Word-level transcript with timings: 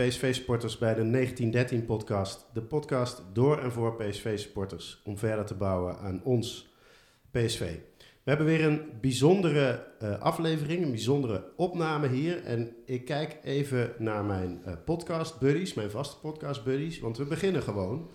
PSV-sporters 0.00 0.78
bij 0.78 0.94
de 0.94 1.32
1913-podcast. 1.34 2.46
De 2.52 2.62
podcast 2.62 3.22
door 3.32 3.58
en 3.58 3.72
voor 3.72 3.96
PSV-sporters 3.96 5.00
om 5.04 5.18
verder 5.18 5.44
te 5.44 5.54
bouwen 5.54 5.98
aan 5.98 6.20
ons 6.24 6.74
PSV. 7.30 7.76
We 7.98 8.30
hebben 8.30 8.46
weer 8.46 8.64
een 8.64 8.82
bijzondere 9.00 9.86
uh, 10.02 10.18
aflevering, 10.20 10.82
een 10.82 10.90
bijzondere 10.90 11.44
opname 11.56 12.08
hier. 12.08 12.44
En 12.44 12.76
ik 12.84 13.04
kijk 13.04 13.38
even 13.42 13.92
naar 13.98 14.24
mijn 14.24 14.62
uh, 14.66 14.72
podcast 14.84 15.38
buddies, 15.38 15.74
mijn 15.74 15.90
vaste 15.90 16.18
podcast 16.18 16.64
buddies, 16.64 17.00
want 17.00 17.18
we 17.18 17.24
beginnen 17.24 17.62
gewoon 17.62 18.10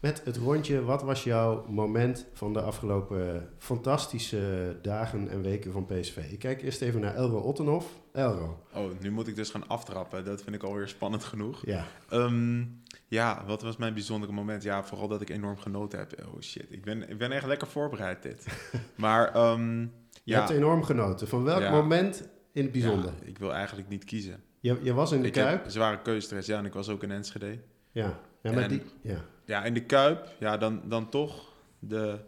met 0.00 0.24
het 0.24 0.36
rondje. 0.36 0.82
Wat 0.84 1.02
was 1.02 1.24
jouw 1.24 1.64
moment 1.68 2.26
van 2.32 2.52
de 2.52 2.60
afgelopen 2.60 3.48
fantastische 3.58 4.76
dagen 4.82 5.28
en 5.28 5.42
weken 5.42 5.72
van 5.72 5.86
PSV? 5.86 6.16
Ik 6.16 6.38
kijk 6.38 6.62
eerst 6.62 6.82
even 6.82 7.00
naar 7.00 7.14
Elro 7.14 7.38
Ottenhoff. 7.38 7.86
Elro. 8.12 8.64
Oh, 8.74 8.90
nu 9.00 9.10
moet 9.10 9.26
ik 9.26 9.36
dus 9.36 9.50
gaan 9.50 9.68
aftrappen. 9.68 10.24
Dat 10.24 10.42
vind 10.42 10.54
ik 10.54 10.62
alweer 10.62 10.88
spannend 10.88 11.24
genoeg. 11.24 11.66
Ja. 11.66 11.86
Um, 12.12 12.82
ja, 13.06 13.44
wat 13.46 13.62
was 13.62 13.76
mijn 13.76 13.94
bijzondere 13.94 14.32
moment? 14.32 14.62
Ja, 14.62 14.84
vooral 14.84 15.08
dat 15.08 15.20
ik 15.20 15.30
enorm 15.30 15.56
genoten 15.56 15.98
heb. 15.98 16.26
Oh 16.26 16.40
shit, 16.40 16.66
ik 16.68 16.84
ben, 16.84 17.10
ik 17.10 17.18
ben 17.18 17.32
echt 17.32 17.46
lekker 17.46 17.68
voorbereid 17.68 18.22
dit. 18.22 18.46
maar 18.94 19.50
um, 19.52 19.92
Je 20.24 20.34
hebt 20.34 20.50
enorm 20.50 20.82
genoten. 20.82 21.28
Van 21.28 21.44
welk 21.44 21.70
moment 21.70 22.28
in 22.52 22.62
het 22.62 22.72
bijzonder? 22.72 23.12
Ja, 23.20 23.26
ik 23.26 23.38
wil 23.38 23.52
eigenlijk 23.52 23.88
niet 23.88 24.04
kiezen. 24.04 24.42
Je, 24.60 24.78
je 24.82 24.94
was 24.94 25.12
in 25.12 25.20
de 25.20 25.26
ik 25.26 25.32
Kuip? 25.32 25.64
Zware 25.66 26.02
keuzestress, 26.02 26.46
ja. 26.46 26.58
En 26.58 26.64
ik 26.64 26.72
was 26.72 26.88
ook 26.88 27.02
in 27.02 27.10
Enschede. 27.10 27.58
Ja, 27.90 28.20
ja 28.42 28.52
maar 28.52 28.68
die... 28.68 28.82
Ja. 29.02 29.24
Ja, 29.50 29.64
in 29.64 29.74
de 29.74 29.84
Kuip, 29.84 30.28
ja, 30.38 30.56
dan, 30.56 30.82
dan 30.84 31.08
toch 31.08 31.52
de... 31.78 32.18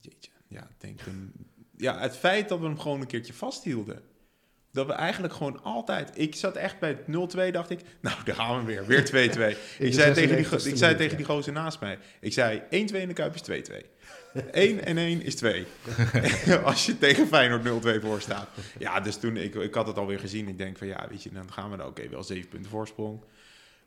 Jeetje, 0.00 0.30
ja, 0.48 0.68
denk 0.78 1.00
een, 1.06 1.32
Ja, 1.76 1.98
het 1.98 2.16
feit 2.16 2.48
dat 2.48 2.58
we 2.58 2.64
hem 2.64 2.78
gewoon 2.78 3.00
een 3.00 3.06
keertje 3.06 3.32
vasthielden. 3.32 4.02
Dat 4.72 4.86
we 4.86 4.92
eigenlijk 4.92 5.34
gewoon 5.34 5.62
altijd... 5.62 6.18
Ik 6.18 6.34
zat 6.34 6.56
echt 6.56 6.78
bij 6.78 6.96
0-2, 6.96 7.04
dacht 7.52 7.70
ik... 7.70 7.80
Nou, 8.00 8.16
daar 8.24 8.34
gaan 8.34 8.58
we 8.58 8.64
weer. 8.64 8.86
Weer 8.86 9.56
2-2. 9.56 9.58
ik 9.86 9.94
zei, 9.94 10.14
tegen 10.14 10.36
die, 10.36 10.70
ik 10.70 10.76
zei 10.76 10.96
tegen 10.96 11.16
die 11.16 11.26
gozer 11.26 11.52
naast 11.52 11.80
mij... 11.80 11.98
Ik 12.20 12.32
zei, 12.32 12.60
1-2 12.60 12.68
in 12.70 12.88
de 12.90 13.12
Kuip 13.12 13.34
is 13.34 13.70
2-2. 13.70 13.74
1 14.52 14.84
en 14.84 14.98
1 14.98 15.22
is 15.22 15.34
2. 15.34 15.66
Als 16.64 16.86
je 16.86 16.98
tegen 16.98 17.26
Feyenoord 17.26 17.98
0-2 17.98 18.00
voor 18.02 18.20
staat. 18.20 18.48
Ja, 18.78 19.00
dus 19.00 19.16
toen, 19.16 19.36
ik, 19.36 19.54
ik 19.54 19.74
had 19.74 19.86
het 19.86 19.96
alweer 19.96 20.18
gezien. 20.18 20.48
Ik 20.48 20.58
denk 20.58 20.78
van, 20.78 20.86
ja, 20.86 21.06
weet 21.08 21.22
je, 21.22 21.30
dan 21.32 21.52
gaan 21.52 21.70
we 21.70 21.76
er 21.76 21.86
oké, 21.86 22.00
okay, 22.00 22.10
wel 22.10 22.22
7 22.22 22.48
punten 22.48 22.70
voorsprong. 22.70 23.22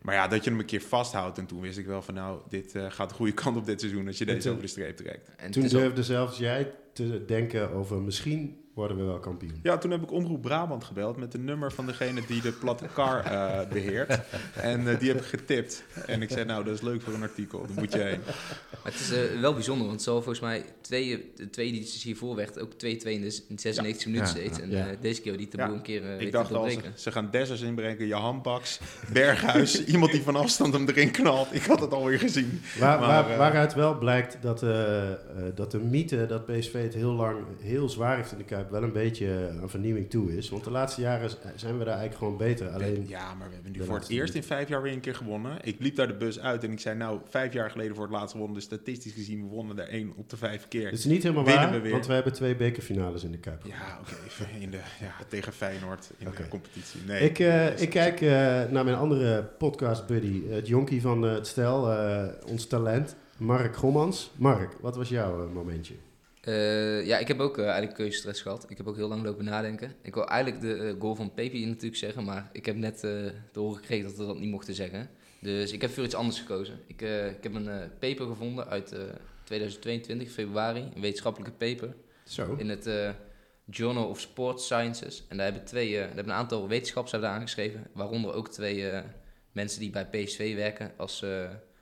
Maar 0.03 0.15
ja, 0.15 0.27
dat 0.27 0.43
je 0.43 0.49
hem 0.49 0.59
een 0.59 0.65
keer 0.65 0.81
vasthoudt. 0.81 1.37
En 1.37 1.45
toen 1.45 1.61
wist 1.61 1.77
ik 1.77 1.85
wel 1.85 2.01
van 2.01 2.13
nou, 2.13 2.41
dit 2.49 2.75
uh, 2.75 2.85
gaat 2.89 3.09
de 3.09 3.15
goede 3.15 3.33
kant 3.41 3.57
op 3.57 3.65
dit 3.65 3.79
seizoen 3.79 4.07
als 4.07 4.17
je 4.17 4.25
deze 4.25 4.49
over 4.49 4.61
de 4.61 4.67
streep 4.67 4.97
trekt. 4.97 5.29
En 5.37 5.51
toen 5.51 5.67
durfde 5.67 6.03
zelfs 6.03 6.37
jij 6.37 6.71
te 6.93 7.25
denken 7.25 7.71
over 7.71 8.01
misschien 8.01 8.62
worden 8.73 8.97
we 8.97 9.03
wel 9.03 9.19
kampioen. 9.19 9.59
Ja, 9.63 9.77
toen 9.77 9.91
heb 9.91 10.01
ik 10.01 10.11
Omroep 10.11 10.41
Brabant 10.41 10.83
gebeld 10.83 11.17
met 11.17 11.31
de 11.31 11.37
nummer 11.37 11.71
van 11.71 11.85
degene 11.85 12.21
die 12.27 12.41
de 12.41 12.51
platte 12.51 12.85
car 12.93 13.31
uh, 13.31 13.69
beheert. 13.69 14.19
En 14.55 14.81
uh, 14.81 14.99
die 14.99 15.07
heb 15.07 15.17
ik 15.17 15.25
getipt. 15.25 15.83
En 16.05 16.21
ik 16.21 16.29
zei, 16.29 16.45
nou, 16.45 16.63
dat 16.63 16.73
is 16.73 16.81
leuk 16.81 17.01
voor 17.01 17.13
een 17.13 17.21
artikel, 17.21 17.65
daar 17.67 17.77
moet 17.79 17.93
je 17.93 17.99
heen. 17.99 18.19
Maar 18.83 18.91
het 18.91 18.99
is 18.99 19.11
uh, 19.11 19.39
wel 19.41 19.53
bijzonder, 19.53 19.87
want 19.87 20.01
zo 20.01 20.13
volgens 20.13 20.39
mij 20.39 20.65
twee, 20.81 21.31
de 21.35 21.49
twee 21.49 21.67
edities 21.67 22.03
hiervoor 22.03 22.35
werd 22.35 22.59
ook 22.59 22.71
2-2 22.71 22.75
in 22.77 23.21
de 23.21 23.41
96 23.55 24.03
ja. 24.03 24.09
minuten 24.09 24.27
steeds. 24.27 24.59
En 24.59 24.69
ja. 24.69 24.85
deze 25.01 25.21
keer 25.21 25.37
die 25.37 25.47
taboe 25.47 25.75
een 25.75 25.81
keer 25.81 26.21
Ik 26.21 26.31
dacht 26.31 26.53
al, 26.53 26.69
ze, 26.69 26.79
ze 26.95 27.11
gaan 27.11 27.29
Dessers 27.31 27.61
inbrengen, 27.61 28.07
Johan 28.07 28.41
Baks, 28.41 28.79
Berghuis, 29.11 29.83
iemand 29.93 30.11
die 30.11 30.21
van 30.21 30.35
afstand 30.35 30.73
hem 30.73 30.87
erin 30.87 31.11
knalt. 31.11 31.53
Ik 31.53 31.63
had 31.63 31.79
het 31.79 31.93
alweer 31.93 32.19
gezien. 32.19 32.61
Waar, 32.79 32.99
maar, 32.99 33.07
waar, 33.07 33.37
waaruit 33.37 33.73
wel 33.73 33.97
blijkt 33.97 34.37
dat, 34.41 34.59
dat 35.55 35.71
de 35.71 35.79
mythe 35.79 36.25
dat 36.25 36.45
PSV 36.45 36.83
het 36.83 36.93
heel 36.93 37.13
lang 37.13 37.37
heel 37.59 37.89
zwaar 37.89 38.15
heeft 38.15 38.31
in 38.31 38.37
de 38.37 38.43
Kuip 38.43 38.62
wel 38.69 38.83
een 38.83 38.91
beetje 38.91 39.27
een 39.61 39.69
vernieuwing 39.69 40.09
toe 40.09 40.37
is. 40.37 40.49
Want 40.49 40.63
de 40.63 40.71
laatste 40.71 41.01
jaren 41.01 41.29
zijn 41.55 41.77
we 41.77 41.83
daar 41.83 41.97
eigenlijk 41.97 42.17
gewoon 42.17 42.37
beter. 42.37 42.69
Alleen 42.69 43.05
ja, 43.07 43.33
maar 43.33 43.47
we 43.47 43.53
hebben 43.53 43.71
nu 43.71 43.83
voor 43.83 43.99
het 43.99 44.09
eerst 44.09 44.33
in 44.33 44.43
vijf 44.43 44.69
jaar 44.69 44.81
weer 44.81 44.93
een 44.93 44.99
keer 44.99 45.15
gewonnen. 45.15 45.57
Ik 45.61 45.75
liep 45.79 45.95
daar 45.95 46.07
de 46.07 46.13
bus 46.13 46.39
uit 46.39 46.63
en 46.63 46.71
ik 46.71 46.79
zei 46.79 46.97
nou, 46.97 47.19
vijf 47.29 47.53
jaar 47.53 47.71
geleden 47.71 47.95
voor 47.95 48.03
het 48.03 48.13
laatst 48.13 48.31
gewonnen. 48.31 48.55
Dus 48.55 48.63
statistisch 48.63 49.13
gezien, 49.13 49.41
we 49.41 49.47
wonnen 49.47 49.79
er 49.79 49.87
één 49.87 50.13
op 50.15 50.29
de 50.29 50.37
vijf 50.37 50.67
keer. 50.67 50.83
Dat 50.83 50.99
is 50.99 51.05
niet 51.05 51.23
helemaal 51.23 51.43
waar, 51.43 51.81
we 51.81 51.89
want 51.89 52.07
we 52.07 52.13
hebben 52.13 52.33
twee 52.33 52.55
bekerfinales 52.55 53.23
in 53.23 53.31
de 53.31 53.37
Kuip. 53.37 53.65
Ja, 53.65 53.99
oké. 54.01 54.13
Okay. 54.41 54.81
Ja, 54.99 55.13
tegen 55.27 55.53
Feyenoord 55.53 56.09
in 56.17 56.27
de 56.37 56.47
competitie. 56.47 56.99
Nee, 57.07 57.29
ik, 57.29 57.39
uh, 57.39 57.79
ik 57.79 57.89
kijk 57.89 58.21
uh, 58.21 58.29
naar 58.69 58.83
mijn 58.83 58.95
andere 58.95 59.43
podcast 59.43 60.07
buddy, 60.07 60.47
het 60.49 60.67
jonkie 60.67 61.01
van 61.01 61.25
uh, 61.25 61.33
het 61.33 61.47
stel, 61.47 61.95
ons 62.47 62.67
talent, 62.67 63.15
Mark 63.37 63.75
Gommans. 63.75 64.31
Mark, 64.35 64.73
wat 64.81 64.95
was 64.95 65.09
jouw 65.09 65.49
momentje? 65.49 65.93
Uh, 66.47 67.05
ja, 67.05 67.17
ik 67.17 67.27
heb 67.27 67.39
ook 67.39 67.57
uh, 67.57 67.63
eigenlijk 67.63 67.95
keuzestress 67.95 68.41
gehad. 68.41 68.65
Ik 68.69 68.77
heb 68.77 68.87
ook 68.87 68.95
heel 68.95 69.07
lang 69.07 69.23
lopen 69.23 69.45
nadenken. 69.45 69.95
Ik 70.01 70.13
wil 70.13 70.27
eigenlijk 70.27 70.61
de 70.61 70.75
uh, 70.75 71.01
goal 71.01 71.15
van 71.15 71.33
Pepe 71.33 71.57
natuurlijk 71.57 71.95
zeggen, 71.95 72.23
maar 72.23 72.49
ik 72.51 72.65
heb 72.65 72.75
net 72.75 72.99
te 72.99 73.33
horen 73.53 73.75
gekregen 73.75 74.05
dat 74.05 74.17
we 74.17 74.25
dat 74.25 74.39
niet 74.39 74.49
mochten 74.49 74.73
zeggen. 74.73 75.09
Dus 75.39 75.71
ik 75.71 75.81
heb 75.81 75.91
voor 75.91 76.03
iets 76.03 76.15
anders 76.15 76.39
gekozen. 76.39 76.79
Ik, 76.87 77.01
ik 77.37 77.43
heb 77.43 77.53
een 77.53 77.91
paper 77.99 78.27
gevonden 78.27 78.67
uit 78.67 78.95
2022, 79.43 80.31
februari, 80.31 80.91
een 80.95 81.01
wetenschappelijke 81.01 81.55
paper. 81.57 81.95
Zo. 82.23 82.55
In 82.57 82.69
het 82.69 82.89
Journal 83.65 84.07
of 84.07 84.19
Sports 84.19 84.63
Sciences. 84.63 85.23
En 85.27 85.37
daar 85.37 85.45
hebben, 85.45 85.65
twee, 85.65 85.93
daar 85.93 86.05
hebben 86.05 86.25
een 86.25 86.39
aantal 86.39 86.67
wetenschappers 86.67 87.11
hebben 87.11 87.29
aangeschreven, 87.29 87.87
waaronder 87.93 88.33
ook 88.33 88.49
twee 88.49 88.91
mensen 89.51 89.79
die 89.79 89.89
bij 89.89 90.07
PSV 90.07 90.55
werken 90.55 90.91
als 90.97 91.25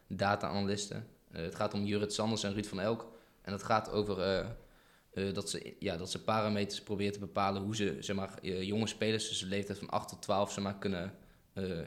data-analysten. 0.08 1.08
het 1.32 1.56
gaat 1.56 1.74
om 1.74 1.84
Jurrit 1.84 2.14
Sanders 2.14 2.44
en 2.44 2.54
Ruud 2.54 2.66
van 2.66 2.80
Elk. 2.80 3.12
En 3.42 3.52
dat 3.52 3.64
gaat 3.64 3.90
over 3.90 4.18
uh, 4.20 4.48
uh, 5.14 5.34
dat, 5.34 5.50
ze, 5.50 5.76
ja, 5.80 5.98
dat 5.98 6.12
ze 6.12 6.24
parameters 6.24 6.82
proberen 6.82 7.14
te 7.14 7.20
bepalen 7.20 7.62
hoe 7.62 7.76
ze 7.76 7.98
zeg 8.00 8.16
maar, 8.16 8.34
uh, 8.42 8.64
jonge 8.64 8.88
spelers 8.88 9.28
tussen 9.28 9.50
de 9.50 9.56
leeftijd 9.56 9.78
van 9.78 9.90
8 9.90 10.10
tot 10.10 10.22
12 10.22 10.52
zeg 10.52 10.64
maar, 10.64 10.78
kunnen, 10.78 11.14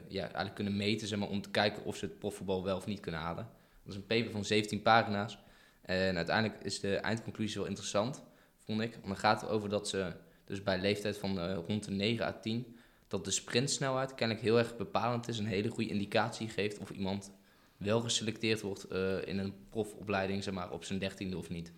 ja, 0.07 0.21
eigenlijk 0.21 0.55
kunnen 0.55 0.77
meten 0.77 1.07
zeg 1.07 1.19
maar, 1.19 1.27
om 1.27 1.41
te 1.41 1.49
kijken 1.49 1.83
of 1.83 1.95
ze 1.95 2.05
het 2.05 2.19
profvoetbal 2.19 2.63
wel 2.63 2.77
of 2.77 2.85
niet 2.85 2.99
kunnen 2.99 3.21
halen. 3.21 3.47
Dat 3.83 3.93
is 3.93 3.95
een 3.95 4.07
paper 4.07 4.31
van 4.31 4.45
17 4.45 4.81
pagina's. 4.81 5.37
En 5.81 6.15
uiteindelijk 6.15 6.63
is 6.63 6.79
de 6.79 6.95
eindconclusie 6.95 7.59
wel 7.59 7.67
interessant, 7.67 8.23
vond 8.57 8.81
ik. 8.81 8.91
Want 8.91 9.05
dan 9.05 9.17
gaat 9.17 9.41
het 9.41 9.49
over 9.49 9.69
dat 9.69 9.89
ze 9.89 10.13
dus 10.45 10.63
bij 10.63 10.79
leeftijd 10.79 11.17
van 11.17 11.53
rond 11.53 11.83
de 11.83 11.91
9 11.91 12.25
à 12.25 12.31
10 12.31 12.75
dat 13.07 13.25
de 13.25 13.31
sprintsnelheid 13.31 14.15
kennelijk 14.15 14.45
heel 14.45 14.57
erg 14.57 14.77
bepalend 14.77 15.27
is. 15.27 15.37
Een 15.37 15.45
hele 15.45 15.69
goede 15.69 15.89
indicatie 15.89 16.49
geeft 16.49 16.79
of 16.79 16.89
iemand 16.89 17.31
wel 17.77 18.01
geselecteerd 18.01 18.61
wordt 18.61 18.85
uh, 18.91 19.27
in 19.27 19.39
een 19.39 19.53
profopleiding, 19.69 20.43
zeg 20.43 20.53
maar, 20.53 20.71
op 20.71 20.83
zijn 20.83 20.99
dertiende 20.99 21.37
of 21.37 21.49
niet. 21.49 21.71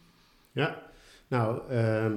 Ja, 0.52 0.82
nou, 1.28 1.72
uh, 1.72 2.06
uh, 2.06 2.14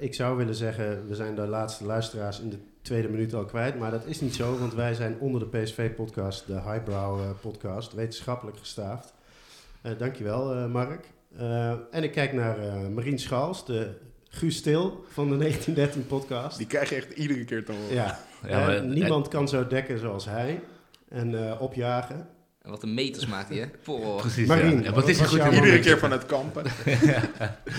ik 0.00 0.14
zou 0.14 0.36
willen 0.36 0.54
zeggen, 0.54 1.06
we 1.06 1.14
zijn 1.14 1.34
de 1.34 1.46
laatste 1.46 1.84
luisteraars 1.84 2.40
in 2.40 2.50
de 2.50 2.58
tweede 2.82 3.08
minuut 3.08 3.34
al 3.34 3.44
kwijt, 3.44 3.78
maar 3.78 3.90
dat 3.90 4.06
is 4.06 4.20
niet 4.20 4.34
zo, 4.34 4.58
want 4.58 4.74
wij 4.74 4.94
zijn 4.94 5.18
onder 5.18 5.40
de 5.50 5.58
PSV-podcast, 5.58 6.46
de 6.46 6.60
Highbrow-podcast, 6.60 7.92
wetenschappelijk 7.92 8.58
gestaafd. 8.58 9.14
dankjewel, 9.98 10.68
Mark. 10.68 11.06
en 11.90 12.02
ik 12.02 12.12
kijk 12.12 12.32
naar 12.32 12.58
Marien 12.90 13.18
Schals, 13.18 13.66
de 13.66 13.92
Guus 14.28 14.56
Stil 14.56 15.04
van 15.08 15.38
de 15.38 15.52
1913-podcast. 15.52 16.56
Die 16.58 16.66
krijg 16.66 16.88
je 16.88 16.94
echt 16.94 17.12
iedere 17.12 17.44
keer 17.44 17.64
te 17.64 17.72
horen. 17.72 17.94
Ja, 17.94 18.18
ja 18.46 18.66
maar, 18.66 18.84
niemand 18.84 19.28
kan 19.28 19.48
zo 19.48 19.66
dekken 19.66 19.98
zoals 19.98 20.24
hij 20.24 20.60
en 21.08 21.58
opjagen. 21.58 22.28
En 22.62 22.70
wat 22.70 22.82
een 22.82 22.94
meters 22.94 23.26
maakt 23.26 23.48
hij, 23.48 23.58
hè? 23.84 23.92
Precies, 24.16 24.46
Marien, 24.46 24.82
ja. 24.82 24.92
wat, 24.92 25.08
is 25.08 25.18
hij 25.18 25.28
goed 25.28 25.38
in 25.38 25.52
Iedere 25.52 25.78
keer 25.78 25.98
van 25.98 26.10
het 26.10 26.26
kampen. 26.26 26.64
ja. 26.84 27.22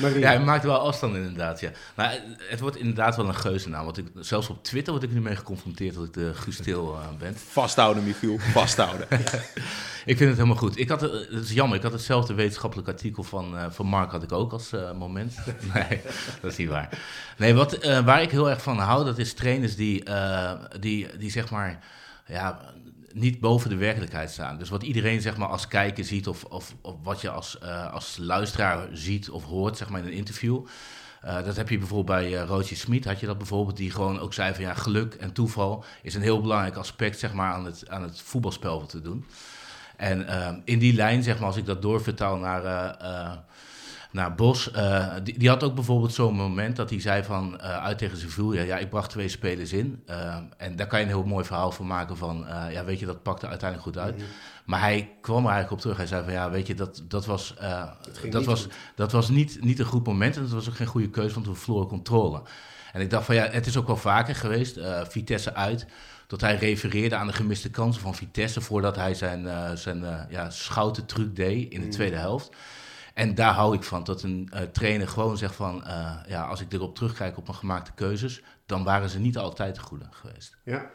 ja, 0.01 0.27
hij 0.27 0.39
maakt 0.39 0.63
wel 0.63 0.77
afstand 0.79 1.15
inderdaad, 1.15 1.59
ja. 1.59 1.71
Maar 1.95 2.19
het 2.37 2.59
wordt 2.59 2.77
inderdaad 2.77 3.16
wel 3.16 3.28
een 3.28 3.35
geuzennaam. 3.35 3.85
Want 3.85 3.97
ik, 3.97 4.07
zelfs 4.19 4.49
op 4.49 4.63
Twitter 4.63 4.93
word 4.93 5.05
ik 5.05 5.11
nu 5.11 5.22
mee 5.22 5.35
geconfronteerd 5.35 5.95
dat 5.95 6.05
ik 6.05 6.13
de 6.13 6.33
Gustil 6.33 6.93
uh, 6.93 7.17
ben. 7.19 7.35
Vasthouden, 7.35 8.03
Michiel. 8.03 8.39
Vasthouden. 8.39 9.07
ik 10.11 10.17
vind 10.17 10.19
het 10.19 10.37
helemaal 10.37 10.55
goed. 10.55 10.79
Ik 10.79 10.89
had, 10.89 11.01
het 11.01 11.29
is 11.31 11.51
jammer, 11.51 11.77
ik 11.77 11.84
had 11.84 11.91
hetzelfde 11.91 12.34
wetenschappelijk 12.34 12.87
artikel 12.87 13.23
van, 13.23 13.55
uh, 13.55 13.66
van 13.69 13.85
Mark 13.85 14.11
had 14.11 14.23
ik 14.23 14.31
ook 14.31 14.51
als 14.51 14.73
uh, 14.73 14.91
moment. 14.91 15.35
nee, 15.73 16.01
dat 16.41 16.51
is 16.51 16.57
niet 16.57 16.69
waar. 16.69 16.89
Nee, 17.37 17.53
wat, 17.53 17.85
waar 17.85 18.22
ik 18.22 18.31
heel 18.31 18.49
erg 18.49 18.61
van 18.61 18.77
hou, 18.77 19.05
dat 19.05 19.17
is 19.17 19.34
trainers 19.34 19.75
die, 19.75 20.03
die, 20.79 21.17
die 21.17 21.31
zeg 21.31 21.49
maar... 21.49 21.79
Ja, 22.27 22.73
niet 23.13 23.40
boven 23.40 23.69
de 23.69 23.75
werkelijkheid 23.75 24.31
staan. 24.31 24.58
Dus 24.58 24.69
wat 24.69 24.84
iedereen 24.84 25.22
zeg 25.22 25.37
maar, 25.37 25.47
als 25.47 25.67
kijker 25.67 26.03
ziet, 26.03 26.28
of, 26.28 26.43
of, 26.43 26.75
of 26.81 26.96
wat 27.03 27.22
je 27.22 27.29
als, 27.29 27.58
uh, 27.63 27.93
als 27.93 28.17
luisteraar 28.19 28.87
ziet 28.91 29.29
of 29.29 29.43
hoort 29.43 29.78
zeg 29.78 29.90
maar, 29.90 29.99
in 29.99 30.08
een 30.08 30.13
interview. 30.13 30.66
Uh, 31.25 31.43
dat 31.43 31.55
heb 31.55 31.69
je 31.69 31.78
bijvoorbeeld 31.78 32.19
bij 32.19 32.31
uh, 32.31 32.43
Rootje 32.47 32.75
Smit, 32.75 33.05
had 33.05 33.19
je 33.19 33.25
dat 33.25 33.37
bijvoorbeeld, 33.37 33.78
die 33.78 33.91
gewoon 33.91 34.19
ook 34.19 34.34
zei 34.34 34.53
van 34.53 34.63
ja, 34.63 34.73
geluk 34.73 35.13
en 35.13 35.31
toeval 35.31 35.84
is 36.02 36.16
een 36.16 36.22
heel 36.22 36.41
belangrijk 36.41 36.75
aspect 36.75 37.19
zeg 37.19 37.34
maar, 37.34 37.53
aan, 37.53 37.66
het, 37.66 37.90
aan 37.90 38.03
het 38.03 38.22
voetbalspel 38.22 38.85
te 38.85 39.02
doen. 39.02 39.25
En 39.97 40.28
in 40.66 40.79
die 40.79 40.93
lijn, 40.93 41.23
zeg 41.23 41.37
maar, 41.37 41.47
als 41.47 41.58
ik 41.58 41.66
dat 41.66 41.81
doorvertaal 41.81 42.37
naar 42.37 42.63
nou, 44.11 44.34
Bos, 44.34 44.72
uh, 44.75 45.13
die, 45.23 45.40
die, 45.40 45.49
had 45.49 45.63
ook 45.63 45.75
bijvoorbeeld 45.75 46.13
zo'n 46.13 46.35
moment 46.35 46.75
dat 46.75 46.90
hij 46.90 47.02
zei 47.02 47.23
van 47.23 47.53
uh, 47.53 47.84
uit 47.84 47.97
tegen 47.97 48.17
Sevilla, 48.17 48.61
ja, 48.61 48.78
ik 48.78 48.90
bracht 48.90 49.09
twee 49.09 49.28
spelers 49.28 49.73
in. 49.73 50.03
Uh, 50.09 50.35
en 50.58 50.75
daar 50.75 50.87
kan 50.87 50.99
je 50.99 51.05
een 51.05 51.11
heel 51.11 51.23
mooi 51.23 51.46
verhaal 51.46 51.72
van 51.72 51.87
maken 51.87 52.17
van, 52.17 52.46
ja, 52.72 52.84
weet 52.85 52.99
je, 52.99 53.05
dat 53.05 53.23
pakte 53.23 53.47
uiteindelijk 53.47 53.90
goed 53.90 54.03
uit. 54.03 54.16
Mhm. 54.16 54.25
Maar 54.66 54.79
hij 54.79 55.17
kwam 55.22 55.46
er 55.46 55.52
eigenlijk 55.52 55.72
op 55.72 55.79
terug. 55.79 55.97
Hij 55.97 56.08
zei 56.08 56.23
van, 56.23 56.34
ja, 56.34 56.49
weet 56.49 56.67
je, 56.67 56.75
dat, 56.75 57.03
dat 57.08 57.25
was, 57.25 57.55
dat 58.29 58.46
was, 58.46 58.67
dat 58.96 59.11
was 59.11 59.29
niet, 59.29 59.63
niet 59.63 59.79
een 59.79 59.85
goed 59.85 60.05
moment 60.05 60.35
en 60.35 60.41
dat 60.41 60.52
was 60.52 60.69
ook 60.69 60.75
geen 60.75 60.87
goede 60.87 61.09
keuze, 61.09 61.34
want 61.34 61.47
we 61.47 61.55
verloren 61.55 61.87
controle. 61.87 62.41
En 62.93 63.02
ik 63.02 63.09
dacht 63.09 63.25
van, 63.25 63.35
ja, 63.35 63.47
het 63.49 63.66
is 63.66 63.78
ook 63.78 63.87
wel 63.87 63.97
vaker 63.97 64.35
geweest, 64.35 64.79
Vitesse 65.08 65.53
uit 65.53 65.87
dat 66.31 66.41
hij 66.41 66.55
refereerde 66.55 67.16
aan 67.16 67.28
de 67.28 67.34
gemiste 67.34 67.69
kansen 67.69 68.02
van 68.02 68.16
Vitesse 68.16 68.61
voordat 68.61 68.96
hij 68.96 69.13
zijn, 69.13 69.43
uh, 69.43 69.72
zijn 69.73 70.02
uh, 70.02 70.19
ja, 70.29 70.49
schouten 70.49 71.05
truc 71.05 71.35
deed 71.35 71.72
in 71.72 71.79
de 71.79 71.85
Mm. 71.85 71.91
tweede 71.91 72.16
helft. 72.16 72.49
En 73.22 73.35
daar 73.35 73.53
hou 73.53 73.76
ik 73.76 73.84
van, 73.84 74.03
dat 74.03 74.23
een 74.23 74.50
uh, 74.53 74.62
trainer 74.62 75.08
gewoon 75.08 75.38
zegt 75.38 75.56
van, 75.56 75.84
ja, 76.28 76.44
als 76.44 76.62
ik 76.62 76.73
erop 76.73 76.96
terugkijk 76.96 77.38
op 77.38 77.46
mijn 77.46 77.58
gemaakte 77.58 77.91
keuzes, 77.96 78.41
dan 78.66 78.84
waren 78.84 79.09
ze 79.09 79.20
niet 79.20 79.38
altijd 79.38 79.76
de 79.76 79.82
goede 79.82 80.06
geweest. 80.12 80.58
Ja, 80.64 80.90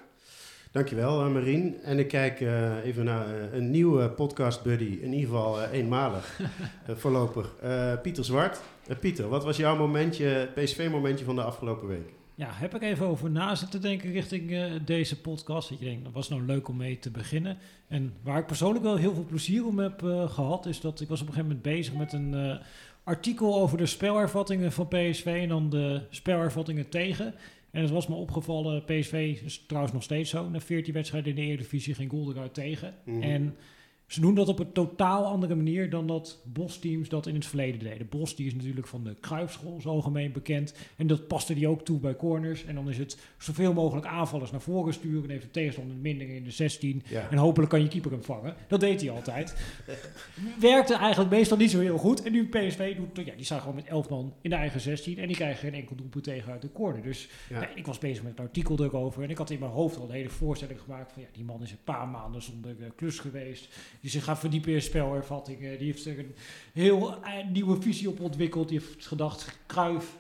dankjewel 0.70 1.26
uh, 1.26 1.32
Marien. 1.32 1.82
En 1.82 1.99
ik 1.99 2.08
kijk 2.08 2.40
even 2.84 3.05
naar 3.05 3.52
een 3.52 3.70
nieuwe 3.70 4.11
podcast 4.11 4.62
buddy, 4.62 4.99
in 5.00 5.12
ieder 5.12 5.28
geval 5.28 5.64
eenmalig, 5.64 6.40
voorlopig. 7.00 7.55
Pieter 8.02 8.25
Zwart. 8.25 8.61
Pieter, 9.00 9.28
wat 9.28 9.44
was 9.44 9.56
jouw 9.56 9.76
momentje, 9.76 10.49
PSV-momentje 10.55 11.25
van 11.25 11.34
de 11.34 11.43
afgelopen 11.43 11.88
week? 11.88 12.15
Ja, 12.38 12.48
heb 12.52 12.74
ik 12.74 12.82
even 12.82 13.06
over 13.06 13.30
na 13.30 13.54
zitten 13.54 13.80
denken 13.80 14.12
richting 14.12 14.50
uh, 14.50 14.72
deze 14.84 15.20
podcast. 15.20 15.68
Dat 15.68 15.78
je 15.78 15.84
denkt, 15.84 16.04
dat 16.04 16.12
was 16.12 16.28
nou 16.28 16.42
leuk 16.42 16.68
om 16.68 16.76
mee 16.76 16.98
te 16.98 17.10
beginnen. 17.10 17.58
En 17.88 18.12
waar 18.22 18.38
ik 18.38 18.46
persoonlijk 18.46 18.84
wel 18.84 18.96
heel 18.96 19.14
veel 19.14 19.24
plezier 19.24 19.66
om 19.66 19.78
heb 19.78 20.02
uh, 20.02 20.30
gehad, 20.30 20.66
is 20.66 20.80
dat 20.80 21.00
ik 21.00 21.08
was 21.08 21.20
op 21.20 21.26
een 21.26 21.32
gegeven 21.32 21.56
moment 21.56 21.74
bezig 21.76 21.94
met 21.94 22.12
een 22.12 22.32
uh, 22.32 22.56
artikel 23.04 23.54
over 23.60 23.78
de 23.78 23.86
spelervattingen 23.86 24.72
van 24.72 24.88
PSV 24.88 25.38
en 25.42 25.48
dan 25.48 25.70
de 25.70 26.00
spelervattingen 26.10 26.88
tegen. 26.88 27.34
En 27.70 27.82
het 27.82 27.90
was 27.90 28.06
me 28.06 28.14
opgevallen, 28.14 28.84
PSV 28.84 29.38
is 29.44 29.64
trouwens 29.66 29.94
nog 29.94 30.02
steeds 30.02 30.30
zo. 30.30 30.48
Na 30.48 30.60
14 30.60 30.94
wedstrijden 30.94 31.30
in 31.30 31.36
de 31.36 31.42
Eredivisie 31.42 31.94
geen 31.94 32.08
goal 32.08 32.30
eruit 32.30 32.54
tegen. 32.54 32.94
Mhm. 33.04 33.22
En 33.22 33.56
ze 34.06 34.20
doen 34.20 34.34
dat 34.34 34.48
op 34.48 34.58
een 34.58 34.72
totaal 34.72 35.24
andere 35.24 35.54
manier 35.54 35.90
dan 35.90 36.06
dat 36.06 36.42
Bos-teams 36.44 37.08
dat 37.08 37.26
in 37.26 37.34
het 37.34 37.46
verleden 37.46 37.80
deden. 37.80 38.08
Bos 38.08 38.36
die 38.36 38.46
is 38.46 38.54
natuurlijk 38.54 38.86
van 38.86 39.04
de 39.04 39.14
Kruipschool 39.20 39.80
zo 39.80 39.88
algemeen 39.88 40.32
bekend. 40.32 40.74
En 40.96 41.06
dat 41.06 41.26
paste 41.26 41.54
die 41.54 41.68
ook 41.68 41.84
toe 41.84 41.98
bij 41.98 42.16
corners. 42.16 42.64
En 42.64 42.74
dan 42.74 42.88
is 42.90 42.98
het 42.98 43.18
zoveel 43.38 43.72
mogelijk 43.72 44.06
aanvallers 44.06 44.50
naar 44.50 44.60
voren 44.60 44.92
sturen. 44.94 45.22
En 45.24 45.30
heeft 45.30 45.42
de 45.42 45.50
tegenstander 45.50 45.96
minder 45.96 46.28
in 46.28 46.44
de 46.44 46.50
16. 46.50 47.02
Ja. 47.08 47.30
En 47.30 47.36
hopelijk 47.36 47.70
kan 47.70 47.82
je 47.82 47.88
keeper 47.88 48.10
hem 48.10 48.22
vangen. 48.22 48.54
Dat 48.68 48.80
deed 48.80 49.00
hij 49.00 49.10
altijd. 49.10 49.56
Werkte 50.60 50.94
eigenlijk 50.94 51.30
meestal 51.30 51.56
niet 51.56 51.70
zo 51.70 51.80
heel 51.80 51.98
goed. 51.98 52.22
En 52.22 52.32
nu 52.32 52.48
PSV 52.48 52.96
doet, 52.96 53.26
ja, 53.26 53.34
die 53.34 53.44
staan 53.44 53.60
gewoon 53.60 53.74
met 53.74 53.86
11 53.86 54.08
man 54.08 54.34
in 54.40 54.50
de 54.50 54.56
eigen 54.56 54.80
16. 54.80 55.18
En 55.18 55.26
die 55.26 55.36
krijgen 55.36 55.58
geen 55.58 55.74
enkel 55.74 55.96
doelpunt 55.96 56.24
tegen 56.24 56.52
uit 56.52 56.62
de 56.62 56.72
corner. 56.72 57.02
Dus 57.02 57.28
Ja. 57.48 57.68
ik 57.74 57.86
was 57.86 57.98
bezig 57.98 58.22
met 58.22 58.38
een 58.38 58.44
artikel 58.44 58.84
erover. 58.84 59.22
En 59.22 59.30
ik 59.30 59.38
had 59.38 59.50
in 59.50 59.58
mijn 59.58 59.70
hoofd 59.70 59.96
al 59.96 60.04
een 60.04 60.10
hele 60.10 60.28
voorstelling 60.28 60.80
gemaakt 60.80 61.12
van 61.12 61.22
ja, 61.22 61.28
die 61.32 61.44
man 61.44 61.62
is 61.62 61.70
een 61.70 61.78
paar 61.84 62.08
maanden 62.08 62.42
zonder 62.42 62.76
uh, 62.80 62.86
klus 62.96 63.18
geweest. 63.18 63.68
Die 64.06 64.14
zich 64.14 64.24
gaat 64.24 64.38
verdiepen 64.38 64.72
in 64.72 64.82
spelervattingen. 64.82 65.78
Die 65.78 65.86
heeft 65.86 66.04
er 66.04 66.18
een 66.18 66.34
heel 66.72 67.10
uh, 67.10 67.50
nieuwe 67.52 67.82
visie 67.82 68.08
op 68.08 68.20
ontwikkeld. 68.20 68.68
Die 68.68 68.78
heeft 68.78 69.06
gedacht, 69.06 69.58
Kruif 69.66 70.16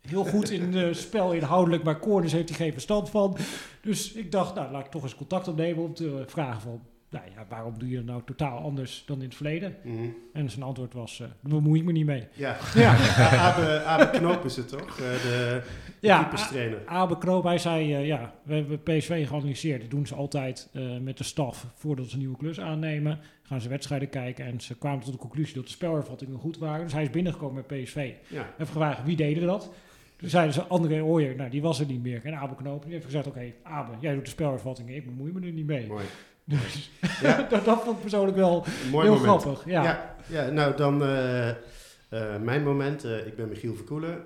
heel 0.00 0.24
goed 0.24 0.50
in 0.50 0.74
uh, 0.74 0.94
spel 1.06 1.32
inhoudelijk, 1.32 1.82
maar 1.82 1.98
corners 1.98 2.32
heeft 2.32 2.48
hij 2.48 2.58
geen 2.58 2.72
verstand 2.72 3.10
van. 3.10 3.36
Dus 3.80 4.12
ik 4.12 4.32
dacht, 4.32 4.54
nou 4.54 4.72
laat 4.72 4.84
ik 4.84 4.90
toch 4.90 5.02
eens 5.02 5.14
contact 5.14 5.48
opnemen 5.48 5.84
om 5.84 5.94
te 5.94 6.24
vragen 6.26 6.60
van, 6.60 6.82
nou 7.10 7.24
ja, 7.34 7.46
waarom 7.48 7.78
doe 7.78 7.88
je 7.88 7.96
dat 7.96 8.04
nou 8.04 8.22
totaal 8.24 8.58
anders 8.58 9.02
dan 9.06 9.16
in 9.16 9.24
het 9.24 9.34
verleden? 9.34 9.76
Mhm. 9.82 10.08
En 10.32 10.50
zijn 10.50 10.62
antwoord 10.62 10.92
was, 10.92 11.18
uh, 11.18 11.26
daar 11.40 11.60
bemoei 11.60 11.80
ik 11.80 11.86
me 11.86 11.92
niet 11.92 12.06
mee. 12.06 12.26
Ja, 12.32 12.56
Ja. 12.74 12.96
Abe, 13.48 13.82
Abe 13.82 14.18
Knoop 14.18 14.44
is 14.44 14.56
het 14.56 14.68
toch? 14.68 14.96
De 14.96 15.02
de 15.22 15.62
Ja, 16.00 16.18
keeperstrainer. 16.18 16.82
Abe 16.86 17.18
Knoop, 17.18 17.44
hij 17.44 17.58
zei, 17.58 17.98
uh, 17.98 18.06
ja, 18.06 18.34
we 18.42 18.54
hebben 18.54 18.82
PSV 18.82 19.26
geanalyseerd. 19.26 19.80
Dat 19.80 19.90
doen 19.90 20.06
ze 20.06 20.14
altijd 20.14 20.68
uh, 20.72 20.98
met 20.98 21.18
de 21.18 21.24
staf 21.24 21.66
voordat 21.74 22.06
ze 22.06 22.12
een 22.12 22.18
nieuwe 22.18 22.36
klus 22.36 22.60
aannemen. 22.60 23.20
Gaan 23.42 23.60
ze 23.60 23.68
wedstrijden 23.68 24.10
kijken 24.10 24.44
en 24.44 24.60
ze 24.60 24.78
kwamen 24.78 25.04
tot 25.04 25.12
de 25.12 25.18
conclusie 25.18 25.54
dat 25.54 25.64
de 25.64 25.70
spelervattingen 25.70 26.38
goed 26.38 26.58
waren. 26.58 26.84
Dus 26.84 26.92
hij 26.92 27.02
is 27.02 27.10
binnengekomen 27.10 27.64
met 27.68 27.82
PSV. 27.82 28.12
Ja. 28.26 28.46
Gevraagd, 28.58 29.04
wie 29.04 29.16
deden 29.16 29.46
dat? 29.46 29.70
Toen 30.16 30.28
zeiden 30.28 30.54
ze, 30.54 30.62
André 30.62 31.02
Ooyer, 31.02 31.36
nou 31.36 31.50
die 31.50 31.62
was 31.62 31.80
er 31.80 31.86
niet 31.86 32.02
meer. 32.02 32.20
En 32.24 32.34
Abe 32.34 32.54
Knoop, 32.54 32.82
die 32.82 32.92
heeft 32.92 33.04
gezegd, 33.04 33.26
oké, 33.26 33.36
okay, 33.36 33.54
Abe, 33.62 33.92
jij 34.00 34.14
doet 34.14 34.24
de 34.24 34.30
spelervattingen, 34.30 34.94
ik 34.94 35.04
bemoei 35.04 35.32
me 35.32 35.46
er 35.46 35.52
niet 35.52 35.66
mee. 35.66 35.86
Mooi. 35.86 36.04
Dus 36.48 36.90
Ja. 37.20 37.42
dat, 37.50 37.64
dat 37.64 37.82
vond 37.82 37.96
ik 37.96 38.00
persoonlijk 38.00 38.36
wel 38.36 38.64
Mooi 38.90 39.08
heel 39.08 39.16
moment. 39.18 39.42
grappig. 39.42 39.64
Ja. 39.64 39.82
Ja, 39.82 40.16
ja, 40.26 40.50
nou 40.50 40.76
dan 40.76 41.02
uh, 41.02 41.48
uh, 41.48 42.36
mijn 42.42 42.62
moment. 42.62 43.04
Uh, 43.04 43.26
ik 43.26 43.36
ben 43.36 43.48
Michiel 43.48 43.74
Verkoelen. 43.74 44.22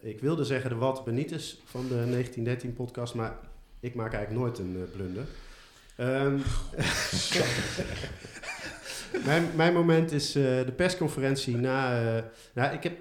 ik 0.00 0.20
wilde 0.20 0.44
zeggen 0.44 0.70
de 0.70 0.76
Walter 0.76 1.04
Benitez 1.04 1.54
van 1.64 1.82
de 1.88 1.94
1913 1.94 2.72
podcast, 2.72 3.14
maar 3.14 3.36
ik 3.80 3.94
maak 3.94 4.12
eigenlijk 4.12 4.44
nooit 4.44 4.58
een 4.58 4.88
blunder. 4.96 5.24
Um, 5.98 6.42
mijn, 9.26 9.50
mijn 9.54 9.72
moment 9.72 10.12
is 10.12 10.32
de 10.32 10.72
persconferentie 10.76 11.56
na... 11.56 12.02
nou, 12.54 12.74
ik 12.74 12.82
heb, 12.82 12.98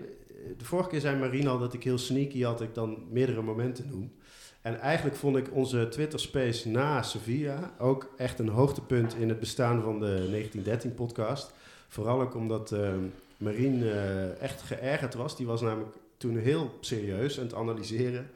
de 0.58 0.66
vorige 0.66 0.90
keer 0.90 1.00
zei 1.00 1.18
Marien 1.18 1.48
al 1.48 1.60
dat 1.60 1.74
ik 1.74 1.84
heel 1.84 1.98
sneaky 1.98 2.42
had, 2.42 2.62
ik 2.62 2.74
dan 2.74 3.04
meerdere 3.10 3.42
momenten 3.42 3.88
noem. 3.90 4.12
En 4.64 4.80
eigenlijk 4.80 5.16
vond 5.16 5.38
ik 5.38 5.48
onze 5.52 5.88
Twitter 5.90 6.20
Space 6.20 6.70
na 6.70 7.02
Sevilla 7.02 7.72
ook 7.80 8.14
echt 8.18 8.40
een 8.40 8.48
hoogtepunt 8.48 9.16
in 9.16 9.30
het 9.30 9.40
bestaan 9.40 9.82
van 9.82 10.00
de 10.00 10.06
1913 10.06 10.94
podcast. 10.94 11.54
Vooral 11.88 12.22
ook 12.22 12.36
omdat 12.36 12.72
uh, 12.72 12.90
Marien 13.38 13.80
uh, 13.80 14.42
echt 14.42 14.62
geërgerd 14.62 15.14
was. 15.14 15.38
Die 15.38 15.46
was 15.46 15.62
namelijk 15.62 15.96
toen 16.18 16.38
heel 16.38 16.78
serieus 16.80 17.40
aan 17.40 17.46
het 17.46 17.56
analyseren. 17.56 18.30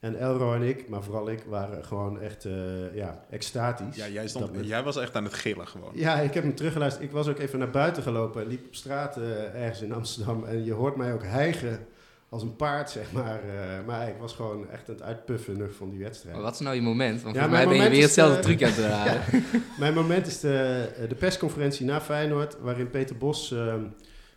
En 0.00 0.18
Elro 0.18 0.54
en 0.54 0.62
ik, 0.62 0.88
maar 0.88 1.02
vooral 1.02 1.30
ik, 1.30 1.44
waren 1.48 1.84
gewoon 1.84 2.20
echt 2.20 2.44
uh, 2.44 2.94
ja, 2.94 3.24
extatisch. 3.30 3.96
Ja, 3.96 4.08
jij, 4.08 4.28
stond, 4.28 4.50
jij 4.66 4.82
was 4.82 4.96
echt 4.96 5.14
aan 5.16 5.24
het 5.24 5.34
gillen 5.34 5.66
gewoon. 5.66 5.92
Ja, 5.94 6.20
ik 6.20 6.34
heb 6.34 6.42
hem 6.42 6.54
teruggeluisterd. 6.54 7.04
Ik 7.04 7.12
was 7.12 7.28
ook 7.28 7.38
even 7.38 7.58
naar 7.58 7.70
buiten 7.70 8.02
gelopen 8.02 8.42
en 8.42 8.48
liep 8.48 8.66
op 8.66 8.74
straat 8.74 9.18
uh, 9.18 9.54
ergens 9.54 9.82
in 9.82 9.92
Amsterdam. 9.92 10.44
En 10.44 10.64
je 10.64 10.72
hoort 10.72 10.96
mij 10.96 11.12
ook 11.12 11.22
hijgen 11.22 11.86
als 12.32 12.42
een 12.42 12.56
paard, 12.56 12.90
zeg 12.90 13.12
maar. 13.12 13.40
Uh, 13.46 13.86
maar 13.86 14.08
ik 14.08 14.14
was 14.20 14.32
gewoon 14.32 14.70
echt 14.70 14.88
aan 14.88 14.94
het 14.94 15.02
uitpuffen 15.04 15.58
nog 15.58 15.74
van 15.74 15.90
die 15.90 15.98
wedstrijd. 15.98 16.34
Maar 16.34 16.44
wat 16.44 16.54
is 16.54 16.60
nou 16.60 16.74
je 16.74 16.82
moment? 16.82 17.22
Want 17.22 17.34
Ja, 17.34 17.40
volgens 17.42 17.64
mij 17.64 17.74
ben 17.76 17.84
je 17.84 17.90
weer 17.90 18.02
hetzelfde 18.02 18.36
eh, 18.36 18.42
truc 18.42 18.62
aan 18.62 18.70
het 18.72 18.84
halen. 18.92 19.22
Mijn 19.78 19.94
moment 19.94 20.26
is 20.26 20.40
de, 20.40 20.88
de 21.08 21.14
persconferentie 21.14 21.86
na 21.86 22.00
Feyenoord, 22.00 22.56
waarin 22.60 22.90
Peter 22.90 23.16
Bos... 23.16 23.50
Uh, 23.50 23.74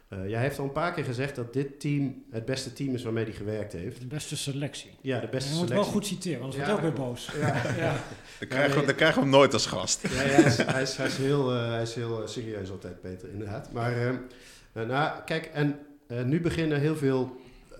uh, 0.09 0.29
jij 0.29 0.41
heeft 0.41 0.59
al 0.59 0.65
een 0.65 0.71
paar 0.71 0.93
keer 0.93 1.03
gezegd 1.03 1.35
dat 1.35 1.53
dit 1.53 1.79
team 1.79 2.23
het 2.31 2.45
beste 2.45 2.73
team 2.73 2.93
is 2.93 3.03
waarmee 3.03 3.23
hij 3.23 3.33
gewerkt 3.33 3.73
heeft. 3.73 3.99
De 3.99 4.07
beste 4.07 4.37
selectie. 4.37 4.91
Ja, 5.01 5.19
de 5.19 5.27
beste 5.27 5.49
Je 5.53 5.55
moet 5.57 5.67
selectie. 5.67 5.91
wel 5.91 5.93
goed 6.01 6.05
citeren, 6.05 6.41
anders 6.41 6.57
Ja. 6.63 6.67
wordt 6.67 6.81
hij 6.81 6.89
ook 6.89 6.97
weer 6.97 7.05
boos. 7.05 7.29
Ja, 7.39 7.61
Ja. 7.77 7.93
Dan 8.39 8.47
krijgen, 8.47 8.79
we, 8.79 8.85
dan 8.85 8.95
krijgen 8.95 9.15
we 9.17 9.21
hem 9.21 9.29
nooit 9.37 9.53
als 9.53 9.65
gast. 9.65 10.07
ja, 10.07 10.21
ja, 10.21 10.27
hij, 10.27 10.43
is, 10.43 10.57
hij, 10.57 10.81
is, 10.81 10.97
hij 10.97 11.07
is 11.07 11.17
heel, 11.17 11.55
uh, 11.55 11.69
hij 11.69 11.81
is 11.81 11.93
heel 11.95 12.21
serieus 12.27 12.71
altijd, 12.71 13.01
Peter, 13.01 13.29
inderdaad. 13.29 13.71
Maar 13.71 13.97
uh, 14.73 14.85
nou, 14.85 15.19
kijk, 15.25 15.45
en 15.53 15.79
uh, 16.07 16.23
nu 16.23 16.41
beginnen 16.41 16.79
heel 16.79 16.95
veel 16.95 17.35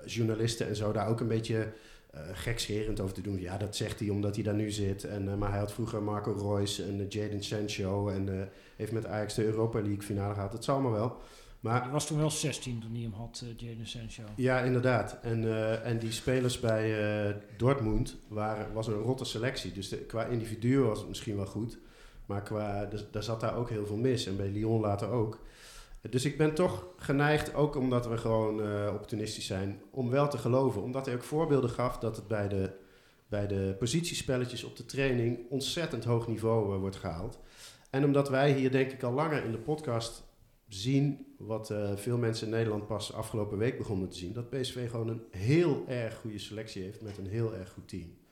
journalisten 0.05 0.67
en 0.67 0.75
zo 0.75 0.91
daar 0.91 1.07
ook 1.07 1.19
een 1.19 1.27
beetje 1.27 1.73
uh, 2.15 2.21
gekscherend 2.33 2.99
over 2.99 3.15
te 3.15 3.21
doen. 3.21 3.39
Ja, 3.39 3.57
dat 3.57 3.75
zegt 3.75 3.99
hij 3.99 4.09
omdat 4.09 4.35
hij 4.35 4.43
daar 4.43 4.53
nu 4.53 4.71
zit. 4.71 5.03
En, 5.03 5.25
uh, 5.25 5.35
maar 5.35 5.49
hij 5.49 5.59
had 5.59 5.73
vroeger 5.73 6.03
Marco 6.03 6.55
Reus 6.55 6.79
en 6.79 6.99
uh, 6.99 7.09
Jadon 7.09 7.43
Sancho 7.43 8.09
en 8.09 8.49
heeft 8.75 8.91
met 8.91 9.05
Ajax 9.05 9.33
de 9.33 9.45
Europa 9.45 9.81
League 9.81 10.01
finale 10.01 10.33
gehad. 10.33 10.51
Dat 10.51 10.63
zal 10.63 10.79
maar 10.79 10.91
wel. 10.91 11.17
Maar, 11.59 11.81
Hij 11.81 11.91
was 11.91 12.07
toen 12.07 12.17
wel 12.17 12.31
16 12.31 12.79
toen 12.79 12.91
hij 12.91 13.01
hem 13.01 13.13
had, 13.13 13.43
Jadon 13.57 13.85
Sancho. 13.85 14.23
ja, 14.35 14.59
inderdaad. 14.59 15.17
En, 15.21 15.83
en 15.83 15.99
die 15.99 16.11
spelers 16.11 16.59
bij 16.59 17.35
Dortmund 17.57 18.15
waren, 18.27 18.73
was 18.73 18.87
een 18.87 18.93
rotte 18.93 19.25
selectie. 19.25 19.71
Dus 19.71 19.89
de, 19.89 19.97
qua 19.97 20.25
individu 20.25 20.79
was 20.79 20.99
het 20.99 21.07
misschien 21.07 21.35
wel 21.35 21.45
goed. 21.45 21.77
Maar 22.25 22.41
qua, 22.41 22.85
dus, 22.85 23.05
daar 23.11 23.23
zat 23.23 23.39
daar 23.39 23.55
ook 23.55 23.69
heel 23.69 23.85
veel 23.85 23.97
mis. 23.97 24.25
En 24.25 24.37
bij 24.37 24.49
Lyon 24.49 24.81
later 24.81 25.09
ook. 25.09 25.39
Dus 26.09 26.25
ik 26.25 26.37
ben 26.37 26.53
toch 26.53 26.87
geneigd, 26.97 27.53
ook 27.53 27.75
omdat 27.75 28.07
we 28.07 28.17
gewoon 28.17 28.59
uh, 28.59 28.91
opportunistisch 28.93 29.45
zijn, 29.45 29.81
om 29.91 30.09
wel 30.09 30.27
te 30.27 30.37
geloven. 30.37 30.81
Omdat 30.81 31.05
hij 31.05 31.15
ook 31.15 31.23
voorbeelden 31.23 31.69
gaf 31.69 31.97
dat 31.97 32.15
het 32.15 32.27
bij 32.27 32.47
de, 32.47 32.71
bij 33.27 33.47
de 33.47 33.75
positiespelletjes 33.79 34.63
op 34.63 34.75
de 34.75 34.85
training 34.85 35.39
ontzettend 35.49 36.03
hoog 36.03 36.27
niveau 36.27 36.73
uh, 36.73 36.79
wordt 36.79 36.95
gehaald. 36.95 37.39
En 37.89 38.03
omdat 38.03 38.29
wij 38.29 38.53
hier 38.53 38.71
denk 38.71 38.91
ik 38.91 39.03
al 39.03 39.11
langer 39.11 39.43
in 39.43 39.51
de 39.51 39.57
podcast 39.57 40.23
zien, 40.67 41.25
wat 41.37 41.69
uh, 41.69 41.95
veel 41.95 42.17
mensen 42.17 42.47
in 42.47 42.53
Nederland 42.53 42.87
pas 42.87 43.13
afgelopen 43.13 43.57
week 43.57 43.77
begonnen 43.77 44.09
te 44.09 44.17
zien, 44.17 44.33
dat 44.33 44.49
PSV 44.49 44.89
gewoon 44.89 45.07
een 45.07 45.23
heel 45.31 45.83
erg 45.87 46.15
goede 46.15 46.39
selectie 46.39 46.83
heeft 46.83 47.01
met 47.01 47.17
een 47.17 47.27
heel 47.27 47.55
erg 47.55 47.71
goed 47.71 47.87
team. 47.87 48.24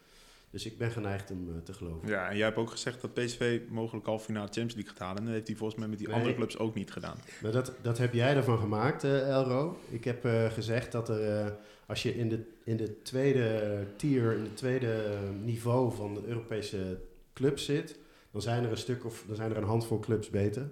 Dus 0.54 0.66
ik 0.66 0.78
ben 0.78 0.92
geneigd 0.92 1.32
om 1.32 1.50
uh, 1.50 1.56
te 1.64 1.74
geloven. 1.74 2.08
Ja, 2.08 2.30
en 2.30 2.36
jij 2.38 2.46
hebt 2.46 2.58
ook 2.58 2.70
gezegd 2.70 3.02
dat 3.02 3.14
PSV 3.14 3.60
mogelijk 3.70 4.08
al 4.08 4.20
finale 4.20 4.46
Champions 4.46 4.74
League 4.74 4.92
gaat 4.92 5.00
halen. 5.02 5.18
En 5.18 5.24
dat 5.26 5.34
heeft 5.34 5.48
hij 5.48 5.56
volgens 5.56 5.80
mij 5.80 5.88
met 5.88 5.98
die 5.98 6.08
Nee. 6.08 6.16
andere 6.18 6.36
clubs 6.36 6.58
ook 6.58 6.76
niet 6.76 6.92
gedaan. 6.92 7.18
Maar 7.42 7.52
dat, 7.52 7.74
dat 7.82 7.98
heb 7.98 8.14
jij 8.14 8.36
ervan 8.36 8.58
gemaakt, 8.58 9.04
uh, 9.04 9.30
Elro. 9.30 9.78
Ik 9.90 10.04
heb 10.04 10.26
uh, 10.26 10.52
gezegd 10.52 10.92
dat 10.92 11.10
er, 11.10 11.56
als 11.86 12.04
je 12.04 12.16
in 12.16 12.30
de, 12.30 12.40
in 12.64 12.78
de 12.78 13.02
tweede 13.02 13.84
tier, 13.96 14.34
in 14.34 14.44
het 14.44 14.58
tweede 14.58 15.18
niveau 15.44 15.94
van 15.96 16.14
de 16.14 16.22
Europese 16.26 17.00
clubs 17.34 17.66
zit, 17.66 17.98
dan 18.32 18.42
zijn 18.42 18.64
er 18.64 18.72
een 18.72 18.78
stuk 18.78 19.06
of 19.06 19.24
dan 19.28 19.36
zijn 19.36 19.52
er 19.52 19.58
een 19.58 19.64
handvol 19.64 20.00
clubs 20.00 20.30
beter. 20.30 20.70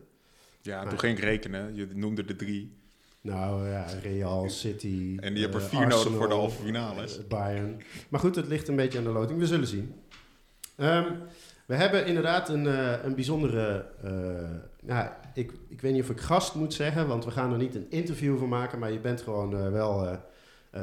Ja, 0.62 0.80
Maar- 0.82 0.90
toen 0.90 1.00
ging 1.00 1.18
ik 1.18 1.24
rekenen. 1.24 1.76
Je 1.76 1.88
noemde 1.94 2.24
er 2.28 2.36
drie. 2.36 2.72
Nou 3.22 3.70
ja, 3.70 3.86
Real, 4.02 4.50
City. 4.50 5.18
En 5.20 5.34
die 5.34 5.44
hebben 5.44 5.62
er 5.62 5.68
eh, 5.68 5.78
vier 5.78 5.88
nodig 5.88 6.14
voor 6.14 6.28
de 6.28 6.34
halve 6.34 6.64
finales. 6.64 7.18
eh, 7.20 7.26
Bayern. 7.28 7.82
Maar 8.10 8.20
goed, 8.20 8.36
het 8.36 8.48
ligt 8.48 8.68
een 8.68 8.76
beetje 8.76 8.98
aan 8.98 9.04
de 9.04 9.10
loting. 9.10 9.40
We 9.40 9.48
zullen 9.48 9.68
zien. 9.68 9.94
Ehm, 10.76 11.14
we 11.66 11.76
hebben 11.76 12.06
inderdaad 12.06 12.50
een, 12.50 12.68
eh, 12.68 13.04
een 13.04 13.16
bijzondere. 13.16 13.86
nou, 14.82 15.10
ik, 15.34 15.52
ik 15.70 15.82
weet 15.82 15.94
niet 15.94 16.04
of 16.04 16.10
ik 16.10 16.20
gast 16.20 16.56
moet 16.56 16.74
zeggen, 16.74 17.08
want 17.08 17.26
we 17.26 17.32
gaan 17.32 17.52
er 17.52 17.58
niet 17.58 17.76
een 17.76 17.88
interview 17.90 18.38
van 18.38 18.50
maken. 18.50 18.80
Maar 18.80 18.92
je 18.92 19.00
bent 19.00 19.22
gewoon 19.22 19.72
wel 19.72 20.20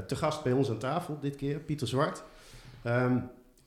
te 0.06 0.16
gast 0.16 0.42
bij 0.42 0.52
ons 0.52 0.70
aan 0.70 0.78
tafel 0.78 1.18
dit 1.20 1.36
keer, 1.36 1.58
Pieter 1.58 1.88
Zwart. 1.88 2.22
Ehm, 2.82 3.16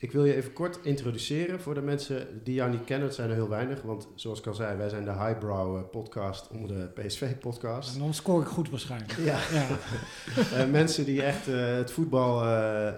ik 0.01 0.11
wil 0.11 0.25
je 0.25 0.35
even 0.35 0.53
kort 0.53 0.79
introduceren 0.83 1.59
voor 1.59 1.73
de 1.73 1.81
mensen 1.81 2.41
die 2.43 2.53
jou 2.53 2.71
niet 2.71 2.83
kennen. 2.83 3.07
Het 3.07 3.15
zijn 3.15 3.29
er 3.29 3.35
heel 3.35 3.49
weinig, 3.49 3.81
want 3.81 4.07
zoals 4.15 4.39
ik 4.39 4.47
al 4.47 4.53
zei, 4.53 4.77
wij 4.77 4.89
zijn 4.89 5.03
de 5.03 5.11
highbrow 5.11 5.77
eh, 5.77 5.83
podcast 5.91 6.47
onder 6.51 6.67
de 6.67 7.01
PSV-podcast. 7.01 7.93
En 7.93 7.99
dan 7.99 8.13
scoor 8.13 8.41
ik 8.41 8.47
goed 8.47 8.69
waarschijnlijk. 8.69 9.11
Ja, 9.17 9.39
Ja. 9.53 9.65
Eh, 10.57 10.69
mensen 10.69 11.05
die 11.05 11.23
echt 11.23 11.47
eh, 11.47 11.75
het 11.75 11.91
voetbal, 11.91 12.39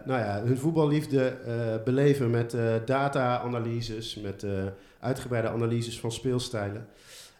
nou 0.06 0.20
ja, 0.20 0.42
hun 0.44 0.58
voetballiefde 0.58 1.38
beleven 1.86 2.30
met 2.30 2.56
data-analyses, 2.86 4.16
met 4.16 4.46
uitgebreide 5.00 5.50
analyses 5.50 6.00
van 6.00 6.12
speelstijlen. 6.12 6.88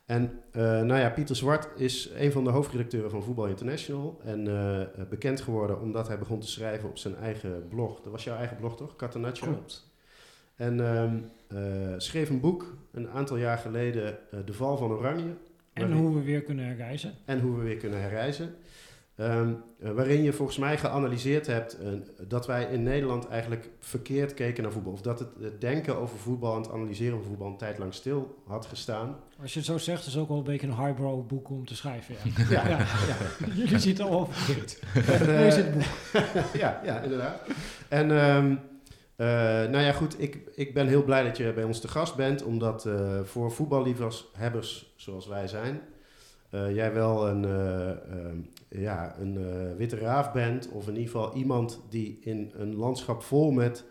En 0.06 0.42
eh, 0.52 0.62
nou 0.62 1.00
ja, 1.00 1.10
Pieter 1.10 1.36
Zwart 1.36 1.68
is 1.80 2.10
een 2.16 2.32
van 2.32 2.44
de 2.44 2.50
hoofdredacteuren 2.50 3.10
van 3.12 3.24
Voetbal 3.24 3.48
International. 3.48 4.20
En 4.24 4.48
eh, 4.48 5.06
bekend 5.10 5.42
geworden 5.42 5.82
omdat 5.82 6.08
hij 6.08 6.20
begon 6.20 6.40
te 6.40 6.48
schrijven 6.48 6.90
op 6.90 6.98
zijn 6.98 7.16
eigen 7.16 7.68
blog. 7.70 8.02
Dat 8.02 8.12
was 8.12 8.24
jouw 8.24 8.38
eigen 8.38 8.58
blog 8.58 8.78
toch? 8.78 8.96
Catenaccio? 8.96 9.48
Klopt. 9.48 9.92
En 10.56 10.80
ehm, 10.86 11.18
eh, 11.48 11.94
schreef 11.98 12.30
een 12.30 12.40
boek 12.40 12.78
een 12.92 13.10
aantal 13.10 13.38
jaar 13.38 13.58
geleden, 13.58 14.18
eh, 14.32 14.40
De 14.46 14.54
Val 14.54 14.78
van 14.78 14.92
Oranje. 14.92 15.24
En 15.74 15.82
waarin- 15.88 15.98
hoe 15.98 16.16
we 16.16 16.22
weer 16.24 16.42
kunnen 16.42 16.76
reizen. 16.76 17.14
en 17.26 17.40
hoe 17.40 17.58
we 17.58 17.64
weer 17.64 17.78
kunnen 17.78 18.02
herreizen. 18.02 18.56
Eh, 19.16 19.48
waarin 19.80 20.24
je 20.24 20.34
volgens 20.34 20.58
mij 20.58 20.78
geanalyseerd 20.78 21.48
hebt 21.48 21.78
eh, 21.78 21.88
dat 22.28 22.48
wij 22.48 22.64
in 22.64 22.84
Nederland 22.84 23.28
eigenlijk 23.28 23.70
verkeerd 23.80 24.34
keken 24.34 24.64
naar 24.64 24.72
voetbal. 24.72 24.94
Of 24.94 25.02
dat 25.02 25.20
het, 25.20 25.30
het 25.42 25.62
denken 25.62 25.98
over 25.98 26.18
voetbal 26.18 26.56
en 26.56 26.62
het 26.62 26.72
analyseren 26.72 27.18
van 27.18 27.28
voetbal 27.28 27.48
een 27.48 27.58
tijd 27.58 27.78
lang 27.78 27.94
stil 27.94 28.42
had 28.48 28.66
gestaan. 28.66 29.16
Als 29.42 29.54
je 29.54 29.60
het 29.60 29.68
zo 29.68 29.78
zegt, 29.78 30.06
is 30.06 30.14
het 30.14 30.22
ook 30.22 30.28
wel 30.28 30.38
een 30.38 30.44
beetje 30.44 30.68
een 30.68 30.78
highbrow 30.78 31.28
boek 31.28 31.50
om 31.50 31.66
te 31.66 31.76
schrijven. 31.76 32.16
Ja. 32.50 32.50
Ja, 32.50 32.68
Ja. 32.68 32.78
ja. 33.08 33.48
Jullie 33.56 33.80
zitten 33.80 34.06
al 34.06 34.26
verkeerd. 34.32 34.80
Eh, 34.94 35.22
Lees 35.28 35.56
het 35.56 35.74
boek. 35.74 35.84
ja, 36.62 36.82
ja, 36.84 37.00
inderdaad. 37.00 37.42
En 37.88 38.12
ehm, 38.12 38.56
eh, 39.16 39.28
nou 39.72 39.80
ja, 39.80 39.92
goed, 39.92 40.22
ik, 40.22 40.38
ik 40.56 40.74
ben 40.74 40.88
heel 40.88 41.04
blij 41.04 41.24
dat 41.24 41.38
je 41.38 41.54
bij 41.54 41.64
ons 41.64 41.80
te 41.80 41.88
gast 41.88 42.16
bent, 42.16 42.44
omdat 42.44 42.90
voor 43.24 43.52
voetballiefhebbers 43.52 44.94
zoals 44.96 45.28
wij 45.28 45.48
zijn, 45.48 45.82
jij 46.74 46.94
wel 46.94 47.28
een, 47.28 47.46
eh, 47.46 47.90
ehm, 47.90 48.38
ja, 48.82 49.16
een 49.20 49.38
eh, 49.38 49.78
witte 49.78 49.98
raaf 49.98 50.32
bent, 50.32 50.70
of 50.70 50.88
in 50.88 50.96
ieder 50.96 51.12
geval 51.12 51.34
iemand 51.34 51.82
die 51.90 52.20
in 52.22 52.52
een 52.56 52.76
landschap 52.76 53.22
vol 53.22 53.52
met 53.52 53.86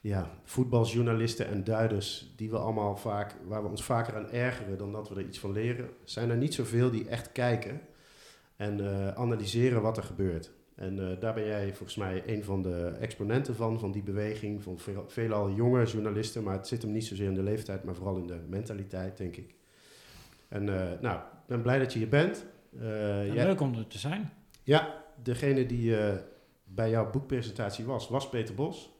ja, 0.00 0.30
voetbaljournalisten 0.44 1.46
en 1.46 1.64
duiders, 1.64 2.32
die 2.36 2.50
we 2.50 2.58
allemaal 2.58 2.96
vaak, 2.96 3.34
waar 3.46 3.62
we 3.62 3.68
ons 3.68 3.84
vaker 3.84 4.16
aan 4.16 4.30
ergeren 4.30 4.78
dan 4.78 4.92
dat 4.92 5.08
we 5.08 5.14
er 5.14 5.26
iets 5.26 5.38
van 5.38 5.52
leren, 5.52 5.88
zijn 6.04 6.30
er 6.30 6.36
niet 6.36 6.54
zoveel 6.54 6.90
die 6.90 7.08
echt 7.08 7.32
kijken 7.32 7.80
en 8.56 8.80
eh, 8.80 9.08
analyseren 9.08 9.82
wat 9.82 9.96
er 9.96 10.02
gebeurt. 10.02 10.50
En 10.74 11.10
eh, 11.10 11.20
daar 11.20 11.34
ben 11.34 11.46
jij 11.46 11.68
volgens 11.68 11.96
mij 11.96 12.22
een 12.26 12.44
van 12.44 12.62
de 12.62 12.96
exponenten 13.00 13.54
van, 13.54 13.78
van 13.78 13.92
die 13.92 14.02
beweging, 14.02 14.62
van 14.62 14.78
veel, 14.78 15.04
veelal 15.08 15.50
jonge 15.50 15.84
journalisten, 15.84 16.42
maar 16.42 16.56
het 16.56 16.66
zit 16.66 16.82
hem 16.82 16.92
niet 16.92 17.06
zozeer 17.06 17.28
in 17.28 17.34
de 17.34 17.42
leeftijd, 17.42 17.84
maar 17.84 17.94
vooral 17.94 18.16
in 18.16 18.26
de 18.26 18.40
mentaliteit, 18.48 19.16
denk 19.16 19.36
ik. 19.36 19.54
En 20.48 20.64
nou, 21.00 21.16
ik 21.16 21.46
ben 21.46 21.62
blij 21.62 21.78
dat 21.78 21.92
je 21.92 21.98
hier 21.98 22.08
bent. 22.08 22.46
Eh, 22.80 23.26
Ja, 23.26 23.34
jij- 23.34 23.44
Leuk 23.46 23.60
om 23.60 23.74
er 23.74 23.86
te 23.86 23.98
zijn. 23.98 24.32
ja, 24.62 25.02
degene 25.22 25.66
die 25.66 25.98
eh, 25.98 26.14
bij 26.64 26.90
jouw 26.90 27.10
boekpresentatie 27.10 27.84
was, 27.84 28.08
was 28.08 28.28
Peter 28.28 28.54
Bos. 28.54 28.90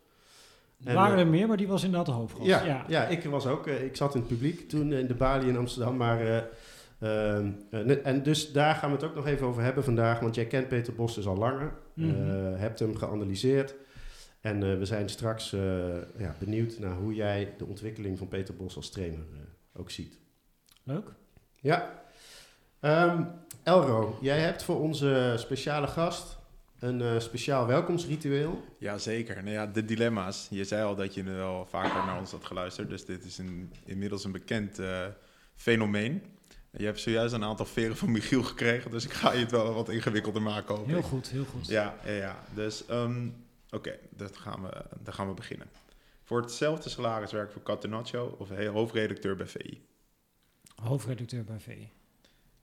Er 0.80 0.88
En, 0.88 0.94
waren 0.94 1.14
eh, 1.16 1.20
er 1.20 1.26
meer, 1.26 1.48
maar 1.48 1.56
die 1.56 1.68
was 1.68 1.82
inderdaad 1.84 2.06
de 2.06 2.12
hoofdgast. 2.12 2.46
Ja, 2.48 2.64
Ja. 2.64 2.84
ja. 2.88 3.06
ik 3.06 3.24
was 3.24 3.46
ook. 3.46 3.66
ik 3.66 3.96
zat 3.96 4.14
in 4.14 4.20
het 4.20 4.28
publiek 4.28 4.68
toen 4.68 4.92
in 4.92 5.06
de 5.06 5.14
Bali 5.14 5.48
in 5.48 5.56
Amsterdam. 5.56 5.96
Maar, 5.96 6.48
en 6.98 8.20
dus 8.22 8.52
daar 8.52 8.74
gaan 8.74 8.90
we 8.90 8.96
het 8.96 9.04
ook 9.04 9.14
nog 9.14 9.26
even 9.26 9.46
over 9.46 9.62
hebben 9.62 9.84
vandaag. 9.84 10.20
Want 10.20 10.34
jij 10.34 10.46
kent 10.46 10.68
Peter 10.68 10.94
Bos 10.94 11.14
dus 11.14 11.26
al 11.26 11.36
langer. 11.36 11.72
Eh, 11.96 12.04
hebt 12.56 12.78
hem 12.78 12.96
geanalyseerd. 12.96 13.74
En 14.40 14.78
we 14.78 14.84
zijn 14.84 15.08
straks 15.08 15.50
ja, 16.16 16.34
benieuwd 16.38 16.78
naar 16.78 16.94
hoe 16.96 17.14
jij 17.14 17.54
de 17.58 17.66
ontwikkeling 17.66 18.18
van 18.18 18.28
Peter 18.28 18.54
Bos 18.56 18.76
als 18.76 18.90
trainer 18.90 19.20
ook 19.76 19.90
ziet. 19.90 20.18
Leuk. 20.82 21.12
Ja. 21.60 22.02
Ehm, 22.80 23.22
Elro, 23.66 24.18
jij 24.20 24.40
hebt 24.40 24.62
voor 24.62 24.80
onze 24.80 25.34
speciale 25.38 25.86
gast 25.86 26.36
een 26.78 27.00
eh, 27.02 27.18
speciaal 27.18 27.66
welkomsritueel. 27.66 28.64
Jazeker. 28.78 29.36
Nou 29.42 29.50
ja, 29.50 29.66
de 29.66 29.84
dilemma's. 29.84 30.46
Je 30.50 30.64
zei 30.64 30.84
al 30.84 30.94
dat 30.94 31.14
je 31.14 31.22
er 31.22 31.36
wel 31.36 31.66
vaker 31.66 32.04
naar 32.04 32.18
ons 32.18 32.30
had 32.30 32.44
geluisterd. 32.44 32.88
Dus 32.88 33.04
dit 33.04 33.24
is 33.24 33.38
een, 33.38 33.72
inmiddels 33.84 34.24
een 34.24 34.32
bekend 34.32 34.78
eh, 34.78 35.06
fenomeen. 35.54 36.22
Je 36.70 36.84
hebt 36.84 37.00
zojuist 37.00 37.34
een 37.34 37.44
aantal 37.44 37.66
veren 37.66 37.96
van 37.96 38.10
Michiel 38.12 38.42
gekregen. 38.42 38.90
Dus 38.90 39.04
ik 39.04 39.12
ga 39.12 39.32
je 39.32 39.38
het 39.38 39.50
wel 39.50 39.74
wat 39.74 39.88
ingewikkelder 39.88 40.42
maken. 40.42 40.76
Hoop 40.76 40.86
Heel 40.86 40.98
ik. 40.98 41.04
goed, 41.04 41.28
heel 41.28 41.44
goed. 41.44 41.66
Ja, 41.66 41.94
ja, 42.04 42.12
ja. 42.12 42.44
Dus 42.54 42.86
ehm, 42.86 43.28
oké, 43.70 43.98
dat 44.10 44.36
gaan 44.36 44.62
we, 44.62 44.84
dan 45.02 45.14
gaan 45.14 45.28
we 45.28 45.34
beginnen. 45.34 45.66
Voor 46.22 46.40
hetzelfde 46.40 46.88
salaris 46.88 47.32
werk 47.32 47.52
voor 47.52 47.62
Catenaccio 47.62 48.36
of 48.38 48.48
hoofdredacteur 48.48 49.36
bij 49.36 49.46
VI? 49.46 49.86
Hoofdredacteur 50.82 51.44
bij 51.44 51.60
VI. 51.60 51.95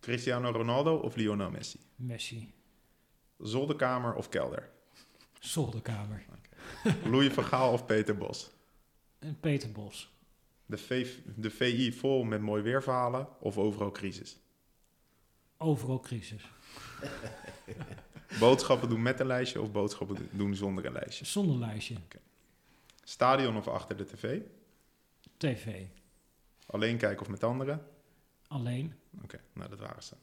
Cristiano 0.03 0.51
Ronaldo 0.51 0.95
of 0.95 1.15
Lionel 1.15 1.49
Messi? 1.49 1.79
Messi. 1.95 2.53
Zolderkamer 3.37 4.13
of 4.13 4.29
kelder? 4.29 4.69
Zolderkamer. 5.39 6.25
Louis 7.05 7.33
van 7.33 7.43
Gaal 7.43 7.73
of 7.73 7.85
Peter 7.85 8.17
Bos? 8.17 8.51
En 9.19 9.39
Peter 9.39 9.71
Bos. 9.71 10.11
De, 10.65 10.77
V, 10.77 11.07
de 11.35 11.49
VI 11.49 11.93
vol 11.93 12.23
met 12.23 12.41
mooi 12.41 12.61
weerverhalen 12.61 13.27
of 13.39 13.57
overal 13.57 13.91
crisis? 13.91 14.37
Overal 15.57 15.99
crisis. 15.99 16.43
Boodschappen 18.39 18.89
doen 18.89 19.01
met 19.01 19.19
een 19.19 19.27
lijstje 19.27 19.61
of 19.61 19.71
boodschappen 19.71 20.29
doen 20.31 20.55
zonder 20.55 20.85
een 20.85 20.93
lijstje? 20.93 21.25
Zonder 21.25 21.57
lijstje. 21.57 21.95
Stadion 23.03 23.57
of 23.57 23.67
achter 23.67 23.97
de 23.97 24.05
tv? 24.05 24.39
TV. 25.37 25.85
Alleen 26.65 26.97
kijken 26.97 27.21
of 27.21 27.29
met 27.29 27.43
anderen? 27.43 27.92
Alleen. 28.53 28.93
Oké, 29.23 29.39
nou 29.53 29.69
dat 29.69 29.79
waren 29.79 30.03
ze. 30.03 30.13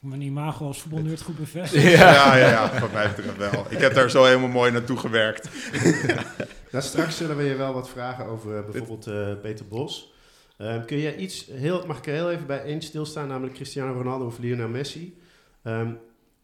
Mijn 0.00 0.20
imago 0.20 0.66
als 0.66 0.80
voetbalnerd 0.80 1.22
goed 1.22 1.36
bevestigd. 1.36 1.90
Ja, 1.98 2.36
ja, 2.36 2.36
ja, 2.36 2.68
van 2.68 2.90
mij 2.92 3.08
betreft 3.08 3.36
wel. 3.36 3.66
Ik 3.68 3.78
heb 3.78 3.94
daar 3.94 4.10
zo 4.10 4.24
helemaal 4.24 4.48
mooi 4.48 4.70
naartoe 4.70 4.96
gewerkt. 4.96 5.48
Nou, 6.70 6.86
straks 6.86 7.16
zullen 7.16 7.36
we 7.36 7.42
je 7.42 7.54
wel 7.54 7.72
wat 7.72 7.88
vragen 7.88 8.24
over 8.24 8.56
eh, 8.56 8.64
bijvoorbeeld 8.64 9.06
eh, 9.06 9.40
Peter 9.40 9.66
Bos. 9.66 10.12
Ehm, 10.56 10.84
kun 10.84 10.96
je 10.96 11.16
iets 11.16 11.46
heel, 11.46 11.86
mag 11.86 11.98
ik 11.98 12.06
er 12.06 12.12
heel 12.12 12.30
even 12.30 12.46
bij 12.46 12.62
één 12.62 12.82
stilstaan, 12.82 13.28
namelijk 13.28 13.54
Cristiano 13.54 13.92
Ronaldo 13.92 14.26
of 14.26 14.38
Lionel 14.38 14.68
Messi? 14.68 15.18
Ehm, 15.62 15.92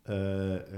eh, 0.02 0.16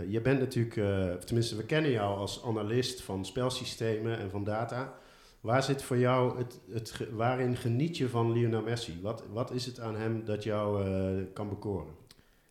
je 0.08 0.20
bent 0.22 0.38
natuurlijk, 0.38 0.76
eh, 0.76 1.16
of 1.16 1.24
tenminste, 1.24 1.56
we 1.56 1.64
kennen 1.64 1.90
jou 1.90 2.18
als 2.18 2.44
analist 2.44 3.02
van 3.02 3.24
spelsystemen 3.24 4.18
en 4.18 4.30
van 4.30 4.44
data. 4.44 4.94
Waar 5.42 5.62
zit 5.62 5.82
voor 5.82 5.98
jou 5.98 6.38
het, 6.38 6.60
het 6.70 7.10
waarin 7.10 7.56
geniet 7.56 7.96
je 7.96 8.08
van 8.08 8.32
Lionel 8.32 8.62
Messi? 8.62 9.00
Wat, 9.00 9.24
wat 9.32 9.50
is 9.50 9.66
het 9.66 9.80
aan 9.80 9.96
hem 9.96 10.24
dat 10.24 10.42
jou 10.42 10.86
eh, 10.86 11.24
kan 11.32 11.48
bekoren? 11.48 11.94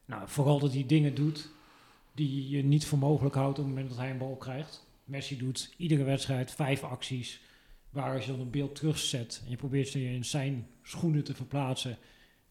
Nou, 0.06 0.24
vooral 0.26 0.60
dat 0.60 0.74
hij 0.74 0.86
dingen 0.86 1.16
doet 1.16 1.50
die 2.14 2.50
je 2.50 2.64
niet 2.64 2.86
voor 2.86 2.98
mogelijk 2.98 3.36
houdt 3.36 3.60
op 3.60 3.66
het 3.66 3.74
moment 3.74 3.90
dat 3.90 3.98
hij 3.98 4.10
een 4.10 4.18
bal 4.18 4.36
krijgt. 4.36 4.88
Messi 5.04 5.38
doet 5.38 5.74
iedere 5.78 6.04
wedstrijd 6.04 6.52
vijf 6.52 6.84
acties 6.84 7.42
waar 7.90 8.14
als 8.14 8.26
je 8.26 8.32
dan 8.32 8.40
een 8.40 8.50
beeld 8.50 8.76
terugzet 8.76 9.42
en 9.44 9.50
je 9.50 9.58
probeert 9.58 9.88
ze 9.88 10.04
in 10.04 10.26
zijn 10.26 10.68
schoenen 10.84 11.24
te 11.24 11.36
verplaatsen, 11.36 11.98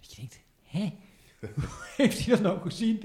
dat 0.00 0.10
je 0.10 0.16
denkt, 0.16 0.40
hè? 0.62 0.92
Heeft 1.96 2.18
hij 2.18 2.34
dat 2.34 2.42
nou 2.42 2.60
gezien? 2.60 3.02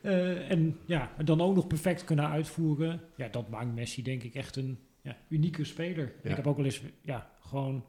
Eh, 0.00 0.50
en 0.50 0.78
ja, 0.86 1.12
dan 1.24 1.40
ook 1.40 1.54
nog 1.54 1.66
perfect 1.66 2.04
kunnen 2.04 2.28
uitvoeren. 2.28 3.00
Ja, 3.16 3.28
dat 3.28 3.48
maakt 3.48 3.74
Messi 3.74 4.02
denk 4.02 4.22
ik 4.22 4.34
echt 4.34 4.56
een 4.56 4.78
ja, 5.02 5.16
unieke 5.28 5.64
speler. 5.64 6.12
Ja. 6.22 6.30
Ik 6.30 6.36
heb 6.36 6.46
ook 6.46 6.56
wel 6.56 6.64
eens, 6.64 6.82
ja, 7.02 7.30
gewoon 7.40 7.84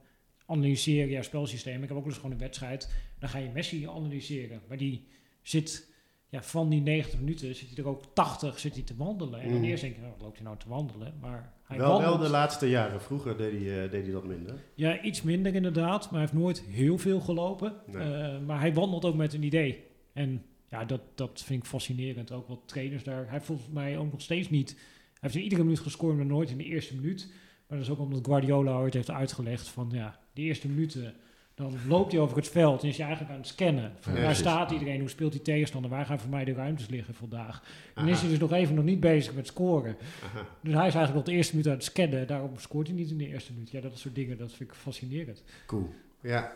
analyseren, 0.45 1.09
ja, 1.09 1.21
spelsysteem. 1.21 1.81
Ik 1.83 1.87
heb 1.87 1.91
ook 1.97 2.03
wel 2.03 2.05
eens 2.05 2.15
gewoon 2.15 2.31
een 2.31 2.37
wedstrijd, 2.37 2.93
dan 3.19 3.29
ga 3.29 3.37
je 3.37 3.49
Messi 3.53 3.87
analyseren. 3.87 4.61
Maar 4.67 4.77
die 4.77 5.07
zit 5.41 5.91
ja, 6.29 6.43
van 6.43 6.69
die 6.69 6.81
90 6.81 7.19
minuten 7.19 7.55
zit 7.55 7.67
hij 7.69 7.77
er 7.77 7.89
ook 7.89 8.03
80 8.13 8.59
zit 8.59 8.73
hij 8.73 8.83
te 8.83 8.95
wandelen. 8.95 9.39
En 9.39 9.49
dan 9.49 9.57
Mm. 9.57 9.63
eerst 9.63 9.81
denk 9.81 9.95
je, 9.95 10.01
nou, 10.01 10.13
wat 10.13 10.21
loopt 10.21 10.35
hij 10.35 10.45
nou 10.45 10.57
te 10.57 10.69
wandelen? 10.69 11.13
Maar 11.21 11.53
hij 11.63 11.77
Wel, 11.77 11.99
wel 12.01 12.17
de 12.17 12.29
laatste 12.29 12.69
jaren. 12.69 13.01
Vroeger 13.01 13.37
deed 13.37 13.51
hij, 13.51 13.83
eh, 13.83 13.91
deed 13.91 14.03
hij 14.03 14.11
dat 14.11 14.23
minder. 14.25 14.55
Ja, 14.73 15.01
iets 15.01 15.21
minder 15.21 15.55
inderdaad. 15.55 16.01
Maar 16.03 16.11
hij 16.11 16.19
heeft 16.21 16.33
nooit 16.33 16.61
heel 16.61 16.97
veel 16.97 17.19
gelopen. 17.19 17.73
Nee. 17.85 18.01
Eh, 18.13 18.39
maar 18.39 18.59
hij 18.59 18.73
wandelt 18.73 19.05
ook 19.05 19.15
met 19.15 19.33
een 19.33 19.43
idee. 19.43 19.83
En 20.13 20.45
ja, 20.69 20.85
dat, 20.85 21.01
dat 21.15 21.41
vind 21.45 21.59
ik 21.63 21.69
fascinerend. 21.69 22.31
Ook 22.31 22.47
wat 22.47 22.61
trainers 22.65 23.03
daar. 23.03 23.29
Hij 23.29 23.41
volgens 23.41 23.69
mij 23.69 23.97
ook 23.97 24.11
nog 24.11 24.21
steeds 24.21 24.49
niet. 24.49 24.77
Hij 25.23 25.31
heeft 25.31 25.35
in 25.35 25.49
iedere 25.49 25.63
minuut 25.63 25.79
gescoord, 25.79 26.15
maar 26.15 26.25
nooit 26.25 26.49
in 26.49 26.57
de 26.57 26.63
eerste 26.63 26.95
minuut. 26.95 27.27
Maar 27.67 27.77
dat 27.77 27.87
is 27.87 27.93
ook 27.93 27.99
omdat 27.99 28.25
Guardiola 28.25 28.77
ooit 28.77 28.93
heeft 28.93 29.09
uitgelegd 29.09 29.67
van 29.67 29.89
ja, 29.91 30.19
de 30.33 30.41
eerste 30.41 30.67
minuten. 30.67 31.13
Dan 31.55 31.73
loopt 31.87 32.11
hij 32.11 32.21
over 32.21 32.37
het 32.37 32.47
veld 32.47 32.81
en 32.81 32.87
is 32.87 32.97
hij 32.97 33.05
eigenlijk 33.05 33.35
aan 33.35 33.41
het 33.41 33.51
scannen. 33.51 33.91
Van 33.99 34.15
Ja, 34.15 34.21
waar 34.21 34.35
staat 34.35 34.71
iedereen? 34.71 34.99
Hoe 34.99 35.09
speelt 35.09 35.31
die 35.31 35.41
tegenstander? 35.41 35.91
Waar 35.91 36.05
gaan 36.05 36.19
voor 36.19 36.29
mij 36.29 36.45
de 36.45 36.53
ruimtes 36.53 36.87
liggen 36.87 37.13
vandaag? 37.13 37.63
Aha. 37.93 38.09
is 38.09 38.19
hij 38.19 38.29
dus 38.29 38.39
nog 38.39 38.51
even 38.51 38.75
nog 38.75 38.83
niet 38.83 38.99
bezig 38.99 39.33
met 39.33 39.47
scoren. 39.47 39.97
Aha. 40.23 40.47
Dus 40.61 40.73
hij 40.73 40.87
is 40.87 40.95
eigenlijk 40.95 41.15
op 41.15 41.25
de 41.25 41.31
eerste 41.31 41.55
minuut 41.55 41.67
aan 41.67 41.75
het 41.77 41.83
scannen. 41.83 42.27
Daarom 42.27 42.57
scoort 42.57 42.87
hij 42.87 42.95
niet 42.95 43.09
in 43.09 43.17
de 43.17 43.27
eerste 43.27 43.53
minuut. 43.53 43.71
Ja, 43.71 43.81
dat 43.81 43.97
soort 43.97 44.15
dingen, 44.15 44.37
dat 44.37 44.51
vind 44.51 44.69
ik 44.69 44.75
fascinerend. 44.75 45.43
Cool. 45.65 45.93
Ja, 46.21 46.53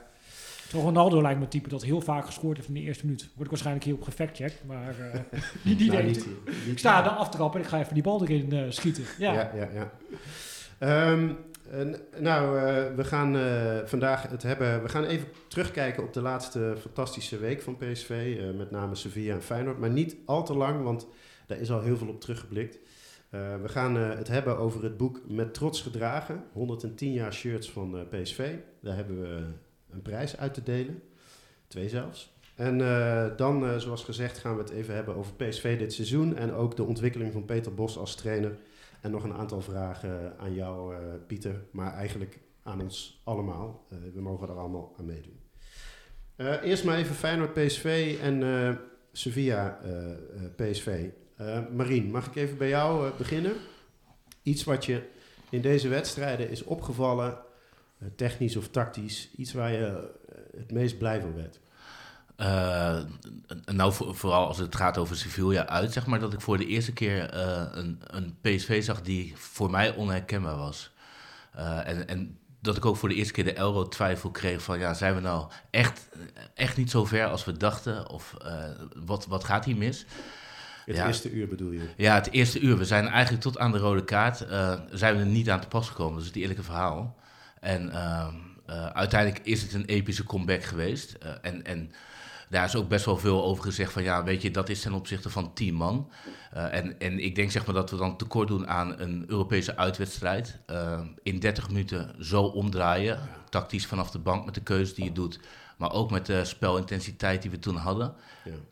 Terwijl 0.68 0.88
Ronaldo 0.88 1.22
lijkt 1.22 1.38
me 1.38 1.44
een 1.44 1.50
type 1.50 1.70
dat 1.70 1.84
heel 1.84 2.02
vaak 2.02 2.26
gescoord 2.26 2.58
heeft 2.58 2.68
in 2.70 2.74
de 2.74 2.80
eerste 2.82 3.06
minuut. 3.06 3.22
Word 3.34 3.40
ik 3.44 3.50
waarschijnlijk 3.50 3.86
heel 3.86 3.96
op 3.96 4.02
gefactcheckt, 4.04 4.64
maar 4.66 4.96
eh 5.00 5.20
die, 5.64 5.76
die 5.82 5.92
Nou, 5.92 6.02
denkt, 6.04 6.18
niet- 6.26 6.56
ik 6.68 6.80
sta 6.80 6.94
aan 6.94 7.04
de 7.04 7.10
aftrap 7.10 7.56
en 7.56 7.62
ik 7.62 7.68
ga 7.68 7.80
even 7.80 7.94
die 7.94 8.04
bal 8.04 8.22
erin 8.22 8.52
eh, 8.52 8.64
schieten. 8.70 9.04
Ja. 9.18 9.34
Ja, 9.34 9.52
ja, 9.56 9.70
ja. 9.74 9.92
Ehm, 10.80 11.32
nou, 12.20 12.60
eh, 12.60 12.96
we 12.96 13.04
gaan 13.04 13.36
vandaag 13.88 14.30
het 14.30 14.44
hebben. 14.44 14.84
We 14.84 14.90
gaan 14.90 15.04
even 15.04 15.28
terugkijken 15.48 16.04
op 16.04 16.14
de 16.14 16.22
laatste 16.22 16.76
fantastische 16.82 17.38
week 17.38 17.62
van 17.62 17.78
PSV. 17.78 18.38
met 18.58 18.72
name 18.72 18.96
Sevilla 18.96 19.34
en 19.34 19.42
Feyenoord. 19.42 19.80
Maar 19.80 19.90
niet 19.90 20.16
al 20.26 20.44
te 20.46 20.54
lang, 20.54 20.84
want 20.84 21.08
daar 21.46 21.58
is 21.60 21.72
al 21.72 21.82
heel 21.82 21.98
veel 21.98 22.08
op 22.08 22.22
teruggeblikt. 22.22 22.80
We 23.30 23.62
gaan 23.68 23.96
het 23.96 24.28
hebben 24.28 24.58
over 24.58 24.84
het 24.84 24.98
boek 24.98 25.22
Met 25.28 25.54
Trots 25.54 25.82
Gedragen. 25.82 26.44
110 26.54 27.12
jaar 27.14 27.34
shirts 27.34 27.72
van 27.72 28.08
PSV. 28.10 28.54
Daar 28.82 28.96
hebben 28.96 29.22
we 29.22 29.44
prijs 30.02 30.38
uit 30.38 30.54
te 30.54 30.64
delen. 30.64 31.02
Twee 31.68 31.90
zelfs. 31.90 32.36
En 32.58 32.82
eh, 32.82 33.38
dan, 33.38 33.66
eh, 33.66 33.78
zoals 33.78 34.04
gezegd, 34.04 34.38
gaan 34.38 34.56
we 34.56 34.62
het 34.62 34.72
even 34.72 34.96
hebben 34.96 35.16
over 35.16 35.34
PSV 35.34 35.78
dit 35.78 35.94
seizoen. 35.94 36.36
En 36.36 36.54
ook 36.54 36.76
de 36.76 36.84
ontwikkeling 36.84 37.32
van 37.32 37.46
Peter 37.46 37.74
Bos 37.74 37.98
als 37.98 38.16
trainer. 38.16 38.58
En 39.02 39.12
nog 39.12 39.24
een 39.24 39.34
aantal 39.34 39.62
vragen 39.62 40.34
aan 40.38 40.54
jou, 40.54 40.96
eh, 40.96 41.00
Pieter. 41.28 41.64
Maar 41.72 41.94
eigenlijk 41.94 42.40
aan 42.64 42.82
ons 42.82 43.22
allemaal. 43.24 43.86
We 44.14 44.22
mogen 44.22 44.48
er 44.48 44.58
allemaal 44.60 44.94
aan 44.98 45.06
meedoen. 45.06 45.40
Eerst 46.64 46.84
maar 46.84 46.98
even 46.98 47.16
Feyenoord 47.16 47.54
PSV 47.54 48.18
en 48.22 48.80
Sevilla 49.12 49.80
PSV. 50.56 51.06
Marien, 51.76 52.12
mag 52.12 52.28
ik 52.28 52.36
even 52.36 52.58
bij 52.58 52.70
jou 52.70 53.12
beginnen? 53.18 53.54
Iets 54.44 54.64
wat 54.64 54.86
je 54.86 55.02
in 55.50 55.62
deze 55.62 55.88
wedstrijden 55.88 56.50
is 56.50 56.64
opgevallen, 56.64 57.38
technisch 58.16 58.56
of 58.56 58.68
tactisch. 58.70 59.30
Iets 59.36 59.54
waar 59.54 59.72
je 59.72 59.86
eh, 59.86 60.36
het 60.60 60.72
meest 60.72 60.98
blij 60.98 61.22
van 61.22 61.34
werd. 61.36 61.60
Eh, 62.36 63.00
nou, 63.66 63.94
voor- 63.94 64.16
vooral 64.16 64.48
als 64.48 64.58
het 64.58 64.76
gaat 64.76 64.98
over 64.98 65.16
Sevilla 65.16 65.68
uit, 65.68 65.94
zeg 65.94 66.06
maar, 66.06 66.20
dat 66.20 66.34
ik 66.34 66.42
voor 66.42 66.58
de 66.58 66.66
eerste 66.68 66.94
keer 66.94 67.30
eh, 67.30 67.64
een, 67.72 68.02
een 68.08 68.36
PSV 68.42 68.84
zag 68.84 69.02
die 69.02 69.34
voor 69.36 69.70
mij 69.72 69.94
onherkenbaar 69.96 70.58
was. 70.58 70.92
Eh, 71.54 71.88
en, 71.88 72.08
en 72.08 72.38
dat 72.62 72.78
ik 72.78 72.86
ook 72.86 72.98
voor 72.98 73.10
de 73.10 73.16
eerste 73.16 73.34
keer 73.34 73.44
de 73.44 73.54
Elro 73.54 73.88
twijfel 73.88 74.32
kreeg 74.32 74.62
van, 74.62 74.80
ja, 74.80 74.94
zijn 74.94 75.16
we 75.16 75.22
nou 75.22 75.52
echt, 75.70 76.08
echt 76.54 76.78
niet 76.78 76.92
zo 76.92 77.06
ver 77.06 77.26
als 77.28 77.46
we 77.46 77.58
dachten? 77.58 78.10
Of 78.10 78.34
eh, 78.42 78.64
wat, 79.06 79.26
wat 79.26 79.44
gaat 79.44 79.66
hier 79.66 79.78
mis? 79.78 80.06
Het 80.86 80.96
Ja. 80.96 81.08
eerste 81.08 81.32
uur 81.32 81.48
bedoel 81.48 81.72
je? 81.72 81.88
Ja, 81.98 82.16
het 82.16 82.32
eerste 82.32 82.60
uur. 82.60 82.78
We 82.78 82.86
zijn 82.86 83.08
eigenlijk 83.08 83.44
tot 83.44 83.58
aan 83.58 83.72
de 83.72 83.78
rode 83.78 84.04
kaart 84.04 84.42
eh, 84.42 84.80
zijn 84.92 85.14
we 85.16 85.20
er 85.20 85.26
niet 85.26 85.50
aan 85.50 85.60
te 85.62 85.68
pas 85.68 85.88
gekomen. 85.88 86.14
Dat 86.14 86.22
is 86.22 86.28
het 86.28 86.38
eerlijke 86.38 86.64
verhaal. 86.64 87.16
En 87.68 87.92
ehm, 87.92 88.34
eh, 88.66 88.86
uiteindelijk 88.86 89.46
is 89.46 89.62
het 89.62 89.74
een 89.74 89.86
epische 89.86 90.24
comeback 90.24 90.64
geweest. 90.64 91.14
Eh, 91.14 91.32
en, 91.42 91.66
en 91.66 91.92
daar 92.50 92.66
is 92.66 92.76
ook 92.76 92.88
best 92.88 93.06
wel 93.06 93.18
veel 93.18 93.44
over 93.44 93.64
gezegd 93.64 93.92
van 93.92 94.04
ja, 94.04 94.24
weet 94.24 94.42
je, 94.42 94.52
dat 94.52 94.70
is 94.70 94.82
ten 94.82 94.94
opzichte 94.94 95.30
van 95.30 95.54
10 95.54 95.74
man. 95.74 96.12
Eh, 96.52 96.74
en, 96.74 97.00
en 97.00 97.20
ik 97.20 97.36
denk 97.36 97.52
zeg 97.52 97.66
maar 97.66 97.76
dat 97.76 97.90
we 97.90 97.98
dan 97.98 98.18
tekort 98.18 98.48
doen 98.48 98.68
aan 98.68 99.00
een 99.00 99.24
Europese 99.28 99.78
uitwedstrijd. 99.78 100.60
Eh, 100.66 101.02
in 101.24 101.40
30 101.40 101.68
minuten 101.68 102.16
zo 102.26 102.44
omdraaien, 102.44 103.20
tactisch 103.50 103.86
vanaf 103.86 104.12
de 104.12 104.20
bank 104.20 104.46
met 104.46 104.54
de 104.54 104.64
keuze 104.64 104.94
die 104.94 105.04
je 105.04 105.12
doet. 105.12 105.40
Maar 105.78 105.92
ook 105.92 106.12
met 106.12 106.26
de 106.26 106.46
spelintensiteit 106.46 107.42
die 107.42 107.52
we 107.52 107.60
toen 107.60 107.76
hadden, 107.76 108.14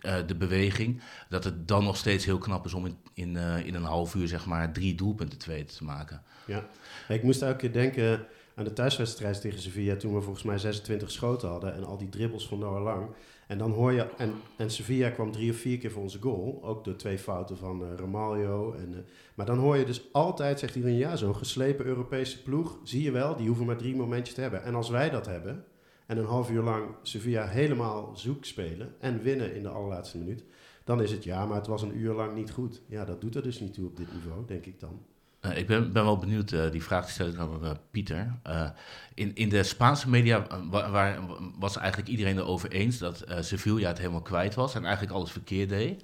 Ja. 0.01 0.21
de 0.21 0.35
beweging. 0.35 1.01
Dat 1.29 1.43
het 1.43 1.67
dan 1.67 1.83
nog 1.83 1.97
steeds 1.97 2.25
heel 2.25 2.37
knap 2.37 2.65
is 2.65 2.73
om 2.73 2.85
in, 2.85 2.97
in, 3.13 3.35
in 3.65 3.75
een 3.75 3.83
half 3.83 4.15
uur 4.15 4.27
zeg 4.27 4.45
maar 4.45 4.71
drie 4.71 4.95
doelpunten 4.95 5.37
twee 5.37 5.65
te 5.65 5.83
maken. 5.83 6.21
Ja. 6.45 6.65
Ik 7.07 7.23
moest 7.23 7.41
elke 7.41 7.55
keer 7.55 7.73
denken 7.73 8.25
aan 8.55 8.63
de 8.63 8.73
thuiswedstrijd 8.73 9.41
tegen 9.41 9.59
Sevilla... 9.59 9.95
toen 9.95 10.13
we 10.13 10.21
volgens 10.21 10.43
mij 10.43 10.57
26 10.57 11.11
schoten 11.11 11.49
hadden... 11.49 11.73
en 11.73 11.83
al 11.83 11.97
die 11.97 12.09
dribbels 12.09 12.47
van 12.47 12.59
Noah 12.59 12.83
Lang. 12.83 13.07
En 13.47 13.57
dan 13.57 13.71
hoor 13.71 13.91
je... 13.91 14.07
En, 14.17 14.33
en 14.57 14.71
Sevilla 14.71 15.09
kwam 15.09 15.31
drie 15.31 15.51
of 15.51 15.57
vier 15.57 15.77
keer 15.77 15.91
voor 15.91 16.01
onze 16.01 16.21
goal. 16.21 16.59
Ook 16.63 16.83
door 16.83 16.95
twee 16.95 17.17
fouten 17.17 17.57
van 17.57 17.95
Romaglio. 17.95 18.73
En, 18.73 18.93
eh, 18.93 18.99
maar 19.35 19.45
dan 19.45 19.57
hoor 19.57 19.77
je 19.77 19.85
dus 19.85 20.09
altijd, 20.11 20.59
zegt 20.59 20.75
iedereen... 20.75 20.97
ja, 20.97 21.15
zo'n 21.15 21.35
geslepen 21.35 21.85
Europese 21.85 22.43
ploeg, 22.43 22.79
zie 22.83 23.03
je 23.03 23.11
wel... 23.11 23.35
die 23.35 23.47
hoeven 23.47 23.65
maar 23.65 23.77
drie 23.77 23.95
momentjes 23.95 24.35
te 24.35 24.41
hebben. 24.41 24.63
En 24.63 24.75
als 24.75 24.89
wij 24.89 25.09
dat 25.09 25.25
hebben... 25.25 25.65
en 26.05 26.17
een 26.17 26.25
half 26.25 26.49
uur 26.49 26.63
lang 26.63 26.85
Sevilla 27.01 27.47
helemaal 27.47 28.11
zoek 28.15 28.45
spelen... 28.45 28.95
en 28.99 29.21
winnen 29.21 29.55
in 29.55 29.63
de 29.63 29.69
allerlaatste 29.69 30.17
minuut... 30.17 30.43
dan 30.83 31.01
is 31.01 31.11
het 31.11 31.23
ja, 31.23 31.45
maar 31.45 31.57
het 31.57 31.67
was 31.67 31.81
een 31.81 31.97
uur 31.97 32.13
lang 32.13 32.35
niet 32.35 32.51
goed. 32.51 32.81
Ja, 32.87 33.05
dat 33.05 33.21
doet 33.21 33.35
er 33.35 33.43
dus 33.43 33.59
niet 33.59 33.73
toe 33.73 33.87
op 33.87 33.97
dit 33.97 34.13
niveau, 34.13 34.45
denk 34.45 34.65
ik 34.65 34.79
dan. 34.79 34.99
Eh, 35.45 35.57
ik 35.57 35.67
ben, 35.67 35.91
ben 35.91 36.03
wel 36.03 36.17
benieuwd, 36.17 36.51
eh, 36.51 36.71
die 36.71 36.83
vraag 36.83 37.09
stelde 37.09 37.31
ik 37.31 37.39
aan 37.39 37.77
Pieter. 37.91 38.35
Eh, 38.43 38.69
in, 39.13 39.35
in 39.35 39.49
de 39.49 39.63
Spaanse 39.63 40.09
media 40.09 40.47
wa- 40.69 40.89
waar, 40.89 41.19
was 41.59 41.77
eigenlijk 41.77 42.09
iedereen 42.09 42.37
erover 42.37 42.71
eens 42.71 42.97
dat 42.97 43.23
Sevilla 43.39 43.87
het 43.87 43.97
helemaal 43.97 44.21
kwijt 44.21 44.55
was 44.55 44.75
en 44.75 44.83
eigenlijk 44.85 45.13
alles 45.15 45.31
verkeerd 45.31 45.69
deed. 45.69 46.03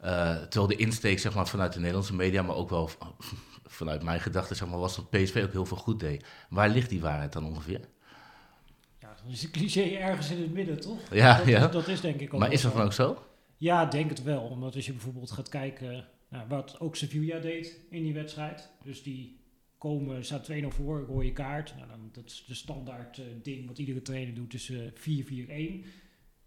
Terwijl 0.00 0.66
de 0.66 0.76
insteek 0.76 1.18
zeg 1.18 1.34
maar, 1.34 1.48
vanuit 1.48 1.72
de 1.72 1.78
Nederlandse 1.78 2.14
media, 2.14 2.42
maar 2.42 2.56
ook 2.56 2.70
wel 2.70 2.90
vanuit 3.66 4.02
mijn 4.02 4.20
gedachten, 4.20 4.56
zeg 4.56 4.68
maar, 4.68 4.78
was 4.78 4.96
dat 4.96 5.10
PSV 5.10 5.42
ook 5.44 5.52
heel 5.52 5.66
veel 5.66 5.76
goed 5.76 6.00
deed. 6.00 6.24
Waar 6.48 6.68
ligt 6.68 6.88
die 6.88 7.00
waarheid 7.00 7.32
dan 7.32 7.44
ongeveer? 7.44 7.80
Ja, 9.00 9.14
dan 9.22 9.32
is 9.32 9.42
het 9.42 9.50
cliché 9.50 9.82
ergens 9.82 10.30
in 10.30 10.40
het 10.40 10.52
midden, 10.52 10.80
toch? 10.80 10.98
Ja, 11.10 11.36
dat, 11.36 11.46
ja. 11.46 11.66
Is, 11.66 11.72
dat 11.72 11.88
is 11.88 12.00
denk 12.00 12.20
ik 12.20 12.34
ook 12.34 12.40
Maar 12.40 12.52
is 12.52 12.62
dat 12.62 12.72
dan 12.74 12.82
ook 12.84 12.92
zo? 12.92 13.22
Ja, 13.56 13.84
denk 13.84 14.10
het 14.10 14.22
wel. 14.22 14.40
Omdat 14.40 14.74
als 14.74 14.86
je 14.86 14.92
bijvoorbeeld 14.92 15.30
gaat 15.30 15.48
kijken 15.48 16.04
naar 16.28 16.48
wat 16.48 16.80
ook 16.80 16.96
Sevilla 16.96 17.38
deed 17.38 17.80
in 17.90 18.02
die 18.02 18.14
wedstrijd. 18.14 18.70
Dus 18.82 19.02
die 19.02 19.36
komen, 19.78 20.24
staat 20.24 20.50
2-0 20.50 20.66
voor, 20.68 21.00
rode 21.00 21.32
kaart. 21.32 21.74
Nou, 21.76 21.88
dan, 21.88 22.08
dat 22.12 22.24
is 22.24 22.44
de 22.46 22.54
standaard 22.54 23.18
eh, 23.18 23.24
ding 23.42 23.66
wat 23.66 23.78
iedere 23.78 24.02
trainer 24.02 24.34
doet, 24.34 24.54
is 24.54 24.70
eh 24.70 25.82
4-4-1. 25.82 25.86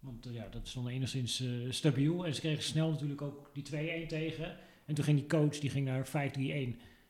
Want 0.00 0.26
eh, 0.26 0.34
ja, 0.34 0.48
dat 0.48 0.66
is 0.66 0.72
dan 0.72 0.88
enigszins 0.88 1.40
eh, 1.40 1.48
stabiel. 1.68 2.26
En 2.26 2.34
ze 2.34 2.40
kregen 2.40 2.62
snel 2.62 2.90
natuurlijk 2.90 3.22
ook 3.22 3.50
die 3.54 3.64
2-1 4.04 4.06
tegen. 4.06 4.56
En 4.86 4.94
toen 4.94 5.04
ging 5.04 5.18
die 5.18 5.28
coach 5.28 5.58
die 5.58 5.70
ging 5.70 5.86
naar 5.86 6.06
5-3-1. 6.06 6.10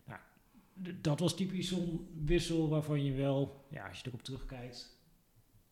Nou, 0.07 0.21
dat 1.01 1.21
was 1.21 1.37
typisch 1.37 1.69
zo'n 1.69 2.07
wissel 2.25 2.69
waarvan 2.69 3.05
je 3.05 3.13
wel, 3.13 3.67
ja, 3.71 3.89
als 3.89 3.99
je 3.99 4.07
erop 4.07 4.23
terugkijkt, 4.23 5.01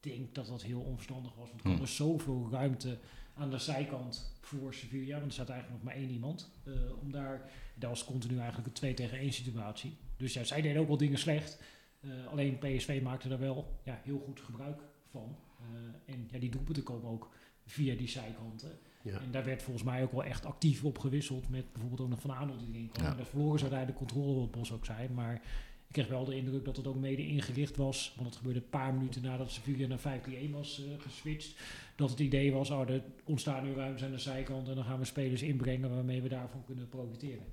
denkt 0.01 0.35
dat 0.35 0.47
dat 0.47 0.63
heel 0.63 0.81
onverstandig 0.81 1.35
was. 1.35 1.49
Want 1.51 1.65
er 1.65 1.71
Hm. 1.71 1.79
was 1.79 1.97
zoveel 1.97 2.49
ruimte 2.51 2.99
aan 3.41 3.51
de 3.51 3.59
zijkant 3.59 4.39
voor 4.41 4.75
Sevilla. 4.75 5.15
Want 5.15 5.27
er 5.27 5.33
staat 5.33 5.49
eigenlijk 5.49 5.83
nog 5.83 5.93
maar 5.93 6.03
één 6.03 6.11
iemand. 6.11 6.51
eh, 6.65 6.73
om 7.01 7.13
daar, 7.13 7.51
dat 7.75 7.91
was 7.91 8.05
continu 8.05 8.37
eigenlijk 8.39 8.67
een 8.67 8.73
2 8.73 8.95
tegen 8.95 9.19
1 9.19 9.33
situatie. 9.33 9.97
Dus 10.17 10.33
ja, 10.35 10.45
zij 10.45 10.63
deden 10.63 10.81
ook 10.83 10.89
wel 10.89 10.97
dingen 10.97 11.19
slecht. 11.19 11.63
Eh, 12.01 12.27
alleen 12.27 12.59
PSV 12.59 13.01
maakte 13.03 13.29
daar 13.29 13.39
wel 13.39 13.81
ja, 13.85 14.01
heel 14.05 14.19
goed 14.19 14.41
gebruik 14.41 14.81
van. 15.11 15.37
Eh, 15.61 16.15
en 16.15 16.29
ja, 16.31 16.39
die 16.39 16.51
doelpunten 16.51 16.83
komen 16.83 17.11
ook 17.11 17.31
via 17.67 17.97
die 17.97 18.09
zijkanten. 18.09 18.79
Ja. 19.03 19.21
En 19.21 19.31
daar 19.31 19.45
werd 19.45 19.63
volgens 19.63 19.85
mij 19.85 20.03
ook 20.03 20.13
wel 20.13 20.25
echt 20.25 20.47
actief 20.47 20.85
op 20.85 20.99
gewisseld. 20.99 21.49
Met 21.49 21.73
bijvoorbeeld 21.73 22.01
ook 22.01 22.09
nog 22.09 22.21
Van 22.21 22.33
Aanholt 22.33 22.61
die 22.61 22.69
erin 22.69 22.89
kwam. 22.89 23.05
Ja. 23.05 23.11
En 23.11 23.17
Daar 23.17 23.27
verloren 23.27 23.59
ze 23.59 23.65
uiteindelijk 23.65 24.01
de 24.01 24.07
controle, 24.07 24.41
wat 24.41 24.51
Bos 24.51 24.73
ook 24.73 24.85
zei. 24.85 25.09
Maar 25.09 25.43
ik 25.91 25.97
kreeg 25.97 26.09
wel 26.09 26.25
de 26.25 26.37
indruk 26.37 26.65
dat 26.65 26.77
het 26.77 26.87
ook 26.87 26.97
mede 26.97 27.27
ingericht 27.27 27.77
was. 27.77 28.13
Want 28.17 28.29
het 28.29 28.37
gebeurde 28.37 28.59
een 28.59 28.69
paar 28.71 28.95
minuten 28.95 29.23
nadat 29.23 29.51
Sevilla 29.51 29.87
naar 29.87 30.21
5-1 30.49 30.51
was 30.51 30.83
eh, 30.85 31.03
geswitcht. 31.03 31.55
Dat 31.97 32.11
het 32.11 32.19
idee 32.19 32.53
was, 32.53 32.71
oh, 32.71 32.89
er 32.89 33.03
ontstaan 33.25 33.65
nu 33.65 33.75
ruimtes 33.75 34.05
aan 34.05 34.11
de 34.11 34.19
zijkant. 34.19 34.69
En 34.69 34.75
dan 34.75 34.85
gaan 34.85 34.99
we 34.99 35.05
spelers 35.05 35.43
inbrengen 35.43 35.95
waarmee 35.95 36.23
we 36.23 36.29
daarvan 36.29 36.65
kunnen 36.67 36.89
profiteren. 36.89 37.45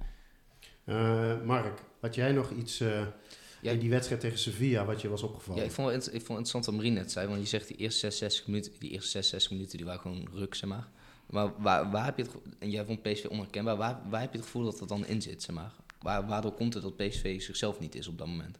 Eh, 0.83 1.41
Mark, 1.43 1.83
had 1.99 2.15
jij 2.15 2.31
nog 2.31 2.51
iets 2.51 2.79
eh, 2.79 3.05
Ja. 3.61 3.71
in 3.71 3.79
die 3.79 3.89
wedstrijd 3.89 4.21
tegen 4.21 4.37
Sevilla 4.39 4.85
wat 4.85 5.01
je 5.01 5.09
was 5.09 5.23
opgevallen? 5.23 5.61
Ja, 5.61 5.67
ik 5.67 5.73
vond, 5.73 5.91
het, 5.91 6.05
ik 6.05 6.11
vond 6.11 6.21
het 6.21 6.29
interessant 6.29 6.65
wat 6.65 6.75
Marien 6.75 6.93
net 6.93 7.11
zei, 7.11 7.27
want 7.27 7.39
je 7.39 7.47
zegt 7.47 7.67
die 7.67 7.77
eerste 7.77 7.99
66 7.99 8.47
minuten, 8.47 8.71
die 8.79 8.89
eerste 8.91 9.09
66 9.11 9.51
minuten 9.51 9.77
die 9.77 9.85
waren 9.85 10.01
gewoon 10.01 10.27
ruk, 10.33 10.55
zeg 10.55 10.69
maar. 10.69 10.87
Maar 11.29 11.51
waar, 11.61 11.91
waar 11.91 12.05
heb 12.05 12.17
je 12.17 12.23
het, 12.23 12.31
en 12.59 12.69
jij 12.69 12.85
vond 12.85 13.01
PSV 13.01 13.25
onherkenbaar, 13.25 13.77
waar, 13.77 13.99
waar 14.09 14.21
heb 14.21 14.31
je 14.31 14.37
het 14.37 14.45
gevoel 14.45 14.63
dat 14.63 14.79
dat 14.79 14.87
dan 14.89 15.05
in 15.05 15.21
zit, 15.21 15.43
zeg 15.43 15.55
maar? 15.55 15.71
Waar, 16.01 16.27
waardoor 16.27 16.53
komt 16.53 16.73
het 16.73 16.83
dat 16.83 16.97
PSV 16.97 17.41
zichzelf 17.41 17.79
niet 17.79 17.95
is 17.95 18.07
op 18.07 18.17
dat 18.17 18.27
moment? 18.27 18.57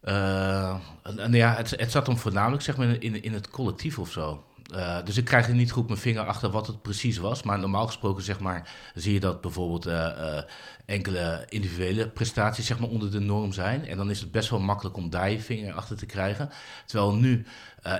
Eh, 0.00 0.76
en, 1.02 1.32
ja, 1.32 1.54
het, 1.54 1.90
zat 1.90 2.06
hem 2.06 2.18
voornamelijk 2.18 2.62
zeg 2.62 2.76
maar, 2.76 3.02
in, 3.02 3.22
in 3.22 3.32
het 3.32 3.50
collectief 3.50 3.98
of 3.98 4.10
zo. 4.10 4.44
Eh, 4.74 5.04
dus 5.04 5.16
ik 5.16 5.24
krijg 5.24 5.48
er 5.48 5.54
niet 5.54 5.70
goed 5.70 5.86
mijn 5.86 5.98
vinger 5.98 6.26
achter 6.26 6.50
wat 6.50 6.66
het 6.66 6.82
precies 6.82 7.18
was. 7.18 7.42
Maar 7.42 7.58
normaal 7.58 7.86
gesproken 7.86 8.22
zeg 8.22 8.40
maar, 8.40 8.74
zie 8.94 9.12
je 9.12 9.20
dat 9.20 9.40
bijvoorbeeld 9.40 9.86
eh, 9.86 10.42
enkele 10.86 11.46
individuele 11.48 12.08
prestaties 12.08 12.66
zeg 12.66 12.78
maar, 12.78 12.88
onder 12.88 13.10
de 13.10 13.20
norm 13.20 13.52
zijn. 13.52 13.86
En 13.86 13.96
dan 13.96 14.10
is 14.10 14.20
het 14.20 14.30
best 14.30 14.50
wel 14.50 14.60
makkelijk 14.60 14.96
om 14.96 15.10
daar 15.10 15.30
je 15.30 15.40
vinger 15.40 15.74
achter 15.74 15.96
te 15.96 16.06
krijgen. 16.06 16.50
Terwijl 16.86 17.14
nu, 17.14 17.46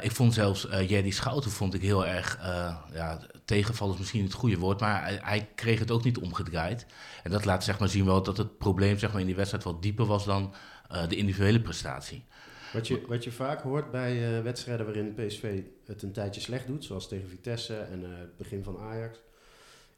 ik 0.00 0.12
vond 0.12 0.34
zelfs 0.34 0.66
uh, 0.66 0.88
Jerry 0.88 1.10
Schouten 1.10 1.50
vond 1.50 1.74
ik 1.74 1.82
heel 1.82 2.06
erg, 2.06 2.38
uh, 2.38 2.76
ja, 2.92 3.20
tegenval 3.50 3.92
is 3.92 3.98
misschien 3.98 4.20
niet 4.20 4.30
het 4.30 4.40
goede 4.40 4.58
woord, 4.58 4.80
maar 4.80 5.02
hij, 5.02 5.18
hij, 5.22 5.48
kreeg 5.54 5.78
het 5.78 5.90
ook 5.90 6.04
niet 6.04 6.18
omgedraaid. 6.18 6.86
En 7.22 7.30
dat 7.30 7.44
laat 7.44 7.64
zeg 7.64 7.78
maar, 7.78 7.88
zien 7.88 8.04
wel 8.04 8.22
dat 8.22 8.36
het 8.36 8.58
probleem 8.58 8.98
zeg 8.98 9.12
maar, 9.12 9.20
in 9.20 9.26
die 9.26 9.36
wedstrijd 9.36 9.64
wat 9.64 9.82
dieper 9.82 10.06
was 10.06 10.24
dan 10.24 10.54
uh, 10.92 11.08
de 11.08 11.16
individuele 11.16 11.60
prestatie. 11.60 12.24
Wat 12.72 12.88
je, 12.88 13.04
wat 13.06 13.24
je 13.24 13.32
vaak 13.32 13.62
hoort 13.62 13.90
bij 13.90 14.36
uh, 14.36 14.42
wedstrijden 14.42 14.86
waarin 14.86 15.14
PSV 15.14 15.62
het 15.86 16.02
een 16.02 16.12
tijdje 16.12 16.40
slecht 16.40 16.66
doet, 16.66 16.84
zoals 16.84 17.08
tegen 17.08 17.28
Vitesse 17.28 17.76
en 17.76 18.02
uh, 18.02 18.08
het 18.18 18.36
begin 18.36 18.64
van 18.64 18.78
Ajax, 18.78 19.18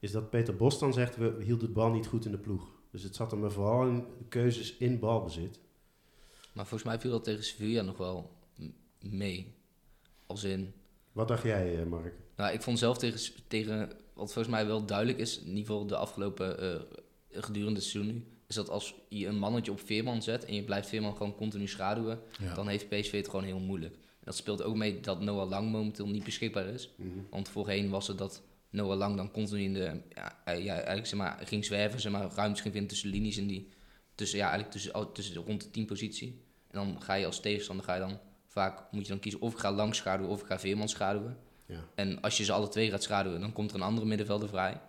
is 0.00 0.10
dat 0.10 0.30
Peter 0.30 0.56
Bos 0.56 0.78
dan 0.78 0.92
zegt, 0.92 1.16
we 1.16 1.36
hielden 1.40 1.66
de 1.66 1.72
bal 1.72 1.90
niet 1.90 2.06
goed 2.06 2.24
in 2.24 2.30
de 2.30 2.38
ploeg. 2.38 2.70
Dus 2.90 3.02
het 3.02 3.16
zat 3.16 3.30
hem 3.30 3.50
vooral 3.50 3.86
in 3.86 3.96
de 4.18 4.24
keuzes 4.28 4.76
in 4.76 4.98
balbezit. 4.98 5.60
Maar 6.52 6.66
volgens 6.66 6.90
mij 6.90 7.00
viel 7.00 7.10
dat 7.10 7.24
tegen 7.24 7.44
Sevilla 7.44 7.82
nog 7.82 7.96
wel 7.96 8.36
mee. 9.00 9.54
Als 10.26 10.44
in... 10.44 10.72
Wat 11.12 11.28
dacht 11.28 11.42
jij, 11.42 11.84
Mark? 11.86 12.14
Nou, 12.36 12.52
ik 12.52 12.62
vond 12.62 12.78
zelf 12.78 12.98
tegen, 12.98 13.20
tegen, 13.48 13.78
wat 14.14 14.32
volgens 14.32 14.54
mij 14.54 14.66
wel 14.66 14.84
duidelijk 14.86 15.18
is, 15.18 15.38
in 15.38 15.46
ieder 15.48 15.60
geval 15.66 15.86
de 15.86 15.96
afgelopen, 15.96 16.64
uh, 16.64 16.80
gedurende 17.40 17.80
het 17.80 17.88
seizoen 17.88 18.14
nu, 18.14 18.24
is 18.46 18.54
dat 18.54 18.68
als 18.68 18.94
je 19.08 19.26
een 19.26 19.38
mannetje 19.38 19.70
op 19.72 19.80
Veerman 19.80 20.22
zet 20.22 20.44
en 20.44 20.54
je 20.54 20.62
blijft 20.62 20.88
Veerman 20.88 21.16
gewoon 21.16 21.34
continu 21.34 21.68
schaduwen, 21.68 22.20
Ja. 22.38 22.54
dan 22.54 22.68
heeft 22.68 22.88
PSV 22.88 23.12
het 23.12 23.28
gewoon 23.28 23.44
heel 23.44 23.58
moeilijk. 23.58 23.94
En 23.94 24.28
dat 24.28 24.36
speelt 24.36 24.62
ook 24.62 24.76
mee 24.76 25.00
dat 25.00 25.20
Noah 25.20 25.48
Lang 25.48 25.70
momenteel 25.70 26.06
niet 26.08 26.24
beschikbaar 26.24 26.66
is. 26.66 26.90
Mhm. 26.96 27.08
Want 27.30 27.48
voorheen 27.48 27.90
was 27.90 28.06
het 28.08 28.18
dat 28.18 28.42
Noah 28.70 28.96
Lang 28.96 29.16
dan 29.16 29.30
continu 29.30 29.62
in 29.62 29.72
de, 29.74 30.00
ja, 30.14 30.38
eh, 30.44 30.64
ja, 30.64 30.74
eigenlijk 30.74 31.06
zeg 31.06 31.18
maar, 31.18 31.40
ging 31.44 31.64
zwerven, 31.64 32.00
zeg 32.00 32.12
maar, 32.12 32.30
ruimtes 32.34 32.60
ging 32.60 32.72
vinden 32.72 32.90
tussen 32.90 33.10
linies 33.10 33.36
en 33.36 33.46
die, 33.46 33.68
tussen, 34.14 34.38
ja, 34.38 34.44
eigenlijk 34.50 34.72
tussen, 34.72 35.12
tussen 35.12 35.34
rond 35.34 35.62
de 35.62 35.70
10 35.70 35.86
positie. 35.86 36.40
En 36.70 36.78
dan 36.78 37.02
ga 37.02 37.14
je 37.14 37.26
als 37.26 37.40
tegenstander, 37.40 37.84
ga 37.84 37.94
je 37.94 38.00
dan 38.00 38.18
vaak, 38.46 38.92
moet 38.92 39.02
je 39.02 39.08
dan 39.08 39.20
kiezen 39.20 39.40
of 39.40 39.52
ik 39.52 39.58
ga 39.58 39.72
Lang 39.72 39.94
schaduwen 39.94 40.32
of 40.32 40.40
ik 40.40 40.46
ga 40.46 40.58
Veerman 40.58 40.88
schaduwen. 40.88 41.36
Ja. 41.72 41.84
En 41.94 42.20
als 42.20 42.36
je 42.36 42.44
ze 42.44 42.52
alle 42.52 42.68
twee 42.68 42.90
gaat 42.90 43.02
schaduwen, 43.02 43.40
dan 43.40 43.52
komt 43.52 43.70
er 43.70 43.76
een 43.76 43.82
andere 43.82 44.06
middenvelder 44.06 44.48
vrij. 44.48 44.80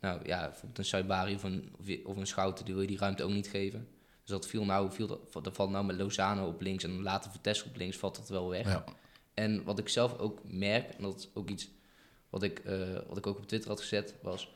Nou 0.00 0.20
ja, 0.24 0.40
bijvoorbeeld 0.40 0.78
een 0.78 0.84
Saibari 0.84 1.34
of 1.34 1.42
een, 1.42 1.72
of 2.04 2.16
een 2.16 2.26
Schouten, 2.26 2.64
die 2.64 2.74
wil 2.74 2.82
je 2.82 2.88
die 2.88 2.98
ruimte 2.98 3.22
ook 3.22 3.30
niet 3.30 3.48
geven. 3.48 3.88
Dus 4.20 4.30
dat 4.30 4.46
viel 4.46 4.64
nou, 4.64 4.92
viel 4.92 5.06
dat, 5.06 5.32
dat 5.44 5.56
valt 5.56 5.70
nou 5.70 5.84
met 5.84 5.96
Lozano 5.96 6.46
op 6.46 6.60
links 6.60 6.84
en 6.84 7.02
later 7.02 7.30
Vitesse 7.30 7.64
op 7.64 7.76
links, 7.76 7.96
valt 7.96 8.16
dat 8.16 8.28
wel 8.28 8.48
weg. 8.48 8.66
Ja. 8.66 8.84
En 9.34 9.64
wat 9.64 9.78
ik 9.78 9.88
zelf 9.88 10.18
ook 10.18 10.40
merk, 10.44 10.90
en 10.90 11.02
dat 11.02 11.18
is 11.18 11.28
ook 11.34 11.48
iets 11.48 11.68
wat 12.30 12.42
ik, 12.42 12.58
eh, 12.58 12.78
wat 13.08 13.16
ik 13.16 13.26
ook 13.26 13.38
op 13.38 13.46
Twitter 13.46 13.70
had 13.70 13.80
gezet, 13.80 14.14
was... 14.22 14.54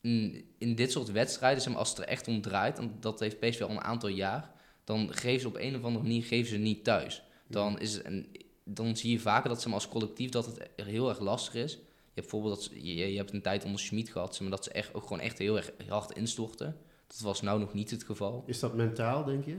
In, 0.00 0.44
in 0.58 0.74
dit 0.74 0.92
soort 0.92 1.10
wedstrijden, 1.10 1.62
zeg 1.62 1.70
maar, 1.70 1.80
als 1.80 1.88
het 1.88 1.98
er 1.98 2.04
echt 2.04 2.28
om 2.28 2.40
draait, 2.40 2.78
en 2.78 2.96
dat 3.00 3.20
heeft 3.20 3.40
PSV 3.40 3.62
al 3.62 3.70
een 3.70 3.80
aantal 3.80 4.08
jaar, 4.08 4.50
dan 4.84 5.14
geven 5.14 5.40
ze 5.40 5.48
op 5.48 5.56
een 5.56 5.76
of 5.76 5.82
andere 5.82 6.04
manier 6.04 6.24
geven 6.24 6.50
ze 6.50 6.56
niet 6.56 6.84
thuis. 6.84 7.22
Dan, 7.46 7.78
is 7.78 7.92
het, 7.92 8.02
en 8.02 8.26
dan 8.68 8.96
zie 8.96 9.10
je 9.10 9.20
vaker 9.20 9.48
dat 9.48 9.60
ze 9.62 9.68
maar 9.68 9.76
als 9.78 9.88
collectief 9.88 10.30
dat 10.30 10.46
het 10.46 10.68
heel 10.86 11.08
erg 11.08 11.18
lastig 11.20 11.54
is. 11.54 11.72
Je 11.72 11.78
hebt 12.22 12.30
bijvoorbeeld 12.30 12.54
dat 12.54 12.62
ze- 12.64 12.86
je, 12.94 13.10
je 13.10 13.16
hebt 13.16 13.32
een 13.32 13.42
tijd 13.42 13.64
onder 13.64 13.80
Schmid 13.80 14.08
gehad, 14.08 14.32
zeg 14.34 14.40
maar, 14.40 14.50
dat 14.56 14.64
ze 14.64 14.70
echt 14.70 14.94
ook 14.94 15.02
gewoon 15.02 15.20
echt 15.20 15.38
heel 15.38 15.56
erg 15.56 15.70
hard 15.88 16.16
instorten. 16.16 16.76
Dat 17.06 17.18
was 17.20 17.40
nou 17.42 17.60
nog 17.60 17.72
niet 17.74 17.90
het 17.90 18.04
geval. 18.04 18.42
Is 18.46 18.58
dat 18.60 18.74
mentaal, 18.74 19.24
denk 19.24 19.44
je? 19.44 19.56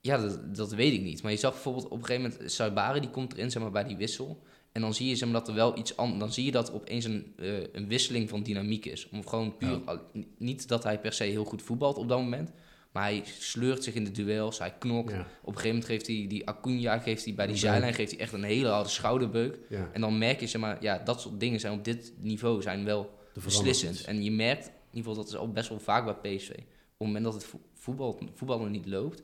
Ja, 0.00 0.18
dat, 0.18 0.54
dat 0.56 0.72
weet 0.72 0.92
ik 0.92 1.02
niet. 1.02 1.22
Maar 1.22 1.32
je 1.32 1.38
zag 1.38 1.52
bijvoorbeeld 1.52 1.84
op 1.88 1.98
een 1.98 2.04
gegeven 2.04 2.30
moment 2.30 2.52
Saibari 2.52 3.00
die 3.00 3.10
komt 3.10 3.32
erin 3.32 3.50
zeg 3.50 3.62
maar, 3.62 3.70
bij 3.70 3.84
die 3.84 3.96
wissel. 3.96 4.42
En 4.72 4.80
dan 4.80 4.94
zie 4.94 5.08
je 5.08 5.16
zeg 5.16 5.28
maar, 5.28 5.38
dat 5.38 5.48
er 5.48 5.54
wel 5.54 5.78
iets 5.78 5.96
anders. 5.96 6.18
Dan 6.20 6.32
zie 6.32 6.44
je 6.44 6.50
dat 6.50 6.72
opeens 6.72 7.04
een, 7.04 7.32
eh, 7.36 7.62
een 7.72 7.88
wisseling 7.88 8.28
van 8.28 8.42
dynamiek 8.42 8.84
is. 8.86 9.08
Om 9.08 9.26
gewoon 9.26 9.56
puur. 9.56 9.80
Ja. 9.86 10.00
niet 10.38 10.68
dat 10.68 10.82
hij 10.82 11.00
per 11.00 11.12
se 11.12 11.24
heel 11.24 11.44
goed 11.44 11.62
voetbalt 11.62 11.96
op 11.96 12.08
dat 12.08 12.18
moment. 12.18 12.50
Maar 12.92 13.02
hij 13.02 13.22
sleurt 13.38 13.84
zich 13.84 13.94
in 13.94 14.04
de 14.04 14.10
duels. 14.10 14.58
Hij 14.58 14.74
knokt. 14.78 15.12
Ja. 15.12 15.18
Op 15.20 15.26
een 15.26 15.60
gegeven 15.60 15.68
moment 15.68 15.84
geeft 15.84 16.06
hij 16.06 16.26
die 16.28 16.48
Acuna 16.48 16.98
geeft 16.98 17.24
hij 17.24 17.34
bij 17.34 17.46
die 17.46 17.56
zijlijn 17.56 17.94
geeft 17.94 18.10
hij 18.10 18.20
echt 18.20 18.32
een 18.32 18.42
hele 18.42 18.68
harde 18.68 18.88
schouderbeuk. 18.88 19.58
ja. 19.68 19.90
En 19.92 20.00
dan 20.00 20.18
merk 20.18 20.40
je, 20.40 20.46
zeg 20.46 20.60
maar, 20.60 20.82
ja, 20.82 20.98
dat 20.98 21.20
soort 21.20 21.40
dingen 21.40 21.60
zijn 21.60 21.72
op 21.72 21.84
dit 21.84 22.12
niveau 22.18 22.62
zijn 22.62 22.84
wel 22.84 23.18
beslissend. 23.44 24.04
En 24.04 24.22
je 24.24 24.30
merkt, 24.30 24.66
in 24.66 24.72
ieder 24.98 25.10
geval, 25.10 25.14
dat 25.14 25.32
is 25.32 25.36
ook 25.38 25.52
best 25.54 25.68
wel 25.68 25.78
vaak 25.80 26.04
bij 26.22 26.36
PSV. 26.36 26.50
Op 26.50 26.56
het 26.58 27.06
moment 27.06 27.24
dat 27.24 27.34
het 27.34 27.44
vo- 27.44 27.60
voetbal, 27.74 28.18
voetbal 28.34 28.58
nog 28.58 28.68
niet 28.68 28.86
loopt, 28.86 29.22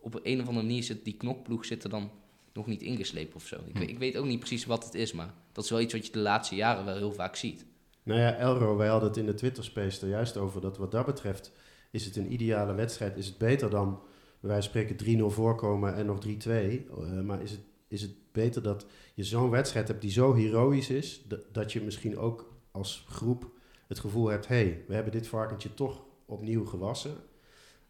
op 0.00 0.20
een 0.22 0.40
of 0.40 0.46
andere 0.48 0.66
manier 0.66 0.82
zit 0.82 1.04
die 1.04 1.16
knokploeg 1.16 1.64
zit 1.64 1.84
er 1.84 1.90
dan 1.90 2.10
nog 2.52 2.66
niet 2.66 2.82
ingeslepen 2.82 3.34
of 3.36 3.46
zo. 3.46 3.56
Ik, 3.66 3.72
Hm. 3.72 3.78
weet, 3.78 3.88
ik 3.88 3.98
weet 3.98 4.16
ook 4.16 4.26
niet 4.26 4.38
precies 4.38 4.64
wat 4.66 4.84
het 4.84 4.94
is, 4.94 5.12
maar 5.12 5.34
dat 5.52 5.64
is 5.64 5.70
wel 5.70 5.80
iets 5.80 5.92
wat 5.92 6.06
je 6.06 6.12
de 6.12 6.18
laatste 6.18 6.54
jaren 6.54 6.84
wel 6.84 6.96
heel 6.96 7.12
vaak 7.12 7.36
ziet. 7.36 7.64
Nou 8.02 8.20
ja, 8.20 8.34
Elro, 8.36 8.76
wij 8.76 8.88
hadden 8.88 9.08
het 9.08 9.18
in 9.18 9.26
de 9.26 9.34
Twitter-space 9.34 10.00
er 10.02 10.08
juist 10.08 10.36
over 10.36 10.60
dat 10.60 10.76
wat 10.78 10.90
dat 10.90 11.06
betreft 11.06 11.52
is 11.96 12.04
het 12.04 12.16
een 12.16 12.32
ideale 12.32 12.74
wedstrijd. 12.74 13.16
Is 13.16 13.26
het 13.26 13.38
beter 13.38 13.70
dan, 13.70 14.00
van 14.42 14.62
spreken, 14.62 15.20
3-0 15.20 15.24
voorkomen 15.24 15.94
en 15.94 16.06
nog 16.06 16.18
3-2? 16.26 16.28
Eh, 16.48 17.20
maar 17.24 17.42
is 17.42 17.50
het, 17.50 17.60
is 17.88 18.02
het 18.02 18.14
beter 18.32 18.62
dat 18.62 18.86
je 19.14 19.24
zo'n 19.24 19.50
wedstrijd 19.50 19.88
hebt 19.88 20.00
die 20.00 20.10
zo 20.10 20.34
heroïs 20.34 20.90
is, 20.90 21.26
dat, 21.52 21.72
je 21.72 21.82
misschien 21.82 22.18
ook 22.18 22.54
als 22.70 23.06
groep 23.08 23.50
het 23.88 23.98
gevoel 23.98 24.28
hebt, 24.28 24.48
hé, 24.48 24.54
hey, 24.54 24.84
we 24.86 24.94
hebben 24.94 25.12
dit 25.12 25.26
varkentje 25.26 25.74
toch 25.74 26.02
opnieuw 26.26 26.64
gewassen. 26.64 27.14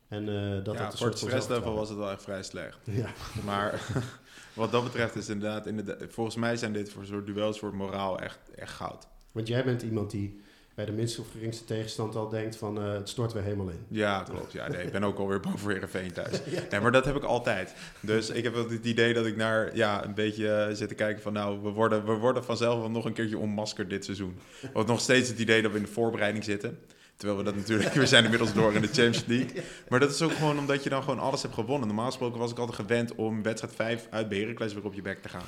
En 0.08 0.28
eh, 0.28 0.64
dat 0.64 0.74
ja, 0.74 0.92
voor 0.92 1.08
het 1.08 1.18
stresslevel 1.18 1.74
was 1.74 1.88
het 1.88 1.98
wel 1.98 2.10
echt 2.10 2.22
vrij 2.22 2.42
slecht. 2.42 2.78
Ja, 2.84 3.10
Maar 3.44 3.80
wat 4.54 4.72
dat 4.72 4.84
betreft 4.84 5.14
is 5.14 5.28
inderdaad, 5.28 5.66
inderdaad, 5.66 6.04
volgens 6.08 6.36
mij 6.36 6.56
zijn 6.56 6.72
dit 6.72 6.90
voor 6.90 7.04
soort 7.04 7.26
duels 7.26 7.58
voor 7.58 7.74
moraal 7.74 8.18
echt, 8.18 8.38
echt 8.54 8.72
goud. 8.72 9.08
want 9.32 9.48
jij 9.48 9.64
bent 9.64 9.82
iemand 9.82 10.10
die 10.10 10.40
bij 10.76 10.84
de 10.84 10.92
minste 10.92 11.20
of 11.20 11.30
geringste 11.30 11.64
tegenstand 11.64 12.16
al 12.16 12.28
denkt 12.28 12.56
van 12.56 12.78
eh, 12.82 12.92
het 12.92 13.08
stort 13.08 13.32
weer 13.32 13.42
helemaal 13.42 13.68
in. 13.68 13.84
Ja, 13.88 14.22
klopt. 14.22 14.52
Ja, 14.52 14.68
nee, 14.68 14.84
ik 14.84 14.92
ben 14.92 15.04
ook 15.04 15.18
alweer 15.18 15.40
bang 15.46 15.60
voor 15.60 15.70
Heerenveen 15.70 16.12
thuis. 16.12 16.40
Nee, 16.70 16.80
maar 16.80 16.92
dat 16.92 17.04
heb 17.04 17.16
ik 17.16 17.22
altijd. 17.22 17.74
Dus 18.00 18.30
ik 18.30 18.44
heb 18.44 18.54
wel 18.54 18.68
het 18.68 18.84
idee 18.84 19.14
dat 19.14 19.26
ik 19.26 19.36
naar 19.36 19.76
ja, 19.76 20.04
een 20.04 20.14
beetje 20.14 20.52
eh, 20.52 20.74
zit 20.74 20.88
te 20.88 20.94
kijken 20.94 21.22
van... 21.22 21.32
nou, 21.32 21.62
we 21.62 21.68
worden, 21.68 22.04
we 22.04 22.12
worden 22.12 22.44
vanzelf 22.44 22.80
wel 22.80 22.90
nog 22.90 23.04
een 23.04 23.12
keertje 23.12 23.38
onmaskerd 23.38 23.90
dit 23.90 24.04
seizoen. 24.04 24.38
Want 24.72 24.86
nog 24.86 25.00
steeds 25.00 25.28
het 25.28 25.38
idee 25.38 25.62
dat 25.62 25.70
we 25.70 25.76
in 25.76 25.84
de 25.84 25.90
voorbereiding 25.90 26.44
zitten. 26.44 26.78
Terwijl 27.16 27.38
we 27.38 27.44
dat 27.44 27.56
natuurlijk... 27.56 27.92
We 27.92 28.06
zijn 28.06 28.24
inmiddels 28.24 28.52
door 28.52 28.72
in 28.72 28.80
de 28.80 28.86
Champions 28.86 29.24
League. 29.26 29.62
Maar 29.88 30.00
dat 30.00 30.10
is 30.10 30.22
ook 30.22 30.32
gewoon 30.32 30.58
omdat 30.58 30.82
je 30.82 30.90
dan 30.90 31.02
gewoon 31.02 31.18
alles 31.18 31.42
hebt 31.42 31.54
gewonnen. 31.54 31.86
Normaal 31.86 32.06
gesproken 32.06 32.38
was 32.38 32.50
ik 32.50 32.58
altijd 32.58 32.76
gewend 32.76 33.14
om 33.14 33.42
wedstrijd 33.42 33.74
5 33.74 34.06
uit 34.10 34.28
bij 34.28 34.38
Heracles 34.38 34.74
weer 34.74 34.84
op 34.84 34.94
je 34.94 35.02
bek 35.02 35.22
te 35.22 35.28
gaan. 35.28 35.46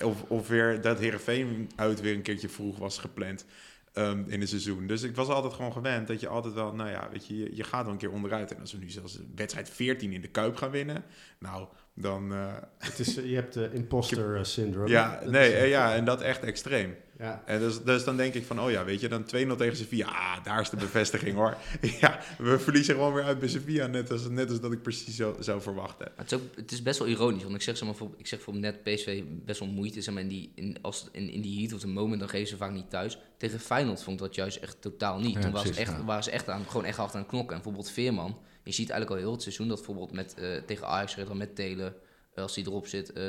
Of, 0.00 0.22
of 0.28 0.48
weer 0.48 0.80
dat 0.80 0.98
Heerenveen 0.98 1.70
uit 1.76 2.00
weer 2.00 2.14
een 2.14 2.22
keertje 2.22 2.48
vroeg 2.48 2.78
was 2.78 2.98
gepland. 2.98 3.44
Ehm, 3.92 4.24
in 4.26 4.40
het 4.40 4.48
seizoen. 4.48 4.86
Dus 4.86 5.02
ik 5.02 5.16
was 5.16 5.28
altijd 5.28 5.52
gewoon 5.52 5.72
gewend 5.72 6.06
dat 6.06 6.20
je 6.20 6.28
altijd 6.28 6.54
wel, 6.54 6.74
nou 6.74 6.90
ja, 6.90 7.08
weet 7.12 7.26
je, 7.26 7.36
je, 7.36 7.56
je 7.56 7.64
gaat 7.64 7.84
wel 7.84 7.92
een 7.92 7.98
keer 7.98 8.12
onderuit. 8.12 8.54
En 8.54 8.60
als 8.60 8.72
we 8.72 8.78
nu 8.78 8.90
zelfs 8.90 9.18
wedstrijd 9.34 9.70
14 9.70 10.12
in 10.12 10.20
de 10.20 10.28
Kuip 10.28 10.56
gaan 10.56 10.70
winnen, 10.70 11.04
nou, 11.38 11.68
dan... 11.94 12.32
eh, 12.32 12.52
Het 12.78 12.98
is, 12.98 13.14
je 13.14 13.34
hebt 13.34 13.54
de 13.54 13.70
imposter 13.72 14.34
eh, 14.36 14.44
syndrome. 14.44 14.88
ja, 14.88 15.20
Dat 15.22 15.30
nee, 15.30 15.48
is- 15.52 15.54
eh, 15.58 15.68
ja, 15.68 15.94
en 15.94 16.04
dat 16.04 16.20
echt 16.20 16.42
extreem. 16.42 16.94
ja. 17.18 17.42
En 17.46 17.58
dus, 17.60 17.82
dus 17.82 18.04
dan 18.04 18.16
denk 18.16 18.34
ik 18.34 18.44
van, 18.44 18.60
oh 18.60 18.70
ja, 18.70 18.84
weet 18.84 19.00
je, 19.00 19.08
dan 19.08 19.22
2-0 19.24 19.26
tegen 19.56 19.76
Sevilla. 19.76 20.06
Ah, 20.06 20.44
daar 20.44 20.60
is 20.60 20.70
de 20.70 20.76
bevestiging 20.76 21.34
hoor. 21.34 21.56
ja, 22.00 22.18
we 22.38 22.58
verliezen 22.58 22.94
gewoon 22.94 23.12
weer 23.14 23.24
uit 23.24 23.38
bij 23.38 23.48
Sevilla, 23.48 23.86
net 23.86 24.10
als, 24.10 24.28
net 24.28 24.50
als 24.50 24.60
dat 24.60 24.72
ik 24.72 24.82
precies 24.82 25.16
zo 25.16 25.36
zou 25.40 25.60
verwachten. 25.62 26.06
Maar 26.16 26.24
het, 26.24 26.32
is 26.32 26.38
ook, 26.38 26.56
het 26.56 26.72
is 26.72 26.82
best 26.82 26.98
wel 26.98 27.08
ironisch, 27.08 27.42
want 27.42 27.54
ik 27.54 27.62
zeg, 27.62 27.76
zeg 27.76 27.86
maar, 27.88 27.96
voor, 27.96 28.10
ik 28.16 28.26
zeg 28.26 28.40
voor 28.40 28.54
net 28.56 28.82
PSV 28.82 29.22
best 29.44 29.60
wel 29.60 29.68
moeite. 29.68 30.00
Zeg 30.02 30.14
maar, 30.14 30.22
in, 30.22 30.28
die, 30.28 30.52
in, 30.54 30.76
als, 30.82 31.08
in, 31.12 31.30
in 31.30 31.40
die 31.40 31.60
heat 31.60 31.72
of 31.72 31.80
the 31.80 31.88
moment, 31.88 32.20
dan 32.20 32.28
geven 32.28 32.48
ze 32.48 32.56
vaak 32.56 32.72
niet 32.72 32.90
thuis. 32.90 33.18
Tegen 33.36 33.60
Feyenoord 33.60 34.02
vond 34.02 34.20
ik 34.20 34.26
dat 34.26 34.34
juist 34.34 34.56
echt 34.56 34.76
totaal 34.80 35.18
niet. 35.18 35.34
Ja, 35.34 35.40
Toen 35.40 35.50
was 35.50 35.62
precies, 35.62 35.78
echt, 35.80 35.90
ja. 35.90 36.04
waren 36.04 36.22
ze 36.24 36.30
echt 36.30 36.48
aan, 36.48 36.64
gewoon 36.66 36.84
echt 36.84 36.96
hard 36.96 37.14
aan 37.14 37.20
het 37.20 37.28
knokken. 37.28 37.56
En 37.56 37.62
bijvoorbeeld 37.62 37.90
Veerman, 37.94 38.38
je 38.64 38.72
ziet 38.72 38.90
eigenlijk 38.90 39.10
al 39.10 39.26
heel 39.26 39.32
het 39.32 39.42
seizoen 39.42 39.68
dat 39.68 39.76
bijvoorbeeld 39.76 40.12
met, 40.12 40.34
eh, 40.34 40.56
tegen 40.66 40.86
Ajax 40.86 41.16
redder 41.16 41.36
met 41.36 41.54
Telen, 41.56 41.94
eh, 42.34 42.42
als 42.42 42.54
die 42.54 42.66
erop 42.66 42.86
zit. 42.86 43.12
eh, 43.12 43.22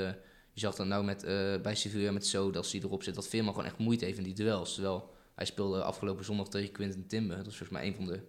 je 0.55 0.59
zag 0.59 0.75
dan 0.75 0.87
nou 0.87 1.03
met, 1.03 1.21
bij 1.61 1.75
Sevilla 1.75 2.11
met 2.11 2.27
Zo, 2.27 2.51
als 2.51 2.71
die 2.71 2.83
erop 2.83 3.03
zit, 3.03 3.15
dat 3.15 3.27
Veerman 3.27 3.53
gewoon 3.53 3.67
echt 3.69 3.77
moeite 3.77 4.05
heeft 4.05 4.17
in 4.17 4.23
die 4.23 4.33
duels. 4.33 4.73
Terwijl 4.73 5.11
hij 5.35 5.45
speelde 5.45 5.83
afgelopen 5.83 6.25
zondag 6.25 6.49
tegen 6.49 6.71
Quinten 6.71 7.07
Timber. 7.07 7.37
Dat 7.37 7.47
is 7.47 7.55
volgens 7.57 7.79
mij 7.79 7.87
een 7.87 7.95
van 7.95 8.05
de 8.05 8.19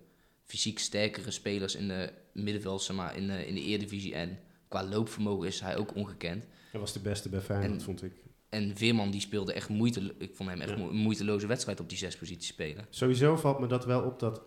fysiek 0.45 0.79
sterkere 0.79 1.31
spelers 1.31 1.75
in 1.75 1.89
de 1.89 2.13
middenveld, 2.33 2.83
zeg 2.83 2.97
maar, 2.97 3.17
in, 3.17 3.27
de- 3.27 3.47
in 3.47 3.55
de 3.55 3.61
Eredivisie. 3.63 4.15
En 4.15 4.39
qua 4.69 4.85
loopvermogen 4.85 5.47
is 5.47 5.61
hij 5.61 5.77
ook 5.77 5.95
ongekend. 5.95 6.47
Hij 6.71 6.81
was 6.81 6.93
de 6.93 7.01
beste 7.01 7.29
bij 7.29 7.41
Feyenoord, 7.41 7.73
En- 7.73 7.81
vond 7.81 8.03
ik. 8.03 8.13
En 8.49 8.77
Veerman 8.77 9.11
die 9.11 9.21
speelde 9.21 9.53
echt 9.53 9.69
moeite, 9.69 10.15
ik 10.19 10.35
vond 10.35 10.49
hem 10.51 10.61
echt 10.61 10.71
Ja. 10.71 10.77
moeiteloze 10.91 11.47
wedstrijd 11.47 11.81
op 11.81 11.89
die 11.89 11.99
zes 11.99 12.17
posities 12.17 12.49
spelen. 12.49 12.87
Sowieso 12.91 13.37
valt 13.37 13.59
me 13.59 13.67
dat 13.67 13.85
wel 13.85 14.03
op 14.03 14.19
dat, 14.19 14.43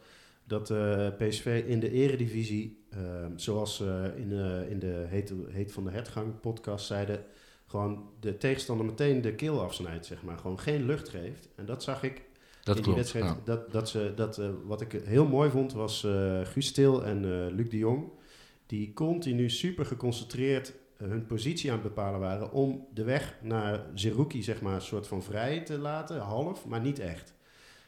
dat 0.47 0.69
eh, 0.69 1.07
PSV 1.17 1.63
in 1.67 1.79
de 1.79 1.91
eredivisie, 1.91 2.85
eh, 2.89 2.99
zoals 3.35 3.81
eh, 3.81 4.03
in, 4.15 4.31
eh, 4.31 4.69
in 4.69 4.79
de 4.79 5.05
Heet, 5.07 5.33
Heet 5.47 5.71
van 5.71 5.83
de 5.83 5.91
Hertgang 5.91 6.39
podcast 6.39 6.85
zeiden, 6.85 7.23
gewoon 7.65 8.09
de 8.19 8.37
tegenstander 8.37 8.85
meteen 8.85 9.21
de 9.21 9.35
keel 9.35 9.61
afsnijdt, 9.61 10.05
zeg 10.05 10.23
maar. 10.23 10.37
Gewoon 10.37 10.59
geen 10.59 10.85
lucht 10.85 11.09
geeft. 11.09 11.49
En 11.55 11.65
dat 11.65 11.83
zag 11.83 12.03
ik 12.03 12.21
Dat 12.63 12.75
in 12.77 12.83
die 12.83 12.93
klopt. 12.93 12.97
wedstrijd. 12.97 13.25
ja. 13.25 13.37
Dat, 13.43 13.71
dat 13.71 13.89
ze, 13.89 14.13
dat, 14.15 14.41
wat 14.65 14.81
ik 14.81 14.91
heel 14.91 15.25
mooi 15.27 15.49
vond, 15.49 15.73
was 15.73 16.07
Guus 16.43 16.71
Til 16.71 17.03
en 17.05 17.47
Luc 17.55 17.69
de 17.69 17.77
Jong. 17.77 18.09
Die 18.65 18.93
continu 18.93 19.49
super 19.49 19.85
geconcentreerd 19.85 20.73
hun 20.97 21.25
positie 21.25 21.71
aan 21.71 21.79
het 21.79 21.87
bepalen 21.87 22.19
waren 22.19 22.51
om 22.51 22.87
de 22.93 23.03
weg 23.03 23.35
naar 23.41 23.85
Zerouki, 23.93 24.43
zeg 24.43 24.61
maar, 24.61 24.73
een 24.75 24.81
soort 24.81 25.07
van 25.07 25.23
vrij 25.23 25.61
te 25.61 25.77
laten, 25.77 26.19
half, 26.19 26.65
maar 26.65 26.81
niet 26.81 26.99
echt. 26.99 27.33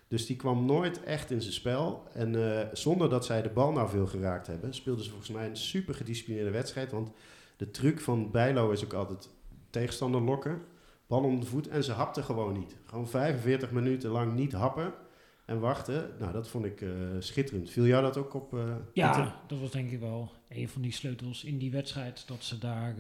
Dus 0.10 0.26
die 0.26 0.36
kwam 0.36 0.66
nooit 0.66 1.04
echt 1.04 1.32
in 1.32 1.42
zijn 1.42 1.54
spel. 1.54 2.04
En 2.14 2.60
eh, 2.60 2.68
zonder 2.74 3.10
dat 3.10 3.26
zij 3.26 3.42
de 3.42 3.50
bal 3.50 3.72
nou 3.72 3.90
veel 3.90 4.08
geraakt 4.08 4.48
hebben, 4.48 4.74
speelden 4.74 5.04
ze 5.04 5.10
volgens 5.10 5.32
mij 5.32 5.48
een 5.48 5.58
super 5.58 5.94
gedisciplineerde 5.94 6.52
wedstrijd. 6.52 6.92
Want 6.92 7.12
de 7.58 7.72
truc 7.72 8.00
van 8.00 8.32
Bijlo 8.32 8.72
is 8.72 8.84
ook 8.84 8.94
altijd 8.94 9.30
tegenstander 9.70 10.22
lokken, 10.22 10.62
bal 11.08 11.24
om 11.24 11.40
de 11.40 11.46
voet. 11.46 11.68
En 11.68 11.84
ze 11.84 11.92
hapten 11.92 12.24
gewoon 12.24 12.54
niet. 12.54 12.76
Gewoon 12.86 13.08
45 13.08 13.72
minuten 13.72 14.10
lang 14.10 14.34
niet 14.34 14.52
happen 14.52 14.94
en 15.46 15.60
wachten. 15.60 16.10
Nou, 16.20 16.32
dat 16.32 16.48
vond 16.48 16.66
ik 16.66 16.82
eh, 16.82 16.90
schitterend. 17.20 17.70
Viel 17.70 17.86
jou 17.86 18.04
dat 18.04 18.18
ook 18.18 18.34
op? 18.34 18.50
Pieter? 18.50 18.84
Ja, 18.94 19.42
dat 19.48 19.60
was 19.60 19.72
denk 19.72 19.92
ik 19.92 20.00
wel 20.00 20.32
een 20.48 20.70
van 20.70 20.82
die 20.82 20.92
sleutels 20.92 21.44
in 21.44 21.58
die 21.58 21.72
wedstrijd. 21.72 22.28
Dat 22.28 22.44
ze 22.44 22.58
daar 22.58 22.96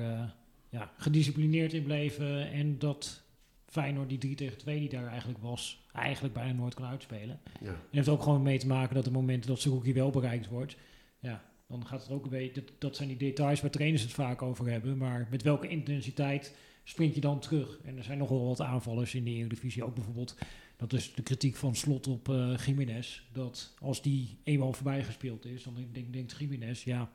ja, 0.69 0.91
gedisciplineerd 0.97 1.73
in 1.73 1.83
bleven. 1.83 2.51
En 2.51 2.79
dat 2.79 3.23
Feyenoord 3.69 4.09
die 4.09 4.17
3 4.17 4.35
tegen 4.35 4.57
2 4.57 4.79
die 4.79 4.89
daar 4.89 5.07
eigenlijk 5.07 5.39
was, 5.39 5.81
eigenlijk 5.93 6.33
bijna 6.33 6.53
nooit 6.53 6.73
kan 6.73 6.85
uitspelen. 6.85 7.39
Ja. 7.61 7.69
En 7.69 7.77
heeft 7.89 8.09
ook 8.09 8.23
gewoon 8.23 8.41
mee 8.41 8.59
te 8.59 8.67
maken 8.67 8.95
dat 8.95 9.03
de 9.03 9.11
momenten 9.11 9.49
dat 9.49 9.59
Zerouki 9.59 9.93
wel 9.93 10.09
bereikt 10.09 10.47
wordt, 10.47 10.75
ja, 11.19 11.43
dan 11.67 11.85
gaat 11.85 12.01
het 12.01 12.11
ook 12.11 12.23
een 12.23 12.29
beetje, 12.29 12.61
dat, 12.61 12.71
dat 12.77 12.95
zijn 12.95 13.07
die 13.07 13.17
details 13.17 13.61
waar 13.61 13.71
trainers 13.71 14.01
het 14.01 14.11
vaak 14.11 14.41
over 14.41 14.69
hebben, 14.69 14.97
maar 14.97 15.27
met 15.31 15.43
welke 15.43 15.67
intensiteit 15.67 16.55
sprint 16.83 17.15
je 17.15 17.21
dan 17.21 17.39
terug? 17.39 17.79
En 17.83 17.97
er 17.97 18.03
zijn 18.03 18.17
nogal 18.17 18.47
wat 18.47 18.61
aanvallers 18.61 19.15
in 19.15 19.23
de 19.23 19.29
Eredivisie, 19.29 19.83
ook 19.83 19.95
bijvoorbeeld, 19.95 20.37
dat 20.77 20.93
is 20.93 21.13
de 21.13 21.21
kritiek 21.21 21.55
van 21.55 21.75
Slot 21.75 22.07
op 22.07 22.29
eh 22.29 22.57
Jiménez, 22.65 23.21
dat 23.31 23.73
als 23.79 24.01
die 24.01 24.37
eenmaal 24.43 24.73
voorbij 24.73 25.03
gespeeld 25.03 25.45
is, 25.45 25.63
dan 25.63 25.75
denkt, 25.91 26.13
denkt 26.13 26.35
Jiménez, 26.39 26.83
ja, 26.83 27.11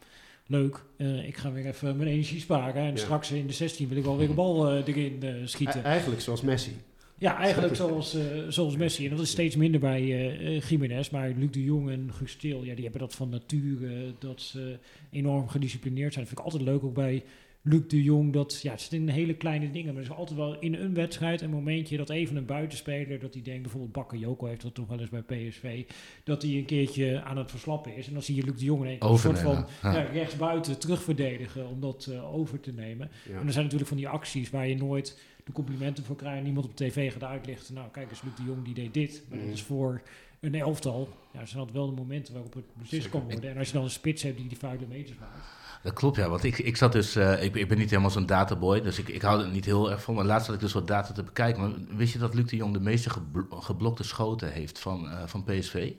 leuk, 0.47 0.85
eh, 0.97 1.27
ik 1.27 1.37
ga 1.37 1.53
weer 1.53 1.67
even 1.67 1.97
mijn 1.97 2.09
energie 2.09 2.41
sparen 2.41 2.83
en 2.83 2.91
Ja. 2.91 2.97
straks 2.97 3.31
in 3.33 3.47
de 3.47 3.53
16 3.53 3.89
wil 3.89 3.97
ik 3.99 4.05
wel 4.05 4.17
weer 4.17 4.29
een 4.29 4.35
bal 4.35 4.69
eh, 4.71 4.83
erin 4.89 5.23
eh, 5.23 5.35
schieten. 5.45 5.81
E- 5.81 5.83
eigenlijk 5.83 6.21
zoals 6.21 6.41
Messi. 6.43 6.73
Ja, 7.19 7.39
eigenlijk 7.39 7.77
zoals, 7.77 8.17
zoals 8.49 8.77
Messi. 8.77 9.05
En 9.05 9.11
dat 9.11 9.21
is 9.21 9.31
steeds 9.31 9.57
minder 9.57 9.81
bij 9.81 10.01
eh, 10.03 10.61
Jiménez. 10.61 11.11
Maar 11.11 11.33
Luc 11.37 11.51
de 11.51 11.65
Jong 11.65 11.91
en 11.91 12.11
Guus 12.13 12.37
Til, 12.37 12.65
ja, 12.65 12.75
die 12.75 12.83
hebben 12.83 13.01
dat 13.01 13.15
van 13.15 13.29
nature. 13.29 14.15
dat 14.19 14.41
ze 14.41 14.77
enorm 15.11 15.49
gedisciplineerd 15.49 16.13
zijn. 16.13 16.25
Dat 16.25 16.35
vind 16.35 16.47
ik 16.49 16.53
altijd 16.53 16.73
leuk 16.73 16.85
ook 16.85 16.95
bij 16.95 17.23
Luc 17.67 17.83
de 17.89 18.03
Jong. 18.03 18.33
Dat, 18.33 18.61
ja, 18.63 18.71
het 18.71 18.81
zitten 18.81 18.99
in 18.99 19.09
hele 19.09 19.35
kleine 19.35 19.71
dingen. 19.71 19.95
Maar 19.95 20.03
er 20.03 20.11
is 20.11 20.17
altijd 20.17 20.39
wel 20.39 20.59
in 20.59 20.75
een 20.75 20.95
wedstrijd 20.95 21.41
een 21.41 21.51
momentje 21.51 21.97
dat 21.97 22.11
even 22.11 22.37
een 22.37 22.47
buitenspeler... 22.47 23.19
dat 23.19 23.33
die 23.33 23.43
denkt, 23.43 23.63
bijvoorbeeld 23.63 23.93
Bakker 23.93 24.19
Joko 24.19 24.47
heeft 24.47 24.63
dat 24.63 24.75
toch 24.75 24.89
wel 24.89 25.01
eens 25.01 25.11
bij 25.11 25.23
PSV... 25.23 25.85
dat 26.25 26.43
hij 26.43 26.51
een 26.51 26.65
keertje 26.65 27.23
aan 27.23 27.37
het 27.37 27.51
verslappen 27.51 27.97
is. 27.97 28.07
En 28.07 28.13
dan 28.13 28.23
zie 28.23 28.35
je 28.35 28.43
Luc 28.43 28.59
de 28.59 28.65
Jong 28.65 28.87
in 28.87 28.97
een 28.99 29.19
soort 29.19 29.39
van 29.39 29.67
ja. 29.83 29.93
Ja. 29.93 30.03
rechtsbuiten 30.03 30.79
terugverdedigen... 30.79 31.69
om 31.69 31.81
dat 31.81 32.09
eh, 32.11 32.35
over 32.35 32.61
te 32.61 32.73
nemen. 32.73 33.11
Ja. 33.29 33.39
En 33.39 33.47
er 33.47 33.53
zijn 33.53 33.65
natuurlijk 33.65 33.91
van 33.91 33.99
die 33.99 34.09
acties 34.09 34.51
waar 34.51 34.69
je 34.69 34.77
nooit 34.77 35.21
de 35.45 35.53
complimenten 35.53 36.05
voor 36.05 36.17
krijgt. 36.17 36.45
Niemand 36.45 36.67
op 36.67 36.77
tv 36.77 37.13
gaat 37.13 37.25
uitlichten. 37.25 37.75
Nou, 37.75 37.91
kijk 37.91 38.11
eens, 38.11 38.23
Luc 38.23 38.35
de 38.37 38.43
Jong 38.43 38.65
die 38.65 38.75
deed 38.75 38.95
dit. 38.95 39.25
Maar 39.29 39.39
dat 39.39 39.49
is 39.49 39.63
voor 39.63 40.03
een 40.41 40.55
elftal. 40.55 41.09
Ja, 41.33 41.47
zijn 41.47 41.65
dat 41.65 41.73
wel 41.73 41.87
de 41.87 41.97
momenten 41.97 42.33
waarop 42.33 42.55
het 42.55 42.65
beslist 42.75 43.09
kan 43.09 43.23
worden. 43.23 43.51
En 43.51 43.59
als 43.59 43.67
je 43.67 43.75
dan 43.75 43.85
een 43.85 43.91
spits 43.91 44.23
hebt 44.23 44.37
die 44.37 44.49
die 44.49 44.59
vuile 44.59 44.87
meters 44.87 45.19
maakt. 45.19 45.64
Dat 45.85 45.93
klopt, 45.93 46.17
ja. 46.17 46.29
Want 46.29 46.45
ik, 46.45 46.59
ik 46.59 46.77
zat 46.77 46.93
dus... 46.93 47.17
eh, 47.17 47.43
ik, 47.43 47.55
ik 47.55 47.69
ben 47.69 47.79
niet 47.79 47.91
helemaal 47.91 48.11
zo'n 48.11 48.27
databoy, 48.27 48.81
dus 48.83 48.99
ik, 48.99 49.09
ik 49.09 49.23
hou 49.23 49.43
er 49.43 49.49
niet 49.49 49.65
heel 49.65 49.91
erg 49.91 50.03
van. 50.03 50.15
Maar 50.15 50.25
laatst 50.25 50.47
had 50.47 50.55
ik 50.55 50.61
dus 50.63 50.73
wat 50.73 50.87
data 50.87 51.13
te 51.13 51.23
bekijken. 51.23 51.61
Maar 51.63 51.97
wist 51.97 52.13
je 52.13 52.19
dat 52.19 52.35
Luc 52.35 52.45
de 52.51 52.57
Jong 52.57 52.73
de 52.73 52.81
meeste 52.81 53.11
geblo- 53.11 53.61
geblokte 53.61 54.05
schoten 54.05 54.53
heeft 54.53 54.79
van, 54.79 55.11
eh, 55.11 55.23
van 55.27 55.45
PSV? 55.45 55.93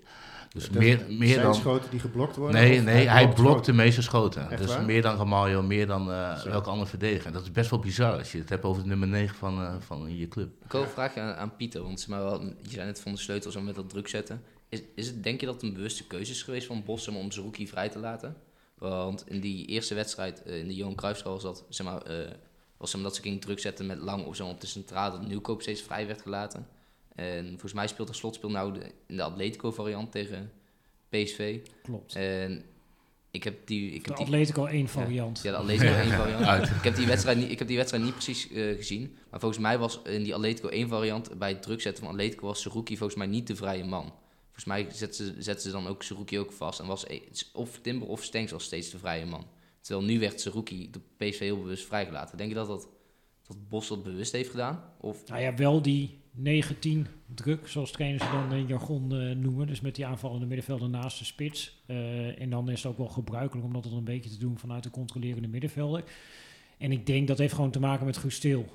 Dus 0.49 0.69
Dat 0.69 0.81
meer, 0.81 1.05
meer 1.09 1.27
zijn 1.27 1.41
dan... 1.41 1.55
schoten 1.55 1.89
die 1.89 1.99
geblokt 1.99 2.35
worden? 2.35 2.61
Nee, 2.61 2.81
nee, 2.81 3.09
hij 3.09 3.29
blokt 3.29 3.65
de 3.65 3.73
meeste 3.73 4.01
schoten. 4.01 4.49
Echt 4.49 4.61
dus 4.61 4.71
waar? 4.75 4.85
meer 4.85 5.01
dan 5.01 5.17
Ramaljo, 5.17 5.61
meer 5.61 5.87
dan 5.87 6.11
eh 6.11 6.43
welke 6.43 6.69
andere 6.69 6.89
verdediger. 6.89 7.25
En 7.27 7.33
dat 7.33 7.41
is 7.41 7.51
best 7.51 7.69
wel 7.69 7.79
bizar 7.79 8.17
als 8.17 8.31
je 8.31 8.37
het 8.37 8.49
hebt 8.49 8.63
over 8.63 8.81
de 8.81 8.87
nummer 8.87 9.07
9 9.07 9.35
van, 9.35 9.61
eh, 9.61 9.73
van 9.79 10.17
je 10.17 10.27
club. 10.27 10.49
Ik 10.65 10.71
wil 10.71 10.81
een 10.81 10.87
vraagje 10.87 11.21
aan, 11.21 11.35
aan 11.35 11.55
Pieter, 11.55 11.81
want 11.83 12.07
maar, 12.07 12.23
wel, 12.23 12.41
je 12.41 12.69
zei 12.69 12.85
net 12.85 13.01
van 13.01 13.11
de 13.11 13.17
sleutels 13.17 13.55
om 13.55 13.63
met 13.63 13.75
dat 13.75 13.89
druk 13.89 14.07
zetten. 14.07 14.41
Is, 14.69 14.81
is 14.95 15.07
het, 15.07 15.23
denk 15.23 15.39
je 15.39 15.45
dat 15.45 15.55
het 15.55 15.63
een 15.63 15.73
bewuste 15.73 16.07
keuze 16.07 16.31
is 16.31 16.43
geweest 16.43 16.67
van 16.67 16.83
Bos 16.85 17.07
om 17.07 17.31
Zerouki 17.31 17.67
vrij 17.67 17.89
te 17.89 17.99
laten? 17.99 18.35
Want 18.77 19.29
in 19.29 19.39
die 19.39 19.65
eerste 19.65 19.95
wedstrijd, 19.95 20.43
eh, 20.43 20.59
in 20.59 20.67
de 20.67 20.75
Johan 20.75 20.95
Cruijffschaal, 20.95 21.33
was 21.33 21.43
dat, 21.43 21.65
zeg 21.69 21.87
maar, 21.87 22.01
eh, 22.01 22.31
was 22.77 22.89
zeg 22.89 23.01
maar 23.01 23.09
dat 23.09 23.15
ze 23.15 23.21
ging 23.21 23.41
druk 23.41 23.59
zetten 23.59 23.85
met 23.85 23.97
lang 23.97 24.25
of 24.25 24.35
zo 24.35 24.47
op 24.47 24.61
de 24.61 24.67
centrale, 24.67 25.11
dat 25.11 25.27
Nieuwkoop 25.27 25.61
steeds 25.61 25.81
vrij 25.81 26.07
werd 26.07 26.21
gelaten. 26.21 26.67
En 27.15 27.49
volgens 27.49 27.73
mij 27.73 27.87
speelt 27.87 28.09
er 28.09 28.15
slotspeel 28.15 28.49
nou 28.49 28.73
de, 28.73 28.91
in 29.07 29.15
de 29.15 29.23
Atletico 29.23 29.71
variant 29.71 30.11
tegen 30.11 30.51
PSV. 31.09 31.59
Klopt. 31.83 32.15
En 32.15 32.65
ik 33.31 33.43
heb 33.43 33.67
die... 33.67 33.91
Ik 33.91 34.03
De 34.03 34.09
heb 34.09 34.17
die 34.17 34.25
Atletico 34.25 34.65
één 34.65 34.87
variant. 34.87 35.41
ja, 35.43 35.51
de 35.51 35.57
Atletico 35.57 35.93
1 36.01 36.09
variant. 36.11 36.69
Ik 36.69 36.83
heb 36.83 36.95
die 36.95 37.07
wedstrijd 37.07 37.37
niet, 37.37 37.51
ik 37.51 37.59
heb 37.59 37.67
die 37.67 37.77
wedstrijd 37.77 38.03
niet 38.03 38.13
precies 38.13 38.51
eh, 38.51 38.75
gezien. 38.75 39.17
Maar 39.29 39.39
volgens 39.39 39.61
mij 39.61 39.77
was 39.77 40.01
in 40.03 40.23
die 40.23 40.33
Atletico 40.33 40.67
1 40.67 40.87
variant, 40.87 41.37
bij 41.37 41.49
het 41.49 41.61
druk 41.61 41.81
zetten 41.81 42.03
van 42.03 42.13
Atletico, 42.13 42.45
was 42.45 42.61
Seruki 42.61 42.97
volgens 42.97 43.19
mij 43.19 43.27
niet 43.27 43.47
de 43.47 43.55
vrije 43.55 43.85
man. 43.85 44.13
Volgens 44.55 44.65
mij 44.65 44.97
zetten 44.97 45.43
ze, 45.43 45.59
ze 45.59 45.71
dan 45.71 45.87
ook 45.87 46.03
Seruki 46.03 46.39
ook 46.39 46.51
vast. 46.51 46.79
En 46.79 46.85
was 46.85 47.07
e- 47.07 47.21
of 47.53 47.79
Timber 47.79 48.07
of 48.07 48.23
Stenks 48.23 48.51
was 48.51 48.63
steeds 48.63 48.89
de 48.89 48.97
vrije 48.97 49.25
man. 49.25 49.45
Terwijl 49.81 50.05
nu 50.05 50.19
werd 50.19 50.41
Seruki 50.41 50.89
de 50.91 50.99
PSV 51.17 51.39
heel 51.39 51.61
bewust 51.61 51.85
vrijgelaten. 51.85 52.37
Denk 52.37 52.49
je 52.49 52.55
dat, 52.55 52.67
dat, 52.67 52.87
dat 53.47 53.69
Bos 53.69 53.87
dat 53.87 54.03
bewust 54.03 54.31
heeft 54.31 54.49
gedaan? 54.49 54.83
Of 54.99 55.27
Nou 55.27 55.41
ja, 55.41 55.55
wel 55.55 55.81
die 55.81 56.19
19 56.31 57.07
druk, 57.35 57.67
zoals 57.67 57.91
trainers 57.91 58.31
dan 58.31 58.53
in 58.53 58.67
jargon 58.67 59.15
eh, 59.15 59.35
noemen. 59.35 59.67
Dus 59.67 59.81
met 59.81 59.95
die 59.95 60.05
aanvallende 60.05 60.45
middenvelder 60.45 60.89
naast 60.89 61.19
de 61.19 61.25
spits. 61.25 61.83
Eh, 61.85 62.41
en 62.41 62.49
dan 62.49 62.69
is 62.69 62.83
het 62.83 62.91
ook 62.91 62.97
wel 62.97 63.07
gebruikelijk 63.07 63.65
om 63.65 63.73
dat 63.73 63.85
een 63.85 64.03
beetje 64.03 64.29
te 64.29 64.39
doen 64.39 64.59
vanuit 64.59 64.83
de 64.83 64.89
controlerende 64.89 65.47
middenvelder. 65.47 66.03
En 66.77 66.91
ik 66.91 67.05
denk 67.05 67.27
dat 67.27 67.37
heeft 67.37 67.53
gewoon 67.53 67.71
te 67.71 67.79
maken 67.79 68.05
met 68.05 68.17
Guus 68.17 68.39
Til. 68.39 68.65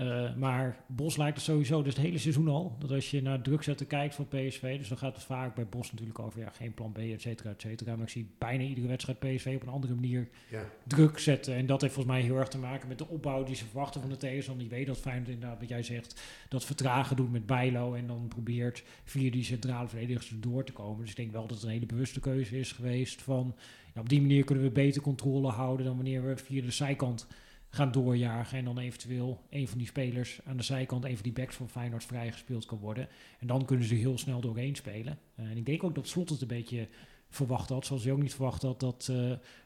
Eh, 0.00 0.34
maar 0.36 0.76
Bos 0.86 1.16
lijkt 1.16 1.36
het 1.36 1.44
sowieso 1.44 1.82
dus 1.82 1.94
het 1.94 2.02
hele 2.04 2.18
seizoen 2.18 2.48
al. 2.48 2.76
Dat 2.78 2.90
als 2.90 3.10
je 3.10 3.22
naar 3.22 3.42
druk 3.42 3.62
zetten 3.62 3.86
kijkt 3.86 4.14
van 4.14 4.28
PSV, 4.28 4.78
dus 4.78 4.88
dan 4.88 4.98
gaat 4.98 5.14
het 5.14 5.24
vaak 5.24 5.54
bij 5.54 5.66
Bos 5.66 5.90
natuurlijk 5.92 6.18
over 6.18 6.40
ja, 6.40 6.50
geen 6.50 6.74
plan 6.74 6.92
B, 6.92 6.98
et 6.98 7.20
cetera, 7.20 7.50
et 7.50 7.60
cetera. 7.60 7.94
Maar 7.94 8.02
ik 8.04 8.08
zie 8.08 8.30
bijna 8.38 8.62
iedere 8.64 8.86
wedstrijd 8.86 9.18
PSV 9.18 9.52
op 9.56 9.62
een 9.62 9.68
andere 9.72 9.94
manier 9.94 10.28
Ja. 10.50 10.64
druk 10.86 11.18
zetten. 11.18 11.54
En 11.54 11.66
dat 11.66 11.80
heeft 11.80 11.94
volgens 11.94 12.14
mij 12.14 12.24
heel 12.24 12.36
erg 12.36 12.48
te 12.48 12.58
maken 12.58 12.88
met 12.88 12.98
de 12.98 13.08
opbouw 13.08 13.44
die 13.44 13.54
ze 13.54 13.64
verwachten 13.64 14.00
van 14.00 14.10
de 14.10 14.16
tegenstander. 14.16 14.68
Die 14.68 14.76
weet 14.76 14.86
dat 14.86 14.98
Feyenoord 14.98 15.28
inderdaad, 15.28 15.60
wat 15.60 15.68
jij 15.68 15.82
zegt, 15.82 16.22
dat 16.48 16.64
vertragen 16.64 17.16
doet 17.16 17.32
met 17.32 17.46
Bijlo. 17.46 17.94
En 17.94 18.06
dan 18.06 18.28
probeert 18.28 18.82
via 19.04 19.30
die 19.30 19.44
centrale 19.44 19.88
verdedigers 19.88 20.32
door 20.36 20.64
te 20.64 20.72
komen. 20.72 21.00
Dus 21.00 21.10
ik 21.10 21.16
denk 21.16 21.32
wel 21.32 21.46
dat 21.46 21.56
het 21.56 21.62
een 21.62 21.72
hele 21.72 21.86
bewuste 21.86 22.20
keuze 22.20 22.58
is 22.58 22.72
geweest 22.72 23.22
van... 23.22 23.54
Ja, 23.94 24.00
op 24.00 24.08
die 24.08 24.20
manier 24.20 24.44
kunnen 24.44 24.64
we 24.64 24.70
beter 24.70 25.02
controle 25.02 25.48
houden 25.50 25.86
dan 25.86 25.96
wanneer 25.96 26.26
we 26.26 26.36
via 26.36 26.62
de 26.62 26.70
zijkant 26.70 27.26
gaan 27.70 27.92
doorjagen. 27.92 28.58
En 28.58 28.64
dan 28.64 28.78
eventueel 28.78 29.40
een 29.50 29.68
van 29.68 29.78
die 29.78 29.86
spelers 29.86 30.40
aan 30.44 30.56
de 30.56 30.62
zijkant, 30.62 31.04
een 31.04 31.14
van 31.14 31.22
die 31.22 31.32
backs 31.32 31.56
van 31.56 31.68
Feyenoord 31.68 32.04
vrijgespeeld 32.04 32.66
kan 32.66 32.78
worden. 32.78 33.08
En 33.38 33.46
dan 33.46 33.64
kunnen 33.64 33.86
ze 33.86 33.94
heel 33.94 34.18
snel 34.18 34.40
doorheen 34.40 34.76
spelen. 34.76 35.18
Eh, 35.34 35.44
en 35.44 35.56
ik 35.56 35.66
denk 35.66 35.84
ook 35.84 35.94
dat 35.94 36.08
Slot 36.08 36.28
het 36.28 36.40
een 36.40 36.48
beetje 36.48 36.88
verwacht 37.30 37.68
had. 37.68 37.86
Zoals 37.86 38.02
hij 38.04 38.12
ook 38.12 38.22
niet 38.22 38.34
verwacht 38.34 38.62
had 38.62 38.80
dat 38.80 39.08
eh 39.10 39.16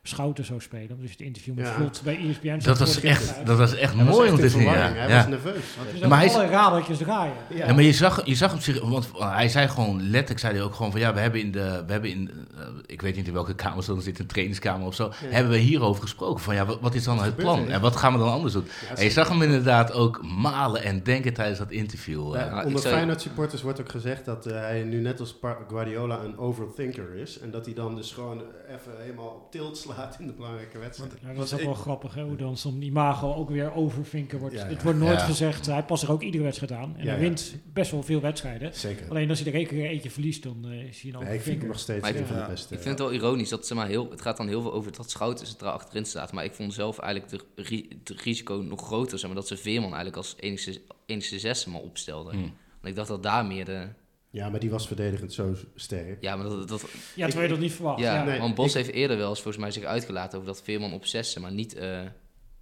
Schouten 0.02 0.44
zou 0.44 0.60
spelen. 0.60 1.00
Dus 1.00 1.10
het 1.10 1.20
interview 1.20 1.54
met 1.54 1.66
Ja. 1.66 1.74
Slot 1.74 2.00
bij 2.04 2.18
ESPN. 2.28 2.58
Dat 2.58 2.78
was 2.78 3.00
echt, 3.00 3.46
dat 3.46 3.58
was 3.58 3.74
echt 3.74 3.94
Hij 3.94 4.04
was 4.04 4.14
mooi 4.14 4.28
echt 4.28 4.36
om 4.38 4.42
te 4.44 4.48
zien. 4.50 4.62
Ja. 4.62 4.72
Hij 4.92 5.08
Ja. 5.08 5.16
was 5.16 5.26
nerveus. 5.26 5.62
Maar 6.00 6.08
maar 6.08 6.18
hij 6.18 6.26
is- 6.26 6.34
alle 6.34 6.46
radertjes 6.46 6.98
draaien. 6.98 7.34
Ja. 7.48 7.66
Ja, 7.66 7.72
maar 7.74 7.82
je 7.82 7.92
zag, 7.92 8.26
je 8.26 8.34
zag 8.34 8.50
hem 8.50 8.60
zich, 8.60 8.80
want 8.80 9.08
hij 9.18 9.48
zei 9.48 9.68
gewoon 9.68 10.02
letterlijk, 10.02 10.40
zei 10.40 10.54
hij 10.54 10.62
ook 10.62 10.74
gewoon 10.74 10.90
van 10.90 11.00
ja, 11.00 11.14
we 11.14 11.20
hebben 11.20 11.40
in 11.40 11.52
de, 11.52 11.82
we 11.86 11.92
hebben 11.92 12.10
in, 12.10 12.30
eh, 12.58 12.60
ik 12.86 13.02
weet 13.02 13.16
niet 13.16 13.26
in 13.26 13.32
welke 13.32 13.54
kamer 13.54 13.84
ze 13.84 13.90
dan 13.92 14.02
zit, 14.02 14.18
een 14.18 14.26
trainingskamer 14.26 14.86
of 14.86 14.94
zo, 14.94 15.04
Ja. 15.04 15.28
hebben 15.28 15.52
we 15.52 15.58
hierover 15.58 16.02
gesproken 16.02 16.42
van 16.42 16.54
ja, 16.54 16.66
wat, 16.66 16.80
wat 16.80 16.94
is 16.94 17.04
dan 17.04 17.16
Wat 17.16 17.24
het 17.24 17.36
plan 17.36 17.64
er? 17.66 17.70
en 17.70 17.80
wat 17.80 17.96
gaan 17.96 18.12
we 18.12 18.18
dan 18.18 18.32
anders 18.32 18.52
doen? 18.52 18.64
Ja, 18.88 18.96
En 18.96 19.04
je 19.04 19.10
zag 19.10 19.28
hem 19.28 19.42
inderdaad 19.42 19.92
ook 19.92 20.22
malen 20.22 20.82
en 20.82 21.02
denken 21.02 21.32
tijdens 21.34 21.58
dat 21.58 21.70
interview. 21.70 22.34
Eh. 22.34 22.62
Onder 22.66 22.80
Feyenoord 22.80 23.20
supporters 23.20 23.62
wordt 23.62 23.80
ook 23.80 23.90
gezegd 23.90 24.24
dat 24.24 24.46
eh, 24.46 24.58
hij 24.60 24.82
nu 24.82 25.00
net 25.00 25.20
als 25.20 25.36
Guardiola 25.68 26.20
een 26.24 26.38
overthinker 26.38 27.14
is. 27.14 27.38
En 27.38 27.50
dat 27.54 27.64
hij 27.64 27.74
dan 27.74 27.96
dus 27.96 28.12
gewoon 28.12 28.42
even 28.68 28.92
helemaal 29.02 29.28
op 29.28 29.50
tilt 29.50 29.76
slaat 29.78 30.16
in 30.20 30.26
de 30.26 30.32
belangrijke 30.32 30.78
wedstrijd. 30.78 31.12
Ja, 31.22 31.32
dat 31.34 31.44
is 31.44 31.52
ook 31.54 31.60
wel 31.60 31.70
ik- 31.70 31.76
grappig, 31.76 32.14
hè, 32.14 32.22
hoe 32.22 32.36
dan 32.36 32.56
zo'n 32.56 32.82
imago 32.82 33.34
ook 33.34 33.50
weer 33.50 33.72
overvinken 33.74 34.38
wordt. 34.38 34.54
Ja, 34.54 34.64
ja. 34.64 34.68
Het 34.68 34.82
wordt 34.82 34.98
nooit 34.98 35.18
Ja. 35.20 35.24
gezegd, 35.24 35.66
hij 35.66 35.84
past 35.84 36.02
er 36.02 36.12
ook 36.12 36.22
iedere 36.22 36.42
wedstrijd 36.44 36.72
aan. 36.72 36.94
En 36.96 37.04
Ja, 37.04 37.10
hij 37.10 37.14
ja. 37.14 37.20
wint 37.20 37.54
best 37.72 37.90
wel 37.90 38.02
veel 38.02 38.20
wedstrijden. 38.20 38.74
Zeker. 38.74 39.08
Alleen 39.10 39.28
als 39.30 39.38
hij 39.40 39.48
er 39.48 39.54
één 39.54 39.66
keer 39.66 39.86
eentje 39.86 40.10
verliest, 40.10 40.42
dan 40.42 40.64
eh, 40.68 40.82
is 40.82 41.00
hij 41.02 41.12
een 41.12 41.24
Nee, 41.24 41.34
ik 41.34 41.40
vind 41.40 41.58
hem 41.58 41.68
nog 41.68 41.78
steeds 41.78 42.08
een 42.08 42.14
van 42.14 42.22
de 42.26 42.34
vind- 42.34 42.46
beste. 42.48 42.74
Ik 42.74 42.80
vind 42.80 42.98
het 42.98 43.08
wel 43.08 43.12
ironisch 43.18 43.48
dat 43.48 43.66
zeg 43.66 43.76
maar, 43.78 43.86
heel, 43.86 44.10
het 44.10 44.20
gaat 44.22 44.36
dan 44.36 44.48
heel 44.48 44.62
veel 44.62 44.72
over 44.72 44.92
dat 44.92 45.10
Schouten 45.10 45.46
centraal 45.46 45.72
achterin 45.72 46.04
staat. 46.04 46.32
Maar 46.32 46.44
ik 46.44 46.54
vond 46.54 46.74
zelf 46.74 46.98
eigenlijk 46.98 47.32
de, 47.54 47.62
ri- 47.62 47.88
het 48.04 48.20
risico 48.20 48.54
nog 48.54 48.86
groter, 48.86 49.18
zeg 49.18 49.26
maar, 49.26 49.38
dat 49.38 49.48
ze 49.48 49.56
Veerman 49.56 49.88
eigenlijk 49.94 50.16
als 50.16 50.34
enigste, 50.40 50.80
enigste 51.06 51.38
zesde 51.38 51.70
maar 51.70 51.80
opstelden. 51.80 52.32
Hmm. 52.34 52.42
Want 52.80 52.86
ik 52.86 52.94
dacht 52.94 53.08
dat 53.08 53.22
daar 53.22 53.46
meer 53.46 53.64
de... 53.64 53.88
Ja, 54.34 54.48
maar 54.50 54.60
die 54.60 54.70
was 54.70 54.86
verdedigend 54.86 55.32
zo 55.32 55.54
sterk. 55.74 56.22
Ja, 56.22 56.36
maar 56.36 56.44
dat... 56.48 56.68
dat 56.68 56.84
Ja, 57.14 57.24
terwijl 57.26 57.48
je 57.48 57.52
dat 57.54 57.62
niet 57.62 57.72
verwacht. 57.72 58.00
ja, 58.00 58.14
Ja, 58.14 58.24
nee, 58.24 58.38
want 58.38 58.54
Bos 58.54 58.66
ik- 58.66 58.74
heeft 58.74 58.90
eerder 58.90 59.16
wel 59.16 59.28
eens 59.28 59.40
volgens 59.42 59.62
mij 59.62 59.72
zich 59.72 59.84
uitgelaten 59.84 60.38
over 60.38 60.50
dat 60.52 60.62
Veerman 60.62 60.92
op 60.92 61.06
zesde, 61.06 61.40
maar 61.40 61.52
niet, 61.52 61.74
eh, 61.74 62.00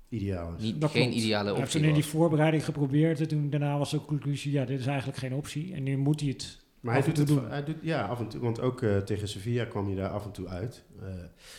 Ideaal 0.09 0.55
is. 0.59 0.63
niet, 0.63 0.81
Dat 0.81 0.91
geen 0.91 1.03
klopt. 1.03 1.17
ideale 1.17 1.43
Hij 1.45 1.53
heeft 1.53 1.65
optie 1.65 1.81
toen 1.81 1.89
in 1.89 1.95
die 1.95 2.05
voorbereiding 2.05 2.65
geprobeerd. 2.65 3.21
En 3.21 3.29
toen 3.29 3.51
daarna 3.51 3.79
was 3.79 3.91
de 3.91 4.01
conclusie, 4.05 4.53
ja, 4.53 4.65
dit 4.65 4.81
is 4.81 4.87
eigenlijk 4.87 5.19
geen 5.19 5.35
optie. 5.35 5.75
En 5.75 5.83
nu 5.83 5.97
moet 5.97 6.21
hij 6.21 6.29
het 6.29 6.59
Maar 6.83 6.95
hij 6.95 7.03
af 7.03 7.09
doet, 7.09 7.19
het, 7.19 7.27
doen. 7.27 7.51
hij 7.51 7.65
doet 7.65 7.77
ja 7.81 8.07
af 8.07 8.19
en 8.19 8.29
toe, 8.29 8.41
want 8.41 8.61
ook 8.61 8.83
eh, 8.83 8.97
tegen 8.97 9.29
Sevilla 9.29 9.65
kwam 9.65 9.87
hij 9.87 9.97
daar 9.97 10.09
af 10.09 10.25
en 10.25 10.31
toe 10.31 10.49
uit. 10.49 10.83
Eh, 11.03 11.09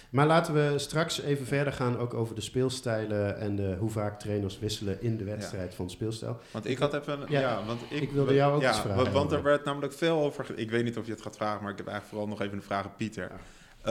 maar 0.09 0.27
laten 0.27 0.53
we 0.53 0.79
straks 0.79 1.21
even 1.21 1.45
verder 1.45 1.73
gaan 1.73 1.97
ook 1.97 2.13
over 2.13 2.35
de 2.35 2.41
speelstijlen 2.41 3.37
en 3.37 3.55
de, 3.55 3.75
hoe 3.79 3.89
vaak 3.89 4.19
trainers 4.19 4.59
wisselen 4.59 5.01
in 5.01 5.17
de 5.17 5.23
wedstrijd 5.23 5.75
van 5.75 5.89
speelstijl. 5.89 6.39
Want 6.51 6.67
ik 6.67 6.77
had 6.77 6.93
even... 6.93 7.19
Ja, 7.27 7.39
Ja, 7.39 7.65
want 7.65 7.81
ik, 7.89 8.01
ik 8.01 8.11
wilde 8.11 8.33
jou 8.33 8.55
ook 8.55 8.61
ja, 8.61 8.69
iets 8.69 8.79
vragen 8.79 9.03
Want, 9.03 9.11
want 9.11 9.31
er 9.31 9.43
werd 9.43 9.65
namelijk 9.65 9.93
veel 9.93 10.21
over... 10.21 10.57
Ik 10.57 10.71
weet 10.71 10.83
niet 10.83 10.97
of 10.97 11.05
je 11.05 11.11
het 11.11 11.21
gaat 11.21 11.35
vragen, 11.35 11.63
maar 11.63 11.71
ik 11.71 11.77
heb 11.77 11.87
eigenlijk 11.87 12.15
vooral 12.15 12.37
nog 12.37 12.47
even 12.47 12.57
een 12.57 12.63
vraag 12.63 12.85
aan 12.85 12.95
Pieter. 12.95 13.31
Ja. 13.31 13.39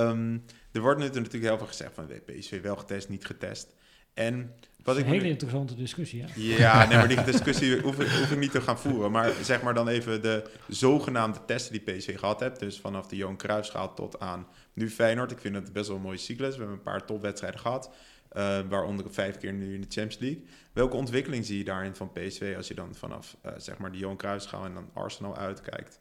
Ehm, 0.00 0.38
er 0.72 0.80
wordt 0.80 0.98
nu 0.98 1.06
natuurlijk 1.06 1.44
heel 1.44 1.58
veel 1.58 1.66
gezegd 1.66 1.94
van 1.94 2.06
PSV 2.24 2.62
wel 2.62 2.76
getest, 2.76 3.08
niet 3.08 3.26
getest. 3.26 3.74
En 4.14 4.54
Dat 4.84 4.94
wat 4.94 4.96
is 4.96 5.02
een 5.02 5.08
hele 5.16 5.24
nu- 5.24 5.30
interessante 5.30 5.74
discussie. 5.74 6.22
Hè? 6.22 6.28
Ja, 6.34 6.86
nee, 6.88 6.96
maar 6.96 7.08
die 7.08 7.24
discussie 7.32 7.80
hoef 7.80 8.00
ik, 8.00 8.08
hoef 8.08 8.30
ik 8.30 8.38
niet 8.38 8.50
te 8.50 8.60
gaan 8.60 8.78
voeren. 8.78 9.10
Maar 9.10 9.32
zeg 9.42 9.62
maar 9.62 9.74
dan 9.74 9.88
even 9.88 10.22
de 10.22 10.50
zogenaamde 10.68 11.44
testen 11.46 11.72
die 11.72 11.94
PSV 11.96 12.18
gehad 12.18 12.40
heeft. 12.40 12.58
Dus 12.60 12.80
vanaf 12.80 13.06
de 13.06 13.16
Johan 13.16 13.36
Cruijffschaal 13.36 13.94
tot 13.94 14.20
aan 14.20 14.46
nu 14.72 14.90
Feyenoord. 14.90 15.30
Ik 15.30 15.38
vind 15.38 15.54
het 15.54 15.72
best 15.72 15.86
wel 15.88 15.96
een 15.96 16.02
mooie 16.02 16.16
cyclus. 16.16 16.52
We 16.52 16.58
hebben 16.58 16.76
een 16.76 16.82
paar 16.82 17.04
topwedstrijden 17.06 17.60
gehad. 17.60 17.90
eh, 18.28 18.60
waaronder 18.68 19.06
vijf 19.12 19.38
keer 19.38 19.52
nu 19.52 19.74
in 19.74 19.80
de 19.80 19.86
Champions 19.90 20.18
League. 20.18 20.44
Welke 20.72 20.96
ontwikkeling 20.96 21.44
zie 21.46 21.58
je 21.58 21.64
daarin 21.64 21.94
van 21.94 22.12
PSV 22.12 22.54
als 22.56 22.68
je 22.68 22.74
dan 22.74 22.94
vanaf 22.94 23.36
eh, 23.42 23.52
zeg 23.56 23.78
maar 23.78 23.92
de 23.92 23.98
Johan 23.98 24.16
Cruijffschaal 24.16 24.64
en 24.64 24.74
dan 24.74 24.90
Arsenal 24.92 25.36
uitkijkt? 25.36 26.00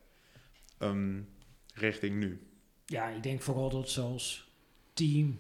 Ehm, 0.77 1.19
richting 1.73 2.15
nu. 2.19 2.47
Ja, 2.85 3.07
ik 3.07 3.23
denk 3.23 3.41
vooral 3.41 3.69
dat 3.69 3.89
ze 3.89 4.01
als 4.01 4.51
team 4.93 5.39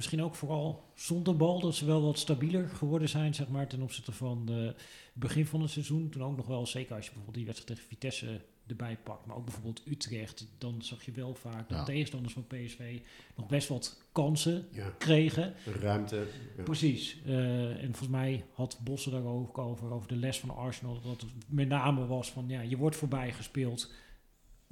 misschien 0.00 0.22
ook 0.22 0.34
vooral 0.34 0.84
zonder 0.94 1.36
bal, 1.36 1.60
dat 1.60 1.74
ze 1.74 1.84
wel 1.84 2.02
wat 2.02 2.18
stabieler 2.18 2.68
geworden 2.68 3.08
zijn, 3.08 3.34
zeg 3.34 3.48
maar, 3.48 3.66
ten 3.66 3.82
opzichte 3.82 4.12
van 4.12 4.48
het 4.48 4.76
begin 5.12 5.46
van 5.46 5.60
het 5.60 5.70
seizoen. 5.70 6.08
Toen 6.08 6.22
ook 6.22 6.36
nog 6.36 6.46
wel, 6.46 6.66
zeker 6.66 6.94
als 6.94 7.04
je 7.04 7.10
bijvoorbeeld 7.10 7.36
die 7.36 7.46
wedstrijd 7.46 7.78
tegen 7.78 7.88
Vitesse 7.92 8.40
erbij 8.66 8.98
pakt, 9.02 9.26
maar 9.26 9.36
ook 9.36 9.44
bijvoorbeeld 9.44 9.82
Utrecht, 9.86 10.46
dan 10.58 10.82
zag 10.82 11.04
je 11.04 11.12
wel 11.12 11.34
vaak 11.34 11.68
dat 11.68 11.78
Ja. 11.78 11.84
tegenstanders 11.84 12.32
van 12.34 12.46
PSV 12.46 13.00
nog 13.36 13.46
best 13.46 13.68
wat 13.68 14.00
kansen 14.12 14.66
Ja, 14.72 14.90
kregen. 14.98 15.54
ruimte. 15.80 16.26
Ja. 16.56 16.62
Precies. 16.62 17.16
Eh, 17.26 17.70
en 17.70 17.86
volgens 17.86 18.08
mij 18.08 18.44
had 18.52 18.78
Bossen 18.84 19.12
daar 19.12 19.24
ook 19.24 19.58
over, 19.58 19.92
over 19.92 20.08
de 20.08 20.16
les 20.16 20.38
van 20.40 20.50
Arsenal. 20.56 21.00
Dat 21.00 21.20
het 21.20 21.30
met 21.46 21.68
name 21.68 22.06
was 22.06 22.30
van, 22.30 22.44
ja, 22.48 22.60
je 22.60 22.76
wordt 22.76 22.96
voorbij 22.96 23.32
gespeeld. 23.32 23.92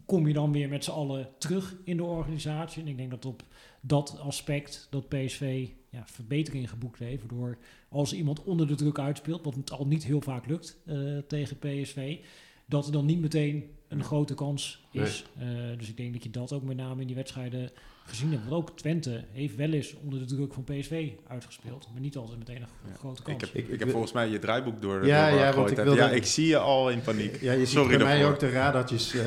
Kom 0.09 0.27
je 0.27 0.33
dan 0.33 0.53
weer 0.53 0.69
met 0.69 0.85
z'n 0.85 0.91
allen 0.91 1.29
terug 1.39 1.77
in 1.85 1.97
de 1.97 2.05
organisatie? 2.05 2.83
En 2.83 2.89
ik 2.89 2.97
denk 2.97 3.11
dat 3.11 3.25
op 3.25 3.43
dat 3.81 4.19
aspect 4.19 4.87
dat 4.91 5.09
PSV 5.09 5.69
ja, 5.91 6.03
verbetering 6.07 6.71
geboekt 6.71 6.99
heeft. 6.99 7.21
Waardoor 7.21 7.59
als 7.89 8.13
iemand 8.13 8.45
onder 8.45 8.67
de 8.67 8.75
druk 8.75 8.99
uitspeelt, 8.99 9.45
wat 9.45 9.55
het 9.55 9.71
al 9.71 9.87
niet 9.87 10.05
heel 10.05 10.21
vaak 10.21 10.47
lukt 10.47 10.79
eh, 10.87 11.19
tegen 11.19 11.59
PSV, 11.59 12.19
dat 12.67 12.87
er 12.87 12.93
dan 12.93 13.07
niet 13.07 13.21
meteen 13.21 13.71
een 13.89 14.05
grote 14.05 14.35
kans 14.35 14.85
is. 14.91 15.25
Eh, 15.39 15.47
dus 15.79 15.89
ik 15.89 15.97
denk 15.97 16.13
dat 16.13 16.23
je 16.23 16.31
dat 16.31 16.53
ook 16.53 16.63
met 16.63 16.77
name 16.77 17.01
in 17.01 17.07
die 17.07 17.17
wedstrijden 17.17 17.71
gezien 18.05 18.31
hebt. 18.33 18.43
Want 18.49 18.55
ook 18.55 18.77
Twente 18.77 19.25
heeft 19.33 19.57
wel 19.57 19.71
eens 19.73 19.95
onder 20.05 20.19
de 20.19 20.25
druk 20.25 20.53
van 20.55 20.65
PSV 20.65 21.11
uitgespeeld. 21.27 21.89
Maar 21.93 22.01
niet 22.01 22.17
altijd 22.17 22.39
meteen 22.39 22.57
een 22.57 22.69
Ja. 22.91 22.95
grote 22.99 23.23
kans. 23.23 23.37
Ik 23.37 23.41
heb, 23.41 23.55
Ik- 23.65 23.69
ik, 23.69 23.79
heb 23.79 23.91
volgens 23.91 24.13
mij 24.13 24.29
je 24.29 24.39
draaiboek 24.39 24.81
door. 24.83 25.07
Ja, 25.07 25.29
door 25.31 25.39
ja, 25.39 25.47
gegooid 25.47 25.55
want 25.57 25.71
ik 25.79 25.85
wilde- 25.85 26.01
Ja, 26.01 26.09
ik 26.11 26.25
zie 26.27 26.47
je 26.47 26.59
al 26.59 26.91
in 26.91 27.01
paniek. 27.01 27.41
Ja, 27.41 27.53
je 27.53 27.59
ziet 27.59 27.69
Sorry 27.69 27.97
bij 27.97 28.07
mij 28.07 28.27
ook 28.27 28.39
de 28.39 28.51
radartjes 28.51 29.15
uh. 29.15 29.23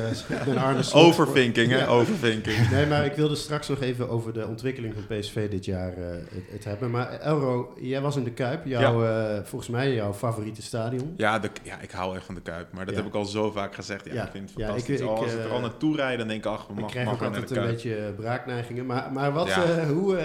Overthinking, 1.06 1.70
hè? 1.70 1.78
Ja. 1.78 1.86
Overthinking. 1.86 2.68
Nee, 2.70 2.86
maar 2.86 3.04
ik 3.04 3.12
wilde 3.14 3.34
straks 3.34 3.68
nog 3.68 3.80
even 3.80 4.08
over 4.08 4.32
de 4.32 4.46
ontwikkeling 4.46 4.94
van 4.94 5.18
PSV 5.18 5.50
dit 5.50 5.64
jaar 5.64 5.92
eh, 5.96 6.10
het, 6.10 6.44
het 6.50 6.64
hebben. 6.64 6.90
Maar 6.90 7.10
Elro, 7.20 7.74
jij 7.80 8.00
was 8.00 8.16
in 8.16 8.24
de 8.24 8.30
Kuip. 8.32 8.66
Jouw, 8.66 9.04
eh, 9.04 9.42
volgens 9.44 9.70
mij 9.70 9.94
jouw 9.94 10.12
favoriete 10.12 10.62
stadion. 10.62 11.14
Ja, 11.16 11.38
de, 11.38 11.50
ja, 11.62 11.80
ik 11.80 11.90
hou 11.90 12.16
echt 12.16 12.24
van 12.24 12.34
de 12.34 12.40
Kuip. 12.40 12.72
Maar 12.72 12.84
dat 12.84 12.94
Ja. 12.94 13.00
heb 13.00 13.08
ik 13.10 13.16
al 13.16 13.24
zo 13.24 13.50
vaak 13.50 13.74
gezegd. 13.74 14.04
Ja, 14.04 14.14
Ja. 14.14 14.24
ik 14.24 14.30
vind 14.30 14.51
Ja, 14.56 14.68
ik- 14.74 14.88
ik, 14.88 15.00
als 15.02 15.32
ik 15.32 15.38
er 15.38 15.46
eh, 15.46 15.52
al 15.52 15.60
naartoe 15.60 15.96
rijd, 15.96 16.18
dan 16.18 16.28
denk 16.28 16.44
ik, 16.44 16.50
ach, 16.50 16.66
we 16.66 16.72
Ik 16.72 16.80
mag, 16.80 16.90
krijg 16.90 17.06
mag 17.06 17.14
ook 17.14 17.22
altijd 17.22 17.50
een 17.50 17.62
beetje 17.62 17.96
eh, 17.96 18.14
braakneigingen. 18.14 18.86
Maar, 18.86 19.12
maar 19.12 19.32
wat, 19.32 19.46
Ja. 19.48 19.64
eh, 19.78 19.88
hoe, 19.90 20.16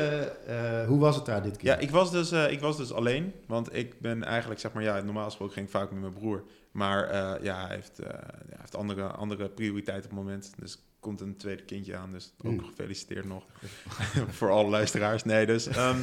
hoe 0.88 1.00
was 1.00 1.16
het 1.16 1.26
daar 1.26 1.44
dit 1.44 1.58
keer? 1.58 1.70
Ja, 1.70 1.78
ik 1.78 1.90
was, 1.90 2.12
dus, 2.12 2.32
ik 2.32 2.60
was 2.60 2.78
dus 2.78 2.94
alleen. 2.94 3.34
Want 3.48 3.76
ik 3.76 4.00
ben 4.02 4.24
eigenlijk, 4.24 4.60
zeg 4.60 4.74
maar, 4.74 4.84
ja, 4.84 5.02
normaal 5.02 5.26
gesproken 5.26 5.54
ging 5.54 5.66
ik 5.66 5.72
vaak 5.72 5.92
met 5.92 6.02
mijn 6.02 6.14
broer. 6.14 6.44
Maar 6.72 7.14
ja, 7.44 7.66
hij 7.66 7.76
heeft, 7.76 7.98
ja, 8.04 8.08
hij 8.48 8.58
heeft 8.60 8.76
andere, 8.76 9.04
andere 9.08 9.50
prioriteiten 9.50 10.10
op 10.12 10.18
het 10.18 10.26
moment. 10.26 10.54
Dus 10.60 10.80
komt 11.00 11.22
een 11.22 11.38
tweede 11.38 11.64
kindje 11.64 11.96
aan. 11.96 12.12
Dus 12.12 12.34
ook 12.44 12.52
Mm. 12.52 12.66
gefeliciteerd 12.66 13.26
nog. 13.26 13.44
Voor 14.38 14.52
alle 14.52 14.70
luisteraars. 14.70 15.24
Nee, 15.24 15.46
dus... 15.46 15.68
ehm, 15.68 15.98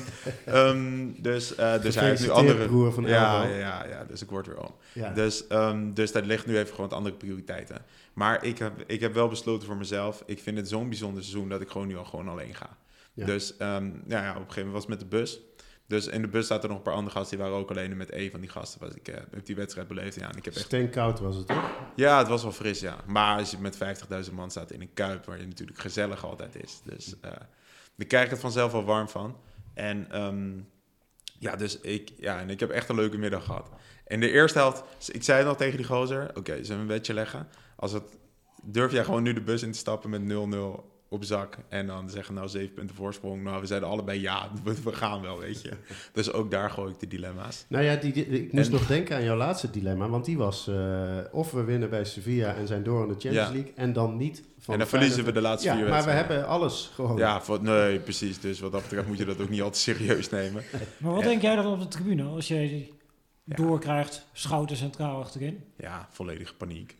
ehm, 0.44 1.09
dus, 1.16 1.54
eh, 1.54 1.83
dus 1.83 1.94
hij 1.94 2.09
heeft 2.09 2.22
nu 2.22 2.28
andere... 2.30 2.66
broer 2.66 2.92
van 2.92 3.04
ja, 3.04 3.44
ja, 3.44 3.57
ja, 3.57 3.87
ja, 3.87 4.04
dus 4.04 4.22
ik 4.22 4.30
word 4.30 4.46
weer 4.46 4.61
om. 4.61 4.74
Ja. 4.92 5.12
Dus, 5.12 5.46
ehm, 5.46 5.92
dus 5.92 6.12
dat 6.12 6.26
ligt 6.26 6.46
nu 6.46 6.57
even 6.59 6.70
gewoon 6.74 6.88
wat 6.88 6.98
andere 6.98 7.14
prioriteiten. 7.16 7.85
Maar 8.12 8.44
ik 8.44 8.59
heb, 8.59 8.72
ik 8.87 9.00
heb 9.00 9.14
wel 9.14 9.28
besloten 9.28 9.66
voor 9.66 9.76
mezelf. 9.76 10.22
Ik 10.26 10.40
vind 10.40 10.57
het 10.57 10.68
zo'n 10.68 10.88
bijzonder 10.88 11.22
seizoen 11.22 11.48
dat 11.48 11.61
ik 11.61 11.68
gewoon 11.68 11.87
nu 11.87 11.96
al 11.96 12.04
gewoon 12.04 12.28
alleen 12.28 12.54
ga. 12.54 12.76
Ja. 13.12 13.26
Dus 13.26 13.57
ehm, 13.57 13.90
ja, 14.09 14.22
ja, 14.22 14.30
op 14.30 14.37
een 14.37 14.40
gegeven 14.42 14.54
moment 14.66 14.72
was 14.72 14.80
het 14.83 14.88
met 14.90 15.00
de 15.00 15.07
bus. 15.16 15.40
Dus 15.87 16.07
in 16.07 16.23
de 16.23 16.29
bus 16.29 16.47
zaten 16.47 16.62
er 16.62 16.68
nog 16.68 16.79
een 16.79 16.85
paar 16.85 16.94
andere 16.94 17.16
gasten. 17.16 17.37
Die 17.37 17.47
waren 17.47 17.61
ook 17.61 17.70
alleen 17.70 17.90
en 17.90 17.97
met 17.97 18.11
één 18.11 18.31
van 18.31 18.40
die 18.40 18.49
gasten. 18.49 18.81
Was 18.81 18.94
ik, 18.94 19.09
eh, 19.09 19.14
heb 19.31 19.47
die 19.47 19.57
wedstrijd 19.57 19.88
beleefd. 19.88 20.14
Ja, 20.14 20.31
en 20.31 20.37
ik 20.37 20.44
heb 20.44 20.55
echt, 20.55 20.64
Steenkoud 20.64 21.20
was 21.20 21.37
het, 21.37 21.47
toch? 21.47 21.70
ja, 21.97 22.18
het 22.18 22.29
was 22.29 22.42
wel 22.42 22.53
fris, 22.53 22.81
ja. 22.81 22.97
Maar 23.07 23.38
als 23.38 23.51
je 23.51 23.59
met 23.59 23.77
50.000 23.77 24.35
man 24.35 24.51
staat 24.51 24.70
in 24.70 24.81
een 24.81 24.94
kuip, 24.94 25.25
waar 25.25 25.40
je 25.40 25.47
natuurlijk 25.47 25.79
gezellig 25.79 26.25
altijd 26.25 26.62
is. 26.62 26.81
Dus 26.85 27.14
daar 27.20 28.07
krijg 28.07 28.25
ik 28.25 28.31
het 28.31 28.40
vanzelf 28.40 28.73
wel 28.73 28.85
warm 28.85 29.09
van. 29.09 29.37
En 29.75 30.11
ehm, 30.11 30.53
ja, 31.38 31.57
dus 31.57 31.81
ik, 31.81 32.12
ja, 32.16 32.40
en 32.40 32.51
ik 32.51 32.61
heb 32.61 32.70
echt 32.70 32.88
een 32.88 32.94
leuke 32.94 33.18
middag 33.18 33.44
gehad. 33.44 33.70
In 34.07 34.20
de 34.20 34.31
eerste 34.31 34.59
helft, 34.59 34.85
ik 35.12 35.23
zei 35.23 35.38
het 35.38 35.47
nog 35.47 35.57
tegen 35.57 35.77
die 35.77 35.87
gozer, 35.87 36.31
oké, 36.35 36.53
zullen 36.53 36.87
we 36.87 36.92
een 36.92 36.99
bedje 36.99 37.14
leggen? 37.14 37.49
Als 37.77 37.92
het, 37.92 38.18
durf 38.62 38.92
jij 38.92 39.05
gewoon 39.05 39.23
nu 39.23 39.33
de 39.33 39.40
bus 39.40 39.62
in 39.62 39.73
te 39.73 39.79
stappen 39.79 40.11
met 40.11 40.23
0-0 40.23 40.93
op 41.14 41.24
zak 41.24 41.57
en 41.68 41.87
dan 41.87 42.11
zeggen 42.11 42.35
nou 42.35 42.48
zeven 42.48 42.74
punten 42.74 42.96
voorsprong. 42.96 43.42
Nou, 43.42 43.61
we 43.61 43.66
zeiden 43.66 43.88
allebei 43.88 44.20
ja, 44.20 44.50
we, 44.64 44.74
we 44.85 44.92
gaan 44.92 45.22
wel, 45.22 45.38
weet 45.38 45.62
je. 45.62 45.70
Dus 46.12 46.33
ook 46.33 46.50
daar 46.50 46.70
gooi 46.70 46.92
ik 46.92 47.00
de 47.00 47.07
dilemma's. 47.09 47.64
Nou 47.68 47.85
ja, 47.85 47.96
die, 47.96 48.12
die- 48.12 48.27
ik 48.27 48.53
moest 48.53 48.66
En- 48.66 48.72
nog 48.72 48.87
denken 48.87 49.16
aan 49.16 49.24
jouw 49.24 49.37
laatste 49.37 49.70
dilemma. 49.70 50.09
Want 50.09 50.24
die 50.24 50.37
was 50.37 50.68
eh, 50.68 51.18
of 51.33 51.50
we 51.53 51.64
winnen 51.64 51.90
bij 51.90 52.05
Sevilla 52.05 52.55
en 52.55 52.66
zijn 52.66 52.83
door 52.83 53.03
in 53.03 53.09
de 53.09 53.14
Champions 53.20 53.48
Ja. 53.48 53.53
League. 53.55 53.72
En 53.77 53.92
dan 53.92 54.16
niet 54.16 54.42
van 54.59 54.72
en 54.74 54.81
dan 54.81 54.88
verliezen 54.88 55.24
we 55.24 55.33
de 55.33 55.40
laatste 55.40 55.68
Ja, 55.68 55.74
vier 55.74 55.83
maar 55.88 55.90
we 55.98 56.05
wedstrijden. 56.05 56.35
hebben 56.35 56.53
alles 56.55 56.90
gewoon. 56.94 57.16
Ja, 57.16 57.40
voor, 57.42 57.62
nee, 57.62 57.98
precies. 57.98 58.40
Dus 58.40 58.61
wat 58.61 58.72
dat 58.72 58.83
betreft 58.83 59.07
moet 59.07 59.18
je 59.18 59.24
dat 59.24 59.40
ook 59.40 59.48
niet 59.48 59.62
altijd 59.62 59.83
serieus 59.83 60.31
nemen. 60.31 60.62
Maar 60.98 61.12
wat 61.14 61.22
denk 61.22 61.42
jij 61.42 61.57
dan 61.57 61.66
op 61.72 61.81
de 61.81 61.88
tribune 61.88 62.22
als 62.24 62.48
jij 62.48 62.88
Ja. 63.44 63.57
doorkrijgt, 63.57 64.26
schouten 64.33 64.76
centraal 64.76 65.20
achterin? 65.22 65.64
Ja, 65.76 66.09
volledige 66.11 66.54
paniek. 66.54 66.96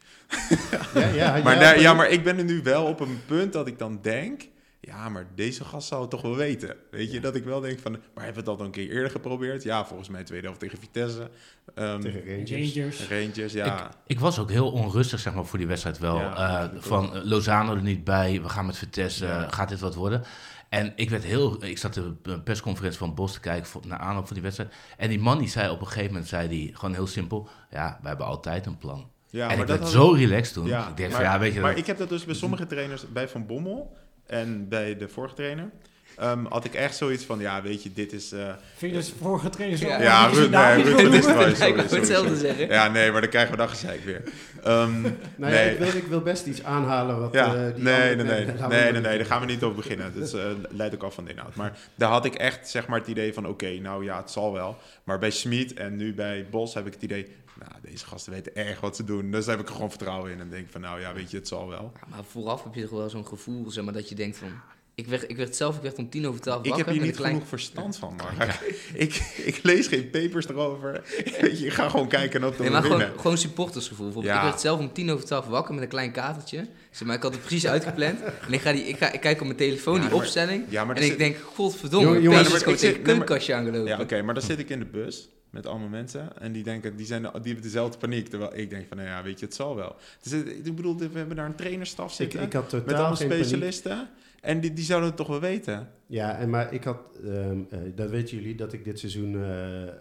ja, 0.94 1.07
ja, 1.07 1.40
Maar, 1.44 1.80
ja, 1.80 1.94
maar 1.94 2.09
ik 2.09 2.24
ben 2.24 2.38
er 2.38 2.44
nu 2.44 2.62
wel 2.62 2.85
op 2.85 3.00
een 3.00 3.20
punt 3.26 3.52
dat 3.52 3.66
ik 3.66 3.78
dan 3.78 3.98
denk... 4.02 4.52
Ja, 4.80 5.09
maar 5.09 5.26
deze 5.35 5.64
gast 5.64 5.88
zou 5.88 6.00
het 6.00 6.11
toch 6.11 6.22
wel 6.22 6.37
weten. 6.37 6.76
Weet 6.90 7.12
je, 7.12 7.20
dat 7.20 7.35
ik 7.35 7.44
wel 7.44 7.61
denk 7.61 7.78
van... 7.80 7.92
Maar 8.14 8.24
hebben 8.24 8.44
we 8.44 8.50
dat 8.50 8.59
al 8.59 8.64
een 8.64 8.70
keer 8.70 8.90
eerder 8.90 9.11
geprobeerd? 9.11 9.62
Ja, 9.62 9.85
volgens 9.87 10.09
mij 10.09 10.24
tweede 10.24 10.44
helft 10.46 10.61
tegen 10.61 10.78
Vitesse. 10.78 11.30
Ehm 11.74 12.00
Tegen 12.00 12.24
Rangers. 12.26 12.74
Rangers. 12.74 13.09
Rangers, 13.09 13.52
ja. 13.52 13.90
Ik 14.07 14.20
was 14.20 14.38
ook 14.38 14.50
heel 14.50 14.70
onrustig 14.70 15.20
zeg 15.20 15.35
maar, 15.35 15.44
voor 15.46 15.59
die 15.59 15.66
wedstrijd 15.68 15.98
wel. 15.98 16.18
Ja, 16.18 16.68
Eh, 16.68 16.76
ik 16.76 16.83
van 16.83 17.24
Lozano 17.28 17.74
er 17.74 17.83
niet 17.83 18.04
bij, 18.04 18.42
we 18.42 18.48
gaan 18.48 18.66
met 18.66 18.76
Vitesse, 18.78 19.26
Ja. 19.26 19.48
gaat 19.50 19.68
dit 19.68 19.80
wat 19.80 19.94
worden? 19.94 20.22
En 20.68 20.92
ik 20.96 21.11
werd 21.11 21.24
heel, 21.24 21.64
ik 21.64 21.79
zat 21.79 21.94
de 21.94 22.40
persconferentie 22.44 22.98
van 22.98 23.14
Bos 23.14 23.33
te 23.33 23.40
kijken 23.40 23.66
voor, 23.66 23.83
naar 23.87 23.98
aanloop 23.98 24.24
van 24.27 24.35
die 24.35 24.42
wedstrijd. 24.42 24.72
En 24.96 25.09
die 25.09 25.18
man 25.20 25.38
die 25.38 25.48
zei 25.48 25.70
op 25.70 25.81
een 25.81 25.87
gegeven 25.87 26.09
moment, 26.12 26.29
zei 26.29 26.48
die 26.48 26.74
gewoon 26.77 26.94
heel 26.94 27.07
simpel, 27.07 27.48
ja, 27.70 27.98
we 28.03 28.09
hebben 28.09 28.27
altijd 28.27 28.66
een 28.66 28.79
plan. 28.79 29.11
ja 29.31 29.50
en 29.50 29.59
ik 29.59 29.66
werd 29.66 29.88
zo 29.88 30.11
relaxed 30.11 30.55
toen. 30.55 30.66
Ja, 30.66 30.92
ik 30.96 31.11
maar, 31.11 31.22
ja, 31.22 31.38
weet 31.38 31.55
je, 31.55 31.61
maar 31.61 31.70
dat- 31.70 31.79
ik 31.79 31.87
heb 31.87 31.98
dat 31.98 32.09
dus 32.09 32.24
bij 32.24 32.35
sommige 32.35 32.66
trainers, 32.66 33.09
bij 33.12 33.29
Van 33.29 33.46
Bommel 33.46 33.96
en 34.27 34.68
bij 34.68 34.96
de 34.96 35.09
vorige 35.09 35.35
trainer... 35.35 35.70
ehm, 36.16 36.44
had 36.44 36.64
ik 36.64 36.74
echt 36.74 36.96
zoiets 36.96 37.24
van, 37.24 37.38
ja, 37.38 37.62
weet 37.62 37.83
je, 37.83 37.92
dit 37.92 38.12
is... 38.12 38.33
eh, 38.33 38.53
Vind 38.77 38.92
je 38.92 38.98
dus 38.98 39.12
vorige 39.20 39.48
trainers 39.48 39.81
Ja. 39.81 40.03
Ja, 40.03 40.27
Ruud, 40.27 40.50
nee, 40.50 40.83
Ruud, 40.83 40.96
dit 40.98 41.12
is 41.12 41.24
sorry, 41.24 41.55
sorry, 41.55 41.79
hetzelfde 41.81 42.37
zeggen. 42.37 42.68
Ja, 42.68 42.88
nee, 42.88 43.11
maar 43.12 43.20
dan 43.20 43.31
krijgen 43.31 43.50
we 43.50 43.57
dat 43.57 43.68
gezeik 43.68 44.05
weer. 44.05 44.22
Ehm, 44.62 45.00
Nou 45.37 45.53
ja, 45.53 45.59
nee. 45.59 45.72
ik, 45.72 45.79
wil, 45.79 45.94
ik 45.94 46.07
wil 46.07 46.20
best 46.20 46.46
iets 46.46 46.62
aanhalen 46.64 47.20
wat 47.20 47.33
Ja, 47.33 47.55
eh, 47.55 47.74
die 47.74 47.83
nee, 47.85 48.14
nee, 48.16 48.24
nee, 48.24 48.44
nee, 48.44 48.55
nee, 48.68 48.68
nee, 48.68 48.92
niet 48.92 49.03
daar 49.03 49.24
gaan 49.24 49.40
we 49.40 49.46
niet 49.46 49.62
over 49.62 49.77
beginnen. 49.77 50.12
Dat 50.20 50.33
eh, 50.33 50.44
leidt 50.68 50.94
ook 50.94 51.03
af 51.03 51.14
van 51.14 51.24
de 51.24 51.31
inhoud. 51.31 51.55
Maar 51.55 51.79
daar 51.94 52.11
had 52.11 52.24
ik 52.24 52.35
echt 52.35 52.68
zeg 52.70 52.87
maar 52.87 52.98
het 52.98 53.09
idee 53.09 53.33
van, 53.35 53.46
oké, 53.46 53.70
nou 53.81 54.05
ja, 54.05 54.16
het 54.16 54.31
zal 54.31 54.53
wel. 54.53 54.77
Maar 55.05 55.18
bij 55.18 55.31
Smit 55.31 55.74
en 55.74 55.96
nu 55.96 56.14
bij 56.14 56.46
Bos 56.50 56.74
heb 56.74 56.87
ik 56.87 56.92
het 56.92 57.03
idee, 57.03 57.27
nou, 57.59 57.72
deze 57.83 58.07
gasten 58.07 58.33
weten 58.33 58.57
erg 58.57 58.81
wat 58.81 58.96
ze 58.96 59.05
doen. 59.05 59.31
Dus 59.31 59.44
daar 59.44 59.55
heb 59.55 59.62
ik 59.64 59.68
er 59.68 59.74
gewoon 59.74 59.90
vertrouwen 59.90 60.31
in 60.33 60.40
en 60.40 60.50
denk 60.50 60.66
van, 60.70 60.81
nou 60.81 61.00
ja, 61.00 61.12
weet 61.12 61.31
je, 61.31 61.37
het 61.37 61.48
zal 61.48 61.68
wel. 61.68 61.92
Ja, 62.00 62.07
maar 62.11 62.24
vooraf 62.31 62.64
heb 62.64 62.74
je 62.74 62.81
toch 62.83 62.90
wel 62.90 63.11
zo'n 63.11 63.27
gevoel, 63.27 63.70
zeg 63.70 63.85
maar, 63.85 63.92
dat 63.92 64.09
je 64.09 64.14
denkt 64.14 64.37
van... 64.37 64.48
Ik 64.96 65.07
werd, 65.07 65.30
ik 65.30 65.37
werd 65.37 65.57
zelf, 65.57 65.76
ik 65.76 65.83
werd 65.83 65.98
om 65.98 66.11
tien 66.11 66.26
over 66.26 66.40
twaalf 66.40 66.62
Ik 66.64 66.68
wakker. 66.68 66.85
heb 66.87 66.94
hier 66.94 67.04
met 67.04 67.11
niet 67.11 67.14
een 67.16 67.20
klein- 67.22 67.35
genoeg 67.35 67.48
verstand 67.48 67.96
van, 67.96 68.14
maar 68.16 68.61
ik, 69.04 69.14
ik 69.44 69.61
lees 69.62 69.87
geen 69.87 70.11
papers 70.11 70.48
erover. 70.48 71.02
Je, 71.24 71.64
ik 71.66 71.72
ga 71.72 71.88
gewoon 71.88 72.09
kijken 72.09 72.44
of 72.44 72.59
Nee, 72.59 72.66
we 72.68 72.72
maar 72.72 72.83
winnen. 72.83 73.00
gewoon, 73.00 73.18
gewoon 73.20 73.38
supportersgevoel. 73.38 74.04
Bijvoorbeeld, 74.04 74.35
Ja. 74.35 74.40
Ik 74.42 74.48
werd 74.48 74.61
zelf 74.61 74.78
om 74.78 74.92
tien 74.92 75.11
over 75.11 75.24
twaalf 75.24 75.46
wakker 75.46 75.74
met 75.74 75.83
een 75.83 75.88
klein 75.88 76.11
katertje. 76.12 76.66
Zeg 76.90 77.07
maar, 77.07 77.16
ik 77.16 77.22
had 77.22 77.33
het 77.33 77.40
precies 77.40 77.66
uitgepland. 77.66 78.20
En 78.46 78.52
ik, 78.52 78.61
ga 78.61 78.72
die, 78.72 78.83
ik, 78.85 78.96
ga, 78.96 79.12
ik 79.12 79.20
kijk 79.20 79.40
op 79.40 79.46
mijn 79.46 79.59
telefoon, 79.59 79.94
Ja, 79.94 80.00
die 80.00 80.09
maar- 80.11 80.18
opstelling. 80.18 80.64
Ja, 80.68 80.85
maar 80.85 80.96
en 80.96 81.02
ik 81.02 81.09
zit- 81.09 81.18
denk, 81.18 81.37
godverdomme, 81.54 82.07
Jongen, 82.07 82.22
jongens, 82.22 82.40
jongens, 82.48 82.54
is 82.57 82.59
gewoon 82.62 82.74
ik 82.74 82.80
zit- 82.80 82.88
tegen 82.90 83.00
een 83.00 83.07
nee, 83.07 83.16
keukenkastje 83.16 83.54
aangelopen. 83.54 83.88
Ja, 83.96 84.00
oké, 84.00 84.22
maar 84.22 84.35
dan 84.35 84.42
zit 84.42 84.59
ik 84.59 84.68
in 84.68 84.78
de 84.78 84.85
bus 84.87 85.28
met 85.50 85.66
allemaal 85.66 85.88
mensen 85.88 86.40
en 86.40 86.52
die 86.52 86.62
denken, 86.62 86.96
die, 86.96 87.07
zijn, 87.07 87.22
die 87.22 87.30
hebben 87.33 87.62
dezelfde 87.62 87.98
paniek. 87.98 88.28
Terwijl 88.28 88.57
ik 88.57 88.70
denk 88.70 88.87
van, 88.88 88.96
nou 88.96 89.09
ja, 89.09 89.22
weet 89.22 89.38
je, 89.40 89.44
het 89.46 89.54
zal 89.54 89.76
wel. 89.76 89.96
Dus, 90.22 90.33
ik 90.42 90.76
bedoel, 90.76 90.98
we 90.98 91.09
hebben 91.14 91.36
daar 91.36 91.47
een 91.47 91.55
trainerstaf 91.55 92.11
Ik, 92.11 92.14
zitten 92.16 92.40
ik 92.42 92.53
had 92.53 92.62
met 92.62 92.70
totaal 92.70 92.97
allemaal 92.99 93.16
geen 93.16 93.28
paniek. 93.28 94.07
En 94.45 94.61
die, 94.61 94.72
die 94.72 94.84
zouden 94.84 95.09
het 95.09 95.18
toch 95.18 95.26
wel 95.28 95.40
weten? 95.40 95.88
Ja, 96.07 96.36
en 96.38 96.51
maar 96.51 96.72
ik 96.72 96.84
had, 96.84 96.99
ehm, 97.24 97.59
eh, 97.70 97.78
dat 97.95 98.11
weten 98.11 98.36
jullie, 98.36 98.55
dat 98.55 98.72
ik 98.72 98.84
dit 98.84 98.99
seizoen 98.99 99.45
eh, 99.45 99.92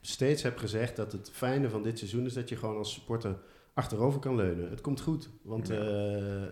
steeds 0.00 0.42
heb 0.42 0.58
gezegd 0.58 0.96
dat 0.96 1.12
het 1.12 1.30
fijne 1.32 1.68
van 1.68 1.82
dit 1.82 1.98
seizoen 1.98 2.26
is 2.26 2.34
dat 2.34 2.48
je 2.48 2.56
gewoon 2.56 2.76
als 2.76 2.92
supporter 2.92 3.36
achterover 3.74 4.20
kan 4.20 4.34
leunen. 4.36 4.70
Het 4.70 4.80
komt 4.80 5.00
goed. 5.00 5.28
Want, 5.42 5.68
Ja. 5.68 5.74
eh, 5.74 6.42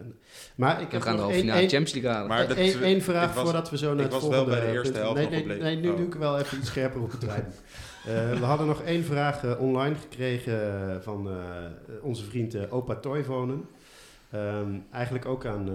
maar 0.57 0.81
ik 0.81 0.87
We 0.87 0.93
heb 0.93 1.03
gaan 1.03 1.13
de 1.13 1.19
nog 1.19 1.21
halve 1.21 1.35
één, 1.35 1.41
finale 1.45 1.61
Champions 1.69 1.93
League 1.93 2.11
halen. 2.11 2.29
Maar 2.29 2.49
dat- 2.49 2.57
één, 2.57 2.83
één 2.83 3.03
vraag 3.03 3.29
ik 3.29 3.35
was- 3.35 3.45
voordat 3.45 3.71
we 3.71 3.77
zo 3.79 3.95
naar 3.95 4.05
ik 4.05 4.13
het 4.13 4.13
was 4.13 4.23
wel 4.23 4.31
volgende 4.33 4.59
bij 4.61 4.67
de 4.67 4.73
eerste 4.73 4.99
helft 4.99 5.31
nee, 5.31 5.45
nee, 5.45 5.59
nee, 5.59 5.77
nu 5.77 5.89
Oh. 5.91 5.97
doe 5.97 6.07
ik 6.07 6.15
wel 6.15 6.39
even 6.39 6.59
iets 6.59 6.67
scherper 6.69 7.03
op 7.03 7.11
het. 7.11 7.25
Eh, 8.07 8.39
we 8.39 8.45
hadden 8.45 8.67
nog 8.67 8.83
één 8.83 9.05
vraag 9.05 9.59
online 9.59 9.95
gekregen 9.95 11.03
van 11.03 11.29
eh, 11.29 11.37
onze 12.03 12.25
vriend 12.25 12.71
Opa 12.71 12.95
Toivonen. 12.95 13.65
Ehm, 14.31 14.79
eigenlijk 14.93 15.27
ook 15.27 15.47
aan, 15.47 15.69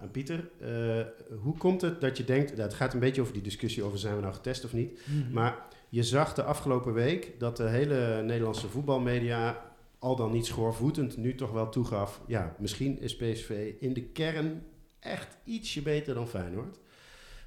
aan 0.00 0.10
Pieter. 0.10 0.50
Eh, 0.60 1.38
hoe 1.42 1.56
komt 1.56 1.80
het 1.80 2.00
dat 2.00 2.16
je 2.16 2.24
denkt, 2.24 2.50
nou, 2.50 2.62
het 2.62 2.74
gaat 2.74 2.94
een 2.94 3.00
beetje 3.00 3.20
over 3.20 3.32
die 3.32 3.42
discussie 3.42 3.82
over 3.82 3.98
zijn 3.98 4.14
we 4.14 4.20
nou 4.20 4.34
getest 4.34 4.64
of 4.64 4.72
niet. 4.72 5.00
Mhm. 5.04 5.32
Maar 5.32 5.66
je 5.88 6.02
zag 6.02 6.34
de 6.34 6.42
afgelopen 6.42 6.92
week 6.92 7.32
dat 7.38 7.56
de 7.56 7.68
hele 7.68 8.22
Nederlandse 8.22 8.68
voetbalmedia 8.68 9.72
al 9.98 10.16
dan 10.16 10.32
niet 10.32 10.46
schoorvoetend 10.46 11.16
nu 11.16 11.34
toch 11.34 11.50
wel 11.52 11.68
toegaf. 11.68 12.20
Ja, 12.26 12.56
misschien 12.58 13.00
is 13.00 13.16
PSV 13.16 13.72
in 13.78 13.92
de 13.92 14.02
kern 14.02 14.62
echt 15.00 15.36
ietsje 15.44 15.82
beter 15.82 16.14
dan 16.14 16.28
Feyenoord. 16.28 16.78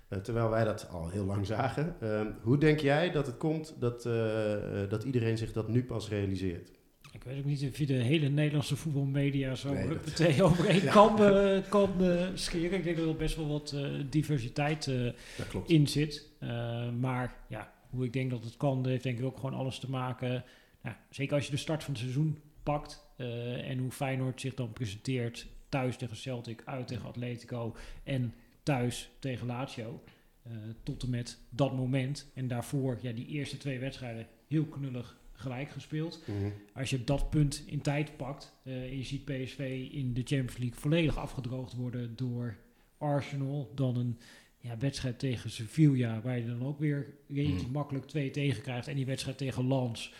Eh, 0.07 0.19
terwijl 0.19 0.49
wij 0.49 0.63
dat 0.63 0.87
al 0.89 1.09
heel 1.09 1.25
lang 1.25 1.45
zagen. 1.45 1.95
Ehm, 1.99 2.31
hoe 2.41 2.57
denk 2.57 2.79
jij 2.79 3.11
dat 3.11 3.25
het 3.25 3.37
komt 3.37 3.75
dat, 3.79 4.05
eh, 4.05 4.83
eh, 4.83 4.89
dat 4.89 5.03
iedereen 5.03 5.37
zich 5.37 5.53
dat 5.53 5.67
nu 5.67 5.83
pas 5.83 6.09
realiseert? 6.09 6.71
Ik 7.11 7.23
weet 7.23 7.37
ook 7.37 7.45
niet 7.45 7.63
of 7.69 7.77
je 7.77 7.85
de 7.85 7.93
hele 7.93 8.29
Nederlandse 8.29 8.75
voetbalmedia 8.75 9.55
zo 9.55 9.73
Nee, 9.73 9.87
dat- 9.87 10.41
over 10.41 10.67
één 10.67 10.83
Ja. 10.83 10.91
kam 10.91 11.17
eh, 11.21 11.69
kan 11.69 12.03
eh, 12.03 12.27
scheren. 12.33 12.77
Ik 12.77 12.83
denk 12.83 12.97
dat 12.97 13.07
er 13.07 13.15
best 13.15 13.35
wel 13.35 13.47
wat 13.47 13.71
eh, 13.71 13.89
diversiteit 14.09 14.91
in 15.65 15.87
zit. 15.87 16.25
Maar 16.99 17.35
ja, 17.49 17.73
hoe 17.89 18.05
ik 18.05 18.13
denk 18.13 18.29
dat 18.31 18.43
het 18.43 18.57
kan, 18.57 18.87
heeft 18.87 19.03
denk 19.03 19.19
ik 19.19 19.25
ook 19.25 19.35
gewoon 19.35 19.53
alles 19.53 19.79
te 19.79 19.89
maken. 19.89 20.43
Nou, 20.81 20.95
zeker 21.09 21.35
als 21.35 21.45
je 21.45 21.51
de 21.51 21.57
start 21.57 21.83
van 21.83 21.93
het 21.93 22.01
seizoen 22.01 22.37
pakt 22.63 23.05
en 23.63 23.77
hoe 23.77 23.91
Feyenoord 23.91 24.41
zich 24.41 24.53
dan 24.53 24.73
presenteert 24.73 25.47
thuis 25.69 25.97
tegen 25.97 26.15
Celtic, 26.17 26.61
uit 26.65 26.87
tegen 26.87 27.05
Atletico 27.05 27.75
en 28.03 28.33
thuis 28.63 29.09
tegen 29.19 29.47
Lazio. 29.47 30.03
tot 30.83 31.03
en 31.03 31.09
met 31.09 31.39
dat 31.49 31.73
moment. 31.75 32.31
En 32.33 32.47
daarvoor, 32.47 32.97
ja, 33.01 33.11
die 33.11 33.27
eerste 33.27 33.57
twee 33.57 33.79
wedstrijden 33.79 34.27
heel 34.47 34.65
knullig 34.65 35.16
gelijk 35.39 35.69
gespeeld. 35.69 36.21
Mhm. 36.25 36.49
Als 36.73 36.89
je 36.89 37.03
dat 37.03 37.29
punt 37.29 37.63
in 37.65 37.81
tijd 37.81 38.17
pakt, 38.17 38.53
eh, 38.63 38.73
en 38.83 38.97
je 38.97 39.03
ziet 39.03 39.25
PSV 39.25 39.87
in 39.91 40.13
de 40.13 40.21
Champions 40.23 40.57
League 40.57 40.79
volledig 40.79 41.17
afgedroogd 41.17 41.73
worden 41.75 42.15
door 42.15 42.57
Arsenal, 42.97 43.71
dan 43.75 43.97
een 43.97 44.17
ja, 44.59 44.77
wedstrijd 44.77 45.19
tegen 45.19 45.49
Sevilla, 45.49 46.21
waar 46.21 46.37
je 46.37 46.45
dan 46.45 46.65
ook 46.65 46.79
weer 46.79 47.13
Mm. 47.27 47.71
makkelijk 47.71 48.05
twee 48.05 48.29
tegen 48.31 48.61
krijgt, 48.61 48.87
en 48.87 48.95
die 48.95 49.05
wedstrijd 49.05 49.37
tegen 49.37 49.67
Lens. 49.67 50.13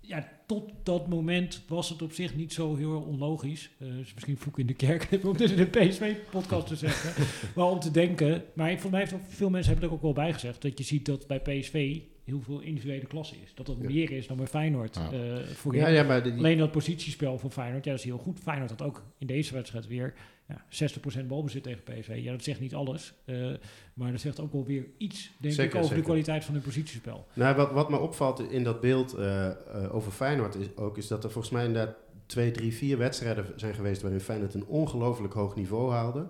Ja, 0.00 0.28
tot 0.46 0.70
dat 0.82 1.08
moment 1.08 1.62
was 1.68 1.88
het 1.88 2.02
op 2.02 2.12
zich 2.12 2.36
niet 2.36 2.52
zo 2.52 2.76
heel 2.76 3.00
onlogisch. 3.00 3.70
Is 4.00 4.14
misschien 4.14 4.36
vloek 4.38 4.58
in 4.58 4.66
de 4.66 4.74
kerk 4.74 5.08
om 5.24 5.36
dit 5.36 5.50
in 5.50 5.58
een 5.58 5.70
PSV-podcast 5.70 6.66
te 6.66 6.76
zeggen. 6.76 7.24
maar 7.56 7.66
om 7.70 7.80
te 7.80 7.90
denken, 7.90 8.44
maar 8.54 8.78
voor 8.78 8.90
mij 8.90 9.08
veel 9.28 9.50
mensen 9.50 9.72
hebben 9.72 9.88
er 9.88 9.94
ook 9.94 10.02
wel 10.02 10.12
bij 10.12 10.32
gezegd, 10.32 10.62
dat 10.62 10.78
je 10.78 10.84
ziet 10.84 11.06
dat 11.06 11.26
bij 11.26 11.40
PSV 11.40 12.00
heel 12.30 12.40
veel 12.40 12.60
individuele 12.60 13.06
klasse 13.06 13.34
is. 13.42 13.54
Dat 13.54 13.66
dat 13.66 13.78
meer 13.78 14.10
is 14.10 14.26
dan 14.26 14.36
bij 14.36 14.46
Feyenoord. 14.46 14.96
Eh, 14.96 15.38
voorheen. 15.54 15.82
Ja, 15.82 15.88
ja, 15.88 16.02
maar 16.02 16.22
die, 16.22 16.32
Alleen 16.32 16.58
dat 16.58 16.70
positiespel 16.70 17.38
van 17.38 17.52
Feyenoord, 17.52 17.84
ja, 17.84 17.90
dat 17.90 18.00
is 18.00 18.06
heel 18.06 18.18
goed. 18.18 18.38
Feyenoord 18.38 18.70
had 18.70 18.82
ook 18.82 19.02
in 19.18 19.26
deze 19.26 19.54
wedstrijd 19.54 19.86
weer 19.86 20.14
ja, 20.48 20.64
60% 21.22 21.26
balbezit 21.26 21.62
tegen 21.62 21.82
PSV. 21.82 22.20
Ja, 22.22 22.32
dat 22.32 22.42
zegt 22.44 22.60
niet 22.60 22.74
alles, 22.74 23.14
eh, 23.24 23.50
maar 23.94 24.10
dat 24.10 24.20
zegt 24.20 24.40
ook 24.40 24.52
wel 24.52 24.64
weer 24.64 24.86
iets, 24.98 25.32
denk 25.38 25.54
Zeker, 25.54 25.70
ik, 25.70 25.74
over 25.74 25.86
zeker. 25.86 25.96
de 25.96 26.08
kwaliteit 26.08 26.44
van 26.44 26.54
hun 26.54 26.62
positiespel. 26.62 27.26
Nou, 27.34 27.56
wat, 27.56 27.72
wat 27.72 27.90
me 27.90 27.98
opvalt 27.98 28.50
in 28.50 28.64
dat 28.64 28.80
beeld 28.80 29.14
eh, 29.14 29.50
over 29.90 30.12
Feyenoord 30.12 30.54
is 30.54 30.76
ook, 30.76 30.98
is 30.98 31.06
dat 31.06 31.24
er 31.24 31.30
volgens 31.30 31.52
mij 31.52 31.64
inderdaad 31.64 31.96
twee, 32.26 32.50
drie, 32.50 32.74
vier 32.74 32.98
wedstrijden 32.98 33.46
zijn 33.56 33.74
geweest 33.74 34.02
waarin 34.02 34.20
Feyenoord 34.20 34.54
een 34.54 34.66
ongelooflijk 34.66 35.34
hoog 35.34 35.56
niveau 35.56 35.90
haalde. 35.92 36.28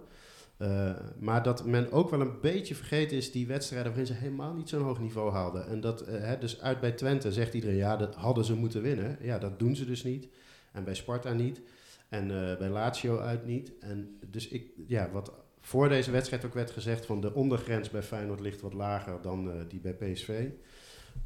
Eh, 0.60 0.90
maar 1.18 1.42
dat 1.42 1.64
men 1.64 1.92
ook 1.92 2.10
wel 2.10 2.20
een 2.20 2.40
beetje 2.40 2.74
vergeten 2.74 3.16
is 3.16 3.32
die 3.32 3.46
wedstrijden 3.46 3.88
waarin 3.88 4.06
ze 4.06 4.12
helemaal 4.12 4.54
niet 4.54 4.68
zo'n 4.68 4.82
hoog 4.82 5.00
niveau 5.00 5.32
haalden. 5.32 5.66
En 5.66 5.80
dat, 5.80 6.00
eh, 6.00 6.20
hè, 6.20 6.38
dus 6.38 6.60
uit 6.60 6.80
bij 6.80 6.92
Twente 6.92 7.32
zegt 7.32 7.54
iedereen, 7.54 7.76
ja, 7.76 7.96
dat 7.96 8.14
hadden 8.14 8.44
ze 8.44 8.54
moeten 8.54 8.82
winnen. 8.82 9.18
Ja, 9.20 9.38
dat 9.38 9.58
doen 9.58 9.76
ze 9.76 9.84
dus 9.84 10.04
niet. 10.04 10.28
En 10.72 10.84
bij 10.84 10.94
Sparta 10.94 11.32
niet. 11.32 11.60
En 12.08 12.22
eh, 12.22 12.58
bij 12.58 12.68
Lazio 12.68 13.18
uit 13.18 13.46
niet. 13.46 13.72
En 13.78 14.18
dus 14.26 14.48
ik, 14.48 14.70
ja, 14.86 15.10
wat 15.10 15.32
voor 15.60 15.88
deze 15.88 16.10
wedstrijd 16.10 16.44
ook 16.44 16.54
werd 16.54 16.70
gezegd 16.70 17.06
van 17.06 17.20
de 17.20 17.34
ondergrens 17.34 17.90
bij 17.90 18.02
Feyenoord 18.02 18.40
ligt 18.40 18.60
wat 18.60 18.74
lager 18.74 19.22
dan 19.22 19.66
die 19.68 19.80
bij 19.80 19.94
PSV. 19.94 20.48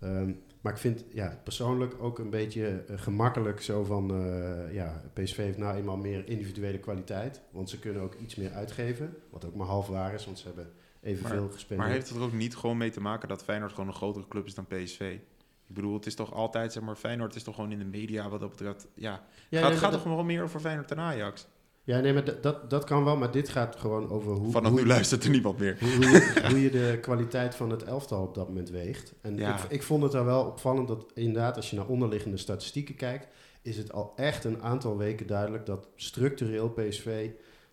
Ehm, 0.00 0.32
maar 0.60 0.72
ik 0.72 0.78
vind 0.78 1.04
ja, 1.12 1.40
persoonlijk 1.44 1.94
ook 2.00 2.18
een 2.18 2.30
beetje 2.30 2.84
eh, 2.88 2.98
gemakkelijk 2.98 3.62
zo 3.62 3.84
van, 3.84 4.10
eh, 4.10 4.74
ja, 4.74 5.02
PSV 5.12 5.36
heeft 5.36 5.58
nou 5.58 5.76
eenmaal 5.76 5.96
meer 5.96 6.28
individuele 6.28 6.78
kwaliteit. 6.78 7.40
Want 7.50 7.70
ze 7.70 7.78
kunnen 7.78 8.02
ook 8.02 8.14
iets 8.14 8.34
meer 8.34 8.52
uitgeven, 8.52 9.16
wat 9.30 9.44
ook 9.44 9.54
maar 9.54 9.66
half 9.66 9.86
waar 9.86 10.14
is, 10.14 10.24
want 10.24 10.38
ze 10.38 10.46
hebben 10.46 10.72
evenveel 11.02 11.48
gespendeerd. 11.48 11.88
Maar 11.88 11.96
heeft 11.96 12.08
het 12.08 12.18
er 12.18 12.24
ook 12.24 12.32
niet 12.32 12.56
gewoon 12.56 12.76
mee 12.76 12.90
te 12.90 13.00
maken 13.00 13.28
dat 13.28 13.44
Feyenoord 13.44 13.72
gewoon 13.72 13.88
een 13.88 13.94
grotere 13.94 14.28
club 14.28 14.46
is 14.46 14.54
dan 14.54 14.66
PSV? 14.66 15.18
Ik 15.66 15.74
bedoel, 15.74 15.94
het 15.94 16.06
is 16.06 16.14
toch 16.14 16.32
altijd, 16.32 16.72
zeg 16.72 16.82
maar, 16.82 16.96
Feyenoord 16.96 17.34
is 17.34 17.42
toch 17.42 17.54
gewoon 17.54 17.72
in 17.72 17.78
de 17.78 17.84
media 17.84 18.28
wat 18.28 18.40
dat 18.40 18.50
betreft. 18.50 18.86
Ja, 18.94 19.10
ja, 19.10 19.18
gaat, 19.60 19.70
het 19.70 19.80
maar 19.80 19.90
gaat 19.90 19.92
toch 19.92 20.14
wel 20.14 20.24
meer 20.24 20.42
over 20.42 20.60
Feyenoord 20.60 20.88
dan 20.88 20.98
Ajax? 20.98 21.46
Ja, 21.84 22.00
nee, 22.00 22.12
maar 22.12 22.24
dat- 22.24 22.42
dat, 22.42 22.70
dat 22.70 22.84
kan 22.84 23.04
wel, 23.04 23.16
maar 23.16 23.30
dit 23.30 23.48
gaat 23.48 23.76
gewoon 23.76 24.10
over 24.10 24.32
hoe, 24.32 24.50
Vanaf 24.52 24.70
hoe, 24.70 24.80
nu 24.80 24.86
luistert 24.86 25.24
er 25.24 25.30
niemand 25.30 25.58
meer. 25.58 25.76
hoe, 25.80 25.90
hoe, 25.94 26.04
je, 26.10 26.42
hoe 26.48 26.62
je 26.62 26.70
de 26.70 26.98
kwaliteit 27.00 27.54
van 27.54 27.70
het 27.70 27.82
elftal 27.84 28.22
op 28.22 28.34
dat 28.34 28.48
moment 28.48 28.70
weegt. 28.70 29.14
En 29.20 29.36
Ja. 29.36 29.54
ik, 29.56 29.70
ik 29.70 29.82
vond 29.82 30.02
het 30.02 30.12
daar 30.12 30.24
wel 30.24 30.44
opvallend 30.44 30.88
dat 30.88 31.06
inderdaad, 31.14 31.56
als 31.56 31.70
je 31.70 31.76
naar 31.76 31.86
onderliggende 31.86 32.36
statistieken 32.36 32.94
kijkt, 32.94 33.26
is 33.62 33.76
het 33.76 33.92
al 33.92 34.12
echt 34.16 34.44
een 34.44 34.62
aantal 34.62 34.96
weken 34.96 35.26
duidelijk 35.26 35.66
dat 35.66 35.88
structureel 35.96 36.68
PSV, 36.70 37.28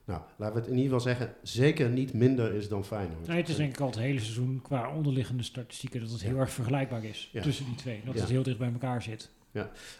nou, 0.06 0.22
laten 0.38 0.56
we 0.56 0.62
het 0.62 0.70
in 0.70 0.78
ieder 0.78 0.92
geval 1.00 1.14
zeggen, 1.14 1.34
zeker 1.42 1.90
niet 1.90 2.14
minder 2.14 2.54
is 2.54 2.68
dan 2.68 2.86
Feyenoord. 2.86 3.28
Nee, 3.28 3.38
het 3.38 3.50
is 3.50 3.56
denk 3.56 3.74
ik 3.74 3.80
al 3.80 3.88
het 3.88 3.98
hele 3.98 4.20
seizoen 4.20 4.60
qua 4.64 4.94
onderliggende 4.96 5.44
statistieken 5.44 6.00
dat 6.02 6.10
het 6.12 6.22
heel 6.24 6.38
erg 6.38 6.52
vergelijkbaar 6.52 7.04
is 7.04 7.30
Ja. 7.34 7.42
tussen 7.42 7.66
die 7.66 7.76
twee. 7.76 8.02
Dat 8.06 8.14
Ja. 8.14 8.20
het 8.20 8.30
heel 8.30 8.44
dicht 8.44 8.58
bij 8.58 8.72
elkaar 8.72 9.02
zit. 9.02 9.30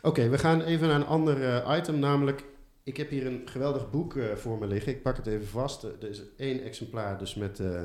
Oké, 0.02 0.30
we 0.30 0.38
gaan 0.38 0.62
even 0.62 0.88
naar 0.88 0.96
een 0.96 1.06
ander 1.06 1.44
eh, 1.44 1.78
item, 1.78 2.00
namelijk 2.00 2.44
ik 2.84 2.98
heb 2.98 3.10
hier 3.10 3.26
een 3.26 3.42
geweldig 3.46 3.90
boek 3.90 4.16
eh, 4.16 4.36
voor 4.36 4.58
me 4.58 4.68
liggen. 4.68 4.92
Ik 4.92 5.02
pak 5.02 5.18
het 5.18 5.28
even 5.28 5.48
vast. 5.48 5.84
Eh, 5.84 5.90
er 6.02 6.10
is 6.10 6.22
één 6.38 6.64
exemplaar, 6.64 7.18
dus 7.18 7.36
met 7.36 7.60
eh, 7.60 7.84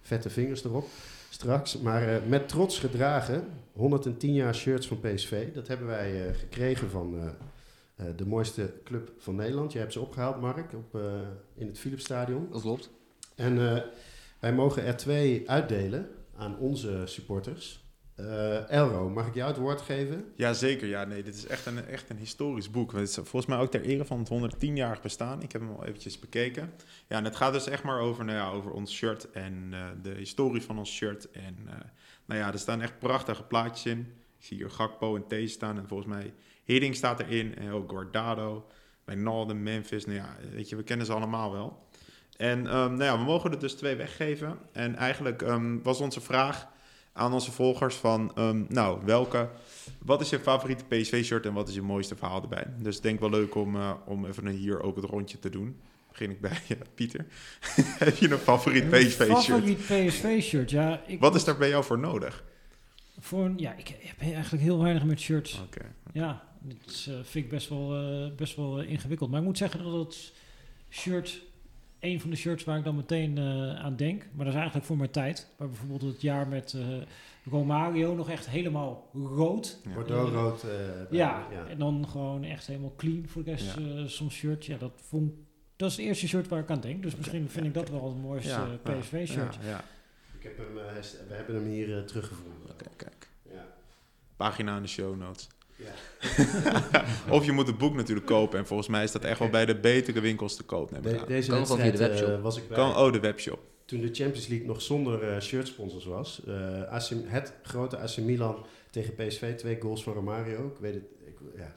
vette 0.00 0.30
vingers 0.30 0.64
erop 0.64 0.88
straks. 1.30 1.78
Maar 1.78 2.22
met 2.28 2.48
trots 2.48 2.78
gedragen, 2.78 3.44
110 3.72 4.32
jaar 4.32 4.54
shirts 4.54 4.86
van 4.88 5.00
PSV. 5.00 5.52
Dat 5.52 5.68
hebben 5.68 5.86
wij 5.86 6.34
gekregen 6.34 6.90
van 6.90 7.34
de 8.16 8.26
mooiste 8.26 8.72
club 8.84 9.12
van 9.18 9.34
Nederland. 9.34 9.72
Je 9.72 9.78
hebt 9.78 9.92
ze 9.92 10.00
opgehaald, 10.00 10.40
Mark, 10.40 10.72
op, 10.72 11.00
in 11.54 11.66
het 11.66 11.78
Philipsstadion. 11.78 12.48
Dat 12.50 12.60
klopt. 12.60 12.90
En 13.34 13.56
wij 14.38 14.54
mogen 14.54 14.84
er 14.84 14.96
twee 14.96 15.50
uitdelen 15.50 16.08
aan 16.36 16.58
onze 16.58 17.02
supporters. 17.04 17.85
Eh, 18.16 18.70
Elro, 18.70 19.08
mag 19.08 19.26
ik 19.26 19.34
jou 19.34 19.48
het 19.48 19.56
woord 19.56 19.80
geven? 19.80 20.32
Ja, 20.36 20.52
zeker. 20.52 20.88
Ja, 20.88 21.04
nee, 21.04 21.22
dit 21.22 21.34
is 21.34 21.46
echt 21.46 21.66
een, 21.66 21.86
echt 21.86 22.10
een 22.10 22.16
historisch 22.16 22.70
boek. 22.70 22.92
Het 22.92 23.08
is 23.08 23.14
volgens 23.14 23.46
mij 23.46 23.58
ook 23.58 23.70
ter 23.70 23.82
ere 23.82 24.04
van 24.04 24.18
het 24.18 24.54
110-jarig 24.56 25.02
bestaan. 25.02 25.42
Ik 25.42 25.52
heb 25.52 25.60
hem 25.60 25.70
al 25.70 25.84
eventjes 25.84 26.18
bekeken. 26.18 26.72
Ja, 27.06 27.16
en 27.16 27.24
het 27.24 27.36
gaat 27.36 27.52
dus 27.52 27.68
echt 27.68 27.82
maar 27.82 28.00
over, 28.00 28.24
nou 28.24 28.38
ja, 28.38 28.50
over 28.50 28.70
ons 28.70 28.92
shirt 28.92 29.30
en 29.30 29.68
eh, 29.70 29.86
de 30.02 30.10
historie 30.10 30.62
van 30.62 30.78
ons 30.78 30.92
shirt. 30.92 31.30
En 31.30 31.56
eh, 31.66 31.74
nou 32.24 32.40
ja, 32.40 32.52
er 32.52 32.58
staan 32.58 32.80
echt 32.80 32.98
prachtige 32.98 33.42
plaatjes 33.42 33.92
in. 33.92 33.98
Ik 34.38 34.44
zie 34.44 34.56
hier 34.56 34.70
Gakpo 34.70 35.16
en 35.16 35.46
T 35.46 35.50
staan. 35.50 35.76
En 35.76 35.88
volgens 35.88 36.08
mij 36.08 36.34
Hidding 36.64 36.94
staat 36.94 37.20
erin. 37.20 37.56
En 37.56 37.70
ook 37.70 37.90
Guardado. 37.90 38.66
Wijnaldum, 39.04 39.62
Memphis. 39.62 40.04
Nou 40.04 40.18
ja, 40.18 40.36
weet 40.52 40.68
je, 40.68 40.76
we 40.76 40.82
kennen 40.82 41.06
ze 41.06 41.12
allemaal 41.12 41.52
wel. 41.52 41.86
En 42.36 42.66
ehm, 42.66 42.90
nou 42.90 43.04
ja, 43.04 43.18
we 43.18 43.24
mogen 43.24 43.50
er 43.50 43.58
dus 43.58 43.74
twee 43.74 43.96
weggeven. 43.96 44.58
En 44.72 44.94
eigenlijk 44.94 45.42
ehm, 45.42 45.82
was 45.82 46.00
onze 46.00 46.20
vraag 46.20 46.74
aan 47.16 47.32
onze 47.32 47.52
volgers 47.52 47.94
van... 47.94 48.32
ehm, 48.34 48.64
nou, 48.68 48.98
welke 49.04 49.48
wat 50.06 50.20
is 50.20 50.30
je 50.30 50.38
favoriete 50.38 50.84
PSV-shirt 50.84 51.46
en 51.46 51.52
wat 51.52 51.68
is 51.68 51.74
je 51.74 51.82
mooiste 51.82 52.16
verhaal 52.16 52.42
erbij? 52.42 52.66
Dus 52.78 52.96
ik 52.96 53.02
denk 53.02 53.20
wel 53.20 53.30
leuk 53.30 53.54
om, 53.54 53.76
eh, 53.76 53.92
om 54.04 54.26
even 54.26 54.46
hier 54.46 54.82
ook 54.82 54.96
het 54.96 55.04
rondje 55.04 55.38
te 55.38 55.50
doen. 55.50 55.80
Begin 56.08 56.30
ik 56.30 56.40
bij 56.40 56.50
eh, 56.68 56.76
Pieter. 56.94 57.26
Heb 57.98 58.16
je 58.16 58.30
een 58.30 58.38
favoriet 58.38 58.90
PSV-shirt? 58.90 59.44
Favoriet 59.44 59.78
PSV-shirt, 59.78 60.70
ja. 60.70 61.02
Ik 61.06 61.20
Wat 61.20 61.34
is 61.34 61.44
daar 61.44 61.56
bij 61.56 61.68
jou 61.68 61.84
voor 61.84 61.98
nodig? 61.98 62.44
Voor 63.18 63.44
een, 63.44 63.58
ja, 63.58 63.74
ik 63.74 63.88
heb 63.88 64.20
eigenlijk 64.20 64.62
heel 64.62 64.82
weinig 64.82 65.04
met 65.04 65.20
shirts. 65.20 65.60
Oké. 65.66 65.94
Ja, 66.12 66.42
dat 66.60 67.06
eh, 67.08 67.14
vind 67.22 67.44
ik 67.44 67.48
best 67.48 67.68
wel, 67.68 68.32
best 68.36 68.56
wel 68.56 68.80
ingewikkeld. 68.80 69.30
Maar 69.30 69.40
ik 69.40 69.46
moet 69.46 69.58
zeggen 69.58 69.84
dat 69.84 69.92
het 69.92 70.32
shirt, 70.90 71.42
een 72.06 72.20
van 72.20 72.30
de 72.30 72.36
shirts 72.36 72.64
waar 72.64 72.78
ik 72.78 72.84
dan 72.84 72.96
meteen 72.96 73.38
eh, 73.38 73.74
aan 73.84 73.96
denk, 73.96 74.22
maar 74.32 74.38
dat 74.44 74.46
is 74.54 74.54
eigenlijk 74.54 74.86
voor 74.86 74.96
mijn 74.96 75.10
tijd. 75.10 75.50
Maar 75.58 75.68
bijvoorbeeld 75.68 76.02
het 76.02 76.20
jaar 76.20 76.48
met 76.48 76.72
eh, 76.72 76.86
Romario 77.50 78.14
nog 78.14 78.30
echt 78.30 78.48
helemaal 78.48 79.10
rood. 79.12 79.80
Ja. 79.84 79.94
Bordeaux-rood. 79.94 80.62
eh, 80.62 80.68
bij- 80.68 81.18
Ja, 81.18 81.46
en 81.68 81.78
dan 81.78 82.08
gewoon 82.08 82.44
echt 82.44 82.66
helemaal 82.66 82.94
clean 82.96 83.24
voor 83.28 83.44
de 83.44 83.50
rest 83.50 83.74
Ja. 83.76 83.82
eh, 83.82 84.06
soms 84.06 84.34
shirt. 84.34 84.64
Ja, 84.66 84.76
dat 84.76 84.92
vond 84.94 85.32
dat 85.76 85.90
is 85.90 85.96
het 85.96 86.06
eerste 86.06 86.28
shirt 86.28 86.48
waar 86.48 86.60
ik 86.60 86.70
aan 86.70 86.80
denk. 86.80 87.02
Dus 87.02 87.16
misschien 87.16 87.48
vind 87.48 87.66
ik 87.66 87.74
dat 87.74 87.90
wel 87.90 88.04
het 88.08 88.22
mooiste 88.22 88.48
Ja, 88.50 88.78
PSV-shirt. 88.82 89.54
Ja, 89.62 89.68
ja. 89.68 89.84
Ik 90.38 90.42
heb 90.42 90.56
hem, 90.56 90.78
eh, 90.78 91.02
we 91.28 91.34
hebben 91.34 91.54
hem 91.54 91.64
hier 91.66 92.04
teruggevonden. 92.04 92.70
Oké, 92.70 92.84
kijk. 92.96 93.28
Ja. 93.52 93.66
Pagina 94.36 94.76
in 94.76 94.82
de 94.82 94.88
show 94.88 95.16
notes. 95.16 95.48
Ja. 95.76 97.04
of 97.30 97.44
je 97.44 97.52
moet 97.52 97.66
het 97.66 97.78
boek 97.78 97.94
natuurlijk 97.94 98.26
kopen. 98.26 98.58
En 98.58 98.66
volgens 98.66 98.88
mij 98.88 99.02
is 99.04 99.12
dat 99.12 99.24
echt 99.24 99.38
wel 99.38 99.48
bij 99.48 99.66
de 99.66 99.76
betere 99.76 100.20
winkels 100.20 100.56
te 100.56 100.62
koop. 100.62 100.90
neem 100.90 101.04
ik 101.04 101.10
De- 101.12 101.20
aan. 101.20 101.26
deze 101.26 101.50
Kan 101.50 101.66
via 101.66 101.76
de 101.76 101.82
wedstrijd 101.82 102.12
eh, 102.12 102.18
webshop. 102.20 102.42
was 102.42 102.56
ik 102.56 102.68
bij. 102.68 102.76
Kan, 102.76 102.96
oh, 102.96 103.12
de 103.12 103.20
webshop. 103.20 103.58
Toen 103.84 104.00
de 104.00 104.06
Champions 104.12 104.46
League 104.46 104.66
nog 104.66 104.82
zonder 104.82 105.22
eh 105.34 105.40
shirtsponsors 105.40 106.04
was. 106.04 106.40
eh, 106.46 106.82
AC 106.82 107.08
het 107.24 107.52
grote 107.62 107.98
AC 107.98 108.16
Milan 108.16 108.66
tegen 108.90 109.14
PSV. 109.14 109.54
Twee 109.56 109.76
goals 109.80 110.02
van 110.02 110.12
Romario. 110.12 110.66
Ik 110.66 110.80
weet 110.80 110.94
het. 110.94 111.02
Ik, 111.26 111.36
ja, 111.56 111.72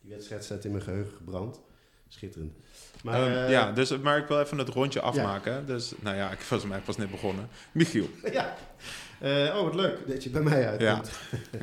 die 0.00 0.10
wedstrijd 0.14 0.44
staat 0.44 0.64
in 0.64 0.70
mijn 0.70 0.82
geheugen 0.82 1.16
gebrand. 1.16 1.60
Schitterend. 2.08 2.52
Maar 3.02 3.22
Ehm, 3.26 3.44
eh, 3.44 3.50
ja, 3.50 3.72
dus, 3.72 3.98
maar 3.98 4.18
ik 4.18 4.26
wil 4.26 4.40
even 4.40 4.58
het 4.58 4.68
rondje 4.68 5.00
afmaken. 5.00 5.66
Dus, 5.66 5.92
nou 6.00 6.16
ja, 6.16 6.30
ik 6.30 6.40
was 6.40 6.64
mij 6.66 6.78
pas 6.80 6.96
net 6.96 7.10
begonnen. 7.10 7.48
Michiel, 7.72 8.08
ja. 8.32 8.56
Eh, 9.22 9.56
oh, 9.56 9.62
wat 9.62 9.74
leuk 9.74 9.98
dat 10.06 10.24
je 10.24 10.30
bij 10.30 10.42
mij 10.42 10.68
uitkomt. 10.68 11.10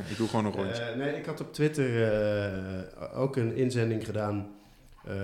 ik 0.10 0.18
doe 0.18 0.28
gewoon 0.28 0.45
een 0.45 0.51
rondje. 0.51 0.82
Eh, 0.84 0.95
nee, 0.97 1.16
ik 1.18 1.26
had 1.26 1.41
op 1.41 1.53
Twitter 1.53 2.12
eh, 2.12 3.20
ook 3.20 3.36
een 3.36 3.55
inzending 3.55 4.05
gedaan 4.05 4.57
Eh, 5.05 5.16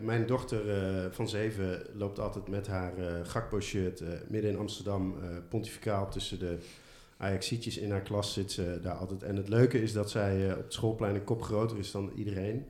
mijn 0.00 0.26
dochter 0.26 0.70
eh, 0.70 1.04
van 1.10 1.28
zeven 1.28 1.82
loopt 1.92 2.18
altijd 2.18 2.48
met 2.48 2.66
haar 2.66 2.98
eh 2.98 3.04
Gakpo-shirt 3.22 4.00
eh, 4.00 4.08
midden 4.28 4.50
in 4.50 4.58
Amsterdam, 4.58 5.14
eh, 5.22 5.28
pontificaal 5.48 6.10
tussen 6.10 6.38
de 6.38 6.58
Ajaxietjes 7.16 7.78
in 7.78 7.90
haar 7.90 8.00
klas 8.02 8.32
zit 8.32 8.52
ze 8.52 8.78
daar 8.82 8.94
altijd. 8.94 9.22
En 9.22 9.36
het 9.36 9.48
leuke 9.48 9.82
is 9.82 9.92
dat 9.92 10.10
zij 10.10 10.46
eh, 10.50 10.56
op 10.56 10.62
het 10.64 10.72
schoolplein 10.72 11.14
een 11.14 11.24
kop 11.24 11.42
groter 11.42 11.78
is 11.78 11.90
dan 11.90 12.12
iedereen. 12.14 12.66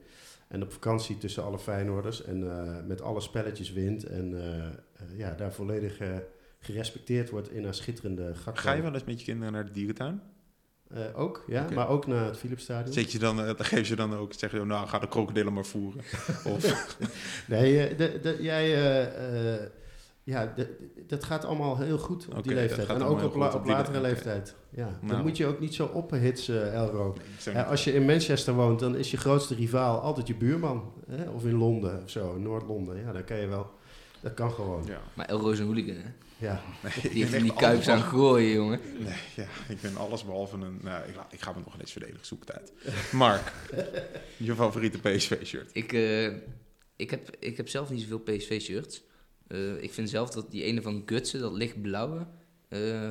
En 0.49 0.63
op 0.63 0.73
vakantie 0.73 1.19
tussen 1.19 1.45
alle 1.45 1.59
Feyenoorders 1.59 2.25
en 2.25 2.51
eh, 2.51 2.87
met 2.87 3.01
alle 3.03 3.21
spelletjes 3.21 3.73
wint. 3.73 4.05
En 4.05 4.35
ja, 5.17 5.35
daar 5.35 5.53
volledig 5.53 5.99
eh, 5.99 6.09
gerespecteerd 6.67 7.31
wordt 7.31 7.51
in 7.51 7.65
haar 7.65 7.75
schitterende 7.75 8.35
Gakpo. 8.35 8.61
Ga 8.61 8.73
je 8.73 8.83
wel 8.83 8.95
eens 8.95 9.05
met 9.05 9.19
je 9.19 9.25
kinderen 9.25 9.53
naar 9.53 9.65
de 9.65 9.71
dierentuin? 9.73 10.21
Eh, 10.89 11.01
ook, 11.15 11.45
ja. 11.47 11.67
Maar 11.75 11.89
ook 11.89 12.07
naar 12.07 12.25
het 12.25 12.37
Philipsstadion. 12.37 12.93
Zet 12.95 13.13
je 13.13 13.19
dan, 13.19 13.41
eh, 13.41 13.47
dan 13.47 13.65
geef 13.67 13.89
je 13.89 13.97
dan 13.97 14.15
ook, 14.15 14.33
zeg 14.33 14.53
je, 14.53 14.65
nou, 14.65 14.87
ga 14.89 14.99
de 14.99 15.09
krokodillen 15.09 15.53
maar 15.53 15.65
voeren. 15.65 16.01
Of, 16.55 16.97
Nee, 17.49 17.87
eh, 17.87 17.99
de, 17.99 18.19
de, 18.23 18.37
jij... 18.41 18.69
ja, 20.23 20.53
de- 20.57 20.77
dat 21.07 21.25
gaat 21.25 21.45
allemaal 21.45 21.79
heel 21.79 21.99
goed 21.99 22.27
op 22.37 22.43
die 22.43 22.55
leeftijd. 22.55 22.89
En 22.89 23.03
ook 23.03 23.23
op, 23.23 23.35
la- 23.35 23.61
latere 23.65 24.01
leeftijd. 24.01 24.55
Ja, 24.71 24.85
dan 25.01 25.09
Nou. 25.11 25.23
moet 25.23 25.37
je 25.37 25.47
ook 25.47 25.61
niet 25.61 25.75
zo 25.75 25.87
ophitsen, 25.87 26.73
Elro. 26.73 27.17
als 27.69 27.85
je 27.85 27.93
in 27.93 28.05
Manchester 28.05 28.55
woont, 28.55 28.81
dan 28.81 28.97
is 28.97 29.11
je 29.11 29.17
grootste 29.17 29.55
rivaal 29.55 30.01
altijd 30.01 30.27
je 30.27 30.35
buurman. 30.35 30.93
Hè? 31.11 31.29
Of 31.31 31.45
in 31.45 31.55
Londen 31.57 32.03
of 32.03 32.11
zo, 32.11 32.39
Noord-Londen. 32.39 33.01
Ja, 33.01 33.13
dan 33.13 33.25
kan 33.25 33.37
je 33.37 33.47
wel... 33.47 33.71
Dat 34.21 34.35
kan 34.35 34.53
gewoon. 34.53 34.85
ja. 34.87 35.03
Maar 35.15 35.27
El 35.27 35.39
Roos 35.41 35.59
een 35.59 35.65
hooligan, 35.67 35.97
hè? 35.97 36.09
Ja. 36.39 36.63
Nee, 36.83 36.93
ik 37.03 37.13
Die 37.13 37.25
heeft 37.25 37.43
die 37.43 37.55
kuipjes 37.55 37.89
aan 37.89 38.03
gooien, 38.03 38.53
jongen. 38.55 38.81
Nee, 38.99 39.15
ja, 39.37 39.47
ik 39.69 39.81
ben 39.81 39.97
alles 39.97 40.25
behalve 40.25 40.57
een... 40.57 40.79
Nou, 40.83 41.09
ik, 41.09 41.15
ik 41.31 41.41
ga 41.41 41.53
me 41.53 41.59
nog 41.65 41.81
eens 41.81 41.93
verdedigen, 41.93 42.27
zoek 42.27 42.41
het 42.41 42.53
uit. 42.53 42.73
Mark, 43.13 43.53
je 44.37 44.55
favoriete 44.55 44.99
PSV-shirt? 44.99 45.71
Ik, 45.73 45.93
eh, 45.93 46.27
ik, 46.97 47.11
heb, 47.11 47.37
ik 47.39 47.57
heb 47.57 47.69
zelf 47.69 47.91
niet 47.91 48.01
zoveel 48.01 48.19
PSV-shirts. 48.21 49.03
Eh, 49.47 49.83
ik 49.83 49.93
vind 49.93 50.11
zelf 50.11 50.31
dat 50.31 50.51
die 50.51 50.63
ene 50.63 50.83
van 50.83 51.03
Gutsen, 51.07 51.41
dat 51.41 51.53
lichtblauwe... 51.53 52.27
eh 52.69 53.11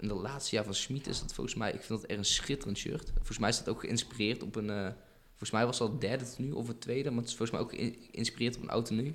in 0.00 0.08
het 0.08 0.18
laatste 0.18 0.54
jaar 0.54 0.64
van 0.64 0.74
Schmid 0.74 1.06
is 1.06 1.20
dat 1.20 1.34
volgens 1.34 1.56
mij... 1.56 1.72
Ik 1.72 1.82
vind 1.82 2.00
dat 2.00 2.10
echt 2.10 2.18
een 2.18 2.24
schitterend 2.24 2.78
shirt. 2.78 3.10
Volgens 3.14 3.38
mij 3.38 3.48
is 3.48 3.58
dat 3.58 3.68
ook 3.68 3.80
geïnspireerd 3.80 4.42
op 4.42 4.56
een... 4.56 4.70
eh, 4.70 4.88
volgens 5.28 5.50
mij 5.50 5.66
was 5.66 5.78
dat 5.78 5.88
het 5.90 6.00
derde 6.00 6.24
tenue 6.30 6.54
of 6.54 6.68
het 6.68 6.80
tweede. 6.80 7.10
Maar 7.10 7.18
het 7.20 7.28
is 7.30 7.36
volgens 7.36 7.50
mij 7.58 7.60
ook 7.66 7.74
geïn- 7.74 7.96
geïnspireerd 8.12 8.56
op 8.56 8.62
een 8.62 8.68
oud 8.70 8.84
tenue. 8.86 9.12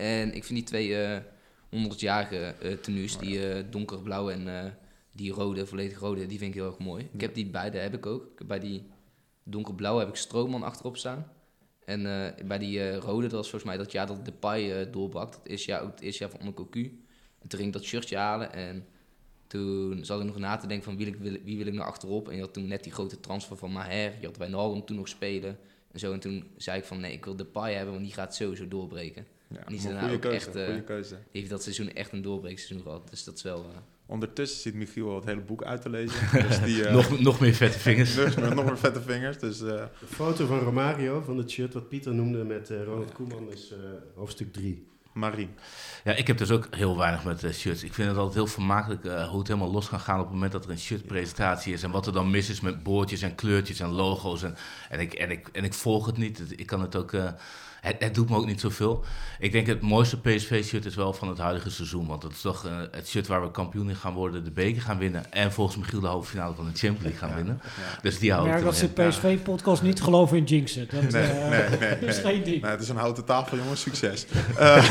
En 0.00 0.34
ik 0.34 0.44
vind 0.44 0.58
die 0.58 0.68
twee 0.68 0.96
eh 0.96 1.18
100-jarige 1.70 2.36
eh 2.36 2.72
tenues, 2.72 3.18
die 3.18 3.48
eh 3.48 3.64
donkerblauwe 3.70 4.32
en 4.32 4.74
die 5.12 5.32
rode, 5.32 5.66
volledig 5.66 5.98
rode, 5.98 6.26
die 6.26 6.38
vind 6.38 6.54
ik 6.54 6.60
heel 6.60 6.70
erg 6.70 6.78
mooi. 6.78 7.08
Ik 7.12 7.20
heb 7.20 7.34
die 7.34 7.46
beide, 7.46 7.78
heb 7.78 7.94
ik 7.94 8.06
ook. 8.06 8.24
Ik 8.24 8.46
bij 8.46 8.58
die 8.58 8.82
donkerblauwe 9.42 10.00
heb 10.00 10.08
ik 10.08 10.16
Stroomman 10.16 10.62
achterop 10.62 10.96
staan. 10.96 11.32
En 11.84 12.02
bij 12.46 12.58
die 12.58 12.94
rode, 12.94 13.22
dat 13.22 13.32
was 13.32 13.50
volgens 13.50 13.70
mij 13.70 13.76
dat 13.76 13.92
jaar 13.92 14.06
dat 14.06 14.24
Depay 14.24 14.90
doorbrak. 14.90 15.32
Dat 15.32 15.46
eerste 15.46 15.70
jaar 15.70 15.82
ook 15.82 15.90
het 15.90 16.00
eerste 16.00 16.22
jaar 16.22 16.32
van 16.32 16.40
Onnecocu. 16.40 17.04
En 17.38 17.48
toen 17.48 17.58
ging 17.58 17.74
ik 17.74 17.80
dat 17.80 17.84
shirtje 17.84 18.16
halen 18.16 18.52
en 18.52 18.86
toen 19.50 20.04
zat 20.04 20.20
ik 20.20 20.26
nog 20.26 20.38
na 20.38 20.56
te 20.56 20.66
denken 20.66 20.84
van 20.84 20.96
wie, 20.96 21.06
ik, 21.06 21.16
wil, 21.16 21.36
wie 21.44 21.56
wil 21.56 21.66
ik 21.66 21.72
nou 21.72 21.86
achterop. 21.86 22.28
En 22.28 22.34
je 22.34 22.40
had 22.40 22.52
toen 22.52 22.66
net 22.66 22.82
die 22.82 22.92
grote 22.92 23.20
transfer 23.20 23.56
van 23.56 23.72
Maher. 23.72 24.12
Je 24.20 24.26
had 24.26 24.36
Wijnaldum 24.36 24.84
toen 24.84 24.96
nog 24.96 25.08
spelen. 25.08 25.58
En 25.92 25.98
zo. 25.98 26.12
En 26.12 26.20
toen 26.20 26.44
zei 26.56 26.78
ik 26.78 26.84
van 26.84 27.00
nee, 27.00 27.12
ik 27.12 27.24
wil 27.24 27.36
Depay 27.36 27.74
hebben, 27.74 27.92
want 27.92 28.04
die 28.04 28.14
gaat 28.14 28.34
sowieso 28.34 28.68
doorbreken. 28.68 29.26
Ja, 29.54 29.60
Die 29.66 29.80
goede 29.80 30.12
ook 30.12 30.20
keuze, 30.20 30.36
echt, 30.36 30.54
eh, 30.56 30.64
goede 30.64 30.82
keuze. 30.82 31.14
Die 31.14 31.40
heeft 31.40 31.50
dat 31.50 31.62
seizoen 31.62 31.92
echt 31.92 32.12
een 32.12 32.22
doorbreekseizoen 32.22 32.82
gehad. 32.82 33.10
Dus 33.10 33.24
dat 33.24 33.34
is 33.36 33.42
wel... 33.42 33.58
eh, 33.72 33.78
Ondertussen 34.06 34.60
zit 34.60 34.74
Michiel 34.74 35.08
al 35.08 35.14
het 35.14 35.24
hele 35.24 35.40
boek 35.40 35.62
uit 35.64 35.82
te 35.82 35.90
lezen. 35.90 36.20
Dus 36.48 36.60
die, 36.62 36.84
eh, 36.86 36.94
nog, 36.94 37.20
nog 37.20 37.40
meer 37.40 37.54
vette 37.54 37.78
vingers. 37.88 38.14
dus 38.14 38.34
met 38.34 38.54
nog 38.54 38.64
meer 38.64 38.78
vette 38.78 39.00
vingers. 39.02 39.38
Dus 39.38 39.60
eh, 39.60 39.66
De 39.66 40.06
foto 40.06 40.46
van 40.46 40.58
Romario, 40.58 41.20
van 41.20 41.36
het 41.38 41.50
shirt 41.50 41.74
wat 41.74 41.88
Pieter 41.88 42.14
noemde 42.14 42.44
met 42.44 42.70
eh, 42.70 42.82
Ronald 42.84 43.12
Koeman, 43.12 43.50
is 43.52 43.70
eh, 43.72 43.78
hoofdstuk 44.14 44.52
3. 44.52 44.88
Marien. 45.12 45.50
Ja, 46.04 46.12
ik 46.12 46.26
heb 46.26 46.38
dus 46.38 46.50
ook 46.50 46.66
heel 46.74 46.96
weinig 46.98 47.24
met 47.24 47.40
shirts. 47.54 47.84
Ik 47.84 47.94
vind 47.94 48.08
het 48.08 48.16
altijd 48.16 48.34
heel 48.36 48.46
vermakelijk 48.46 49.04
eh, 49.04 49.28
hoe 49.28 49.38
het 49.38 49.48
helemaal 49.48 49.70
los 49.70 49.88
kan 49.88 50.00
gaan 50.00 50.18
op 50.18 50.24
het 50.24 50.34
moment 50.34 50.52
dat 50.52 50.64
er 50.64 50.70
een 50.70 50.78
shirtpresentatie 50.78 51.72
is. 51.72 51.82
En 51.82 51.90
wat 51.90 52.06
er 52.06 52.12
dan 52.12 52.30
mis 52.30 52.48
is 52.50 52.60
met 52.60 52.82
boordjes 52.82 53.22
en 53.22 53.34
kleurtjes 53.34 53.80
en 53.80 53.88
logo's. 53.88 54.42
En, 54.42 54.54
en, 54.90 55.00
ik, 55.00 55.12
en, 55.14 55.30
ik, 55.30 55.48
en 55.52 55.64
ik 55.64 55.74
volg 55.74 56.06
het 56.06 56.16
niet. 56.16 56.42
Ik 56.56 56.66
kan 56.66 56.80
het 56.80 56.96
ook. 56.96 57.12
Het, 57.80 57.96
het 57.98 58.14
doet 58.14 58.28
me 58.30 58.36
ook 58.36 58.46
niet 58.46 58.60
zoveel. 58.60 59.04
Ik 59.38 59.52
denk 59.52 59.66
het 59.66 59.80
mooiste 59.80 60.20
PSV-shirt 60.20 60.84
is 60.84 60.94
wel 60.94 61.12
van 61.12 61.28
het 61.28 61.38
huidige 61.38 61.70
seizoen. 61.70 62.06
Want 62.06 62.22
het 62.22 62.32
is 62.32 62.40
toch 62.40 62.66
eh, 62.66 62.72
het 62.90 63.08
shirt 63.08 63.26
waar 63.26 63.42
we 63.42 63.50
kampioen 63.50 63.88
in 63.88 63.96
gaan 63.96 64.12
worden, 64.14 64.44
de 64.44 64.50
beker 64.50 64.82
gaan 64.82 64.98
winnen. 64.98 65.32
En 65.32 65.52
volgens 65.52 65.76
Michiel 65.76 66.00
de 66.00 66.06
halve 66.06 66.30
finale 66.30 66.54
van 66.54 66.64
de 66.64 66.70
Champions 66.78 67.02
League 67.02 67.18
gaan 67.28 67.34
winnen. 67.36 67.60
Ja. 67.62 68.00
Dus 68.02 68.18
die 68.18 68.32
hou 68.32 68.42
ik 68.44 68.48
merk 68.50 68.64
er 68.64 68.66
dat 68.66 68.76
ze. 68.76 68.88
PSV-podcast 68.88 69.82
niet 69.82 70.02
geloven 70.02 70.36
in 70.36 70.44
jinxen. 70.44 70.88
Dat, 70.90 71.10
Nee, 71.10 71.22
eh, 71.22 71.48
nee, 71.48 71.78
nee, 71.78 71.98
dat 72.00 72.08
is 72.08 72.18
geen 72.18 72.42
ding. 72.42 72.60
Nou, 72.60 72.72
het 72.72 72.82
is 72.82 72.88
een 72.88 72.96
houten 72.96 73.24
tafel, 73.24 73.56
jongens. 73.56 73.80
Succes. 73.80 74.26
Eh, 74.56 74.90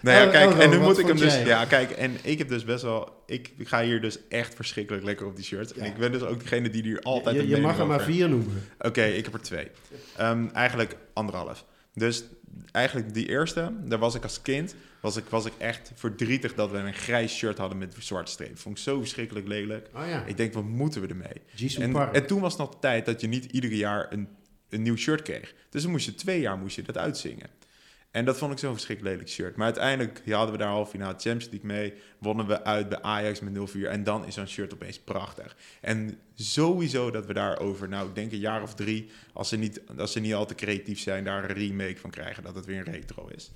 nou 0.00 0.16
ja, 0.18 0.24
El- 0.24 0.30
kijk, 0.30 0.50
Elro, 0.50 0.60
en 0.60 0.70
nu 0.70 0.76
wat 0.78 0.86
moet 0.86 0.98
ik 0.98 1.06
hem 1.06 1.16
dus... 1.16 1.42
Ja, 1.42 1.64
kijk, 1.64 1.90
en 1.90 2.16
ik 2.22 2.38
heb 2.38 2.48
dus 2.48 2.64
best 2.64 2.82
wel... 2.82 3.22
Ik 3.26 3.52
ga 3.58 3.82
hier 3.82 4.00
dus 4.00 4.18
echt 4.28 4.54
verschrikkelijk 4.54 5.04
lekker 5.04 5.26
op 5.26 5.36
die 5.36 5.44
shirt. 5.44 5.72
En 5.72 5.84
ik 5.84 5.96
ben 5.96 6.12
dus 6.12 6.22
ook 6.22 6.40
degene 6.40 6.70
die 6.70 6.82
hier 6.82 7.00
altijd 7.00 7.36
je 7.36 7.48
je 7.48 7.56
mag 7.56 7.78
er 7.78 7.86
maar 7.86 8.00
vier 8.02 8.28
noemen. 8.28 8.62
Oké, 8.78 9.02
ik 9.04 9.24
heb 9.24 9.34
er 9.34 9.40
twee. 9.40 9.68
Ehm, 10.16 10.46
eigenlijk 10.52 10.96
anderhalf. 11.12 11.64
Dus 11.96 12.24
eigenlijk 12.72 13.14
die 13.14 13.28
eerste, 13.28 13.72
daar 13.84 13.98
was 13.98 14.14
ik 14.14 14.22
als 14.22 14.42
kind, 14.42 14.74
was 15.00 15.16
ik, 15.16 15.24
was 15.24 15.44
ik 15.44 15.52
echt 15.58 15.92
verdrietig 15.94 16.54
dat 16.54 16.70
we 16.70 16.76
een 16.76 16.94
grijs 16.94 17.36
shirt 17.36 17.58
hadden 17.58 17.78
met 17.78 17.96
zwarte 17.98 18.32
streep. 18.32 18.58
Vond 18.58 18.76
ik 18.78 18.82
zo 18.82 18.98
verschrikkelijk 18.98 19.46
lelijk. 19.46 19.88
Oh 19.94 20.08
ja, 20.08 20.24
Ik 20.24 20.36
denk, 20.36 20.52
wat 20.52 20.64
moeten 20.64 21.00
we 21.00 21.06
ermee? 21.06 21.74
En, 21.78 21.92
Park. 21.92 22.14
en 22.14 22.26
toen 22.26 22.40
was 22.40 22.52
het 22.52 22.60
nog 22.60 22.70
de 22.70 22.78
tijd 22.78 23.06
dat 23.06 23.20
je 23.20 23.26
niet 23.26 23.44
ieder 23.44 23.72
jaar 23.72 24.12
een, 24.12 24.28
een 24.68 24.82
nieuw 24.82 24.96
shirt 24.96 25.22
kreeg. 25.22 25.54
Dus 25.70 25.82
dan 25.82 25.90
moest 25.90 26.04
je 26.06 26.14
twee 26.14 26.40
jaar 26.40 26.58
moest 26.58 26.76
je 26.76 26.82
dat 26.82 26.98
uitzingen. 26.98 27.50
En 28.16 28.24
dat 28.24 28.38
vond 28.38 28.52
ik 28.52 28.58
zo'n 28.58 28.72
verschrikkelijk 28.72 29.14
lelijk 29.14 29.34
shirt. 29.34 29.56
Maar 29.56 29.64
uiteindelijk 29.66 30.22
ja, 30.24 30.36
hadden 30.36 30.52
we 30.56 30.62
daar 30.62 30.70
half 30.70 30.90
finale 30.90 31.14
Champions 31.18 31.48
League 31.50 31.66
mee. 31.70 31.94
Wonnen 32.18 32.46
we 32.46 32.64
uit 32.64 32.88
bij 32.88 33.02
Ajax 33.02 33.40
met 33.40 33.70
0-4. 33.76 33.80
En 33.88 34.04
dan 34.04 34.26
is 34.26 34.34
zo'n 34.34 34.46
shirt 34.46 34.74
opeens 34.74 34.98
prachtig. 34.98 35.56
En 35.80 36.18
sowieso 36.34 37.10
dat 37.10 37.26
we 37.26 37.32
daarover, 37.32 37.88
nou 37.88 38.08
ik 38.08 38.14
denk 38.14 38.32
een 38.32 38.38
jaar 38.38 38.62
of 38.62 38.74
drie... 38.74 39.10
als 39.32 39.48
ze 39.48 39.56
niet, 39.56 39.80
als 39.98 40.12
ze 40.12 40.20
niet 40.20 40.34
al 40.34 40.46
te 40.46 40.54
creatief 40.54 41.00
zijn, 41.00 41.24
daar 41.24 41.44
een 41.50 41.56
remake 41.56 41.96
van 41.96 42.10
krijgen. 42.10 42.42
Dat 42.42 42.54
het 42.54 42.64
weer 42.64 42.78
een 42.86 42.92
retro 42.92 43.26
is. 43.34 43.50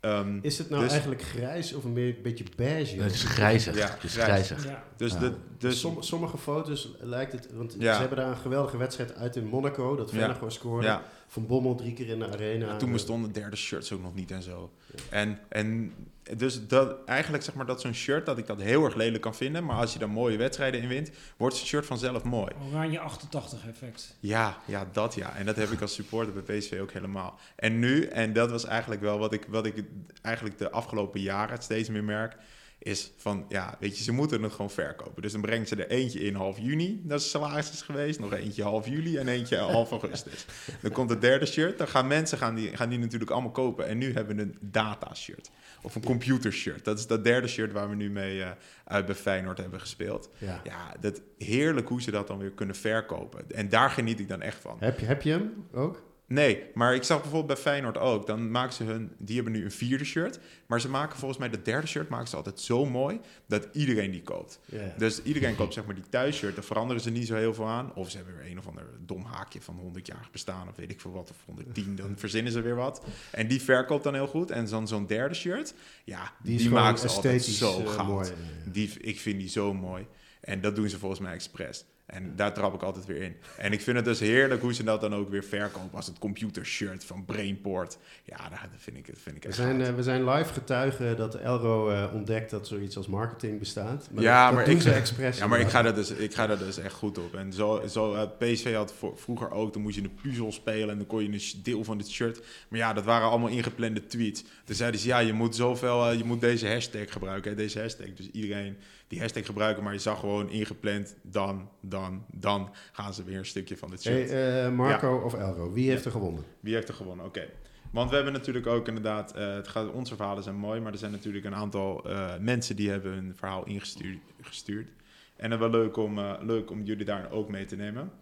Ehm, 0.00 0.38
Is 0.42 0.58
het 0.58 0.68
nou 0.70 0.82
Dus- 0.82 0.92
eigenlijk 0.92 1.22
grijs 1.22 1.72
of 1.72 1.84
een 1.84 1.94
beetje 2.22 2.44
beige? 2.56 3.02
Het 3.02 3.12
is 3.14 3.22
grijzig. 3.24 3.76
Ja, 3.76 3.90
het 3.90 4.02
is 4.04 4.12
grijs. 4.12 4.46
grijzig. 4.46 4.64
Ja. 4.70 4.84
dus 4.96 5.12
Ja. 5.12 5.18
de, 5.18 5.32
dus 5.58 5.80
Som- 5.80 6.02
sommige 6.02 6.38
foto's 6.38 6.94
lijkt 7.00 7.32
het, 7.32 7.48
want 7.52 7.76
Ja. 7.78 7.94
ze 7.94 8.00
hebben 8.00 8.18
daar 8.18 8.28
een 8.30 8.36
geweldige 8.36 8.76
wedstrijd 8.76 9.14
uit 9.14 9.36
in 9.36 9.46
Monaco, 9.46 9.96
dat 9.96 10.10
Ja. 10.10 10.18
Vennegoor 10.18 10.52
scoorde. 10.52 10.98
Van 11.34 11.46
Bommel 11.46 11.74
drie 11.74 11.92
keer 11.92 12.08
in 12.08 12.18
de 12.18 12.28
arena. 12.28 12.66
Ja, 12.66 12.76
toen 12.76 12.92
bestonden 12.92 13.32
derde 13.32 13.56
shirts 13.56 13.92
ook 13.92 14.02
nog 14.02 14.14
niet 14.14 14.30
en 14.30 14.42
zo. 14.42 14.70
En, 15.10 15.38
en 15.48 15.92
dus 16.36 16.66
dat, 16.66 17.04
eigenlijk 17.04 17.44
zeg 17.44 17.54
maar 17.54 17.66
dat 17.66 17.80
zo'n 17.80 17.94
shirt, 17.94 18.26
dat 18.26 18.38
ik 18.38 18.46
dat 18.46 18.60
heel 18.60 18.84
erg 18.84 18.94
lelijk 18.94 19.22
kan 19.22 19.34
vinden. 19.34 19.64
Maar 19.64 19.76
als 19.76 19.92
je 19.92 19.98
daar 19.98 20.10
mooie 20.10 20.36
wedstrijden 20.36 20.80
in 20.80 20.88
wint, 20.88 21.10
wordt 21.36 21.56
zo'n 21.56 21.66
shirt 21.66 21.86
vanzelf 21.86 22.22
mooi. 22.22 22.52
Oranje 22.70 22.98
88 22.98 23.66
effect. 23.68 24.16
Ja, 24.20 24.58
ja, 24.66 24.88
dat 24.92 25.14
ja. 25.14 25.36
En 25.36 25.46
dat 25.46 25.56
heb 25.56 25.70
ik 25.70 25.80
als 25.80 25.94
supporter 25.94 26.42
bij 26.42 26.58
PSV 26.58 26.78
ook 26.80 26.92
helemaal. 26.92 27.38
En 27.56 27.78
nu, 27.78 28.04
en 28.04 28.32
dat 28.32 28.50
was 28.50 28.64
eigenlijk 28.64 29.00
wel 29.00 29.18
wat 29.18 29.32
ik, 29.32 29.46
wat 29.48 29.66
ik 29.66 29.84
eigenlijk 30.22 30.58
de 30.58 30.70
afgelopen 30.70 31.20
jaren 31.20 31.62
steeds 31.62 31.88
meer 31.88 32.04
merk, 32.04 32.36
is 32.84 33.12
van, 33.16 33.46
ja, 33.48 33.76
weet 33.80 33.98
je, 33.98 34.04
ze 34.04 34.12
moeten 34.12 34.42
het 34.42 34.52
gewoon 34.52 34.70
verkopen. 34.70 35.22
Dus 35.22 35.32
dan 35.32 35.40
brengen 35.40 35.66
ze 35.66 35.76
er 35.76 35.90
eentje 35.90 36.20
in 36.20 36.34
half 36.34 36.58
juni, 36.58 37.00
dat 37.04 37.20
is 37.20 37.30
salaris 37.30 37.70
is 37.70 37.82
geweest, 37.82 38.20
nog 38.20 38.32
eentje 38.32 38.62
half 38.62 38.88
juli 38.88 39.16
en 39.16 39.28
eentje 39.28 39.56
half 39.76 39.90
augustus. 39.90 40.46
Dan 40.80 40.90
komt 40.90 41.10
het 41.10 41.20
derde 41.20 41.46
shirt, 41.46 41.78
dan 41.78 41.88
gaan 41.88 42.06
mensen 42.06 42.38
gaan 42.38 42.54
die, 42.54 42.76
gaan 42.76 42.88
die 42.88 42.98
natuurlijk 42.98 43.30
allemaal 43.30 43.50
kopen. 43.50 43.86
En 43.86 43.98
nu 43.98 44.12
hebben 44.12 44.36
we 44.36 44.42
een 44.42 44.58
data 44.60 45.14
shirt. 45.14 45.50
Of 45.82 45.94
een 45.94 46.04
computer 46.04 46.52
shirt. 46.52 46.84
Dat 46.84 46.98
is 46.98 47.06
dat 47.06 47.24
derde 47.24 47.48
shirt 47.48 47.72
waar 47.72 47.88
we 47.88 47.94
nu 47.94 48.10
mee 48.10 48.42
eh, 48.42 48.50
uit 48.84 49.06
bij 49.06 49.14
Feyenoord 49.14 49.58
hebben 49.58 49.80
gespeeld. 49.80 50.30
Ja. 50.38 50.60
Ja, 50.64 50.94
dat 51.00 51.20
heerlijk 51.38 51.88
hoe 51.88 52.02
ze 52.02 52.10
dat 52.10 52.26
dan 52.26 52.38
weer 52.38 52.50
kunnen 52.50 52.76
verkopen. 52.76 53.50
En 53.50 53.68
daar 53.68 53.90
geniet 53.90 54.20
ik 54.20 54.28
dan 54.28 54.42
echt 54.42 54.58
van. 54.60 54.76
Heb, 54.80 54.98
je, 54.98 55.06
heb 55.06 55.22
je 55.22 55.30
hem 55.30 55.66
ook? 55.72 56.02
Nee, 56.26 56.62
maar 56.74 56.94
ik 56.94 57.02
zag 57.02 57.20
bijvoorbeeld 57.20 57.54
bij 57.54 57.72
Feyenoord 57.72 57.98
ook. 57.98 58.26
Dan 58.26 58.50
maken 58.50 58.72
ze 58.74 58.84
hun, 58.84 59.12
die 59.18 59.34
hebben 59.34 59.52
nu 59.52 59.64
een 59.64 59.70
vierde 59.70 60.04
shirt. 60.04 60.38
Maar 60.66 60.80
ze 60.80 60.88
maken 60.88 61.18
volgens 61.18 61.40
mij 61.40 61.48
de 61.50 61.62
derde 61.62 61.86
shirt 61.86 62.08
maken 62.08 62.28
ze 62.28 62.36
altijd 62.36 62.60
zo 62.60 62.86
mooi 62.86 63.20
dat 63.46 63.68
iedereen 63.72 64.10
die 64.10 64.22
koopt. 64.22 64.60
Dus 64.98 65.22
iedereen 65.22 65.56
koopt 65.56 65.74
zeg 65.74 65.84
maar 65.84 65.94
die 65.94 66.08
thuisshirt. 66.08 66.54
Daar 66.54 66.64
veranderen 66.64 67.02
ze 67.02 67.10
niet 67.10 67.26
zo 67.26 67.34
heel 67.34 67.54
veel 67.54 67.68
aan. 67.68 67.94
Of 67.94 68.10
ze 68.10 68.16
hebben 68.16 68.36
weer 68.36 68.50
een 68.50 68.58
of 68.58 68.66
ander 68.66 68.84
dom 69.00 69.24
haakje 69.24 69.60
van 69.62 69.76
100 69.76 70.06
jaar 70.06 70.28
bestaan. 70.32 70.68
Of 70.68 70.76
weet 70.76 70.90
ik 70.90 71.00
veel 71.00 71.12
wat. 71.12 71.30
Of 71.30 71.36
110. 71.46 71.96
Dan 71.96 72.14
verzinnen 72.24 72.52
ze 72.52 72.60
weer 72.60 72.76
wat. 72.76 73.02
En 73.30 73.48
die 73.48 73.62
verkoopt 73.62 74.04
dan 74.04 74.14
heel 74.14 74.26
goed. 74.26 74.50
En 74.50 74.66
dan 74.66 74.88
zo'n 74.88 75.06
derde 75.06 75.34
shirt. 75.34 75.74
Ja, 76.04 76.32
Die 76.42 76.70
maken 76.70 76.98
ze 76.98 77.08
altijd 77.16 77.44
zo 77.44 77.84
goud. 77.84 78.06
mooi. 78.08 78.30
Die, 78.64 78.90
ik 79.00 79.20
vind 79.20 79.38
die 79.38 79.48
zo 79.48 79.74
mooi. 79.74 80.06
En 80.40 80.60
dat 80.60 80.76
doen 80.76 80.88
ze 80.88 80.98
volgens 80.98 81.20
mij 81.20 81.32
expres. 81.32 81.84
En 82.06 82.36
daar 82.36 82.54
trap 82.54 82.74
ik 82.74 82.82
altijd 82.82 83.06
weer 83.06 83.22
in. 83.22 83.36
En 83.56 83.72
ik 83.72 83.80
vind 83.80 83.96
het 83.96 84.04
dus 84.04 84.20
heerlijk 84.20 84.60
hoe 84.60 84.74
ze 84.74 84.84
dat 84.84 85.00
dan 85.00 85.14
ook 85.14 85.30
weer 85.30 85.44
verkopen 85.44 85.96
als 85.96 86.06
het 86.06 86.18
computershirt 86.18 87.04
van 87.04 87.24
Brainport. 87.24 87.98
Ja, 88.24 88.48
dat 88.48 88.58
vind 88.76 88.96
ik, 88.96 89.06
dat 89.06 89.18
vind 89.18 89.36
ik 89.36 89.42
We 89.42 89.48
echt 89.48 89.56
zijn, 89.56 89.76
goud. 89.76 89.88
eh, 89.88 89.94
we 89.94 90.02
zijn 90.02 90.28
live 90.28 90.52
getuigen 90.52 91.16
dat 91.16 91.34
Elro 91.34 91.90
eh, 91.90 92.14
ontdekt 92.14 92.50
dat 92.50 92.66
zoiets 92.66 92.96
als 92.96 93.06
marketing 93.06 93.58
bestaat. 93.58 94.08
Maar 94.12 94.22
Ja, 94.22 94.36
dat, 94.38 94.46
dat 94.46 94.54
maar 94.54 94.64
doen 94.64 94.74
ik- 94.96 95.06
ze. 95.06 95.38
Ja, 95.38 95.46
maar 95.46 95.60
ik 95.60 95.68
ga, 95.68 95.82
daar 95.82 95.94
dus, 95.94 96.10
ik 96.10 96.34
ga 96.34 96.46
daar 96.46 96.58
dus 96.58 96.78
echt 96.78 96.94
goed 96.94 97.18
op. 97.18 97.34
En 97.34 97.52
zo, 97.52 97.82
zo 97.88 98.14
had 98.14 98.38
PSV 98.38 98.74
had 98.74 98.92
voor- 98.98 99.18
vroeger 99.18 99.50
ook, 99.50 99.72
dan 99.72 99.82
moest 99.82 99.96
je 99.96 100.02
een 100.02 100.14
puzzel 100.22 100.52
spelen 100.52 100.90
en 100.90 100.96
dan 100.98 101.06
kon 101.06 101.22
je 101.22 101.28
een 101.32 101.62
deel 101.62 101.84
van 101.84 101.98
dit 101.98 102.10
shirt. 102.10 102.40
Maar 102.68 102.78
ja, 102.78 102.92
dat 102.92 103.04
waren 103.04 103.28
allemaal 103.28 103.48
ingeplande 103.48 104.06
tweets. 104.06 104.44
Toen 104.64 104.76
zeiden 104.76 105.00
ze, 105.00 105.06
ja, 105.06 105.18
je 105.18 105.32
moet 105.32 105.56
zoveel, 105.56 106.10
je 106.12 106.24
moet 106.24 106.40
deze 106.40 106.68
hashtag 106.68 107.12
gebruiken, 107.12 107.50
hè, 107.50 107.56
deze 107.56 107.80
hashtag. 107.80 108.06
Dus 108.14 108.30
iedereen 108.32 108.76
die 109.08 109.20
hashtag 109.20 109.46
gebruiken, 109.46 109.82
maar 109.82 109.92
je 109.92 109.98
zag 109.98 110.20
gewoon 110.20 110.50
ingepland, 110.50 111.16
dan, 111.22 111.68
dan, 111.80 112.24
dan 112.32 112.70
gaan 112.92 113.14
ze 113.14 113.24
weer 113.24 113.38
een 113.38 113.46
stukje 113.46 113.76
van 113.76 113.90
dit 113.90 114.02
shirt. 114.02 114.30
Hey, 114.30 114.64
eh, 114.66 114.72
Marco 114.72 115.16
of 115.16 115.34
Elro, 115.34 115.72
wie 115.72 115.90
heeft 115.90 116.04
er 116.04 116.10
gewonnen? 116.10 116.44
Wie 116.60 116.74
heeft 116.74 116.88
er 116.88 116.94
gewonnen? 116.94 117.26
Oké. 117.26 117.46
Want 117.90 118.10
we 118.10 118.14
hebben 118.16 118.32
natuurlijk 118.32 118.66
ook 118.66 118.88
inderdaad, 118.88 119.34
eh, 119.34 119.54
het 119.54 119.68
gaat, 119.68 119.90
onze 119.92 120.16
verhalen 120.16 120.42
zijn 120.42 120.56
mooi, 120.56 120.80
maar 120.80 120.92
er 120.92 120.98
zijn 120.98 121.10
natuurlijk 121.12 121.44
een 121.44 121.54
aantal 121.54 122.04
eh, 122.10 122.38
mensen 122.38 122.76
die 122.76 122.90
hebben 122.90 123.12
hun 123.12 123.36
verhaal 123.36 123.64
ingestuurd. 123.66 124.18
Gestuurd. 124.40 124.88
En 125.36 125.50
het 125.50 125.60
wel 125.60 125.70
leuk 125.70 125.96
om, 125.96 126.20
leuk 126.40 126.70
om 126.70 126.82
jullie 126.82 127.04
daar 127.04 127.30
ook 127.30 127.48
mee 127.48 127.64
te 127.64 127.76
nemen. 127.76 128.12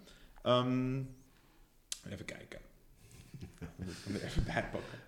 Ehm, 0.43 0.97
even 2.11 2.25
kijken. 2.25 2.61
Ik 3.39 4.07
moet 4.07 4.21
er 4.21 4.27
even 4.27 4.45
bij 4.45 4.65
pakken. 4.73 4.99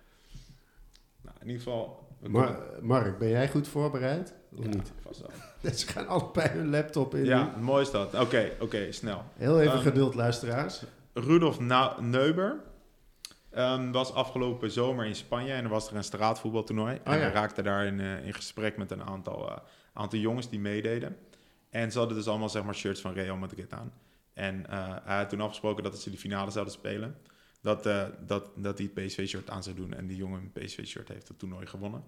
Nou, 1.21 1.35
in 1.41 1.47
ieder 1.47 1.61
geval. 1.61 2.07
Mar- 2.27 2.59
Mark, 2.81 3.17
ben 3.17 3.29
jij 3.29 3.49
goed 3.49 3.67
voorbereid? 3.67 4.33
Of 4.55 4.63
Ja, 4.63 4.69
niet? 4.69 4.91
vast 5.01 5.19
wel. 5.21 5.29
Ze 5.79 5.87
gaan 5.87 6.07
allebei 6.07 6.49
hun 6.49 6.69
laptop 6.69 7.15
in. 7.15 7.25
Ja, 7.25 7.53
mooi 7.59 7.81
is 7.81 7.91
dat. 7.91 8.13
Oké, 8.19 8.51
oké, 8.59 8.91
snel. 8.91 9.23
Heel 9.35 9.59
even 9.61 9.73
Ehm, 9.73 9.81
geduld, 9.81 10.15
luisteraars. 10.15 10.83
Rudolf 11.13 11.59
Na- 11.59 11.99
Neuber 12.01 12.59
ehm, 13.51 13.91
was 13.91 14.13
afgelopen 14.13 14.71
zomer 14.71 15.05
in 15.05 15.15
Spanje 15.15 15.53
en 15.53 15.63
er 15.63 15.69
was 15.69 15.89
er 15.89 15.95
een 15.95 16.03
straatvoetbaltoernooi. 16.03 16.99
en 17.03 17.13
ja. 17.13 17.19
hij 17.19 17.31
raakte 17.31 17.61
daar 17.61 17.85
in, 17.85 17.99
eh, 17.99 18.25
in 18.25 18.33
gesprek 18.33 18.77
met 18.77 18.91
een 18.91 19.03
aantal, 19.03 19.49
eh, 19.49 19.57
aantal 19.93 20.19
jongens 20.19 20.49
die 20.49 20.59
meededen. 20.59 21.17
En 21.69 21.91
ze 21.91 21.97
hadden 21.97 22.17
dus 22.17 22.27
allemaal 22.27 22.49
zeg 22.49 22.63
maar, 22.63 22.75
shirts 22.75 23.01
van 23.01 23.13
Real 23.13 23.37
Madrid 23.37 23.73
aan. 23.73 23.93
En 24.33 24.69
eh, 24.69 24.95
hij 25.03 25.17
had 25.17 25.29
toen 25.29 25.41
afgesproken 25.41 25.83
dat 25.83 26.01
ze 26.01 26.09
de 26.11 26.17
finale 26.17 26.51
zouden 26.51 26.73
spelen. 26.73 27.17
Dat, 27.61 27.85
eh, 27.85 28.03
dat, 28.25 28.43
dat 28.55 28.77
hij 28.77 28.89
het 28.93 29.05
PSV-shirt 29.05 29.49
aan 29.49 29.63
zou 29.63 29.75
doen. 29.75 29.93
En 29.93 30.07
die 30.07 30.17
jongen 30.17 30.39
een 30.41 30.63
PSV-shirt 30.63 31.07
heeft 31.07 31.27
het 31.27 31.39
toernooi 31.39 31.65
gewonnen. 31.65 32.03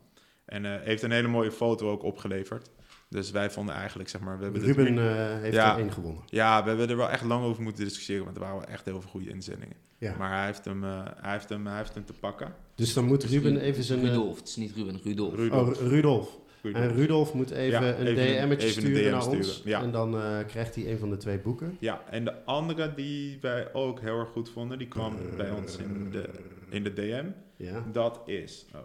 En 0.45 0.81
heeft 0.81 1.03
een 1.03 1.11
hele 1.11 1.27
mooie 1.27 1.51
foto 1.51 1.91
ook 1.91 2.03
opgeleverd. 2.03 2.69
Dus 3.09 3.31
wij 3.31 3.49
vonden 3.51 3.75
eigenlijk, 3.75 4.09
zeg 4.09 4.21
maar... 4.21 4.37
We 4.37 4.43
hebben 4.43 4.61
Ruben 4.61 4.97
eh, 4.97 5.39
heeft 5.41 5.53
Ja. 5.55 5.73
er 5.73 5.79
één 5.79 5.91
gewonnen. 5.91 6.23
ja, 6.25 6.63
we 6.63 6.69
hebben 6.69 6.89
er 6.89 6.97
wel 6.97 7.09
echt 7.09 7.23
lang 7.23 7.43
over 7.43 7.63
moeten 7.63 7.83
discussiëren, 7.83 8.23
want 8.23 8.35
er 8.35 8.41
waren 8.41 8.57
wel 8.57 8.67
echt 8.67 8.85
heel 8.85 9.01
veel 9.01 9.09
goede 9.09 9.29
inzendingen. 9.29 9.75
Ja. 9.97 10.15
Maar 10.17 10.35
hij 10.37 10.45
heeft, 10.45 10.65
hem, 10.65 10.83
eh, 10.83 11.05
hij, 11.21 11.31
heeft 11.31 11.49
hem, 11.49 11.67
hij 11.67 11.77
heeft 11.77 11.93
hem 11.93 12.05
te 12.05 12.13
pakken. 12.13 12.53
Dus 12.75 12.93
dan 12.93 13.05
moet 13.05 13.23
Ruben 13.23 13.53
Ru- 13.53 13.59
even 13.59 13.83
zijn... 13.83 13.99
eh, 13.99 14.05
Rudolf, 14.07 14.37
het 14.39 14.47
is 14.47 14.55
niet 14.55 14.75
Ruben, 14.75 14.99
Rudolf. 15.03 15.35
Rudolf. 15.35 15.67
Oh, 15.69 15.81
Ru- 15.81 15.87
Rudolf. 15.87 16.37
Rudolf. 16.61 16.83
En 16.85 16.93
Rudolf 16.93 17.33
moet 17.33 17.51
even 17.51 17.81
Ja, 17.85 17.97
een 17.97 18.07
een- 18.07 18.15
DM'tje 18.15 18.27
even 18.39 18.63
een 18.63 18.69
sturen 18.69 19.03
DM 19.03 19.09
naar 19.11 19.27
ons. 19.27 19.51
sturen, 19.53 19.69
ja. 19.69 19.81
En 19.81 19.91
dan 19.91 20.15
eh, 20.21 20.37
krijgt 20.47 20.75
hij 20.75 20.91
een 20.91 20.97
van 20.97 21.09
de 21.09 21.17
twee 21.17 21.39
boeken. 21.39 21.77
Ja, 21.79 22.01
en 22.09 22.23
de 22.25 22.43
andere 22.45 22.93
die 22.95 23.37
wij 23.41 23.73
ook 23.73 23.99
heel 23.99 24.19
erg 24.19 24.29
goed 24.29 24.49
vonden, 24.49 24.77
die 24.77 24.87
kwam 24.87 25.15
bij 25.37 25.51
ons 25.51 25.77
in 25.77 26.07
de, 26.11 26.29
in 26.69 26.83
de 26.83 26.93
DM. 26.93 27.25
Ja, 27.55 27.83
Dat 27.91 28.21
is... 28.25 28.65
Oh, 28.75 28.79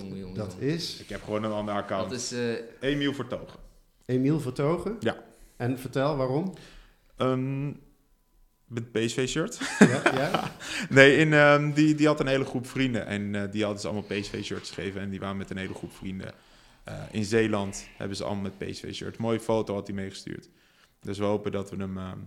Jongen, 0.00 0.18
jongen, 0.18 0.34
dat 0.34 0.52
jongen. 0.58 0.74
is 0.74 0.98
ik 1.00 1.08
heb 1.08 1.22
gewoon 1.24 1.44
een 1.44 1.50
ander 1.52 1.74
account. 1.74 2.10
Dat 2.10 2.18
is... 2.18 2.32
eh, 2.32 2.90
Emiel 2.90 3.14
Vertogen. 3.14 3.58
Emiel 4.06 4.40
Vertogen. 4.40 4.96
Ja. 5.00 5.16
En 5.56 5.78
vertel 5.78 6.16
waarom. 6.16 6.54
Een 7.16 7.80
met 8.66 8.92
PSV-shirt. 8.92 9.58
Ja, 9.78 10.02
ja? 10.14 10.50
Nee, 10.88 11.16
in, 11.16 11.32
ehm, 11.32 11.72
die, 11.72 11.94
die 11.94 12.06
had 12.06 12.20
een 12.20 12.26
hele 12.26 12.44
groep 12.44 12.66
vrienden. 12.66 13.06
En 13.06 13.34
eh, 13.34 13.50
die 13.52 13.62
hadden 13.62 13.80
ze 13.80 13.88
allemaal 13.88 14.18
PSV-shirts 14.18 14.70
gegeven. 14.70 15.00
En 15.00 15.10
die 15.10 15.20
waren 15.20 15.36
met 15.36 15.50
een 15.50 15.56
hele 15.56 15.74
groep 15.74 15.92
vrienden. 15.92 16.34
eh, 16.84 16.94
in 17.10 17.24
Zeeland 17.24 17.86
hebben 17.96 18.16
ze 18.16 18.24
allemaal 18.24 18.50
met 18.58 18.58
PSV-shirts. 18.70 19.18
Mooie 19.18 19.40
foto 19.40 19.74
had 19.74 19.86
hij 19.86 19.96
meegestuurd. 19.96 20.48
Dus 21.00 21.18
we 21.18 21.24
hopen 21.24 21.52
dat 21.52 21.70
we 21.70 21.76
hem 21.76 21.98
ehm, 21.98 22.18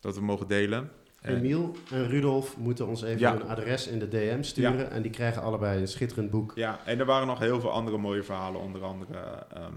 dat 0.00 0.14
we 0.14 0.20
mogen 0.22 0.48
delen. 0.48 0.90
Emiel 1.22 1.76
en 1.90 2.08
Rudolf 2.08 2.56
moeten 2.56 2.86
ons 2.86 3.02
even 3.02 3.18
Ja. 3.20 3.34
een 3.34 3.42
adres 3.48 3.86
in 3.86 3.98
de 3.98 4.08
DM 4.08 4.42
sturen. 4.42 4.90
En 4.90 5.02
die 5.02 5.10
krijgen 5.10 5.42
allebei 5.42 5.80
een 5.80 5.88
schitterend 5.88 6.30
boek. 6.30 6.52
Ja, 6.54 6.80
en 6.84 6.98
er 6.98 7.04
waren 7.06 7.26
nog 7.26 7.38
heel 7.38 7.60
veel 7.60 7.70
andere 7.70 7.98
mooie 7.98 8.22
verhalen. 8.22 8.60
Onder 8.60 8.82
andere 8.84 9.46
ehm, 9.54 9.72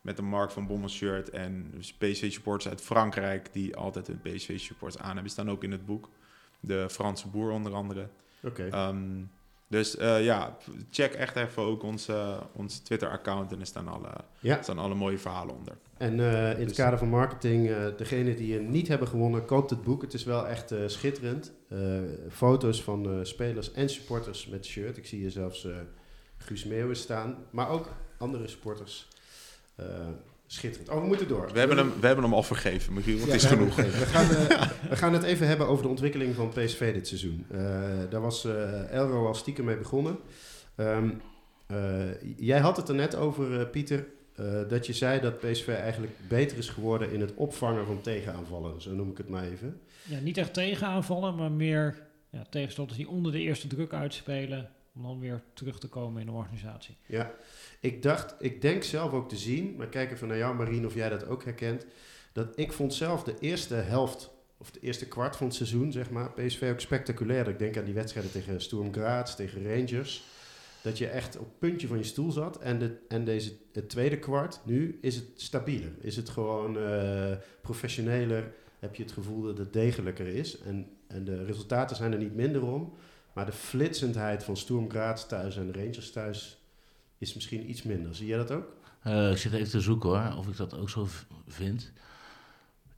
met 0.00 0.18
een 0.18 0.24
Mark 0.28 0.50
van 0.50 0.66
Bommel 0.66 0.88
shirt. 0.88 1.30
En 1.30 1.74
PSV-supporters 1.98 2.68
uit 2.68 2.80
Frankrijk 2.80 3.52
die 3.52 3.76
altijd 3.76 4.06
hun 4.06 4.20
PSV-supports 4.22 4.98
aan 4.98 5.12
hebben. 5.14 5.30
Staan 5.32 5.50
ook 5.50 5.64
in 5.64 5.72
het 5.72 5.86
boek. 5.86 6.08
De 6.60 6.86
Franse 6.90 7.28
boer 7.28 7.50
onder 7.50 7.74
andere. 7.74 8.08
Oké. 8.42 8.68
Ehm, 8.70 8.96
dus 9.68 9.96
eh, 9.96 10.24
ja, 10.24 10.56
check 10.90 11.12
echt 11.12 11.36
even 11.36 11.62
ook 11.62 11.82
ons, 11.82 12.08
ons 12.52 12.78
Twitter-account 12.78 13.52
en 13.52 13.60
er 13.60 13.66
staan 13.66 13.88
alle, 13.88 14.10
Ja. 14.38 14.62
staan 14.62 14.78
alle 14.78 14.94
mooie 14.94 15.18
verhalen 15.18 15.54
onder. 15.54 15.76
En 15.98 16.20
eh, 16.20 16.50
in 16.50 16.58
het 16.58 16.68
Dus- 16.68 16.76
kader 16.76 16.98
van 16.98 17.08
marketing, 17.08 17.70
eh 17.70 17.76
degene 17.96 18.34
die 18.34 18.52
je 18.52 18.60
niet 18.60 18.88
hebben 18.88 19.08
gewonnen, 19.08 19.44
koopt 19.44 19.70
het 19.70 19.82
boek. 19.82 20.02
Het 20.02 20.14
is 20.14 20.24
wel 20.24 20.46
echt 20.46 20.72
eh, 20.72 20.78
schitterend. 20.86 21.52
Eh, 21.68 21.78
foto's 22.30 22.82
van 22.82 23.04
eh, 23.10 23.18
spelers 23.22 23.72
en 23.72 23.88
supporters 23.88 24.46
met 24.46 24.66
shirt. 24.66 24.96
Ik 24.96 25.06
zie 25.06 25.18
hier 25.18 25.30
zelfs 25.30 25.64
eh, 25.66 25.72
Guus 26.38 26.64
Meeuwis 26.64 27.00
staan. 27.00 27.36
Maar 27.50 27.68
ook 27.68 27.88
andere 28.18 28.48
supporters. 28.48 29.08
Eh, 29.76 29.86
schitterend. 30.46 30.90
Oh, 30.90 31.00
we 31.00 31.06
moeten 31.06 31.28
door. 31.28 31.50
We 31.52 31.58
hebben 31.58 31.76
hem, 31.76 31.92
we 32.00 32.06
hebben 32.06 32.24
hem 32.24 32.34
al 32.34 32.42
vergeven, 32.42 32.92
Michiel. 32.92 33.18
Het 33.18 33.26
Ja, 33.26 33.34
is 33.34 33.44
genoeg. 33.44 33.76
het. 33.76 33.98
We 33.98 34.06
gaan, 34.06 34.30
eh, 34.30 34.62
we 34.90 34.96
gaan 34.96 35.12
het 35.12 35.22
even 35.22 35.46
hebben 35.46 35.66
over 35.68 35.82
de 35.82 35.88
ontwikkeling 35.90 36.34
van 36.34 36.48
PSV 36.48 36.92
dit 36.92 37.06
seizoen. 37.06 37.46
Eh, 37.50 37.60
daar 38.10 38.20
was 38.20 38.44
eh, 38.44 38.92
Elro 38.92 39.26
al 39.26 39.34
stiekem 39.34 39.64
mee 39.64 39.76
begonnen. 39.76 40.18
Ehm, 40.76 41.10
eh, 41.66 41.76
jij 42.36 42.58
had 42.60 42.76
het 42.76 42.88
er 42.88 42.94
net 42.94 43.14
over, 43.16 43.60
eh, 43.60 43.70
Pieter, 43.70 44.06
dat 44.68 44.86
je 44.86 44.92
zei 44.92 45.20
dat 45.20 45.38
PSV 45.38 45.68
eigenlijk 45.68 46.12
beter 46.28 46.58
is 46.58 46.68
geworden 46.68 47.12
in 47.12 47.20
het 47.20 47.34
opvangen 47.34 47.86
van 47.86 48.00
tegenaanvallen. 48.00 48.82
Zo 48.82 48.94
noem 48.94 49.10
ik 49.10 49.16
het 49.16 49.28
maar 49.28 49.44
even. 49.44 49.80
Ja, 50.02 50.18
niet 50.18 50.36
echt 50.36 50.54
tegenaanvallen, 50.54 51.34
maar 51.34 51.52
meer 51.52 52.02
ja, 52.30 52.44
tegenstanders 52.50 52.98
die 52.98 53.08
onder 53.08 53.32
de 53.32 53.40
eerste 53.40 53.66
druk 53.66 53.92
uitspelen. 53.92 54.70
Om 54.94 55.02
dan 55.02 55.20
weer 55.20 55.42
terug 55.52 55.78
te 55.78 55.88
komen 55.88 56.20
in 56.20 56.26
de 56.26 56.32
organisatie. 56.32 56.96
Ja, 57.06 57.32
ik 57.80 58.02
dacht, 58.02 58.34
ik 58.38 58.60
denk 58.60 58.82
zelf 58.82 59.12
ook 59.12 59.28
te 59.28 59.36
zien, 59.36 59.74
maar 59.76 59.86
kijk 59.86 60.12
even 60.12 60.28
naar 60.28 60.36
jou 60.36 60.54
Marien 60.54 60.86
of 60.86 60.94
jij 60.94 61.08
dat 61.08 61.26
ook 61.26 61.44
herkent, 61.44 61.86
dat 62.32 62.58
ik 62.58 62.72
vond 62.72 62.94
zelf 62.94 63.22
de 63.22 63.34
eerste 63.40 63.74
helft, 63.74 64.30
of 64.58 64.70
de 64.70 64.80
eerste 64.80 65.08
kwart 65.08 65.36
van 65.36 65.46
het 65.46 65.56
seizoen, 65.56 65.92
zeg 65.92 66.10
maar, 66.10 66.32
PSV 66.32 66.70
ook 66.72 66.80
spectaculair. 66.80 67.48
Ik 67.48 67.58
denk 67.58 67.76
aan 67.76 67.84
die 67.84 67.94
wedstrijden 67.94 68.32
tegen 68.32 68.60
Sturm 68.60 68.92
Graz, 68.92 69.34
tegen 69.34 69.64
Rangers, 69.64 70.24
dat 70.86 70.98
je 70.98 71.06
echt 71.06 71.38
op 71.38 71.44
het 71.44 71.58
puntje 71.58 71.86
van 71.86 71.98
je 71.98 72.04
stoel 72.04 72.30
zat. 72.30 72.58
En, 72.58 72.78
de, 72.78 72.96
en 73.08 73.24
deze, 73.24 73.52
het 73.72 73.88
tweede 73.88 74.18
kwart, 74.18 74.60
nu 74.64 74.98
is 75.00 75.16
het 75.16 75.26
stabieler. 75.36 75.92
Is 76.00 76.16
het 76.16 76.28
gewoon 76.28 76.78
eh, 76.78 77.32
professioneler, 77.60 78.52
heb 78.78 78.94
je 78.94 79.02
het 79.02 79.12
gevoel 79.12 79.42
dat 79.42 79.58
het 79.58 79.72
degelijker 79.72 80.26
is. 80.26 80.58
En, 80.58 80.88
en 81.06 81.24
de 81.24 81.44
resultaten 81.44 81.96
zijn 81.96 82.12
er 82.12 82.18
niet 82.18 82.34
minder 82.34 82.62
om. 82.62 82.92
Maar 83.32 83.46
de 83.46 83.52
flitsendheid 83.52 84.44
van 84.44 84.56
Sturm 84.56 84.88
thuis 85.28 85.56
en 85.56 85.74
Rangers 85.74 86.10
thuis 86.10 86.58
is 87.18 87.34
misschien 87.34 87.70
iets 87.70 87.82
minder. 87.82 88.14
Zie 88.14 88.26
jij 88.26 88.38
dat 88.38 88.50
ook? 88.50 88.74
Eh, 89.02 89.30
ik 89.30 89.36
zit 89.36 89.52
even 89.52 89.70
te 89.70 89.80
zoeken 89.80 90.08
hoor, 90.10 90.38
of 90.38 90.48
ik 90.48 90.56
dat 90.56 90.78
ook 90.78 90.90
zo 90.90 91.06
vind. 91.46 91.92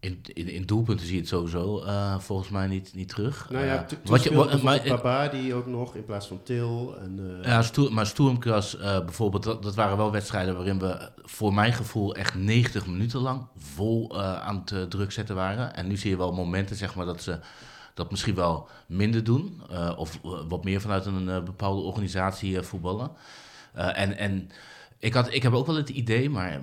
In, 0.01 0.21
in, 0.23 0.49
in 0.49 0.63
doelpunten 0.63 1.07
zie 1.07 1.15
je 1.15 1.21
het 1.21 1.29
sowieso 1.29 1.83
eh, 1.83 2.19
volgens 2.19 2.49
mij 2.49 2.67
niet, 2.67 2.95
niet 2.95 3.09
terug. 3.09 3.51
Nou 3.51 3.65
ja, 3.65 3.87
Eh, 3.89 3.97
wat 4.05 4.23
je, 4.23 4.35
wat, 4.35 4.63
maar, 4.63 4.81
bijvoorbeeld 4.81 5.03
Baba 5.03 5.29
die 5.29 5.55
ook 5.55 5.67
nog 5.67 5.95
in 5.95 6.05
plaats 6.05 6.27
van 6.27 6.43
Til. 6.43 6.97
En, 7.01 7.39
eh, 7.43 7.51
ja, 7.51 7.63
Stoer, 7.63 7.93
maar 7.93 8.07
Stoermkras 8.07 8.77
bijvoorbeeld, 8.77 9.43
dat, 9.43 9.63
dat 9.63 9.75
waren 9.75 9.97
wel 9.97 10.13
wedstrijden 10.13 10.55
waarin 10.55 10.79
we 10.79 11.11
voor 11.23 11.55
mijn 11.55 11.73
gevoel 11.73 12.15
echt 12.15 12.35
90 12.35 12.87
minuten 12.87 13.21
lang 13.21 13.47
vol 13.57 14.21
aan 14.21 14.65
het 14.65 14.91
druk 14.91 15.13
zetten 15.13 15.35
waren. 15.35 15.75
En 15.75 15.87
nu 15.87 15.97
zie 15.97 16.11
je 16.11 16.17
wel 16.17 16.33
momenten 16.33 16.77
zeg 16.77 16.95
maar, 16.95 17.07
dat 17.07 17.23
ze 17.23 17.39
dat 17.95 18.11
misschien 18.11 18.35
wel 18.35 18.69
minder 18.87 19.25
doen. 19.25 19.63
of 19.97 20.19
wat 20.49 20.65
meer 20.65 20.81
vanuit 20.81 21.07
een 21.07 21.45
bepaalde 21.45 21.83
organisatie 21.83 22.63
voetballen. 22.63 23.11
En, 23.73 24.19
en 24.19 24.51
ik, 24.99 25.13
had, 25.15 25.33
ik 25.35 25.43
heb 25.43 25.53
ook 25.53 25.67
wel 25.67 25.77
het 25.77 25.89
idee, 25.89 26.31
maar, 26.31 26.61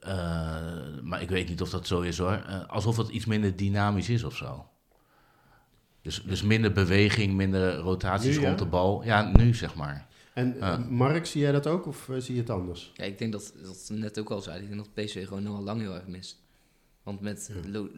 eh, 0.00 1.00
maar 1.02 1.22
ik 1.22 1.28
weet 1.28 1.48
niet 1.48 1.60
of 1.62 1.70
dat 1.70 1.86
zo 1.86 2.00
is 2.00 2.18
hoor. 2.18 2.32
eh, 2.32 2.66
alsof 2.68 2.96
het 2.96 3.08
iets 3.08 3.24
minder 3.24 3.56
dynamisch 3.56 4.08
is 4.08 4.24
of 4.24 4.36
zo. 4.36 4.66
Dus, 6.02 6.22
dus 6.22 6.42
minder 6.42 6.72
beweging, 6.72 7.34
minder 7.34 7.74
rotaties 7.76 8.36
Nu, 8.36 8.40
ja? 8.42 8.46
rond 8.46 8.58
de 8.58 8.66
bal. 8.66 9.04
Ja, 9.04 9.30
nu 9.36 9.54
zeg 9.54 9.74
maar. 9.74 10.06
en 10.34 10.56
Mark, 10.90 11.26
zie 11.26 11.40
jij 11.40 11.52
dat 11.52 11.66
ook 11.66 11.86
of 11.86 12.08
eh, 12.08 12.16
zie 12.18 12.34
je 12.34 12.40
het 12.40 12.50
anders? 12.50 12.92
Ja, 12.94 13.04
ik 13.04 13.18
denk 13.18 13.32
dat, 13.32 13.54
dat 13.62 13.88
net 13.92 14.18
ook 14.18 14.30
al 14.30 14.40
zei. 14.40 14.62
Ik 14.62 14.68
denk 14.70 14.84
dat 14.94 15.04
PSV 15.04 15.26
gewoon 15.26 15.42
Noah 15.42 15.62
Lang 15.64 15.80
heel 15.80 15.94
erg 15.94 16.06
mist. 16.06 16.36
Want 17.02 17.20
met, 17.20 17.50
Lo- 17.66 17.88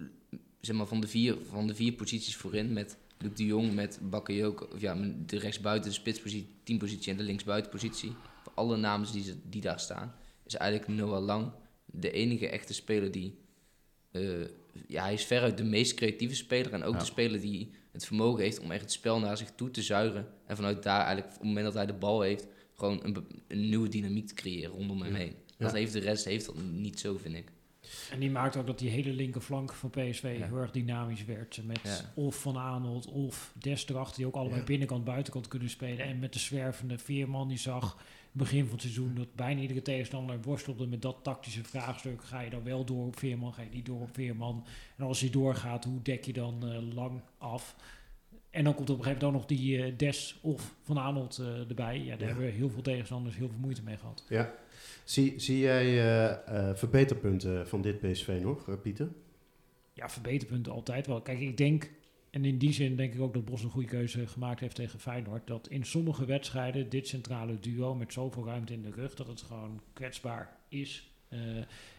zeg 0.60 0.76
maar, 0.76 0.86
van 0.86 1.00
de, 1.00 1.06
vier, 1.08 1.36
van 1.50 1.66
de 1.66 1.74
vier 1.74 1.92
posities 1.92 2.36
voorin, 2.36 2.72
met 2.72 2.96
Luc 3.18 3.30
de 3.34 3.46
Jong, 3.46 3.74
met 3.74 3.98
Bakayoko, 4.02 4.68
of 4.74 4.80
ja, 4.80 4.96
de 5.26 5.38
rechtsbuiten, 5.38 5.90
de 5.90 5.96
spitspositie, 5.96 6.54
teampositie 6.62 7.12
en 7.12 7.18
de 7.18 7.24
linksbuitenpositie. 7.24 8.12
Alle 8.60 8.76
namen 8.76 9.12
die, 9.12 9.22
ze, 9.22 9.36
die 9.48 9.60
daar 9.60 9.80
staan, 9.80 10.14
is 10.46 10.54
eigenlijk 10.54 10.90
Noah 11.00 11.24
Lang 11.24 11.50
de 11.86 12.10
enige 12.10 12.48
echte 12.48 12.74
speler 12.74 13.10
die 13.10 13.38
eh, 14.10 14.22
ja, 14.86 15.02
hij 15.02 15.12
is 15.12 15.24
veruit 15.24 15.56
de 15.56 15.64
meest 15.64 15.94
creatieve 15.94 16.34
speler. 16.34 16.72
En 16.72 16.82
ook 16.84 16.92
Ja. 16.92 16.98
de 16.98 17.04
speler 17.04 17.40
die 17.40 17.70
het 17.92 18.06
vermogen 18.06 18.42
heeft 18.42 18.60
om 18.60 18.70
echt 18.70 18.80
het 18.80 18.92
spel 18.92 19.18
naar 19.18 19.36
zich 19.36 19.50
toe 19.54 19.70
te 19.70 19.82
zuigen. 19.82 20.26
En 20.46 20.56
vanuit 20.56 20.82
daar 20.82 21.00
eigenlijk, 21.04 21.26
op 21.26 21.32
het 21.38 21.42
moment 21.46 21.64
dat 21.64 21.74
hij 21.74 21.86
de 21.86 21.92
bal 21.92 22.20
heeft, 22.20 22.46
gewoon 22.74 23.00
een, 23.48 23.68
nieuwe 23.68 23.88
dynamiek 23.88 24.26
te 24.26 24.34
creëren 24.34 24.70
rondom 24.70 25.02
hem 25.02 25.12
Ja. 25.12 25.18
heen. 25.18 25.34
Dat 25.58 25.70
Ja. 25.70 25.76
heeft 25.76 25.92
de 25.92 25.98
rest 25.98 26.24
heeft 26.24 26.46
dat 26.46 26.54
niet 26.72 27.00
zo, 27.00 27.16
vind 27.18 27.34
ik. 27.36 27.52
En 28.10 28.20
die 28.20 28.30
maakt 28.30 28.56
ook 28.56 28.66
dat 28.66 28.78
die 28.78 28.90
hele 28.90 29.12
linkerflank 29.12 29.72
van 29.72 29.90
PSV 29.90 30.36
Ja. 30.38 30.46
heel 30.46 30.56
erg 30.56 30.70
dynamisch 30.70 31.24
werd. 31.24 31.60
Met 31.64 31.80
Ja. 31.82 32.12
of 32.14 32.40
Van 32.40 32.56
Aanholt 32.56 33.06
of 33.06 33.52
Des 33.58 33.88
erachter, 33.88 34.16
die 34.16 34.26
ook 34.26 34.34
allebei 34.34 34.60
Ja. 34.60 34.66
binnenkant, 34.66 35.04
buitenkant 35.04 35.48
kunnen 35.48 35.70
spelen. 35.70 36.04
En 36.04 36.18
met 36.18 36.32
de 36.32 36.38
zwervende 36.38 36.98
Veerman, 36.98 37.48
die 37.48 37.58
zag 37.58 37.96
begin 38.32 38.62
van 38.62 38.72
het 38.72 38.80
seizoen 38.80 39.14
dat 39.14 39.34
bijna 39.34 39.60
iedere 39.60 39.82
tegenstander 39.82 40.40
worstelde 40.42 40.86
met 40.86 41.02
dat 41.02 41.16
tactische 41.22 41.64
vraagstuk. 41.64 42.24
Ga 42.24 42.40
je 42.40 42.50
dan 42.50 42.62
wel 42.64 42.84
door 42.84 43.06
op 43.06 43.18
Veerman, 43.18 43.54
ga 43.54 43.62
je 43.62 43.68
niet 43.72 43.86
door 43.86 44.00
op 44.00 44.14
Veerman? 44.14 44.64
En 44.96 45.04
als 45.04 45.20
hij 45.20 45.30
doorgaat, 45.30 45.84
hoe 45.84 46.02
dek 46.02 46.24
je 46.24 46.32
dan 46.32 46.66
eh, 46.68 46.94
lang 46.94 47.20
af? 47.38 47.76
En 48.50 48.64
dan 48.64 48.74
komt 48.74 48.90
op 48.90 48.98
een 48.98 49.02
gegeven 49.04 49.26
moment 49.26 49.42
ook 49.44 49.48
nog 49.50 49.58
die 49.58 49.82
eh, 49.82 49.92
Des 49.98 50.38
of 50.42 50.74
Van 50.82 50.98
Aanholt 50.98 51.38
eh, 51.38 51.68
erbij. 51.68 51.98
Ja, 51.98 52.10
daar 52.10 52.20
Ja. 52.20 52.26
hebben 52.26 52.44
we 52.44 52.50
heel 52.50 52.70
veel 52.70 52.82
tegenstanders 52.82 53.36
heel 53.36 53.48
veel 53.48 53.58
moeite 53.58 53.82
mee 53.82 53.96
gehad. 53.96 54.24
Ja. 54.28 54.52
Zie, 55.04 55.34
zie 55.40 55.58
jij 55.58 55.94
verbeterpunten 56.74 57.68
van 57.68 57.80
dit 57.82 58.00
PSV 58.00 58.38
nog, 58.42 58.80
Pieter? 58.82 59.08
Ja, 59.92 60.08
verbeterpunten 60.08 60.72
altijd 60.72 61.06
wel. 61.06 61.20
Kijk, 61.22 61.40
ik 61.40 61.56
denk, 61.56 61.90
en 62.30 62.44
in 62.44 62.58
die 62.58 62.72
zin 62.72 62.96
denk 62.96 63.14
ik 63.14 63.20
ook 63.20 63.34
dat 63.34 63.44
Bos 63.44 63.62
een 63.62 63.70
goede 63.70 63.88
keuze 63.88 64.26
gemaakt 64.26 64.60
heeft 64.60 64.74
tegen 64.76 65.00
Feyenoord, 65.00 65.46
dat 65.46 65.68
in 65.68 65.84
sommige 65.84 66.24
wedstrijden 66.24 66.88
dit 66.88 67.08
centrale 67.08 67.58
duo 67.60 67.94
met 67.94 68.12
zoveel 68.12 68.46
ruimte 68.46 68.72
in 68.72 68.82
de 68.82 68.90
rug, 68.90 69.14
dat 69.14 69.26
het 69.26 69.42
gewoon 69.42 69.80
kwetsbaar 69.92 70.56
is. 70.68 71.12
Eh, 71.28 71.38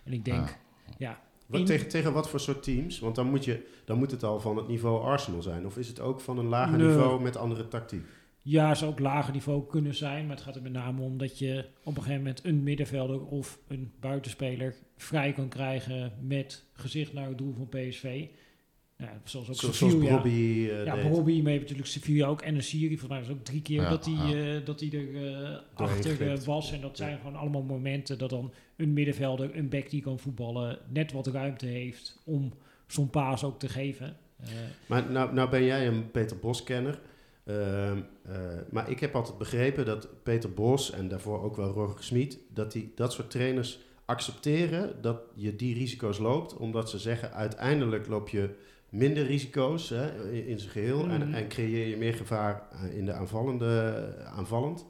en 0.04 0.14
ik 0.14 0.26
denk, 0.26 0.48
Ja. 0.48 0.96
ja, 0.98 1.22
Wat, 1.46 1.60
In- 1.60 1.66
tegen, 1.66 1.88
tegen 1.90 2.14
wat 2.14 2.30
voor 2.30 2.40
soort 2.40 2.64
teams? 2.64 3.00
Want 3.00 3.16
dan 3.16 3.30
moet, 3.30 3.46
je, 3.46 3.68
dan 3.86 3.98
moet 3.98 4.12
het 4.12 4.24
al 4.24 4.40
van 4.40 4.58
het 4.58 4.68
niveau 4.68 5.04
Arsenal 5.04 5.42
zijn. 5.42 5.66
Of 5.66 5.78
is 5.78 5.88
het 5.88 6.00
ook 6.00 6.20
van 6.22 6.38
een 6.38 6.46
lager 6.46 6.78
Nee. 6.78 6.88
niveau 6.88 7.22
met 7.22 7.38
andere 7.38 7.68
tactiek? 7.68 8.06
ja, 8.44 8.76
zou 8.76 8.92
ook 8.92 9.00
lager 9.00 9.34
niveau 9.34 9.68
kunnen 9.68 9.96
zijn, 9.96 10.26
maar 10.28 10.36
het 10.36 10.46
gaat 10.46 10.56
er 10.56 10.62
met 10.62 10.72
name 10.72 11.02
om 11.02 11.18
dat 11.18 11.40
je 11.40 11.66
op 11.84 11.96
een 11.98 12.02
gegeven 12.04 12.18
moment 12.24 12.46
een 12.46 12.64
middenvelder 12.64 13.26
of 13.26 13.60
een 13.68 13.92
buitenspeler 14.00 14.76
vrij 14.98 15.32
kan 15.34 15.48
krijgen 15.50 16.14
met 16.22 16.66
gezicht 16.74 17.14
naar 17.14 17.28
het 17.28 17.38
doel 17.38 17.54
van 17.54 17.70
PSV. 17.70 18.28
Nou, 19.02 19.14
zoals 19.24 19.50
ook 19.50 19.56
Zo- 19.56 19.72
Sevilla. 19.72 19.92
zoals 20.00 20.10
Robbie 20.12 20.72
eh 20.72 20.86
Ja. 20.86 21.10
Bobby, 21.10 21.32
maar 21.32 21.52
je 21.52 21.58
hebt 21.58 21.62
natuurlijk 21.62 21.88
Sevilla 21.88 22.28
ook 22.28 22.42
en 22.42 22.56
een 22.56 22.64
Siri. 22.64 22.88
Volgens 22.98 23.10
mij 23.10 23.20
was 23.20 23.28
het 23.28 23.38
ook 23.38 23.44
drie 23.44 23.62
keer 23.62 23.82
Ja, 23.82 23.90
dat 23.90 24.06
hij 24.06 24.14
ja. 24.14 24.56
eh, 24.60 24.66
dat 24.66 24.80
hij 24.80 24.90
er 24.92 25.34
eh, 25.44 25.58
achter 25.74 26.44
was. 26.46 26.72
En 26.72 26.82
dat 26.82 26.98
zijn 26.98 27.18
gewoon 27.18 27.36
allemaal 27.36 27.62
momenten 27.62 28.18
dat 28.18 28.30
dan 28.30 28.54
een 28.76 28.94
middenvelder, 28.94 29.58
een 29.58 29.70
back 29.70 29.90
die 29.90 30.02
kan 30.02 30.20
voetballen, 30.20 30.78
net 30.88 31.12
wat 31.12 31.28
ruimte 31.28 31.66
heeft 31.66 32.20
om 32.24 32.54
zo'n 32.88 33.10
paas 33.10 33.44
ook 33.44 33.60
te 33.60 33.70
geven. 33.70 34.16
Maar 34.86 35.12
nou, 35.12 35.34
nou 35.34 35.50
ben 35.50 35.64
jij 35.64 35.88
een 35.88 36.12
Peter 36.12 36.38
Bos-kenner. 36.38 37.00
Ehm, 37.44 37.98
eh, 38.26 38.36
maar 38.70 38.90
ik 38.90 39.00
heb 39.00 39.16
altijd 39.16 39.38
begrepen 39.38 39.86
dat 39.86 40.24
Peter 40.24 40.54
Bos 40.54 40.92
en 40.92 41.08
daarvoor 41.08 41.42
ook 41.44 41.56
wel 41.56 41.72
Roger 41.72 42.04
Smit... 42.04 42.38
dat 42.54 42.72
die 42.72 42.92
dat 42.96 43.14
soort 43.14 43.32
trainers 43.32 43.80
accepteren 44.06 45.02
dat 45.02 45.22
je 45.36 45.56
die 45.56 45.74
risico's 45.74 46.18
loopt. 46.18 46.58
Omdat 46.58 46.90
ze 46.90 47.00
zeggen, 47.00 47.34
uiteindelijk 47.34 48.08
loop 48.08 48.30
je 48.30 48.50
minder 48.92 49.26
risico's 49.26 49.90
hè, 49.90 50.32
in, 50.32 50.60
zijn 50.60 50.72
geheel... 50.72 51.10
en, 51.10 51.28
Mhm. 51.28 51.34
en 51.34 51.48
creëer 51.48 51.88
je 51.88 51.98
meer 51.98 52.14
gevaar 52.14 52.68
eh, 52.72 52.98
in 52.98 53.06
de 53.06 53.14
aanvallende, 53.14 54.14
aanvallend. 54.26 54.86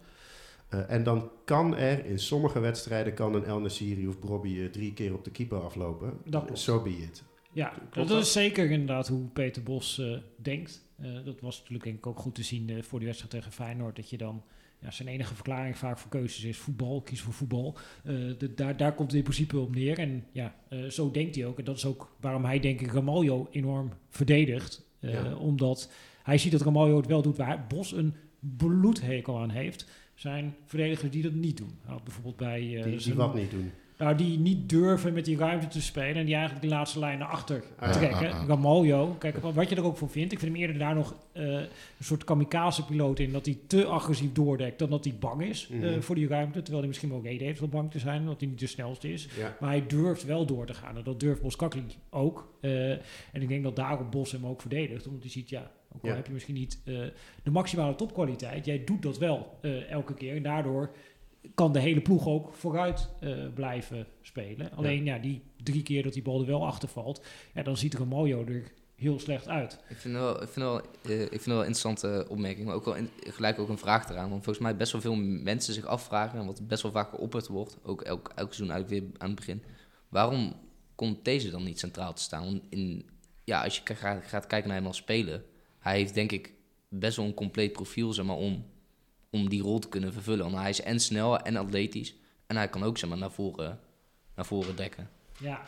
Eh, 0.69 0.89
en 0.91 1.03
dan 1.03 1.31
kan 1.45 1.75
er 1.77 2.05
in 2.05 2.19
sommige 2.19 2.59
wedstrijden... 2.59 3.13
kan 3.13 3.33
een 3.35 3.45
El 3.45 3.59
Nassiri 3.59 4.07
of 4.07 4.19
Brobby 4.19 4.59
eh, 4.59 4.65
drie 4.65 4.93
keer 4.93 5.13
op 5.13 5.23
de 5.23 5.31
keeper 5.31 5.59
aflopen. 5.63 6.17
Dat 6.25 6.43
klopt. 6.45 6.59
So 6.59 6.81
be 6.81 6.89
it. 6.89 7.23
ja, 7.51 7.67
Klopt 7.69 7.93
dat, 7.95 8.07
dat? 8.07 8.21
is 8.21 8.31
zeker 8.31 8.71
inderdaad 8.71 9.07
hoe 9.07 9.23
Peter 9.27 9.63
Bos 9.63 9.99
eh, 9.99 10.17
denkt. 10.35 10.85
Eh, 11.01 11.25
dat 11.25 11.41
was 11.41 11.57
natuurlijk 11.57 11.83
denk 11.83 11.97
ik 11.97 12.07
ook 12.07 12.19
goed 12.19 12.35
te 12.35 12.43
zien 12.43 12.69
eh, 12.69 12.81
voor 12.81 12.99
die 12.99 13.07
wedstrijd 13.07 13.33
tegen 13.33 13.51
Feyenoord. 13.51 13.95
Dat 13.95 14.09
je 14.09 14.17
dan, 14.17 14.43
ja, 14.81 14.91
zijn 14.91 15.07
enige 15.07 15.35
verklaring 15.35 15.77
vaak 15.77 15.97
voor 15.97 16.11
keuzes 16.11 16.43
is 16.43 16.57
voetbal, 16.57 17.01
kies 17.01 17.21
voor 17.21 17.33
voetbal. 17.33 17.77
Eh, 18.03 18.13
de- 18.37 18.53
daar, 18.55 18.77
daar 18.77 18.93
komt 18.95 19.07
het 19.07 19.17
in 19.17 19.23
principe 19.23 19.59
op 19.59 19.75
neer. 19.75 19.99
En 19.99 20.23
ja, 20.31 20.55
eh, 20.69 20.83
zo 20.85 21.11
denkt 21.11 21.35
hij 21.35 21.45
ook. 21.45 21.59
En 21.59 21.65
dat 21.65 21.77
is 21.77 21.85
ook 21.85 22.15
waarom 22.19 22.45
hij 22.45 22.59
denk 22.59 22.81
ik 22.81 22.91
Ramaljo 22.91 23.47
enorm 23.51 23.91
verdedigt. 24.09 24.85
Eh, 24.99 25.13
Ja. 25.13 25.35
Omdat 25.35 25.91
hij 26.23 26.37
ziet 26.37 26.51
dat 26.51 26.61
Ramaljo 26.61 26.97
het 26.97 27.05
wel 27.07 27.21
doet 27.21 27.37
waar 27.37 27.65
Bos 27.67 27.91
een 27.93 28.13
bloedhekel 28.39 29.39
aan 29.39 29.49
heeft. 29.49 29.89
Zijn 30.13 30.55
verdedigers 30.65 31.11
die 31.11 31.21
dat 31.23 31.33
niet 31.33 31.57
doen. 31.57 31.71
Nou, 31.87 32.01
bijvoorbeeld 32.03 32.35
bij... 32.37 32.59
Die, 32.59 32.97
die 32.97 33.13
wat 33.13 33.35
niet 33.35 33.51
doen. 33.51 33.71
Nou, 34.01 34.15
die 34.15 34.39
niet 34.39 34.69
durven 34.69 35.13
met 35.13 35.25
die 35.25 35.37
ruimte 35.37 35.67
te 35.67 35.81
spelen 35.81 36.15
en 36.15 36.25
die 36.25 36.33
eigenlijk 36.33 36.63
die 36.63 36.73
laatste 36.73 36.99
lijn 36.99 37.19
naar 37.19 37.27
achter 37.27 37.63
trekken. 37.91 38.27
ja. 38.27 38.45
Ramaljo, 38.47 39.15
kijk 39.19 39.37
wat 39.37 39.69
je 39.69 39.75
er 39.75 39.83
ook 39.83 39.97
voor 39.97 40.09
vindt. 40.09 40.31
Ik 40.31 40.39
vind 40.39 40.51
hem 40.51 40.61
eerder 40.61 40.77
daar 40.79 40.95
nog 40.95 41.15
eh, 41.31 41.43
een 41.53 41.67
soort 41.99 42.23
kamikaze-piloot 42.23 43.19
in, 43.19 43.31
dat 43.31 43.45
hij 43.45 43.57
te 43.67 43.85
agressief 43.85 44.31
doordekt 44.31 44.79
dan 44.79 44.89
dat 44.89 45.03
hij 45.03 45.15
bang 45.19 45.41
is 45.43 45.69
eh, 45.71 45.79
Mhm. 45.79 46.01
voor 46.01 46.15
die 46.15 46.27
ruimte. 46.27 46.57
Terwijl 46.59 46.77
hij 46.79 46.87
misschien 46.87 47.09
wel 47.09 47.21
reden 47.21 47.47
heeft 47.47 47.61
om 47.61 47.69
bang 47.69 47.91
te 47.91 47.99
zijn, 47.99 48.19
omdat 48.21 48.39
hij 48.39 48.49
niet 48.49 48.59
de 48.59 48.67
snelste 48.67 49.13
is. 49.13 49.27
Ja. 49.37 49.57
Maar 49.59 49.69
hij 49.69 49.87
durft 49.87 50.25
wel 50.25 50.45
door 50.45 50.65
te 50.65 50.73
gaan 50.73 50.97
en 50.97 51.03
dat 51.03 51.19
durft 51.19 51.41
Boskakli 51.41 51.83
ook. 52.09 52.53
Eh, 52.61 52.91
en 52.91 53.01
ik 53.41 53.47
denk 53.47 53.63
dat 53.63 53.75
daarom 53.75 54.09
Bos 54.09 54.31
hem 54.31 54.45
ook 54.45 54.61
verdedigt, 54.61 55.07
omdat 55.07 55.21
hij 55.21 55.31
ziet, 55.31 55.49
ja, 55.49 55.71
ook 55.95 56.03
al 56.03 56.09
Ja. 56.09 56.15
heb 56.15 56.27
je 56.27 56.33
misschien 56.33 56.55
niet 56.55 56.79
de 57.43 57.51
maximale 57.51 57.95
topkwaliteit, 57.95 58.65
jij 58.65 58.83
doet 58.85 59.01
dat 59.01 59.17
wel 59.17 59.59
elke 59.89 60.13
keer. 60.13 60.35
En 60.35 60.43
daardoor 60.43 60.91
kan 61.55 61.73
de 61.73 61.79
hele 61.79 62.01
ploeg 62.01 62.27
ook 62.27 62.53
vooruit 62.53 63.09
eh, 63.19 63.33
blijven 63.53 64.07
spelen. 64.21 64.71
Alleen 64.71 65.03
ja. 65.03 65.17
die 65.17 65.41
drie 65.63 65.83
keer 65.83 66.03
dat 66.03 66.13
die 66.13 66.21
bal 66.21 66.39
er 66.39 66.45
wel 66.45 66.65
achter 66.65 66.89
valt, 66.89 67.25
ja, 67.53 67.63
dan 67.63 67.77
ziet 67.77 67.93
Ramaljo 67.93 68.45
er 68.45 68.71
heel 68.95 69.19
slecht 69.19 69.47
uit. 69.47 69.79
Ik 69.89 69.97
vind 69.97 70.13
wel, 70.13 70.41
ik 70.41 70.49
vind 70.49 70.65
wel, 70.65 70.81
eh, 71.01 71.21
ik 71.21 71.29
vind 71.29 71.45
wel 71.45 71.59
een 71.59 71.65
interessante 71.65 72.25
opmerking, 72.29 72.65
maar 72.65 72.75
ook 72.75 72.85
wel 72.85 72.95
gelijk 73.19 73.59
ook 73.59 73.69
een 73.69 73.77
vraag 73.77 74.09
eraan. 74.09 74.29
Want 74.29 74.43
volgens 74.43 74.65
mij 74.65 74.75
best 74.75 74.91
wel 74.91 75.01
veel 75.01 75.15
mensen 75.15 75.73
zich 75.73 75.85
afvragen, 75.85 76.39
en 76.39 76.45
wat 76.45 76.67
best 76.67 76.83
wel 76.83 76.91
vaak 76.91 77.09
geopperd 77.09 77.47
wordt, 77.47 77.77
ook 77.83 78.01
elk, 78.01 78.31
elk 78.35 78.53
seizoen 78.53 78.75
eigenlijk 78.75 79.03
weer 79.03 79.11
aan 79.17 79.27
het 79.27 79.35
begin. 79.35 79.63
Waarom 80.09 80.53
komt 80.95 81.25
deze 81.25 81.49
dan 81.49 81.63
niet 81.63 81.79
centraal 81.79 82.13
te 82.13 82.21
staan? 82.21 82.61
In, 82.69 83.09
ja, 83.43 83.63
als 83.63 83.81
je 83.85 83.95
gaat, 83.95 84.23
gaat 84.23 84.47
kijken 84.47 84.67
naar 84.67 84.77
hem 84.77 84.87
als 84.87 84.97
speler, 84.97 85.43
hij 85.79 85.97
heeft 85.97 86.13
denk 86.13 86.31
ik 86.31 86.53
best 86.89 87.17
wel 87.17 87.25
een 87.25 87.33
compleet 87.33 87.73
profiel 87.73 88.13
zeg 88.13 88.25
maar, 88.25 88.35
om, 88.35 88.65
om 89.31 89.49
die 89.49 89.61
rol 89.61 89.79
te 89.79 89.89
kunnen 89.89 90.13
vervullen. 90.13 90.45
Want 90.45 90.57
hij 90.57 90.69
is 90.69 90.81
en 90.81 90.99
snel 90.99 91.39
en 91.39 91.55
atletisch 91.55 92.15
en 92.47 92.55
hij 92.55 92.69
kan 92.69 92.83
ook 92.83 92.97
zeg 92.97 93.09
maar, 93.09 93.17
naar, 93.17 93.31
voren, 93.31 93.79
naar 94.35 94.45
voren 94.45 94.75
dekken. 94.75 95.09
Ja, 95.39 95.61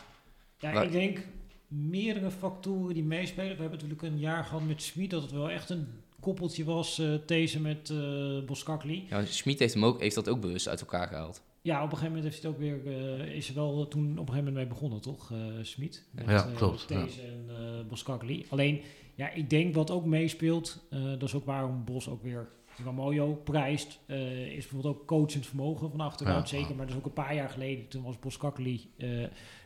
ja 0.58 0.72
Waar- 0.72 0.84
ik 0.84 0.92
denk 0.92 1.26
meerdere 1.68 2.30
factoren 2.30 2.94
die 2.94 3.02
meespelen. 3.04 3.56
We 3.56 3.60
hebben 3.62 3.80
natuurlijk 3.80 4.02
een 4.02 4.18
jaar 4.18 4.44
gehad 4.44 4.62
met 4.66 4.82
Smit 4.82 5.10
dat 5.10 5.22
het 5.22 5.30
wel 5.30 5.50
echt 5.50 5.70
een 5.70 5.86
koppeltje 6.20 6.64
was, 6.64 6.98
eh 6.98 7.14
deze 7.26 7.60
met 7.60 7.90
eh 7.90 8.44
Boskakli. 8.46 9.06
Ja, 9.08 9.24
Schmid 9.24 9.58
heeft, 9.58 9.74
hem 9.74 9.84
ook, 9.84 10.00
heeft 10.00 10.14
dat 10.14 10.28
ook 10.28 10.40
bewust 10.40 10.68
uit 10.68 10.80
elkaar 10.80 11.08
gehaald. 11.08 11.42
Ja, 11.62 11.76
op 11.76 11.82
een 11.92 11.96
gegeven 11.96 12.14
moment 12.14 12.24
heeft 12.32 12.42
hij 12.42 12.52
het 12.52 12.60
ook 12.60 12.82
weer, 12.84 12.96
eh, 13.20 13.34
is 13.36 13.48
er 13.48 13.54
wel 13.54 13.88
toen 13.88 14.04
op 14.04 14.10
een 14.10 14.16
gegeven 14.18 14.36
moment 14.36 14.54
mee 14.54 14.66
begonnen, 14.66 15.00
toch, 15.00 15.32
eh 15.32 15.38
Smit? 15.62 16.04
Met, 16.10 16.28
Ja, 16.28 16.50
klopt, 16.56 16.84
ja. 16.88 16.96
En 17.00 17.44
eh 17.48 17.88
Boskakli. 17.88 18.46
Alleen, 18.48 18.80
ja, 19.14 19.30
ik 19.30 19.50
denk 19.50 19.74
wat 19.74 19.90
ook 19.90 20.04
meespeelt, 20.04 20.84
eh, 20.90 21.04
dat 21.04 21.22
is 21.22 21.34
ook 21.34 21.44
waarom 21.44 21.84
Bos 21.84 22.08
ook 22.08 22.22
weer 22.22 22.48
Ramoyo 22.84 23.34
prijst, 23.34 24.00
eh, 24.06 24.46
is 24.46 24.66
bijvoorbeeld 24.66 24.96
ook 24.96 25.06
coachend 25.06 25.46
vermogen 25.46 25.90
van 25.90 26.00
achteruit, 26.00 26.50
Ja, 26.50 26.56
zeker. 26.56 26.70
ja. 26.70 26.74
Maar 26.76 26.86
dat 26.86 26.94
is 26.94 27.00
ook 27.00 27.06
een 27.06 27.12
paar 27.24 27.34
jaar 27.34 27.48
geleden, 27.48 27.88
toen 27.88 28.02
was 28.02 28.18
Boskakli 28.18 28.90
eh 28.96 29.08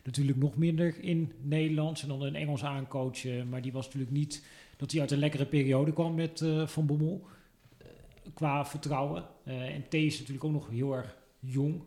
natuurlijk 0.05 0.39
nog 0.39 0.57
minder 0.57 1.03
in 1.03 1.33
Nederlands 1.41 2.03
en 2.03 2.09
dan 2.09 2.23
een 2.23 2.35
Engels 2.35 2.65
aancoachen, 2.65 3.49
maar 3.49 3.63
die 3.63 3.73
was 3.73 3.85
natuurlijk 3.85 4.13
niet 4.13 4.43
dat 4.79 4.93
hij 4.93 5.01
uit 5.01 5.11
een 5.11 5.19
lekkere 5.19 5.47
periode 5.47 5.93
kwam 5.93 6.15
met 6.15 6.41
eh, 6.41 6.67
Van 6.67 6.87
Bommel 6.87 7.27
eh, 7.79 7.87
qua 8.35 8.67
vertrouwen. 8.67 9.25
Eh, 9.45 9.75
en 9.75 9.89
T 9.89 9.95
is 9.95 10.19
natuurlijk 10.19 10.45
ook 10.45 10.53
nog 10.53 10.69
heel 10.69 10.93
erg 10.93 11.17
jong. 11.39 11.83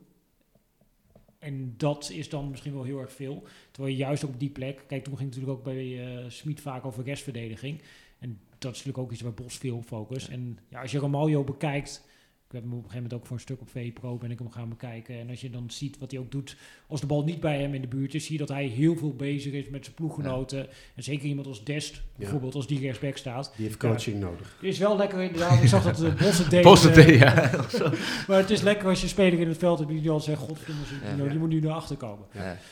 En 1.39 1.73
dat 1.77 2.09
is 2.09 2.29
dan 2.29 2.49
misschien 2.49 2.73
wel 2.73 2.83
heel 2.83 2.99
erg 2.99 3.11
veel. 3.11 3.43
Terwijl 3.71 3.93
je 3.93 3.99
juist 3.99 4.23
op 4.23 4.39
die 4.39 4.49
plek... 4.49 4.83
Kijk, 4.87 5.03
toen 5.03 5.17
ging 5.17 5.29
het 5.29 5.39
natuurlijk 5.39 5.67
ook 5.67 5.73
bij 5.73 6.17
eh 6.17 6.29
Smit 6.29 6.61
vaak 6.61 6.85
over 6.85 7.03
restverdediging. 7.03 7.81
En 8.61 8.67
dat 8.67 8.75
is 8.75 8.85
natuurlijk 8.85 9.05
ook 9.07 9.11
iets 9.11 9.21
waar 9.21 9.45
Bos 9.45 9.57
veel 9.57 9.75
op 9.75 9.85
focust. 9.85 10.27
En 10.27 10.57
ja, 10.69 10.81
als 10.81 10.91
je 10.91 10.99
Ramaljo 10.99 11.43
bekijkt... 11.43 12.09
Ik 12.47 12.57
heb 12.57 12.65
hem 12.65 12.77
op 12.77 12.83
een 12.83 12.89
gegeven 12.89 13.03
moment 13.03 13.21
ook 13.21 13.27
voor 13.27 13.35
een 13.35 13.41
stuk 13.41 13.61
op 13.61 13.69
VPRO 13.69 14.17
ben 14.17 14.31
ik 14.31 14.39
hem 14.39 14.51
gaan 14.51 14.69
bekijken. 14.69 15.19
En 15.19 15.29
als 15.29 15.41
je 15.41 15.49
dan 15.49 15.69
ziet 15.69 15.97
wat 15.97 16.11
hij 16.11 16.19
ook 16.19 16.31
doet... 16.31 16.57
Als 16.87 17.01
de 17.01 17.05
bal 17.05 17.23
niet 17.23 17.39
bij 17.39 17.61
hem 17.61 17.73
in 17.73 17.81
de 17.81 17.87
buurt 17.87 18.13
is... 18.13 18.25
zie 18.25 18.33
je 18.33 18.39
dat 18.39 18.49
hij 18.49 18.65
heel 18.65 18.95
veel 18.95 19.15
bezig 19.15 19.53
is 19.53 19.69
met 19.69 19.83
zijn 19.83 19.95
ploeggenoten. 19.95 20.67
En 20.95 21.03
zeker 21.03 21.27
iemand 21.27 21.47
als 21.47 21.63
Dest, 21.63 22.01
bijvoorbeeld, 22.15 22.55
als 22.55 22.67
die 22.67 22.79
rechtsback 22.79 23.17
staat. 23.17 23.53
Die 23.55 23.65
heeft 23.65 23.77
coaching 23.77 24.19
nodig. 24.19 24.55
Het 24.55 24.69
is 24.69 24.77
wel 24.77 24.97
lekker 24.97 25.21
inderdaad. 25.21 25.61
Ik 25.61 25.67
zag 25.67 25.83
dat 25.83 25.97
de 25.97 26.13
Bos 26.23 26.37
het 26.37 26.49
deed. 26.49 26.61
Post 26.61 26.85
eh, 26.85 27.19
ja. 27.19 27.49
maar 28.27 28.37
het 28.37 28.49
is 28.49 28.61
lekker 28.61 28.87
als 28.87 29.01
je 29.01 29.07
speler 29.07 29.39
in 29.39 29.47
het 29.47 29.57
veld 29.57 29.79
hebt 29.79 29.91
die 29.91 30.09
al 30.09 30.19
zegt, 30.19 30.39
godverdomme, 30.39 31.29
die, 31.29 31.39
moet 31.39 31.49
nu 31.49 31.59
naar 31.59 31.73
achter 31.73 31.97
komen. 31.97 32.25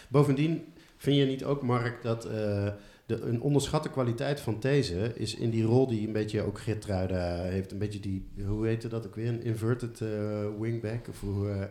Bovendien 0.09 0.63
vind 0.97 1.17
je 1.17 1.25
niet 1.25 1.43
ook, 1.43 1.61
Mark, 1.61 2.01
dat 2.01 2.25
eh, 2.25 2.67
de, 3.09 3.21
een 3.21 3.41
onderschatte 3.41 3.89
kwaliteit 3.89 4.39
van 4.39 4.59
deze 4.59 5.11
is 5.15 5.35
in 5.35 5.49
die 5.49 5.63
rol 5.63 5.87
die 5.87 6.07
een 6.07 6.13
beetje 6.13 6.41
ook 6.41 6.59
Geertruida 6.59 7.41
heeft. 7.43 7.71
Een 7.71 7.77
beetje 7.77 7.99
die, 7.99 8.27
hoe 8.45 8.67
heette 8.67 8.87
dat 8.87 9.05
ook 9.05 9.15
weer? 9.15 9.27
Een 9.27 9.43
inverted 9.43 10.01
eh, 10.01 10.47
wingback? 10.59 11.07
Of 11.07 11.19
hoe, 11.19 11.49
eh, 11.49 11.65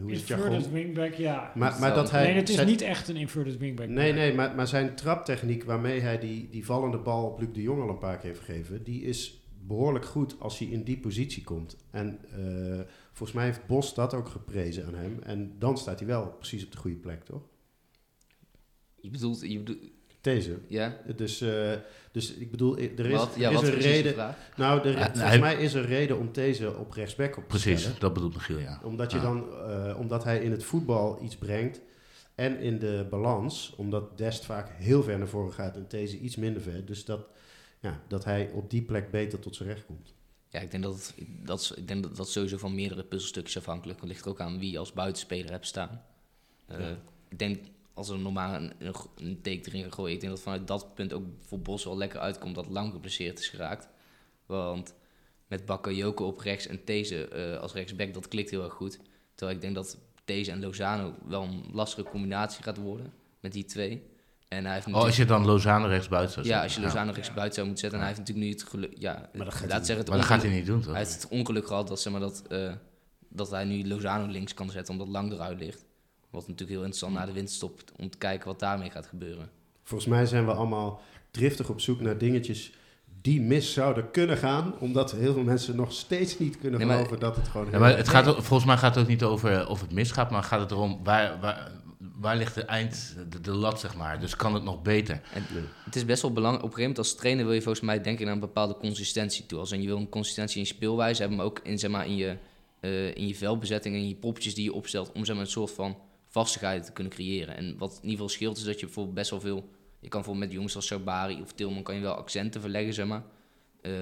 hoe 0.00 0.10
is 0.10 0.20
Inverted 0.20 0.70
wingback, 0.70 1.14
ja. 1.14 1.52
Maar, 1.54 1.76
maar 1.80 1.94
dat 1.94 2.10
hij... 2.10 2.26
nee, 2.26 2.34
het 2.34 2.48
is 2.48 2.54
zijn- 2.54 2.66
niet 2.66 2.80
echt 2.80 3.08
een 3.08 3.16
inverted 3.16 3.58
wingback. 3.58 3.88
Nee, 3.88 4.12
nee, 4.12 4.34
maar, 4.34 4.54
maar 4.54 4.66
zijn 4.66 4.94
traptechniek 4.94 5.64
waarmee 5.64 6.00
hij 6.00 6.18
die, 6.18 6.48
die 6.50 6.64
vallende 6.64 6.98
bal 6.98 7.26
op 7.26 7.40
Luc 7.40 7.48
de 7.52 7.62
Jong 7.62 7.82
al 7.82 7.88
een 7.88 7.98
paar 7.98 8.16
keer 8.18 8.28
heeft 8.28 8.44
gegeven, 8.44 8.82
die 8.84 9.02
is 9.02 9.42
behoorlijk 9.66 10.04
goed 10.04 10.40
als 10.40 10.58
hij 10.58 10.68
in 10.68 10.82
die 10.82 10.98
positie 10.98 11.44
komt. 11.44 11.76
En 11.90 12.18
eh, 12.30 12.80
volgens 13.12 13.32
mij 13.32 13.44
heeft 13.44 13.66
Bos 13.66 13.94
dat 13.94 14.14
ook 14.14 14.28
geprezen 14.28 14.86
aan 14.86 14.94
hem. 14.94 15.18
En 15.22 15.54
dan 15.58 15.78
staat 15.78 15.98
hij 15.98 16.08
wel 16.08 16.28
precies 16.28 16.64
op 16.64 16.72
de 16.72 16.78
goede 16.78 16.96
plek, 16.96 17.24
toch? 17.24 17.42
Je 19.00 19.10
bedoelt, 19.10 19.40
je 19.40 19.58
bedoelt 19.58 19.96
Deze. 20.34 20.58
ja? 20.66 20.96
Dus, 21.16 21.40
eh, 21.40 21.72
dus 22.12 22.34
ik 22.34 22.50
bedoel, 22.50 22.78
er 22.78 23.06
is, 23.06 23.16
wat? 23.16 23.30
Ja, 23.36 23.50
er 23.50 23.62
is 23.62 23.68
een 23.68 23.74
reden. 23.78 24.34
Nou, 24.56 24.80
er, 24.80 24.90
Ja, 24.90 24.96
volgens 25.04 25.22
hij- 25.22 25.38
mij 25.38 25.54
is 25.56 25.74
er 25.74 25.86
reden 25.86 26.18
om 26.18 26.28
deze 26.32 26.76
op 26.76 26.92
rechtsback 26.92 27.36
op 27.36 27.42
te 27.42 27.48
Precies, 27.48 27.80
stellen. 27.80 28.00
dat 28.00 28.12
bedoelt 28.12 28.34
Michiel, 28.34 28.58
ja. 28.58 28.80
Omdat, 28.84 29.12
je 29.12 29.20
dan, 29.20 29.46
eh, 29.52 29.96
omdat 29.98 30.24
hij 30.24 30.38
in 30.42 30.50
het 30.50 30.64
voetbal 30.64 31.22
iets 31.22 31.36
brengt 31.36 31.80
en 32.34 32.58
in 32.60 32.78
de 32.78 33.06
balans, 33.10 33.74
omdat 33.76 34.18
Dest 34.18 34.44
vaak 34.44 34.70
heel 34.76 35.02
ver 35.02 35.18
naar 35.18 35.28
voren 35.28 35.52
gaat 35.52 35.76
en 35.76 35.84
deze 35.88 36.18
iets 36.18 36.36
minder 36.36 36.62
ver. 36.62 36.84
Dus 36.84 37.04
dat, 37.04 37.26
ja, 37.80 38.00
dat 38.08 38.24
hij 38.24 38.50
op 38.52 38.70
die 38.70 38.82
plek 38.82 39.10
beter 39.10 39.38
tot 39.38 39.56
zijn 39.56 39.68
recht 39.68 39.86
komt. 39.86 40.14
Ja, 40.48 40.60
ik 40.60 40.70
denk 40.70 40.82
dat, 40.82 40.94
het, 40.94 41.14
dat, 41.46 41.72
ik 41.76 41.88
denk 41.88 42.02
dat 42.02 42.16
dat 42.16 42.28
sowieso 42.30 42.56
van 42.58 42.74
meerdere 42.74 43.02
puzzelstukjes 43.04 43.56
afhankelijk 43.58 44.00
Het 44.00 44.08
ligt 44.08 44.24
er 44.24 44.30
ook 44.30 44.40
aan 44.40 44.58
wie 44.58 44.70
je 44.70 44.78
als 44.78 44.92
buitenspeler 44.92 45.50
hebt 45.50 45.66
staan. 45.66 46.02
Eh, 46.66 46.78
Ja. 46.80 46.96
Ik 47.28 47.38
denk 47.38 47.58
als 47.98 48.08
er 48.08 48.18
normaal 48.18 48.54
een, 48.54 48.72
een, 48.78 48.94
een 49.16 49.40
take 49.42 49.60
erin 49.62 49.82
gaat 49.82 49.94
gooien, 49.94 50.14
ik 50.14 50.20
denk 50.20 50.32
dat 50.32 50.42
vanuit 50.42 50.66
dat 50.66 50.94
punt 50.94 51.12
ook 51.12 51.24
voor 51.46 51.60
Bos 51.60 51.84
wel 51.84 51.96
lekker 51.96 52.20
uitkomt 52.20 52.54
dat 52.54 52.68
lang 52.68 52.92
geblesseerd 52.92 53.38
is 53.38 53.48
geraakt. 53.48 53.88
Want 54.46 54.94
met 55.46 55.66
Bakayoko 55.66 56.26
op 56.26 56.40
rechts 56.40 56.66
en 56.66 56.84
These 56.84 57.28
eh, 57.28 57.60
als 57.60 57.72
rechtsback, 57.72 58.14
dat 58.14 58.28
klikt 58.28 58.50
heel 58.50 58.64
erg 58.64 58.72
goed. 58.72 58.98
Terwijl 59.34 59.56
ik 59.56 59.62
denk 59.62 59.74
dat 59.74 59.98
These 60.24 60.50
en 60.50 60.60
Lozano 60.60 61.14
wel 61.26 61.42
een 61.42 61.64
lastige 61.72 62.08
combinatie 62.08 62.62
gaat 62.62 62.76
worden 62.76 63.12
met 63.40 63.52
die 63.52 63.64
twee. 63.64 64.02
En 64.48 64.64
hij 64.64 64.74
heeft 64.74 64.86
Oh, 64.86 64.94
als 64.94 65.16
je 65.16 65.24
dan 65.24 65.46
Lozano 65.46 65.86
rechtsbuiten 65.86 66.32
zou 66.32 66.46
ja, 66.46 66.50
zetten. 66.50 66.68
als 66.68 66.74
je 66.74 66.80
Lozano 66.80 67.12
rechts 67.12 67.34
buiten 67.34 67.54
zou 67.54 67.66
moeten 67.66 67.90
zetten. 67.90 68.00
En 68.00 68.06
hij 68.06 68.14
heeft 68.14 68.28
natuurlijk 68.28 68.46
nu 68.46 68.52
het 68.60 68.70
geluk... 68.70 68.92
Ja, 68.98 69.28
Maar 69.34 69.44
dat 69.44 69.54
gaat 69.54 69.62
hij 69.62 69.68
laat 69.68 69.86
zeggen, 69.86 69.98
het 69.98 70.08
Maar 70.08 70.18
dat 70.18 70.26
gaat 70.26 70.42
hij 70.42 70.50
niet 70.50 70.66
doen, 70.66 70.80
toch? 70.80 70.90
hij 70.92 71.02
heeft 71.02 71.14
het 71.22 71.28
ongeluk 71.28 71.66
gehad 71.66 71.88
dat, 71.88 72.00
zeg 72.00 72.12
maar, 72.12 72.20
dat, 72.20 72.42
eh, 72.48 72.72
dat 73.28 73.50
hij 73.50 73.64
nu 73.64 73.88
Lozano 73.88 74.26
links 74.26 74.54
kan 74.54 74.70
zetten 74.70 74.92
omdat 74.92 75.08
Lang 75.08 75.32
eruit 75.32 75.58
ligt. 75.58 75.86
Wat 76.30 76.40
natuurlijk 76.40 76.68
heel 76.70 76.78
interessant 76.86 77.12
na 77.14 77.26
de 77.26 77.32
winterstop 77.32 77.80
om 77.96 78.10
te 78.10 78.18
kijken 78.18 78.46
wat 78.46 78.58
daarmee 78.60 78.90
gaat 78.90 79.06
gebeuren. 79.06 79.50
Volgens 79.82 80.10
mij 80.10 80.26
zijn 80.26 80.46
we 80.46 80.52
allemaal 80.52 81.00
driftig 81.30 81.68
op 81.68 81.80
zoek 81.80 82.00
naar 82.00 82.18
dingetjes 82.18 82.72
die 83.22 83.40
mis 83.40 83.72
zouden 83.72 84.10
kunnen 84.10 84.36
gaan, 84.36 84.74
omdat 84.78 85.12
heel 85.12 85.32
veel 85.32 85.42
mensen 85.42 85.76
nog 85.76 85.92
steeds 85.92 86.38
niet 86.38 86.58
kunnen 86.58 86.78
Nee, 86.78 86.88
maar- 86.88 86.96
geloven 86.96 87.18
dat 87.20 87.36
het 87.36 87.48
gewoon 87.48 87.66
Ja, 87.66 87.70
heel 87.72 87.80
maar 87.80 87.96
het 87.96 88.08
gaat, 88.08 88.26
ook- 88.26 88.42
volgens 88.42 88.64
mij 88.64 88.76
gaat 88.76 88.94
het 88.94 89.04
ook 89.04 89.10
niet 89.10 89.22
over 89.22 89.68
of 89.68 89.80
het 89.80 89.92
misgaat, 89.92 90.30
maar 90.30 90.42
gaat 90.42 90.60
het 90.60 90.70
erom 90.70 91.00
waar, 91.04 91.40
waar, 91.40 91.70
waar 92.20 92.36
ligt 92.36 92.54
de 92.54 92.62
eind, 92.64 93.16
de, 93.30 93.40
de 93.40 93.50
lat, 93.52 93.80
zeg 93.80 93.96
maar. 93.96 94.20
Dus 94.20 94.36
kan 94.36 94.54
het 94.54 94.62
nog 94.62 94.82
beter? 94.82 95.20
En 95.34 95.44
het 95.84 95.96
is 95.96 96.04
best 96.04 96.22
wel 96.22 96.32
belangrijk. 96.32 96.64
Op 96.64 96.70
een 96.70 96.76
gegeven 96.76 96.94
moment 96.98 97.12
als 97.12 97.20
trainer 97.20 97.44
wil 97.44 97.54
je 97.54 97.62
volgens 97.62 97.84
mij 97.84 98.00
denken 98.02 98.24
naar 98.24 98.34
een 98.34 98.40
bepaalde 98.40 98.76
consistentie 98.76 99.46
toe. 99.46 99.58
Als 99.58 99.72
in 99.72 99.80
je 99.80 99.86
wil 99.86 99.96
een 99.96 100.08
consistentie 100.08 100.56
in 100.60 100.62
je 100.62 100.74
speelwijze 100.74 101.20
hebben, 101.20 101.36
maar 101.38 101.46
ook 101.46 101.60
in, 101.62 101.78
zeg 101.78 101.90
maar, 101.90 102.06
in, 102.06 102.16
je, 102.16 102.36
eh, 102.80 103.14
in 103.14 103.26
je 103.26 103.34
veldbezetting 103.34 103.94
en 103.94 104.08
je 104.08 104.14
poppetjes 104.14 104.54
die 104.54 104.64
je 104.64 104.72
opstelt 104.72 105.12
om 105.12 105.24
zeg 105.24 105.34
maar, 105.36 105.44
een 105.44 105.50
soort 105.50 105.70
van 105.70 105.96
vastigheid 106.28 106.84
te 106.84 106.92
kunnen 106.92 107.12
creëren. 107.12 107.56
En 107.56 107.78
wat 107.78 107.90
in 107.90 107.96
ieder 107.96 108.10
geval 108.10 108.28
scheelt 108.28 108.56
is 108.56 108.64
dat 108.64 108.80
je 108.80 108.86
bijvoorbeeld 108.86 109.14
best 109.14 109.30
wel 109.30 109.40
veel... 109.40 109.68
Je 110.00 110.08
kan 110.08 110.20
bijvoorbeeld 110.20 110.46
met 110.46 110.54
jongens 110.54 110.76
als 110.76 110.86
Sabari 110.86 111.40
of 111.42 111.52
Tilman 111.52 111.82
kan 111.82 111.94
je 111.94 112.00
wel 112.00 112.14
accenten 112.14 112.60
verleggen, 112.60 112.94
zeg 112.94 113.06
maar. 113.06 113.24
Eh, 113.80 113.92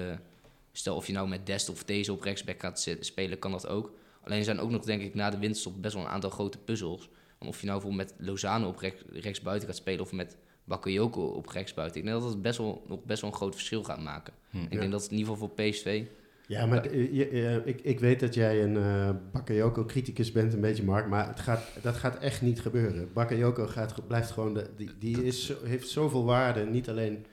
stel 0.71 0.95
of 0.95 1.07
je 1.07 1.13
nou 1.13 1.27
met 1.27 1.45
Dest 1.45 1.69
of 1.69 1.83
deze 1.83 2.11
op 2.13 2.21
rechtsback 2.21 2.59
gaat 2.59 2.89
spelen, 2.99 3.39
kan 3.39 3.51
dat 3.51 3.67
ook. 3.67 3.91
Alleen 4.23 4.43
zijn 4.43 4.59
ook 4.59 4.69
nog, 4.69 4.83
denk 4.83 5.01
ik, 5.01 5.13
na 5.13 5.29
de 5.29 5.37
winterstop 5.37 5.81
best 5.81 5.93
wel 5.93 6.03
een 6.03 6.09
aantal 6.09 6.29
grote 6.29 6.57
puzzels. 6.57 7.09
Want 7.37 7.51
of 7.51 7.59
je 7.59 7.67
nou 7.67 7.79
bijvoorbeeld 7.79 8.09
met 8.09 8.27
Lozano 8.27 8.67
op 8.67 8.77
rechts, 8.77 9.03
rechtsbuiten 9.09 9.67
gaat 9.67 9.77
spelen 9.77 10.01
of 10.01 10.11
met 10.11 10.37
Bakayoko 10.63 11.25
op 11.25 11.47
rechtsbuiten. 11.47 11.99
Ik 11.99 12.05
denk 12.05 12.19
dat 12.19 12.29
het 12.29 12.41
best 12.41 12.57
wel, 12.57 12.83
nog 12.87 13.03
best 13.03 13.21
wel 13.21 13.29
een 13.29 13.35
groot 13.35 13.55
verschil 13.55 13.83
gaat 13.83 14.01
maken. 14.01 14.33
Hm. 14.49 14.57
Ik 14.57 14.79
denk 14.79 14.91
dat 14.91 15.01
het 15.01 15.11
in 15.11 15.17
ieder 15.17 15.33
geval 15.33 15.47
voor 15.47 15.65
PSV... 15.65 16.05
Ja, 16.47 16.65
maar 16.65 16.85
eh, 16.85 17.13
je- 17.13 17.27
eh, 17.27 17.55
ik, 17.67 17.79
ik 17.81 17.99
weet 17.99 18.19
dat 18.19 18.33
jij 18.33 18.63
een 18.63 18.77
eh 18.77 19.09
Bakayoko-criticus 19.31 20.31
bent, 20.31 20.53
een 20.53 20.61
beetje 20.61 20.83
Mark, 20.83 21.07
maar 21.07 21.27
het 21.27 21.39
gaat, 21.39 21.63
dat 21.81 21.95
gaat 21.95 22.17
echt 22.19 22.41
niet 22.41 22.59
gebeuren. 22.61 23.09
Bakayoko 23.13 23.67
gaat, 23.67 24.07
blijft 24.07 24.31
gewoon, 24.31 24.53
de, 24.53 24.69
die, 24.77 24.89
die 24.99 25.23
is, 25.25 25.53
heeft 25.63 25.87
zoveel 25.89 26.25
waarde, 26.25 26.65
niet 26.65 26.89
alleen 26.89 27.25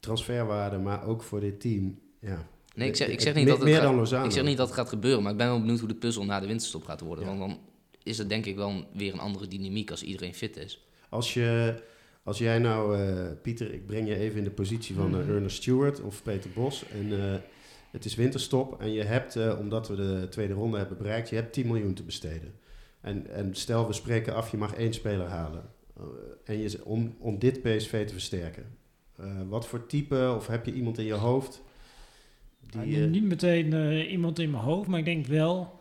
transferwaarde, 0.00 0.78
maar 0.78 1.06
ook 1.06 1.22
voor 1.22 1.40
dit 1.40 1.60
team. 1.60 1.98
Ja. 2.20 2.46
Nee, 2.74 2.88
ik 2.88 2.96
zeg, 2.96 3.08
ik 3.08 3.20
zeg 3.20 3.34
niet 3.34 3.46
dat 3.46 3.56
het 3.56 3.64
meer 3.66 3.74
gaat- 3.80 4.10
dan. 4.10 4.24
Ik 4.24 4.30
zeg 4.30 4.44
niet 4.44 4.56
dat 4.56 4.66
het 4.66 4.76
gaat 4.76 4.88
gebeuren, 4.88 5.22
maar 5.22 5.32
ik 5.32 5.38
ben 5.38 5.46
wel 5.46 5.60
benieuwd 5.60 5.78
hoe 5.78 5.88
de 5.88 5.94
puzzel 5.94 6.24
na 6.24 6.40
de 6.40 6.46
winterstop 6.46 6.84
gaat 6.84 7.00
worden. 7.00 7.24
Ja. 7.24 7.36
Want 7.36 7.50
dan 7.50 7.58
is 8.02 8.18
het 8.18 8.28
denk 8.28 8.46
ik 8.46 8.56
wel 8.56 8.84
weer 8.92 9.12
een 9.12 9.18
andere 9.18 9.48
dynamiek 9.48 9.90
als 9.90 10.02
iedereen 10.02 10.34
fit 10.34 10.56
is. 10.56 10.86
Als, 11.08 11.34
je, 11.34 11.74
als 12.22 12.38
jij 12.38 12.58
nou, 12.58 12.98
Pieter, 13.34 13.72
ik 13.74 13.86
breng 13.86 14.08
je 14.08 14.16
even 14.16 14.38
in 14.38 14.44
de 14.44 14.50
positie 14.50 14.94
van 14.94 15.20
eh, 15.20 15.28
Ernest 15.28 15.56
Stewart 15.56 16.00
of 16.00 16.22
Peter 16.22 16.50
Bos. 16.54 16.84
En 16.92 17.12
het 17.90 18.04
is 18.04 18.14
winterstop 18.14 18.80
en 18.80 18.92
je 18.92 19.02
hebt, 19.02 19.36
eh, 19.36 19.58
omdat 19.58 19.88
we 19.88 19.96
de 19.96 20.26
tweede 20.30 20.52
ronde 20.54 20.78
hebben 20.78 20.98
bereikt, 20.98 21.28
je 21.28 21.36
hebt 21.36 21.52
10 21.52 21.66
miljoen 21.66 21.94
te 21.94 22.02
besteden. 22.02 22.54
En, 23.00 23.26
en 23.30 23.54
stel, 23.54 23.86
we 23.86 23.92
spreken 23.92 24.34
af, 24.34 24.50
je 24.50 24.56
mag 24.56 24.74
één 24.74 24.92
speler 24.94 25.26
halen. 25.26 25.70
Eh, 25.96 26.02
en 26.44 26.58
je, 26.58 26.84
om, 26.84 27.16
om 27.18 27.38
dit 27.38 27.62
PSV 27.62 28.06
te 28.06 28.12
versterken. 28.12 28.76
Eh, 29.16 29.40
wat 29.48 29.66
voor 29.66 29.86
type, 29.86 30.32
of 30.36 30.46
heb 30.46 30.66
je 30.66 30.72
iemand 30.72 30.98
in 30.98 31.04
je 31.04 31.12
hoofd? 31.12 31.62
Die, 32.60 32.98
Nou, 32.98 33.08
niet 33.10 33.24
meteen 33.24 33.72
iemand 34.10 34.38
in 34.38 34.50
mijn 34.50 34.62
hoofd, 34.62 34.88
maar 34.88 34.98
ik 34.98 35.04
denk 35.04 35.26
wel 35.26 35.78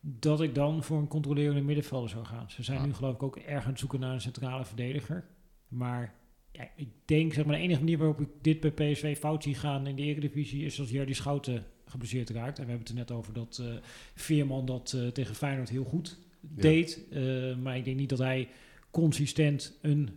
dat 0.00 0.40
ik 0.40 0.54
dan 0.54 0.82
voor 0.84 0.98
een 0.98 1.08
controlerende 1.08 1.60
middenvelder 1.60 2.10
zou 2.10 2.24
gaan. 2.24 2.50
Ze 2.50 2.62
zijn 2.62 2.78
Ah. 2.78 2.84
nu 2.84 2.94
geloof 2.94 3.14
ik 3.14 3.22
ook 3.22 3.36
erg 3.36 3.64
aan 3.64 3.70
het 3.70 3.78
zoeken 3.78 4.00
naar 4.00 4.12
een 4.14 4.20
centrale 4.20 4.64
verdediger. 4.64 5.24
Maar 5.68 6.14
ja, 6.52 6.68
ik 6.76 6.88
denk, 7.04 7.32
zeg 7.32 7.44
maar, 7.44 7.56
de 7.56 7.62
enige 7.62 7.80
manier 7.80 7.98
waarop 7.98 8.20
ik 8.20 8.28
dit 8.40 8.60
bij 8.60 8.70
PSV 8.70 9.18
fout 9.18 9.42
zie 9.42 9.54
gaan 9.54 9.86
in 9.86 9.96
de 9.96 10.02
Eredivisie 10.02 10.64
is 10.64 10.80
als 10.80 10.90
Jerdy 10.90 11.12
Schouten 11.12 11.64
geblesseerd 11.86 12.30
raakt. 12.30 12.58
En 12.58 12.64
we 12.64 12.70
hebben 12.70 12.78
het 12.78 12.88
er 12.88 12.94
net 12.94 13.10
over 13.10 13.32
dat 13.32 13.58
eh, 13.62 13.66
Veerman 14.14 14.66
dat 14.66 14.92
eh, 14.96 15.06
tegen 15.06 15.34
Feyenoord 15.34 15.68
heel 15.68 15.84
goed 15.84 16.18
Ja. 16.40 16.62
deed. 16.62 17.04
Eh, 17.10 17.56
maar 17.56 17.76
ik 17.76 17.84
denk 17.84 17.96
niet 17.96 18.08
dat 18.08 18.18
hij 18.18 18.48
consistent 18.90 19.78
een 19.82 20.10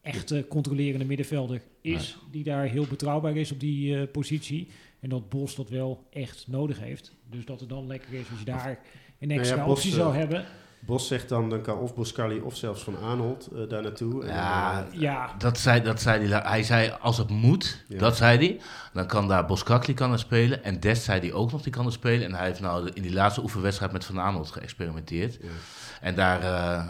echte 0.00 0.46
controlerende 0.48 1.04
middenvelder 1.04 1.62
is. 1.80 2.16
Die 2.30 2.44
daar 2.44 2.66
heel 2.66 2.86
betrouwbaar 2.86 3.36
is 3.36 3.52
op 3.52 3.60
die 3.60 4.06
positie. 4.06 4.68
En 5.00 5.08
dat 5.08 5.28
Bos 5.28 5.54
dat 5.54 5.68
wel 5.68 6.06
echt 6.10 6.46
nodig 6.48 6.80
heeft. 6.80 7.12
Dus 7.30 7.44
dat 7.44 7.60
het 7.60 7.68
dan 7.68 7.86
lekker 7.86 8.12
is 8.12 8.30
als 8.30 8.38
je 8.38 8.44
daar 8.44 8.80
een 9.18 9.30
extra 9.30 9.64
Bos, 9.64 9.76
optie 9.76 9.92
zou 9.92 10.16
hebben. 10.16 10.44
Bos 10.86 11.06
zegt 11.06 11.28
dan, 11.28 11.50
dan 11.50 11.62
kan 11.62 11.78
of 11.78 11.94
Boskali 11.94 12.40
of 12.40 12.56
zelfs 12.56 12.82
Van 12.82 12.96
Aanholt 12.96 13.48
eh, 13.54 13.68
daar 13.68 13.82
naartoe. 13.82 14.22
En, 14.24 14.28
eh, 14.28 14.78
Ja, 14.92 15.34
Dat 15.38 15.58
zei, 15.58 15.82
dat 15.82 16.00
zei 16.00 16.26
hij, 16.28 16.40
hij 16.42 16.62
zei 16.62 16.94
als 17.00 17.18
het 17.18 17.28
moet, 17.28 17.84
Ja. 17.88 17.98
dat 17.98 18.16
zei 18.16 18.38
hij. 18.38 18.60
Dan 18.92 19.06
kan 19.06 19.28
daar 19.28 19.46
Boskakli 19.46 19.94
kan 19.94 20.12
er 20.12 20.18
spelen. 20.18 20.64
En 20.64 20.80
Dest 20.80 21.02
zei 21.02 21.20
hij 21.20 21.32
ook 21.32 21.52
nog, 21.52 21.62
die 21.62 21.72
kan 21.72 21.86
er 21.86 21.92
spelen. 21.92 22.26
En 22.26 22.34
hij 22.34 22.46
heeft 22.46 22.60
nou 22.60 22.90
in 22.94 23.02
die 23.02 23.12
laatste 23.12 23.42
oefenwedstrijd 23.42 23.92
met 23.92 24.04
Van 24.04 24.20
Aanholt 24.20 24.50
geëxperimenteerd. 24.50 25.38
ja. 25.42 25.48
En 26.00 26.14
daar 26.14 26.40
eh, 26.40 26.86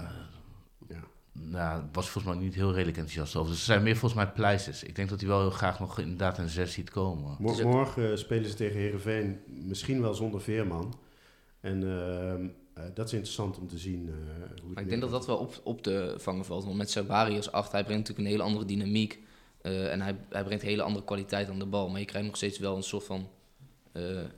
Ja. 0.88 1.00
nou, 1.32 1.82
was 1.92 2.08
volgens 2.08 2.34
mij 2.34 2.44
niet 2.44 2.54
heel 2.54 2.72
redelijk 2.72 2.96
enthousiast 2.96 3.36
over. 3.36 3.50
Dus 3.50 3.58
ze 3.58 3.64
zijn 3.64 3.82
meer 3.82 3.96
volgens 3.96 4.22
mij 4.24 4.32
pleisters. 4.32 4.82
Ik 4.82 4.96
denk 4.96 5.08
dat 5.08 5.20
hij 5.20 5.28
wel 5.28 5.40
heel 5.40 5.50
graag 5.50 5.80
nog 5.80 5.98
inderdaad 5.98 6.38
een 6.38 6.48
6 6.48 6.72
ziet 6.72 6.90
komen. 6.90 7.36
Ook- 7.42 7.62
Morgen 7.62 8.18
spelen 8.18 8.50
ze 8.50 8.56
tegen 8.56 8.80
Herenveen, 8.80 9.38
misschien 9.46 10.00
wel 10.00 10.14
zonder 10.14 10.40
Veerman. 10.40 10.94
En 11.60 11.82
eh, 12.76 12.84
dat 12.94 13.06
is 13.06 13.12
interessant 13.12 13.58
om 13.58 13.68
te 13.68 13.78
zien. 13.78 14.08
eh, 14.08 14.60
hoe 14.62 14.72
Maar 14.72 14.82
ik 14.82 14.88
denk 14.88 15.00
dat 15.00 15.10
dat 15.10 15.26
wel 15.26 15.36
op, 15.36 15.60
op 15.64 15.82
te 15.82 16.14
vangen 16.18 16.44
valt. 16.44 16.64
Want 16.64 16.76
met 16.76 16.90
Sabari 16.90 17.36
als 17.36 17.52
acht, 17.52 17.72
hij 17.72 17.84
brengt 17.84 18.00
natuurlijk 18.08 18.28
een 18.28 18.34
hele 18.34 18.48
andere 18.48 18.64
dynamiek. 18.64 19.18
eh, 19.62 19.92
en 19.92 20.00
hij, 20.00 20.16
hij 20.28 20.44
brengt 20.44 20.62
hele 20.62 20.82
andere 20.82 21.04
kwaliteit 21.04 21.48
aan 21.48 21.58
de 21.58 21.66
bal. 21.66 21.88
Maar 21.88 22.00
je 22.00 22.06
krijgt 22.06 22.26
nog 22.26 22.36
steeds 22.36 22.58
wel 22.58 22.76
een 22.76 22.82
soort 22.82 23.04
van... 23.04 23.28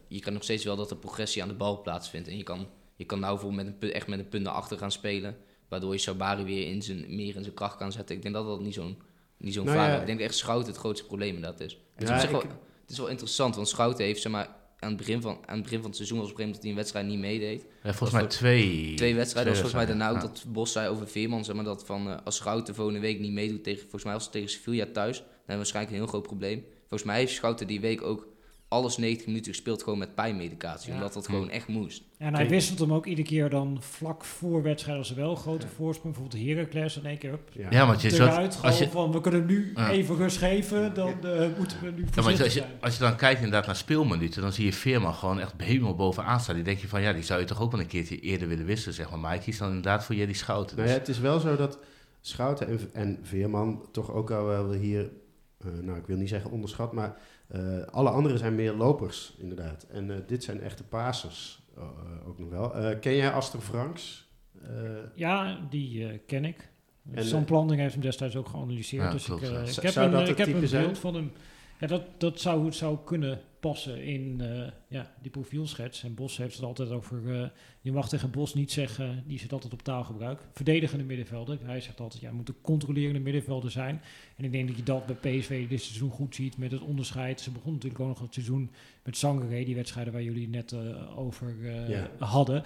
je 0.09 0.19
krijgt 0.19 0.31
nog 0.31 0.43
steeds 0.43 0.65
wel 0.65 0.77
dat 0.77 0.91
er 0.91 0.97
progressie 0.97 1.43
aan 1.43 1.49
de 1.49 1.55
bal 1.55 1.83
plaatsvindt. 1.83 2.29
En 2.29 2.37
je 2.37 2.43
kan, 2.43 2.67
je 2.97 3.05
kan 3.05 3.21
nou 3.21 3.33
bijvoorbeeld 3.33 3.65
met 3.67 3.75
een, 3.81 3.93
echt 3.93 4.07
met 4.07 4.19
een 4.19 4.29
punt 4.29 4.43
naar 4.45 4.53
achter 4.53 4.79
gaan 4.79 4.91
spelen. 4.93 5.37
Waardoor 5.69 5.93
je 5.93 5.99
Sabari 5.99 6.45
weer 6.45 6.67
in 6.67 6.83
zijn, 6.83 7.17
meer 7.17 7.37
in 7.37 7.43
zijn 7.43 7.55
kracht 7.55 7.77
kan 7.77 7.93
zetten. 7.93 8.17
Ik 8.17 8.23
denk 8.23 8.35
dat 8.35 8.47
dat 8.47 8.61
niet 8.61 8.75
zo'n 8.75 8.99
niet 9.37 9.55
zo'n 9.55 9.65
Nou 9.65 9.79
ja. 9.79 10.01
Ik 10.01 10.07
denk 10.07 10.21
echt 10.21 10.35
Schouten 10.35 10.69
het 10.69 10.77
grootste 10.81 11.07
probleem 11.07 11.35
in 11.35 11.43
dat 11.43 11.61
is. 11.61 11.79
Het, 11.95 12.03
is 12.09 12.23
Ja, 12.23 12.31
wel, 12.31 12.41
het 12.41 12.91
is 12.91 12.99
wel 12.99 13.09
interessant, 13.09 13.55
want 13.55 13.69
Schouten 13.69 14.05
heeft 14.05 14.21
zeg 14.23 14.33
maar, 14.33 14.57
aan, 14.79 14.89
het 14.89 14.97
begin 14.97 15.21
van, 15.21 15.39
aan 15.47 15.55
het 15.55 15.63
begin 15.63 15.79
van 15.79 15.87
het 15.87 15.97
seizoen... 15.97 16.19
was 16.19 16.31
op 16.31 16.39
een 16.39 16.45
gegeven 16.45 16.55
moment 16.55 16.55
dat 16.55 16.63
hij 16.63 16.71
een 16.71 16.77
wedstrijd 16.77 17.07
niet 17.07 17.19
meedeed. 17.19 17.67
Ja, 17.83 17.95
volgens 17.95 18.21
mij 18.21 18.29
twee... 18.29 18.95
Twee 18.95 19.15
wedstrijden. 19.15 19.53
Was 19.53 19.63
volgens 19.63 19.85
mij 19.85 19.97
daarna 19.97 20.11
ook 20.11 20.21
dat 20.21 20.45
Bos 20.49 20.73
zei 20.73 20.89
over 20.89 21.09
Veerman. 21.09 21.45
Zeg 21.45 21.55
maar, 21.55 21.65
dat 21.65 21.87
van, 21.87 22.11
eh, 22.11 22.17
als 22.25 22.37
Schouten 22.37 22.75
volgende 22.75 23.01
week 23.01 23.19
niet 23.19 23.33
meedoet 23.33 23.65
tegen... 23.65 23.81
Volgens 23.81 24.05
mij 24.05 24.13
was 24.13 24.23
het 24.23 24.33
tegen 24.33 24.49
Sevilla 24.49 24.87
thuis. 24.93 25.17
Dan 25.19 25.27
hebben 25.27 25.45
we 25.47 25.57
waarschijnlijk 25.57 25.95
een 25.95 26.01
heel 26.01 26.11
groot 26.11 26.27
probleem. 26.27 26.65
Volgens 26.79 27.03
mij 27.03 27.19
heeft 27.19 27.33
Schouten 27.33 27.67
die 27.67 27.81
week 27.81 28.03
ook 28.03 28.29
alles 28.69 28.97
90 28.97 29.27
minuten 29.27 29.53
gespeeld 29.53 29.83
gewoon 29.83 29.99
met 29.99 30.15
pijnmedicatie. 30.15 30.89
Ja. 30.91 30.95
Omdat 30.97 31.13
dat 31.13 31.27
Hm. 31.27 31.33
gewoon 31.33 31.51
echt 31.51 31.69
moest. 31.69 32.03
En 32.19 32.35
hij 32.35 32.49
wisselt 32.49 32.79
hem 32.79 32.93
ook 32.93 33.07
iedere 33.07 33.29
keer 33.29 33.51
dan 33.51 33.77
vlak 33.81 34.25
voor 34.25 34.63
wedstrijden 34.63 35.03
als 35.03 35.11
er 35.11 35.17
wel 35.17 35.35
grote 35.35 35.67
Ja. 35.67 35.73
voorsprong. 35.73 36.15
Bijvoorbeeld 36.15 36.47
Heracles 36.49 36.97
in 36.97 37.07
één 37.07 37.19
keer 37.19 37.33
up. 37.33 37.51
Ja. 37.71 37.87
Want 37.87 38.01
je 38.03 38.13
Eruit, 38.13 38.59
als 38.63 38.79
je, 38.79 38.89
van 38.89 39.13
we 39.13 39.21
kunnen 39.21 39.47
nu 39.47 39.73
Ja. 39.75 39.91
even 39.91 40.17
rust 40.17 40.37
geven, 40.37 40.95
dan 40.95 41.25
eh, 41.25 41.47
moeten 41.59 41.79
we 41.83 41.91
nu 41.91 41.97
Ja, 41.99 42.05
maar 42.05 42.13
voorzichtig 42.25 42.45
als 42.45 42.55
je, 42.55 42.61
zijn. 42.61 42.73
als 42.81 42.95
je 42.95 43.01
dan 43.01 43.17
kijkt 43.17 43.37
inderdaad 43.41 43.67
naar 43.67 43.77
speelminuten, 43.77 44.43
dan 44.43 44.53
zie 44.53 44.65
je 44.65 44.73
Veerman 44.73 45.15
gewoon 45.15 45.41
echt 45.41 45.53
helemaal 45.57 45.95
bovenaan 45.95 46.41
staan. 46.41 46.55
Die 46.55 46.65
denk 46.65 46.79
je 46.79 46.89
van, 46.89 47.01
ja, 47.03 47.13
die 47.13 47.23
zou 47.23 47.41
je 47.41 47.47
toch 47.47 47.61
ook 47.61 47.71
wel 47.71 47.81
een 47.81 47.87
keertje 47.87 48.21
eerder 48.21 48.49
willen 48.49 48.65
wisselen, 48.67 48.95
zeg 48.95 49.11
maar. 49.11 49.19
Maar 49.19 49.31
hij 49.31 49.39
kiest 49.41 49.59
dan 49.59 49.69
inderdaad 49.69 50.05
voor 50.05 50.15
Jerry 50.15 50.33
Schouten. 50.33 50.77
Nou 50.77 50.89
Dus, 50.89 50.97
ja, 50.97 51.03
het 51.03 51.09
is 51.11 51.19
wel 51.21 51.41
zo 51.41 51.57
dat 51.57 51.79
Schouten 52.21 52.69
en, 52.69 52.81
en 52.93 53.19
Veerman 53.23 53.83
toch 53.93 54.13
ook 54.13 54.31
al 54.31 54.45
wel 54.45 54.73
hier, 54.73 55.11
eh, 55.59 55.71
nou 55.83 55.99
ik 55.99 56.07
wil 56.07 56.17
niet 56.17 56.29
zeggen 56.29 56.51
onderschat, 56.51 56.93
maar 56.93 57.17
eh, 57.49 57.83
alle 57.91 58.11
anderen 58.11 58.39
zijn 58.39 58.55
meer 58.55 58.73
lopers 58.73 59.35
inderdaad. 59.39 59.87
En 59.91 60.11
eh, 60.11 60.17
dit 60.27 60.45
zijn 60.45 60.61
echte 60.61 60.85
pasers 60.85 61.63
eh, 61.77 61.83
ook 62.29 62.39
nog 62.39 62.49
wel. 62.49 62.75
Eh, 62.75 62.99
ken 63.01 63.15
jij 63.15 63.33
Aster 63.33 63.61
Franks? 63.61 64.29
Eh, 64.63 64.69
Ja, 65.15 65.59
die 65.71 66.09
eh, 66.09 66.19
ken 66.27 66.45
ik. 66.45 66.69
Sam 67.15 67.45
Planding 67.45 67.81
heeft 67.81 67.93
hem 67.93 68.03
destijds 68.03 68.37
ook 68.37 68.49
geanalyseerd. 68.49 69.03
Ja, 69.05 69.11
dus 69.11 69.29
ik, 69.29 69.41
eh, 69.43 69.67
ik 69.69 69.83
heb 69.83 69.93
zou 69.93 70.07
een, 70.07 70.13
dat 70.13 70.21
het 70.21 70.31
ik 70.31 70.37
heb 70.37 70.47
type 70.47 70.59
een 70.61 70.69
zijn? 70.69 70.85
beeld 70.85 70.99
van 70.99 71.15
hem. 71.15 71.33
Ja, 71.79 71.87
dat, 71.87 72.21
dat 72.21 72.41
zou, 72.41 72.73
zou 72.73 72.99
kunnen 73.05 73.41
passen 73.61 74.03
in 74.05 74.41
eh, 74.41 74.71
ja, 74.89 75.15
die 75.23 75.31
profielschets. 75.31 76.03
En 76.05 76.15
Bos 76.15 76.37
heeft 76.37 76.55
het 76.55 76.65
altijd 76.65 76.91
over... 76.91 77.41
eh, 77.43 77.49
je 77.81 77.93
mag 77.93 78.09
tegen 78.09 78.31
Bos 78.31 78.55
niet 78.55 78.73
zeggen... 78.73 79.25
Die 79.27 79.39
zit 79.39 79.53
altijd 79.53 79.73
op 79.73 79.83
taalgebruik. 79.83 80.41
Verdedigende 80.53 81.05
middenvelder. 81.05 81.59
Hij 81.63 81.81
zegt 81.81 82.01
altijd... 82.01 82.23
Ja, 82.23 82.33
moet 82.33 82.49
een 82.49 82.61
controlerende 82.61 83.19
middenvelder 83.19 83.71
zijn. 83.71 84.01
En 84.37 84.45
ik 84.45 84.53
denk 84.53 84.69
dat 84.69 84.77
je 84.77 84.83
dat 84.83 85.07
bij 85.07 85.15
PSV 85.39 85.69
dit 85.69 85.83
seizoen 85.83 86.11
goed 86.11 86.35
ziet 86.35 86.57
met 86.59 86.71
het 86.71 86.81
onderscheid. 86.81 87.41
Ze 87.41 87.51
begon 87.51 87.73
natuurlijk 87.73 88.01
ook 88.01 88.09
nog 88.09 88.21
het 88.21 88.35
seizoen 88.35 88.71
met 89.05 89.17
Sangaré. 89.17 89.65
Die 89.65 89.75
wedstrijden 89.75 90.13
waar 90.13 90.23
jullie 90.23 90.49
net 90.49 90.73
eh, 90.73 91.19
over 91.19 91.57
Ja. 91.91 92.11
hadden. 92.19 92.63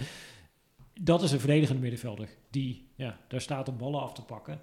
Dat 1.01 1.23
is 1.23 1.31
een 1.31 1.39
verdedigende 1.39 1.81
middenvelder. 1.81 2.29
Die 2.49 2.87
ja, 2.95 3.19
daar 3.27 3.41
staat 3.41 3.69
om 3.69 3.77
ballen 3.77 4.01
af 4.01 4.13
te 4.13 4.21
pakken. 4.21 4.59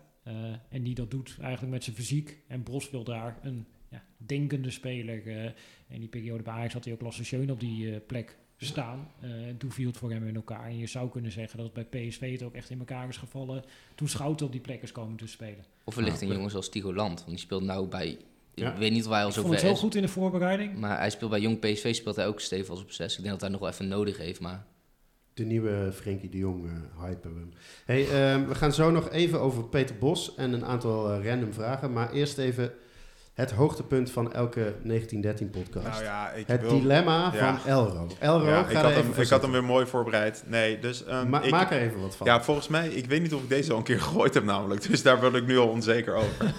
en 0.68 0.82
die 0.82 0.94
dat 0.94 1.10
doet 1.10 1.36
eigenlijk 1.40 1.72
met 1.72 1.84
zijn 1.84 1.96
fysiek. 1.96 2.38
En 2.48 2.62
Bos 2.62 2.90
wil 2.90 3.04
daar 3.04 3.38
een 3.42 3.66
ja, 3.90 4.04
denkende 4.16 4.70
speler. 4.70 5.44
eh 5.44 5.50
in 5.88 6.00
die 6.00 6.08
periode 6.08 6.42
bij 6.42 6.52
Ajax 6.52 6.72
had 6.72 6.84
hij 6.84 6.92
ook 6.92 7.00
Lasse 7.00 7.24
Schöne 7.24 7.52
op 7.52 7.60
die 7.60 7.94
eh, 7.94 8.00
plek 8.06 8.36
staan. 8.56 9.08
eh, 9.20 9.30
en 9.30 9.56
toen 9.56 9.72
viel 9.72 9.86
het 9.86 9.96
voor 9.96 10.10
hem 10.10 10.26
in 10.26 10.34
elkaar. 10.34 10.64
En 10.64 10.78
je 10.78 10.86
zou 10.86 11.10
kunnen 11.10 11.32
zeggen 11.32 11.58
dat 11.58 11.72
het 11.74 11.90
bij 11.90 12.06
PSV 12.08 12.32
het 12.32 12.42
ook 12.42 12.54
echt 12.54 12.70
in 12.70 12.78
elkaar 12.78 13.08
is 13.08 13.16
gevallen. 13.16 13.64
Toen 13.94 14.08
Schouten 14.08 14.46
op 14.46 14.52
die 14.52 14.60
plek 14.60 14.82
is 14.82 14.92
komen 14.92 15.16
te 15.16 15.26
spelen. 15.26 15.64
Of 15.84 15.94
wellicht 15.94 16.20
een 16.20 16.28
jongen 16.28 16.50
zoals 16.50 16.68
Tigo 16.68 16.94
Land. 16.94 17.18
Want 17.18 17.30
die 17.30 17.38
speelt 17.38 17.62
nou 17.62 17.86
bij... 17.88 18.18
Ja. 18.54 18.72
Ik 18.72 18.78
weet 18.78 18.92
niet 18.92 19.04
of 19.06 19.12
hij 19.12 19.24
al 19.24 19.32
zo 19.32 19.40
vond 19.40 19.52
het 19.52 19.60
ver 19.60 19.68
heel 19.68 19.76
is. 19.76 19.82
goed 19.82 19.94
in 19.94 20.02
de 20.02 20.08
voorbereiding. 20.08 20.78
Maar 20.78 20.98
hij 20.98 21.10
speelt 21.10 21.30
bij 21.30 21.40
Jong 21.40 21.58
PSV 21.58 21.94
speelt 21.94 22.16
hij 22.16 22.26
ook 22.26 22.40
stevig 22.40 22.68
als 22.68 22.82
op 22.82 22.90
6. 22.90 23.12
Ik 23.12 23.18
denk 23.18 23.30
dat 23.30 23.40
hij 23.40 23.50
nog 23.50 23.60
wel 23.60 23.68
even 23.68 23.88
nodig 23.88 24.16
heeft. 24.18 24.40
Maar 24.40 24.66
de 25.34 25.44
nieuwe 25.44 25.90
Frenkie 25.94 26.28
de 26.28 26.38
Jong 26.38 26.70
hypen 27.00 27.34
we 27.34 27.40
hem. 27.40 27.52
Hey, 27.84 28.08
ehm, 28.08 28.48
we 28.48 28.54
gaan 28.54 28.72
zo 28.72 28.90
nog 28.90 29.10
even 29.10 29.40
over 29.40 29.64
Peter 29.64 29.96
Bos 29.98 30.34
en 30.34 30.52
een 30.52 30.64
aantal 30.64 31.22
random 31.22 31.52
vragen. 31.52 31.92
Maar 31.92 32.12
eerst 32.12 32.38
even 32.38 32.72
het 33.32 33.50
hoogtepunt 33.50 34.10
van 34.10 34.32
elke 34.32 34.60
1913 34.60 35.50
podcast. 35.50 35.86
Nou 35.86 36.02
ja, 36.04 36.30
ik 36.32 36.46
het 36.46 36.60
wil... 36.60 36.70
dilemma 36.80 37.30
Ja. 37.34 37.56
van 37.58 37.70
Elro. 37.70 38.08
Elro, 38.18 38.46
Ja, 38.46 38.62
ga 38.62 38.68
ik, 38.68 38.76
er 38.76 38.82
had 38.82 38.90
even 38.90 39.02
hem, 39.02 39.12
voor 39.14 39.22
ik 39.22 39.28
had 39.28 39.42
hem 39.42 39.50
weer 39.52 39.64
mooi 39.64 39.86
voorbereid. 39.86 40.42
Nee, 40.46 40.78
dus... 40.78 41.04
ehm, 41.04 41.28
Ma- 41.28 41.42
ik, 41.42 41.50
maak 41.50 41.70
er 41.70 41.80
even 41.80 42.00
wat 42.00 42.16
van. 42.16 42.26
Ja, 42.26 42.42
volgens 42.42 42.68
mij, 42.68 42.88
ik 42.88 43.06
weet 43.06 43.22
niet 43.22 43.34
of 43.34 43.42
ik 43.42 43.48
deze 43.48 43.72
al 43.72 43.78
een 43.78 43.84
keer 43.84 44.00
gegooid 44.08 44.34
heb 44.34 44.44
namelijk. 44.44 44.82
Dus 44.88 45.02
daar 45.02 45.18
ben 45.18 45.34
ik 45.34 45.46
nu 45.46 45.58
al 45.58 45.68
onzeker 45.68 46.14
over. 46.14 46.44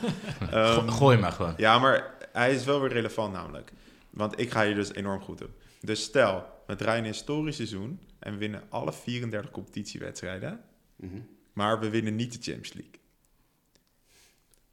Ehm, 0.52 0.74
Go- 0.74 0.88
gooi 0.88 1.18
maar 1.18 1.32
gewoon. 1.32 1.54
Ja, 1.58 1.80
maar 1.80 2.14
hij 2.32 2.54
is 2.54 2.66
wel 2.66 2.82
weer 2.82 2.92
relevant 2.92 3.34
namelijk. 3.34 3.72
Want 4.10 4.40
ik 4.40 4.52
ga 4.52 4.66
hier 4.66 4.76
dus 4.76 4.94
enorm 4.94 5.22
goed 5.22 5.44
op. 5.44 5.50
Dus 5.82 6.04
stel, 6.04 6.44
we 6.68 6.76
draaien 6.76 7.00
een 7.04 7.12
historisch 7.12 7.56
seizoen 7.56 8.00
en 8.20 8.32
we 8.34 8.38
winnen 8.38 8.62
alle 8.70 8.94
34 8.94 9.52
competitiewedstrijden. 9.52 10.60
Mhm. 10.96 11.16
Maar 11.54 11.80
we 11.80 11.90
winnen 11.90 12.16
niet 12.16 12.32
de 12.32 12.38
Champions 12.52 12.74
League. 12.74 12.92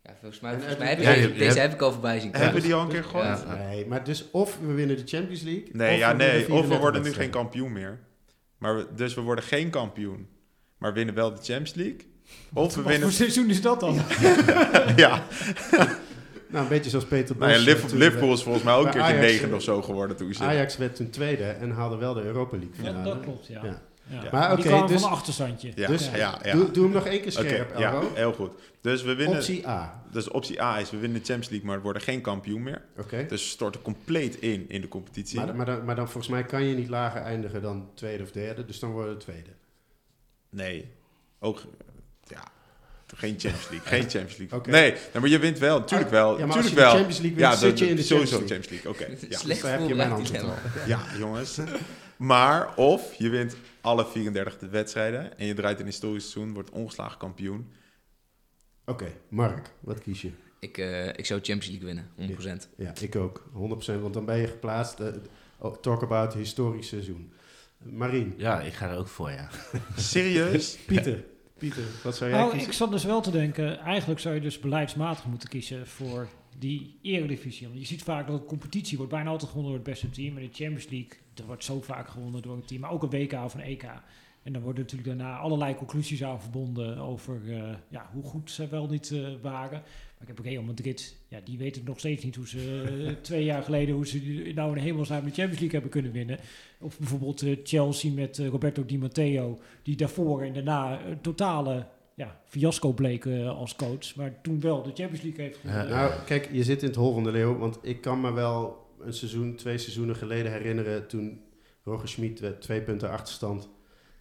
Ja, 0.09 0.15
volgens 0.21 0.41
mij, 0.41 0.53
volgens 0.53 0.73
eh, 0.73 0.79
mij 0.79 0.89
heb 0.89 1.01
ja, 1.01 1.11
ik, 1.11 1.23
je 1.23 1.33
deze 1.33 1.45
hebt- 1.45 1.61
heb 1.61 1.73
ik 1.73 1.81
al 1.81 1.93
voorbij 1.93 2.21
zien 2.21 2.31
komen. 2.31 2.41
Hebben 2.45 2.61
we 2.63 2.67
die 2.67 2.77
al 2.77 2.83
een 2.83 2.89
keer 2.89 3.03
Dus- 3.03 3.11
gegooid? 3.11 3.45
Ja. 3.47 3.55
Nee, 3.55 3.87
maar 3.87 4.05
dus 4.05 4.31
of 4.31 4.59
we 4.67 4.73
winnen 4.73 4.97
de 4.97 5.03
Champions 5.07 5.43
League. 5.43 5.69
Nee, 5.73 5.93
of 5.93 5.99
ja, 5.99 6.11
we 6.11 6.17
nee. 6.17 6.29
Of 6.29 6.37
we 6.37 6.47
34 6.47 6.79
worden 6.79 7.03
nu 7.03 7.13
geen 7.13 7.31
kampioen 7.31 7.73
meer. 7.73 7.99
Maar 8.59 8.77
we, 8.77 8.87
dus 8.95 9.15
we 9.15 9.21
worden 9.21 9.45
geen 9.45 9.71
kampioen. 9.71 10.29
Maar 10.79 10.93
winnen 10.93 11.15
wel 11.15 11.31
de 11.31 11.37
Champions 11.43 11.75
League. 11.75 11.97
Of 12.53 12.75
we 12.75 12.83
Wat 12.83 12.91
winnen... 12.91 13.01
voor 13.09 13.17
seizoen 13.17 13.51
is 13.51 13.63
dat 13.63 13.81
dan? 13.81 14.01
ja, 14.97 15.23
Nou, 16.51 16.63
een 16.63 16.69
beetje 16.69 16.91
zoals 16.91 17.05
Peter 17.05 17.37
Bos. 17.37 17.49
nou 17.49 17.61
ja 17.61 17.71
eh, 17.77 17.93
Liverpool, 17.93 18.33
is 18.33 18.43
volgens 18.43 18.65
mij 18.65 18.75
ook 18.75 18.85
een 18.85 18.91
keertje 18.91 19.13
Ajax, 19.13 19.27
negende 19.27 19.51
eh, 19.51 19.57
of 19.57 19.63
zo 19.63 19.83
geworden 19.83 20.17
toen 20.17 20.35
ze... 20.35 20.43
Ajax 20.43 20.77
werd 20.77 20.97
toen 20.97 21.11
tweede 21.11 21.45
en 21.45 21.71
haalde 21.71 21.97
wel 21.97 22.15
de 22.15 22.23
Europa 22.23 22.57
League 22.57 22.75
Ja, 22.77 22.85
finale. 22.89 23.05
dat 23.05 23.21
klopt, 23.21 23.47
ja. 23.47 23.61
Ja. 23.65 23.83
Ja. 24.11 24.29
Maar 24.33 24.49
die 24.49 24.59
oké, 24.59 24.69
kwamen 24.69 24.89
dus- 24.89 25.01
van 25.01 25.11
een 25.11 25.17
achterstandje. 25.17 25.73
Ja, 25.75 25.87
Dus- 25.87 26.11
ja, 26.15 26.39
ja. 26.43 26.53
Doe, 26.55 26.71
doe 26.71 26.85
hem 26.85 26.93
nog 26.93 27.07
één 27.07 27.21
keer 27.21 27.33
scherp, 27.33 27.79
ja, 27.79 27.93
Elro. 27.93 28.11
heel 28.15 28.33
goed. 28.33 28.51
Dus 28.81 29.03
we 29.03 29.15
winnen... 29.15 29.37
Optie 29.37 29.69
A. 29.69 30.03
Dus 30.13 30.29
optie 30.29 30.63
A 30.63 30.79
is, 30.79 30.91
we 30.91 30.97
winnen 30.97 31.19
de 31.19 31.25
Champions 31.27 31.49
League, 31.49 31.67
maar 31.69 31.77
we 31.77 31.83
worden 31.83 32.03
geen 32.03 32.21
kampioen 32.21 32.63
meer. 32.63 32.83
Oké. 32.99 33.27
Dus 33.29 33.43
we 33.43 33.49
storten 33.49 33.83
compleet 33.83 34.35
in 34.37 34.65
in 34.69 34.81
de 34.81 34.89
competitie. 34.89 35.41
Maar, 35.41 35.57
maar, 35.57 35.67
dan, 35.67 35.85
maar 35.85 35.97
dan 35.97 36.09
volgens 36.11 36.33
mij 36.33 36.45
kan 36.45 36.65
je 36.65 36.75
niet 36.75 36.89
lager 36.89 37.21
eindigen 37.21 37.63
dan 37.63 37.91
tweede 37.95 38.23
of 38.23 38.31
derde. 38.31 38.65
Dus 38.65 38.79
dan 38.79 38.91
worden 38.91 39.13
we 39.13 39.19
tweede. 39.21 39.51
Nee, 40.51 40.91
ook... 41.39 41.61
Ja, 42.25 42.43
geen 43.17 43.35
Champions 43.39 43.69
League. 43.71 43.89
Geen 43.89 44.03
Champions 44.13 44.37
League. 44.37 44.59
Oké. 44.59 44.71
Nee, 44.71 44.91
nou, 44.91 45.21
maar 45.21 45.29
je 45.29 45.39
wint 45.39 45.59
wel. 45.59 45.85
Tuurlijk 45.85 46.11
wel. 46.11 46.39
Ja, 46.39 46.47
maar 46.47 46.57
als 46.57 46.67
tuurlijk 46.67 46.75
je 46.75 46.75
de 46.75 46.81
wel. 46.81 46.91
Champions 46.95 47.19
League 47.19 47.37
wint, 47.39 47.53
ja, 47.53 47.57
zit 47.57 47.79
je 47.79 47.89
in 47.89 47.97
de 47.97 48.03
sowieso 48.03 48.37
Champions 48.37 48.69
League. 48.69 48.93
Champions 48.93 49.09
League. 49.09 49.27
Oké, 49.27 49.35
ja. 49.35 49.39
Slecht 49.39 49.63
daar 49.63 49.79
heb 49.81 49.89
je 49.89 49.95
mijn 49.95 50.23
dilemma. 50.23 50.55
ja, 50.87 51.01
jongens. 51.19 51.59
Maar 52.17 52.75
of 52.77 53.15
je 53.15 53.29
wint 53.29 53.57
alle 53.81 54.07
34 54.07 54.59
de 54.59 54.69
wedstrijden 54.69 55.39
en 55.39 55.47
je 55.47 55.55
draait 55.55 55.81
een 55.81 55.87
historisch 55.87 56.31
seizoen, 56.31 56.55
wordt 56.55 56.71
ongeslagen 56.71 57.19
kampioen. 57.19 57.73
Oké, 58.85 59.13
Mark, 59.29 59.71
wat 59.81 60.01
kies 60.01 60.23
je? 60.23 60.31
Ik, 60.61 60.79
eh, 60.79 61.07
ik 61.07 61.27
zou 61.27 61.41
Champions 61.43 61.67
League 61.69 61.87
winnen, 61.87 62.11
100%. 62.15 62.69
Ja, 62.77 62.93
ik 63.01 63.17
ook. 63.17 63.51
100%, 63.53 64.01
want 64.01 64.15
dan 64.15 64.25
ben 64.25 64.37
je 64.39 64.47
geplaatst. 64.47 65.01
eh, 65.01 65.09
oh, 65.59 65.77
talk 65.77 66.03
about 66.03 66.35
historisch 66.35 66.89
seizoen. 66.89 67.33
Marien, 67.79 68.35
Ja, 68.37 68.61
ik 68.61 68.73
ga 68.73 68.89
er 68.91 68.97
ook 68.99 69.09
voor, 69.09 69.31
ja. 69.31 69.49
Serieus? 69.97 70.77
Pieter. 70.87 71.25
Pieter, 71.59 71.83
wat 72.03 72.17
zou 72.17 72.31
jij 72.31 72.39
Nou, 72.39 72.51
kiezen? 72.51 72.69
ik 72.69 72.75
zat 72.75 72.91
dus 72.91 73.05
wel 73.05 73.21
te 73.21 73.31
denken, 73.31 73.79
eigenlijk 73.79 74.21
zou 74.21 74.35
je 74.35 74.41
dus 74.41 74.61
beleidsmatig 74.61 75.25
moeten 75.25 75.49
kiezen 75.49 75.87
voor 75.87 76.29
die 76.59 76.99
eredivisie. 77.03 77.67
Want 77.67 77.81
je 77.81 77.87
ziet 77.87 78.03
vaak 78.03 78.27
dat 78.27 78.41
de 78.41 78.47
competitie 78.47 78.97
wordt 78.97 79.13
bijna 79.13 79.31
altijd 79.31 79.51
gewonnen 79.51 79.73
door 79.73 79.85
het 79.85 79.91
beste 79.91 80.11
team. 80.11 80.37
En 80.37 80.43
de 80.43 80.49
Champions 80.53 80.89
League, 80.89 81.19
dat 81.35 81.47
wordt 81.47 81.65
zo 81.65 81.81
vaak 81.81 82.09
gewonnen 82.09 82.43
door 82.43 82.55
een 82.55 82.65
team. 82.65 82.81
Maar 82.81 82.91
ook 82.91 83.03
een 83.03 83.11
WK 83.11 83.33
of 83.33 83.55
een 83.55 83.61
EK. 83.61 83.85
En 84.43 84.53
dan 84.55 84.63
worden 84.63 84.83
natuurlijk 84.83 85.09
daarna 85.09 85.37
allerlei 85.37 85.75
conclusies 85.75 86.25
aan 86.25 86.41
verbonden 86.41 86.99
over 86.99 87.41
eh, 87.47 87.75
ja, 87.89 88.11
hoe 88.13 88.23
goed 88.23 88.51
ze 88.51 88.69
wel 88.69 88.87
niet 88.87 89.11
eh, 89.11 89.21
waren. 89.43 89.81
Maar 89.81 90.21
ik 90.21 90.27
heb 90.27 90.39
ook 90.39 90.45
Real 90.45 90.63
Madrid, 90.63 91.17
ja, 91.29 91.41
die 91.45 91.59
weten 91.59 91.85
nog 91.85 91.99
steeds 91.99 92.25
niet 92.25 92.37
hoe 92.37 92.49
ze 92.49 92.85
eh, 93.07 93.13
twee 93.23 93.45
jaar 93.45 93.63
geleden, 93.63 93.95
hoe 93.95 94.07
ze 94.07 94.53
nou 94.55 94.69
in 94.69 94.75
de 94.75 94.81
hemelsnaam 94.81 95.25
de 95.25 95.31
Champions 95.31 95.61
League 95.61 95.71
hebben 95.71 95.91
kunnen 95.91 96.13
winnen. 96.13 96.39
Of 96.81 96.99
bijvoorbeeld 96.99 97.45
Chelsea 97.65 98.13
met 98.13 98.39
Roberto 98.39 98.85
Di 98.85 98.99
Matteo, 98.99 99.59
die 99.83 99.97
daarvoor 99.97 100.43
en 100.43 100.53
daarna 100.53 101.05
een 101.07 101.21
totale 101.21 101.87
ja, 102.19 102.41
fiasco 102.45 102.93
bleek 102.93 103.25
eh, 103.25 103.49
als 103.49 103.77
coach. 103.77 104.15
Maar 104.17 104.41
toen 104.43 104.61
wel 104.61 104.83
de 104.83 104.93
Champions 104.95 105.23
League 105.23 105.45
heeft 105.45 105.59
gewonnen. 105.59 105.89
Nou, 105.89 106.13
kijk, 106.27 106.49
je 106.53 106.65
zit 106.65 106.83
in 106.83 106.89
het 106.89 106.97
hol 106.97 107.15
van 107.15 107.25
de 107.25 107.31
leeuw. 107.31 107.59
Want 107.59 107.79
ik 107.83 108.01
kan 108.01 108.21
me 108.21 108.33
wel 108.33 108.87
een 109.01 109.13
seizoen, 109.13 109.55
twee 109.55 109.79
seizoenen 109.79 110.17
geleden 110.17 110.53
herinneren... 110.53 111.07
toen 111.07 111.41
Roger 111.85 112.09
Schmid 112.09 112.61
twee 112.61 112.83
punten 112.83 113.11
achterstand 113.11 113.69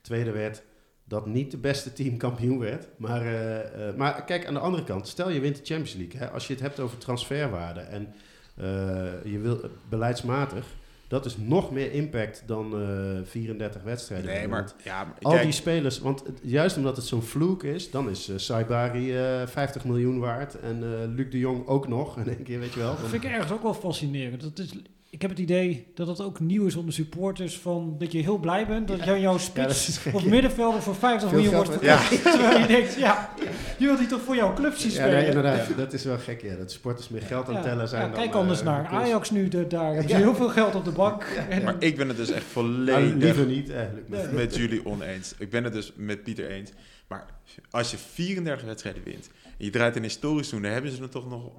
tweede 0.02 0.32
werd... 0.32 0.64
dat 1.04 1.26
niet 1.26 1.52
de 1.52 1.58
beste 1.58 1.94
team 1.94 2.18
kampioen 2.18 2.60
werd. 2.60 2.88
Maar, 2.98 3.22
eh, 3.22 3.88
eh, 3.88 3.96
maar 3.96 4.24
kijk, 4.24 4.46
aan 4.46 4.54
de 4.54 4.60
andere 4.60 4.84
kant, 4.84 5.08
stel 5.08 5.30
je 5.30 5.40
wint 5.40 5.56
de 5.56 5.66
Champions 5.66 5.94
League. 5.94 6.20
Hè, 6.20 6.30
als 6.30 6.48
je 6.48 6.54
het 6.54 6.62
hebt 6.62 6.80
over 6.80 6.98
transferwaarde 6.98 7.80
en 7.80 8.14
eh, 8.56 9.32
je 9.32 9.40
wil 9.40 9.70
beleidsmatig... 9.90 10.66
dat 11.08 11.26
is 11.26 11.38
nog 11.38 11.72
meer 11.72 11.92
impact 11.92 12.44
dan 12.46 12.82
eh 12.82 13.30
34 13.30 13.82
wedstrijden. 13.84 14.26
Nee, 14.34 14.48
maar 14.48 14.72
ja, 14.84 15.04
maar 15.04 15.14
al 15.22 15.32
kijk, 15.32 15.44
die 15.44 15.52
spelers, 15.52 16.00
want 16.00 16.24
het- 16.26 16.40
juist 16.44 16.78
omdat 16.78 16.96
het 16.96 17.06
zo'n 17.06 17.22
vloek 17.22 17.64
is, 17.64 17.92
dan 17.92 18.10
is 18.10 18.30
eh 18.30 18.38
Saibari 18.38 19.16
eh 19.18 19.48
50 19.48 19.86
miljoen 19.86 20.20
waard. 20.20 20.60
En 20.60 20.84
eh 20.84 21.16
Luc 21.16 21.30
de 21.32 21.40
Jong 21.40 21.68
ook 21.68 21.88
nog, 21.88 22.18
in 22.18 22.28
één 22.28 22.44
keer, 22.44 22.60
weet 22.60 22.74
je 22.74 22.80
wel. 22.80 22.96
Dat 23.02 23.10
vind 23.10 23.24
ik 23.24 23.30
ergens 23.32 23.52
ook 23.52 23.64
wel 23.64 23.74
fascinerend. 23.74 24.42
Dat 24.42 24.60
is, 24.60 24.70
ik 25.10 25.22
heb 25.22 25.32
het 25.32 25.40
idee 25.40 25.88
dat 25.96 26.08
het 26.08 26.22
ook 26.22 26.40
nieuw 26.40 26.66
is 26.66 26.76
onder 26.76 26.94
supporters. 26.94 27.58
Van, 27.58 27.96
dat 28.00 28.12
je 28.12 28.20
heel 28.22 28.38
blij 28.38 28.68
bent 28.68 28.88
dat 28.88 29.04
jouw 29.04 29.16
Ja, 29.16 29.32
dat 29.32 29.42
spits 29.42 29.98
gek, 29.98 30.14
of 30.16 30.24
ja. 30.24 30.30
middenvelder 30.30 30.82
voor 30.82 30.96
50 30.96 31.30
Veel 31.30 31.38
miljoen 31.42 31.56
wordt 31.56 31.70
met- 31.70 31.80
verkocht. 31.80 32.22
Terwijl 32.34 32.60
je 32.60 32.68
denkt, 32.68 32.96
ja, 32.96 33.34
je 33.78 33.86
wilt 33.86 33.98
die 34.00 34.08
toch 34.08 34.22
voor 34.22 34.36
jouw 34.36 34.54
club 34.54 34.74
zien 34.76 34.90
Ja, 34.92 34.96
spelen. 34.96 35.14
nee, 35.18 35.26
inderdaad, 35.28 35.78
dat 35.78 35.94
is 35.94 36.04
wel 36.04 36.18
gek. 36.18 36.42
Ja, 36.42 36.56
dat 36.56 36.72
supporters 36.72 37.10
meer 37.10 37.22
geld 37.22 37.48
aan 37.48 37.56
het 37.56 37.64
Ja, 37.64 37.70
tellen 37.70 37.88
zijn 37.88 38.02
ja, 38.02 38.08
dan... 38.08 38.18
kijk 38.20 38.32
eh, 38.34 38.40
anders 38.40 38.64
naar. 38.64 38.86
Ajax 38.88 39.32
nu. 39.32 39.48
De, 39.48 39.68
daar 39.68 39.86
hebben 39.86 40.04
ze 40.04 40.10
Ja. 40.10 40.18
heel 40.18 40.36
veel 40.36 40.50
geld 40.50 40.76
op 40.76 40.86
de 40.86 40.92
bank. 40.92 41.24
En, 41.50 41.64
maar 41.64 41.76
ik 41.80 41.98
ben 41.98 42.08
het 42.08 42.18
dus 42.18 42.30
echt 42.30 42.56
Nou, 42.56 42.66
volledig 42.68 43.14
liever 43.14 43.46
niet, 43.46 43.72
eigenlijk. 43.72 44.10
Nee. 44.10 44.28
met 44.28 44.56
jullie 44.56 44.86
oneens. 44.86 45.34
Ik 45.38 45.50
ben 45.50 45.64
het 45.64 45.74
dus 45.74 45.94
met 45.96 46.24
Pieter 46.24 46.50
eens. 46.50 46.72
Maar 47.08 47.26
als 47.70 47.92
je 47.92 47.98
34 47.98 48.66
wedstrijden 48.66 49.04
wint 49.04 49.30
en 49.44 49.66
je 49.66 49.70
draait 49.72 49.96
een 49.96 50.04
historisch 50.04 50.48
seizoen, 50.48 50.62
dan 50.62 50.72
hebben 50.72 50.92
ze 50.92 51.02
er 51.02 51.10
toch 51.10 51.30
nog 51.30 51.52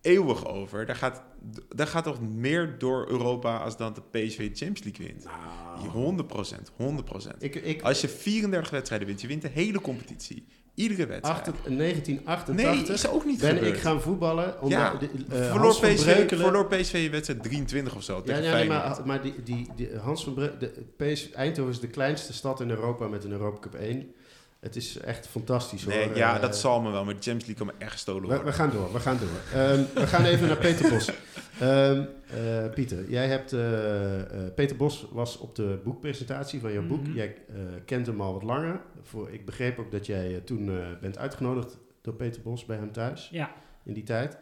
eeuwig 0.00 0.46
over. 0.46 0.86
Daar 0.86 0.96
gaat, 0.96 1.22
daar 1.74 1.86
gaat 1.86 2.04
toch 2.04 2.20
meer 2.20 2.74
door 2.78 3.08
Europa 3.10 3.56
als 3.56 3.76
dat 3.76 3.94
de 3.94 4.02
PSV 4.10 4.36
Champions 4.52 4.82
League 4.82 5.06
wint. 5.06 5.24
Nou, 5.24 5.88
100 5.88 6.28
procent, 6.28 6.70
100 6.76 7.04
procent. 7.06 7.42
ik, 7.42 7.54
ik, 7.54 7.82
Als 7.82 8.00
je 8.00 8.08
34 8.08 8.70
wedstrijden 8.70 9.06
wint, 9.06 9.20
je 9.20 9.26
wint 9.26 9.42
de 9.42 9.48
hele 9.52 9.80
competitie. 9.80 10.46
Iedere 10.74 11.06
wedstrijd. 11.06 11.48
acht- 11.48 11.68
nee, 11.68 11.76
1988 11.76 12.94
is 12.94 13.08
ook 13.08 13.24
niet 13.24 13.40
ben 13.40 13.54
gebeurd. 13.54 13.74
ik 13.74 13.80
gaan 13.80 14.00
voetballen. 14.00 14.54
Omdat, 14.62 14.70
Ja, 14.78 14.94
de- 14.98 15.08
eh, 15.36 15.50
verloor, 15.50 15.70
PSV, 15.80 16.02
Breukelen- 16.12 16.42
verloor 16.44 16.66
PSV 16.66 17.10
wedstrijd 17.10 17.42
23 17.42 17.94
of 17.96 18.02
zo 18.02 18.22
Ja, 18.24 18.38
nee, 18.38 18.66
maar, 18.68 19.00
maar 19.04 19.22
die, 19.22 19.34
die, 19.44 19.68
die 19.76 19.88
Hans 19.96 20.24
van 20.24 20.34
Bre 20.34 20.52
de 20.58 20.70
PS 20.96 21.30
Eindhoven 21.32 21.72
is 21.72 21.80
de 21.80 21.88
kleinste 21.88 22.32
stad 22.32 22.60
in 22.60 22.70
Europa 22.70 23.06
met 23.08 23.24
een 23.24 23.30
Europa 23.32 23.58
Cup 23.58 23.74
1. 23.74 24.12
Het 24.64 24.76
is 24.76 24.98
echt 24.98 25.26
fantastisch 25.26 25.84
Nee, 25.84 26.06
hoor. 26.06 26.16
ja, 26.16 26.34
Eh, 26.34 26.40
dat 26.40 26.56
zal 26.56 26.80
me 26.80 26.90
wel, 26.90 27.04
maar 27.04 27.14
de 27.14 27.22
Champions 27.22 27.46
League 27.46 27.66
kan 27.66 27.66
me 27.66 27.84
echt 27.84 27.92
gestolen 27.92 28.20
we, 28.22 28.26
worden. 28.26 28.46
we 28.46 28.52
gaan 28.52 28.70
door, 28.70 28.92
we 28.92 29.00
gaan 29.00 29.18
door. 29.18 29.60
Ehm, 29.60 29.82
we 29.94 30.06
gaan 30.06 30.24
even 30.24 30.46
naar 30.48 30.56
Peter 30.56 30.90
Bos. 30.90 31.10
Ehm, 31.60 32.04
eh, 32.30 32.70
Pieter, 32.74 33.10
jij 33.10 33.26
hebt, 33.28 33.52
eh, 33.52 34.20
eh, 34.20 34.54
Peter 34.54 34.76
Bos 34.76 35.06
was 35.10 35.38
op 35.38 35.54
de 35.56 35.80
boekpresentatie 35.84 36.60
van 36.60 36.72
jouw 36.72 36.86
boek. 36.86 37.02
Mhm. 37.02 37.12
Jij 37.16 37.36
eh, 37.48 37.54
kent 37.84 38.06
hem 38.06 38.20
al 38.20 38.32
wat 38.32 38.42
langer. 38.42 38.80
Voor, 39.02 39.30
ik 39.32 39.44
begreep 39.46 39.78
ook 39.78 39.90
dat 39.90 40.06
jij 40.06 40.40
toen 40.44 40.68
eh, 40.70 40.86
bent 41.00 41.18
uitgenodigd 41.18 41.78
door 42.02 42.14
Peter 42.14 42.42
Bos 42.42 42.64
bij 42.64 42.76
hem 42.76 42.92
thuis 42.92 43.28
Ja, 43.32 43.52
in 43.84 43.92
die 43.92 44.02
tijd. 44.04 44.36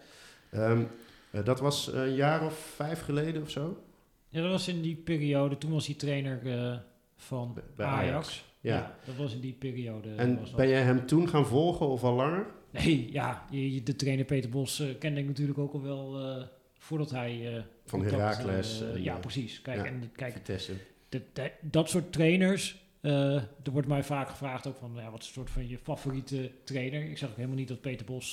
Ehm, 0.51 0.83
eh, 1.31 1.45
dat 1.45 1.61
was 1.61 1.91
een 1.93 2.15
jaar 2.15 2.45
of 2.45 2.73
vijf 2.77 3.03
geleden 3.05 3.43
of 3.43 3.51
zo? 3.51 3.83
ja, 4.29 4.41
dat 4.43 4.51
was 4.51 4.69
in 4.69 4.83
die 4.83 4.97
periode. 4.97 5.59
Toen 5.59 5.73
was 5.73 5.87
hij 5.87 5.95
trainer 5.95 6.41
eh, 6.45 6.77
van 7.17 7.55
Bij- 7.55 7.63
bij 7.77 7.87
Ajax. 7.87 8.09
Ajax, 8.09 8.45
ja. 8.63 8.97
dat 9.07 9.17
was 9.17 9.35
in 9.35 9.41
die 9.41 9.53
periode. 9.53 10.15
En 10.15 10.39
was 10.39 10.51
ben 10.51 10.69
jij 10.69 10.83
hem 10.83 11.07
toen 11.07 11.29
gaan 11.29 11.47
volgen 11.47 11.89
of 11.89 12.05
al 12.05 12.15
langer? 12.15 12.47
Nee, 12.71 13.13
ja, 13.13 13.45
de 13.85 13.97
trainer 13.97 14.25
Peter 14.25 14.51
Bos 14.51 14.81
eh, 14.81 14.99
kende 14.99 15.21
ik 15.21 15.27
natuurlijk 15.27 15.59
ook 15.59 15.73
al 15.73 15.83
wel 15.83 16.19
eh, 16.21 16.45
voordat 16.79 17.11
hij... 17.11 17.57
eh, 17.57 17.63
Van 17.85 18.05
en, 18.07 19.03
ja, 19.03 19.17
precies. 19.17 19.63
Kijk, 19.63 19.77
ja. 19.79 19.85
en 19.85 20.11
kijk 20.17 20.33
Vitesse. 20.33 20.73
de- 21.09 21.23
de- 21.33 21.53
dat 21.61 21.89
soort 21.91 22.13
trainers... 22.13 22.81
er 23.01 23.49
wordt 23.73 23.89
mij 23.89 24.03
vaak 24.03 24.29
gevraagd 24.29 24.67
ook 24.67 24.77
van... 24.77 24.93
Ja, 24.95 25.11
wat 25.11 25.21
is 25.21 25.27
een 25.27 25.33
soort 25.33 25.51
van 25.51 25.69
je 25.69 25.79
favoriete 25.79 26.51
trainer? 26.65 27.03
Ik 27.11 27.19
zeg 27.19 27.29
ook 27.31 27.37
helemaal 27.37 27.57
niet 27.57 27.69
dat 27.69 27.81
Peter 27.81 28.07
Bos 28.07 28.33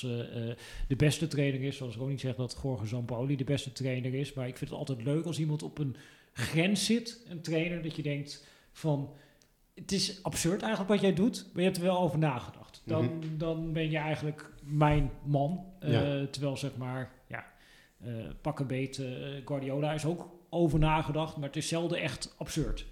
de 0.88 0.96
beste 0.96 1.26
trainer 1.26 1.62
is. 1.62 1.76
Zoals 1.76 1.94
ik 1.94 2.02
ook 2.02 2.08
niet 2.08 2.20
zeg 2.20 2.34
dat 2.34 2.58
Jorge 2.62 2.86
Zampoli 2.86 3.36
de 3.36 3.44
beste 3.44 3.72
trainer 3.72 4.14
is. 4.14 4.32
Maar 4.32 4.48
ik 4.48 4.56
vind 4.56 4.70
het 4.70 4.78
altijd 4.78 5.02
leuk 5.02 5.24
als 5.24 5.38
iemand 5.38 5.62
op 5.62 5.78
een 5.78 5.96
grens 6.32 6.84
zit. 6.86 7.24
Een 7.28 7.40
trainer 7.40 7.82
dat 7.82 7.96
je 7.96 8.02
denkt 8.02 8.46
van... 8.72 9.10
Het 9.80 9.92
is 9.92 10.22
absurd 10.22 10.60
eigenlijk 10.62 10.90
wat 10.92 11.00
jij 11.00 11.14
doet, 11.14 11.44
maar 11.52 11.62
je 11.62 11.68
hebt 11.68 11.76
er 11.76 11.82
wel 11.86 11.98
over 11.98 12.18
nagedacht. 12.18 12.82
Dan, 12.84 13.04
Mhm. 13.04 13.36
dan 13.38 13.72
ben 13.72 13.90
je 13.90 13.96
eigenlijk 13.98 14.50
mijn 14.64 15.10
man. 15.24 15.64
Eh, 15.80 15.92
Ja. 15.92 16.26
Terwijl 16.26 16.56
zeg 16.56 16.76
maar, 16.76 17.12
ja, 17.28 17.44
eh 18.04 18.08
pak 18.40 18.60
een 18.60 18.66
beet, 18.66 18.98
eh, 18.98 19.06
Guardiola 19.44 19.92
is 19.92 20.04
ook 20.04 20.28
over 20.50 20.78
nagedacht, 20.78 21.36
maar 21.36 21.46
het 21.46 21.56
is 21.56 21.68
zelden 21.68 21.98
echt 22.00 22.34
absurd 22.38 22.86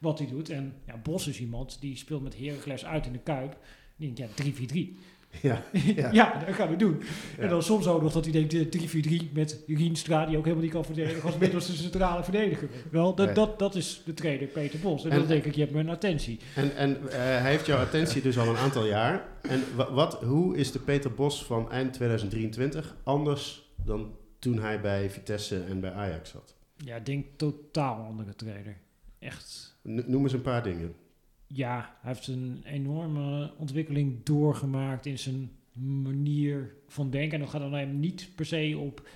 wat 0.00 0.18
hij 0.18 0.28
doet. 0.28 0.50
En 0.50 0.74
ja, 0.86 0.96
Bos 0.96 1.26
is 1.28 1.40
iemand 1.40 1.80
die 1.80 1.96
speelt 1.96 2.22
met 2.22 2.38
Heracles 2.38 2.84
uit 2.84 3.06
in 3.06 3.12
de 3.12 3.18
Kuip. 3.18 3.56
Die 3.96 4.12
denkt, 4.12 4.36
ja, 4.38 4.44
3-4-3. 4.44 4.96
Ja, 5.42 5.62
Ja. 5.96 6.12
ja. 6.12 6.42
dat 6.46 6.54
gaan 6.54 6.68
we 6.68 6.76
doen. 6.76 7.02
Ja. 7.36 7.42
En 7.42 7.48
dan 7.48 7.62
soms 7.62 7.86
ook 7.86 8.02
nog 8.02 8.12
dat 8.12 8.24
hij 8.24 8.32
denkt, 8.32 8.54
eh, 8.54 9.20
3-4-3 9.22 9.30
met 9.32 9.62
Rienstra, 9.66 10.26
die 10.26 10.36
ook 10.36 10.42
helemaal 10.44 10.64
niet 10.64 10.72
kan 10.74 10.84
verdedigen, 10.84 11.22
als 11.22 11.38
middelste 11.38 11.76
centrale 11.76 12.22
verdediger. 12.22 12.68
Wel, 12.90 13.14
dat, 13.14 13.26
Nee. 13.26 13.34
dat, 13.34 13.58
dat 13.58 13.74
is 13.74 14.02
de 14.04 14.14
trainer 14.14 14.46
Peter 14.46 14.78
Bos. 14.80 15.04
En, 15.04 15.10
En- 15.10 15.18
dan 15.18 15.26
denk 15.26 15.44
ik, 15.44 15.54
je 15.54 15.60
hebt 15.60 15.72
mijn 15.72 15.88
attentie. 15.88 16.38
En, 16.54 16.76
en 16.76 16.96
eh, 17.10 17.18
hij 17.18 17.50
heeft 17.50 17.66
jouw 17.66 17.78
attentie 17.80 18.22
dus 18.22 18.38
al 18.38 18.48
een 18.48 18.56
aantal 18.56 18.86
jaar. 18.86 19.26
En 19.42 19.62
wa- 19.76 19.92
wat, 19.92 20.22
hoe 20.22 20.56
is 20.56 20.72
de 20.72 20.78
Peter 20.78 21.12
Bos 21.14 21.44
van 21.44 21.70
eind 21.70 21.92
2023 21.92 22.96
anders 23.04 23.70
dan 23.84 24.14
toen 24.38 24.58
hij 24.58 24.80
bij 24.80 25.10
Vitesse 25.10 25.60
en 25.68 25.80
bij 25.80 25.92
Ajax 25.92 26.30
zat? 26.30 26.54
Ja, 26.84 26.96
ik 26.96 27.06
denk 27.06 27.26
totaal 27.36 28.04
andere 28.04 28.34
trainer. 28.34 28.76
Echt. 29.18 29.76
Noem 29.82 30.22
eens 30.22 30.32
een 30.32 30.40
paar 30.42 30.62
dingen. 30.62 30.94
Ja, 31.46 31.96
hij 32.00 32.12
heeft 32.12 32.26
een 32.26 32.62
enorme 32.64 33.52
ontwikkeling 33.58 34.22
doorgemaakt 34.22 35.06
in 35.06 35.18
zijn 35.18 35.50
manier 36.02 36.74
van 36.88 37.10
denken. 37.10 37.32
En 37.32 37.40
dat 37.40 37.48
gaat 37.48 37.60
dan 37.60 37.72
hem 37.72 38.00
niet 38.00 38.30
per 38.34 38.46
se 38.46 38.76
op 38.78 39.08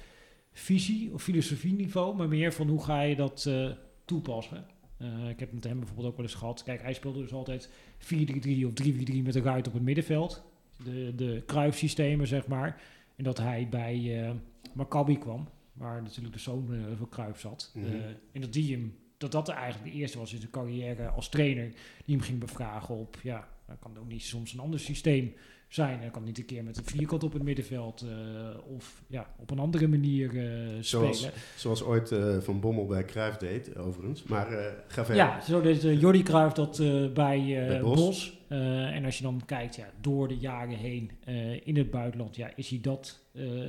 visie 0.52 1.12
of 1.12 1.22
filosofie 1.22 1.72
niveau, 1.72 2.16
maar 2.16 2.28
meer 2.28 2.52
van 2.52 2.68
hoe 2.68 2.84
ga 2.84 3.00
je 3.00 3.16
dat 3.16 3.46
eh, 3.46 3.70
toepassen. 4.04 4.66
Eh, 4.96 5.28
ik 5.28 5.40
heb 5.40 5.52
met 5.52 5.64
hem 5.64 5.78
bijvoorbeeld 5.78 6.08
ook 6.08 6.16
wel 6.16 6.24
eens 6.24 6.34
gehad. 6.34 6.62
Kijk, 6.62 6.82
hij 6.82 6.92
speelde 6.92 7.20
dus 7.20 7.32
altijd 7.32 7.70
4-3-3 7.98 8.66
of 8.66 8.72
3-4-3 8.82 9.22
met 9.22 9.34
een 9.34 9.42
ruit 9.42 9.66
op 9.66 9.72
het 9.72 9.82
middenveld. 9.82 10.44
De, 10.84 11.12
de 11.16 11.42
Cruyff-systemen, 11.46 12.26
zeg 12.26 12.46
maar. 12.46 12.82
En 13.16 13.24
dat 13.24 13.38
hij 13.38 13.68
bij 13.70 14.24
eh 14.24 14.34
Maccabi 14.72 15.18
kwam, 15.18 15.48
waar 15.72 16.02
natuurlijk 16.02 16.34
de 16.34 16.40
zoon 16.40 16.68
van 16.96 17.08
Cruyff 17.08 17.40
zat. 17.40 17.72
Mhm. 17.74 17.86
En 18.32 18.40
dat 18.40 18.52
die 18.52 18.72
hem, 18.72 18.94
dat 19.20 19.32
dat 19.32 19.48
eigenlijk 19.48 19.92
de 19.92 19.98
eerste 19.98 20.18
was 20.18 20.32
in 20.32 20.38
zijn 20.38 20.50
carrière 20.50 21.08
als 21.08 21.28
trainer, 21.28 21.68
die 22.04 22.16
hem 22.16 22.24
ging 22.24 22.38
bevragen 22.38 22.94
op, 22.94 23.18
ja, 23.22 23.48
dan 23.70 23.78
kan 23.78 23.90
het 23.90 24.00
ook 24.00 24.08
niet 24.08 24.22
soms 24.22 24.52
een 24.52 24.60
ander 24.60 24.80
systeem 24.80 25.34
zijn. 25.68 26.00
Dan 26.00 26.10
kan 26.10 26.24
niet 26.24 26.38
een 26.38 26.44
keer 26.44 26.64
met 26.64 26.76
een 26.76 26.84
vierkant 26.84 27.22
op 27.22 27.32
het 27.32 27.42
middenveld 27.42 28.02
eh, 28.02 28.74
of 28.74 29.02
ja, 29.06 29.34
op 29.38 29.50
een 29.50 29.58
andere 29.58 29.88
manier 29.88 30.38
eh, 30.38 30.76
Zoals- 30.80 31.18
spelen. 31.18 31.34
Zoals 31.56 31.82
ooit 31.82 32.12
eh, 32.12 32.38
Van 32.38 32.60
Bommel 32.60 32.86
bij 32.86 33.04
Cruijff 33.04 33.36
deed, 33.36 33.76
overigens. 33.76 34.22
Maar 34.22 34.46
ga 34.86 35.04
verder. 35.04 35.24
Ja, 35.24 35.40
zo 35.40 35.60
deed 35.60 35.82
Jordi 35.82 36.22
Cruijff 36.22 36.54
dat 36.54 36.76
bij, 36.78 37.12
Bij 37.14 37.80
Bos. 37.80 37.96
Bos. 37.96 38.38
En 38.48 39.04
als 39.04 39.16
je 39.16 39.22
dan 39.22 39.42
kijkt, 39.46 39.76
ja, 39.76 39.90
door 40.00 40.28
de 40.28 40.36
jaren 40.36 40.76
heen 40.76 41.10
in 41.64 41.76
het 41.76 41.90
buitenland, 41.90 42.36
ja, 42.36 42.50
is 42.56 42.68
hij 42.68 42.80
dat 42.80 43.18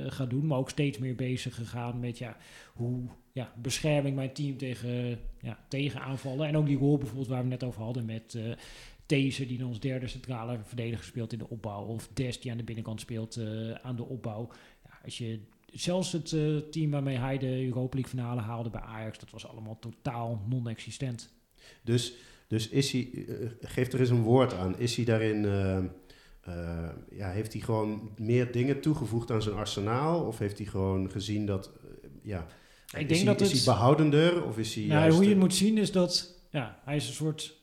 gaan 0.06 0.28
doen. 0.28 0.46
Maar 0.46 0.58
ook 0.58 0.70
steeds 0.70 0.98
meer 0.98 1.14
bezig 1.14 1.54
gegaan 1.54 2.00
met 2.00 2.18
ja, 2.18 2.36
hoe 2.74 3.00
ja, 3.32 3.52
bescherming 3.56 4.16
mijn 4.16 4.32
team 4.32 4.56
tegen, 4.56 5.18
ja, 5.40 5.58
tegen 5.68 6.00
aanvallen. 6.00 6.48
En 6.48 6.56
ook 6.56 6.66
die 6.66 6.78
rol 6.78 6.98
bijvoorbeeld 6.98 7.28
waar 7.28 7.42
we 7.42 7.48
net 7.48 7.64
over 7.64 7.82
hadden 7.82 8.04
met 8.04 8.38
These, 9.20 9.46
die 9.46 9.58
dan 9.58 9.68
als 9.68 9.80
derde 9.80 10.06
centrale 10.08 10.58
verdediger 10.64 11.04
speelt 11.04 11.32
in 11.32 11.38
de 11.38 11.48
opbouw. 11.48 11.84
Of 11.84 12.08
Des, 12.12 12.40
die 12.40 12.50
aan 12.50 12.56
de 12.56 12.62
binnenkant 12.64 13.00
speelt 13.00 13.36
eh, 13.36 13.70
aan 13.72 13.96
de 13.96 14.04
opbouw. 14.04 14.48
Ja, 14.84 14.98
als 15.04 15.18
je 15.18 15.40
zelfs 15.72 16.12
het 16.12 16.32
eh, 16.32 16.56
team 16.56 16.90
waarmee 16.90 17.16
hij 17.18 17.38
de 17.38 17.64
Europa 17.66 17.94
League 17.96 18.10
finale 18.10 18.40
haalde 18.40 18.70
bij 18.70 18.80
Ajax, 18.80 19.18
dat 19.18 19.30
was 19.30 19.46
allemaal 19.46 19.78
totaal 19.78 20.42
non-existent. 20.48 21.32
Dus, 21.82 22.12
dus 22.46 22.68
is 22.68 22.92
hij, 22.92 23.10
eh, 23.28 23.48
geef 23.60 23.92
er 23.92 24.00
eens 24.00 24.10
een 24.10 24.22
woord 24.22 24.52
aan. 24.54 24.78
Is 24.78 24.96
hij 24.96 25.04
daarin, 25.04 25.42
ja, 27.10 27.30
heeft 27.30 27.52
hij 27.52 27.62
gewoon 27.62 28.10
meer 28.18 28.52
dingen 28.52 28.80
toegevoegd 28.80 29.30
aan 29.30 29.42
zijn 29.42 29.54
arsenaal? 29.56 30.24
Of 30.26 30.38
heeft 30.38 30.58
hij 30.58 30.66
gewoon 30.66 31.10
gezien 31.10 31.46
dat, 31.46 31.70
ja, 32.22 32.46
Ik 32.94 33.00
is, 33.00 33.06
denk 33.06 33.08
hij, 33.08 33.24
dat 33.24 33.40
is 33.40 33.52
het- 33.52 33.64
hij 33.64 33.74
behoudender? 33.74 34.44
Of 34.44 34.58
is 34.58 34.74
hij 34.74 34.84
Nou, 34.84 34.98
juist, 35.00 35.14
hoe 35.14 35.24
je 35.24 35.30
het 35.30 35.38
moet 35.40 35.54
zien 35.54 35.78
is 35.78 35.92
dat 35.92 36.40
ja, 36.50 36.80
hij 36.84 36.96
is 36.96 37.06
een 37.08 37.14
soort 37.14 37.60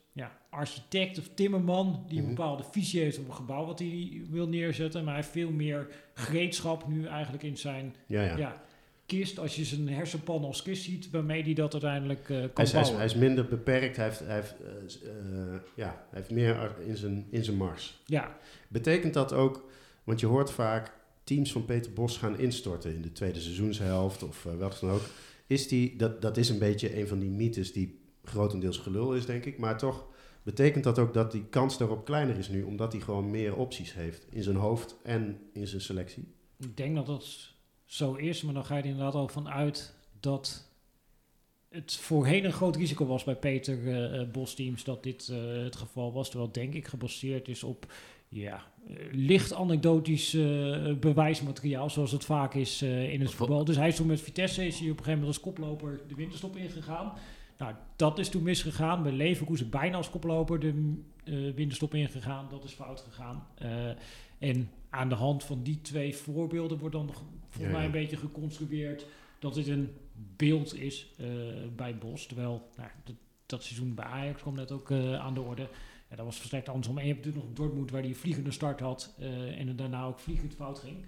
architect 0.50 1.18
of 1.20 1.30
timmerman 1.34 2.04
die 2.08 2.18
een 2.18 2.24
Mhm. 2.26 2.34
bepaalde 2.36 2.64
visie 2.72 3.02
heeft 3.02 3.20
op 3.20 3.28
een 3.28 3.34
gebouw 3.34 3.66
wat 3.66 3.80
hij 3.80 4.22
wil 4.30 4.48
neerzetten. 4.48 5.04
Maar 5.04 5.14
hij 5.14 5.22
heeft 5.22 5.34
veel 5.34 5.52
meer 5.52 5.88
gereedschap 6.14 6.88
nu 6.88 7.06
eigenlijk 7.06 7.44
in 7.44 7.58
zijn 7.58 7.96
ja, 8.06 8.22
ja. 8.24 8.38
ja. 8.38 8.62
kist. 9.06 9.40
Als 9.40 9.56
je 9.56 9.66
zijn 9.66 9.90
hersenpan 9.90 10.44
als 10.44 10.62
kist 10.62 10.84
ziet, 10.84 11.10
waarmee 11.10 11.44
hij 11.44 11.54
dat 11.54 11.72
uiteindelijk 11.74 12.22
eh, 12.22 12.28
kan 12.28 12.38
Hij 12.38 12.46
is, 12.46 12.54
hij, 12.56 12.64
is, 12.66 12.72
bouwen. 12.74 12.96
hij 12.98 13.06
is 13.06 13.16
minder 13.16 13.46
beperkt, 13.48 13.96
hij 13.96 14.06
heeft, 14.06 14.20
hij 14.20 14.36
heeft, 14.36 14.56
eh, 14.62 15.10
eh, 15.10 15.60
ja, 15.76 15.86
hij 16.10 16.20
heeft 16.20 16.32
meer 16.32 16.76
in 16.86 16.98
zijn, 16.98 17.28
in 17.30 17.44
zijn 17.44 17.58
mars. 17.58 18.02
Ja, 18.06 18.38
Betekent 18.68 19.14
dat 19.14 19.34
ook, 19.34 19.70
want 20.04 20.20
je 20.20 20.26
hoort 20.26 20.52
vaak 20.52 20.92
teams 21.24 21.52
van 21.52 21.66
Peter 21.66 21.94
Bos 21.94 22.18
gaan 22.18 22.40
instorten 22.40 22.96
in 22.96 23.02
de 23.02 23.12
tweede 23.12 23.40
seizoenshelft 23.40 24.24
of 24.24 24.46
uh, 24.46 24.54
wat 24.54 24.78
dan 24.82 24.90
ook. 24.90 25.02
Is 25.48 25.68
die, 25.68 25.96
dat, 25.96 26.22
dat 26.22 26.38
is 26.38 26.50
een 26.50 26.60
beetje 26.60 27.00
een 27.00 27.08
van 27.08 27.20
die 27.20 27.30
mythes 27.30 27.72
die 27.74 28.00
grotendeels 28.24 28.78
gelul 28.78 29.16
is, 29.16 29.26
denk 29.26 29.46
ik. 29.46 29.58
Maar 29.58 29.78
toch 29.78 30.06
betekent 30.44 30.84
dat 30.84 31.00
ook 31.00 31.14
dat 31.14 31.32
die 31.32 31.46
kans 31.46 31.78
daarop 31.78 32.06
kleiner 32.06 32.38
is 32.38 32.50
nu, 32.50 32.64
omdat 32.64 32.92
hij 32.92 33.02
gewoon 33.02 33.30
meer 33.30 33.56
opties 33.56 33.94
heeft 33.94 34.28
in 34.32 34.44
zijn 34.44 34.56
hoofd 34.56 34.96
en 35.04 35.40
in 35.54 35.68
zijn 35.68 35.82
selectie. 35.82 36.28
ik 36.60 36.78
denk 36.78 36.96
dat 36.96 37.06
dat 37.06 37.54
zo 37.86 38.14
is, 38.14 38.42
maar 38.42 38.54
dan 38.54 38.66
ga 38.66 38.76
je 38.76 38.82
er 38.82 38.88
inderdaad 38.90 39.16
ook 39.16 39.30
van 39.30 39.50
uit 39.50 39.94
dat 40.20 40.68
het 41.70 41.96
voorheen 41.96 42.46
een 42.46 42.52
groot 42.54 42.76
risico 42.76 43.06
was 43.06 43.24
bij 43.24 43.36
Peter 43.36 43.88
eh, 43.88 44.22
eh, 44.22 44.30
Bos 44.32 44.54
teams 44.54 44.84
dat 44.84 45.04
dit 45.04 45.30
eh, 45.30 45.64
het 45.64 45.76
geval 45.76 46.14
was. 46.14 46.30
Terwijl 46.30 46.52
denk 46.52 46.74
ik 46.74 46.88
gebaseerd 46.88 47.48
is 47.48 47.64
op 47.64 47.92
ja, 48.28 48.64
licht 49.12 49.54
anekdotisch 49.54 50.34
eh, 50.34 50.94
bewijsmateriaal, 51.00 51.90
zoals 51.90 52.12
het 52.12 52.26
vaak 52.26 52.54
is 52.54 52.82
eh, 52.82 53.14
in 53.14 53.22
het 53.22 53.30
Vo- 53.32 53.38
voetbal. 53.38 53.66
Dus 53.66 53.76
hij 53.76 53.88
is 53.88 53.96
toen 53.96 54.08
met 54.08 54.22
Vitesse, 54.22 54.66
is 54.66 54.80
hij 54.80 54.90
op 54.90 54.98
een 54.98 55.04
gegeven 55.04 55.20
moment 55.20 55.28
als 55.28 55.40
koploper 55.54 56.02
de 56.08 56.16
winterstop 56.16 56.56
ingegaan. 56.56 57.14
Nou, 57.60 57.74
dat 57.96 58.20
is 58.20 58.30
toen 58.30 58.44
misgegaan. 58.44 59.04
Bij 59.04 59.12
Leverkusen 59.12 59.70
bijna 59.70 59.98
als 59.98 60.10
koploper 60.10 60.60
de 60.60 61.02
eh, 61.24 61.34
winterstop 61.56 61.94
ingegaan. 61.94 62.48
Dat 62.50 62.64
is 62.64 62.72
fout 62.72 63.02
gegaan. 63.02 63.48
Eh, 63.56 63.90
en 64.38 64.70
aan 64.90 65.10
de 65.10 65.16
hand 65.16 65.44
van 65.44 65.64
die 65.64 65.82
twee 65.82 66.16
voorbeelden 66.16 66.78
wordt 66.78 66.96
dan 66.96 67.12
Ja, 67.58 67.70
mij 67.70 67.80
ja. 67.80 67.86
een 67.86 67.92
beetje 67.92 68.18
geconstrueerd 68.18 69.06
dat 69.40 69.54
dit 69.54 69.68
een 69.68 69.90
beeld 70.36 70.76
is 70.76 71.14
eh, 71.18 71.28
bij 71.76 71.98
Bos. 71.98 72.26
Terwijl 72.26 72.70
nou, 72.78 72.90
dat, 73.04 73.16
dat 73.46 73.64
seizoen 73.64 73.96
bij 73.96 74.06
Ajax 74.06 74.42
kwam 74.42 74.56
net 74.56 74.72
ook 74.72 74.92
aan 74.92 75.34
de 75.34 75.42
orde. 75.42 75.68
Ja, 76.10 76.16
dat 76.16 76.26
was 76.26 76.38
versterkt 76.38 76.70
andersom. 76.70 76.98
En 76.98 77.06
je 77.06 77.14
hebt 77.14 77.26
natuurlijk 77.26 77.48
nog 77.48 77.58
Dortmund 77.58 77.92
waar 77.92 78.02
die 78.02 78.12
een 78.12 78.18
vliegende 78.18 78.52
start 78.52 78.80
had 78.80 79.16
en 79.58 79.68
het 79.68 79.78
daarna 79.78 80.04
ook 80.04 80.20
vliegend 80.20 80.56
fout 80.56 80.80
ging. 80.80 81.06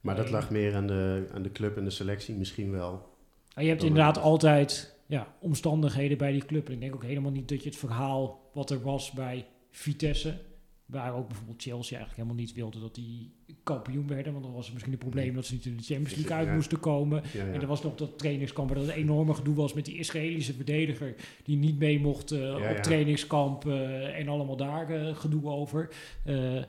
Maar 0.00 0.16
dat 0.16 0.30
lag 0.30 0.50
meer 0.50 0.74
aan 0.74 0.86
de, 0.86 1.28
aan 1.34 1.42
de 1.42 1.52
club 1.52 1.76
en 1.76 1.84
de 1.84 1.90
selectie 1.90 2.34
misschien 2.34 2.70
wel. 2.70 3.16
Maar 3.54 3.64
je 3.64 3.70
hebt 3.70 3.82
inderdaad 3.82 4.18
altijd 4.18 4.93
ja, 5.06 5.34
omstandigheden 5.40 6.18
bij 6.18 6.32
die 6.32 6.44
club. 6.44 6.66
En 6.66 6.72
ik 6.72 6.80
denk 6.80 6.94
ook 6.94 7.04
helemaal 7.04 7.30
niet 7.30 7.48
dat 7.48 7.62
je 7.62 7.68
het 7.68 7.78
verhaal 7.78 8.50
wat 8.52 8.70
er 8.70 8.82
was 8.82 9.10
bij 9.10 9.46
Vitesse, 9.70 10.40
waar 10.86 11.14
ook 11.14 11.26
bijvoorbeeld 11.28 11.62
Chelsea 11.62 11.96
eigenlijk 11.96 12.16
helemaal 12.16 12.44
niet 12.44 12.52
wilde 12.52 12.80
dat 12.80 12.94
die 12.94 13.32
kampioen 13.62 14.06
werden. 14.06 14.32
Want 14.32 14.44
dan 14.44 14.54
was 14.54 14.64
het 14.64 14.72
misschien 14.72 14.92
een 14.92 14.98
probleem 14.98 15.34
dat 15.34 15.46
ze 15.46 15.52
niet 15.52 15.64
in 15.64 15.76
de 15.76 15.82
Champions 15.82 16.14
League 16.14 16.36
uit 16.36 16.46
Ja. 16.46 16.54
moesten 16.54 16.80
komen. 16.80 17.22
Ja, 17.32 17.44
ja. 17.44 17.52
En 17.52 17.60
er 17.60 17.66
was 17.66 17.82
nog 17.82 17.94
dat 17.94 18.18
trainingskamp 18.18 18.68
waar 18.68 18.78
dat 18.78 18.88
een 18.88 18.94
enorme 18.94 19.34
gedoe 19.34 19.54
was 19.54 19.72
met 19.72 19.84
die 19.84 19.98
Israëlische 19.98 20.54
verdediger 20.54 21.14
die 21.42 21.56
niet 21.56 21.78
mee 21.78 22.00
mocht 22.00 22.30
eh, 22.30 22.54
op 22.54 22.76
trainingskamp 22.76 23.66
eh, 23.66 24.18
en 24.18 24.28
allemaal 24.28 24.56
daar 24.56 24.90
eh, 24.90 25.16
gedoe 25.16 25.50
over. 25.50 25.94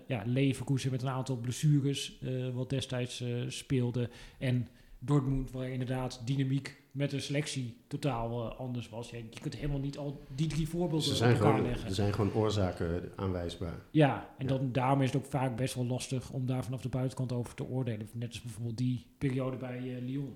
Ja, 0.08 0.24
Leverkusen 0.26 0.92
met 0.92 1.02
een 1.02 1.10
aantal 1.10 1.38
blessures 1.38 2.20
wat 2.54 2.70
destijds 2.70 3.24
speelde 3.48 4.10
en 4.40 4.68
Dortmund 5.00 5.52
waar 5.52 5.70
inderdaad 5.70 6.22
dynamiek 6.26 6.84
met 6.96 7.10
de 7.10 7.20
selectie 7.20 7.78
totaal 7.88 8.52
eh, 8.52 8.60
anders 8.60 8.90
was. 8.90 9.10
Ja, 9.10 9.18
je 9.18 9.40
kunt 9.42 9.56
helemaal 9.56 9.80
niet 9.80 9.98
al 9.98 10.22
die 10.36 10.48
drie 10.48 10.68
voorbeelden 10.70 11.10
op 11.10 11.16
zijn 11.16 11.34
elkaar 11.36 11.48
gewoon, 11.54 11.66
leggen. 11.68 11.88
er 11.88 11.94
zijn 11.96 12.14
gewoon 12.14 12.34
oorzaken 12.34 13.12
aanwijsbaar. 13.16 13.74
Ja, 13.92 14.30
en 14.38 14.48
Ja. 14.48 14.58
dan, 14.58 14.72
daarom 14.72 15.02
is 15.02 15.12
het 15.12 15.22
ook 15.24 15.30
vaak 15.30 15.56
best 15.56 15.76
wel 15.76 15.86
lastig 15.86 16.30
om 16.30 16.46
daar 16.46 16.64
vanaf 16.64 16.82
de 16.82 16.90
buitenkant 16.90 17.32
over 17.32 17.56
te 17.56 17.64
oordelen. 17.66 18.10
Net 18.14 18.30
als 18.30 18.42
bijvoorbeeld 18.42 18.78
die 18.78 19.06
periode 19.18 19.58
bij 19.58 19.78
eh, 19.78 20.02
Lyon. 20.06 20.34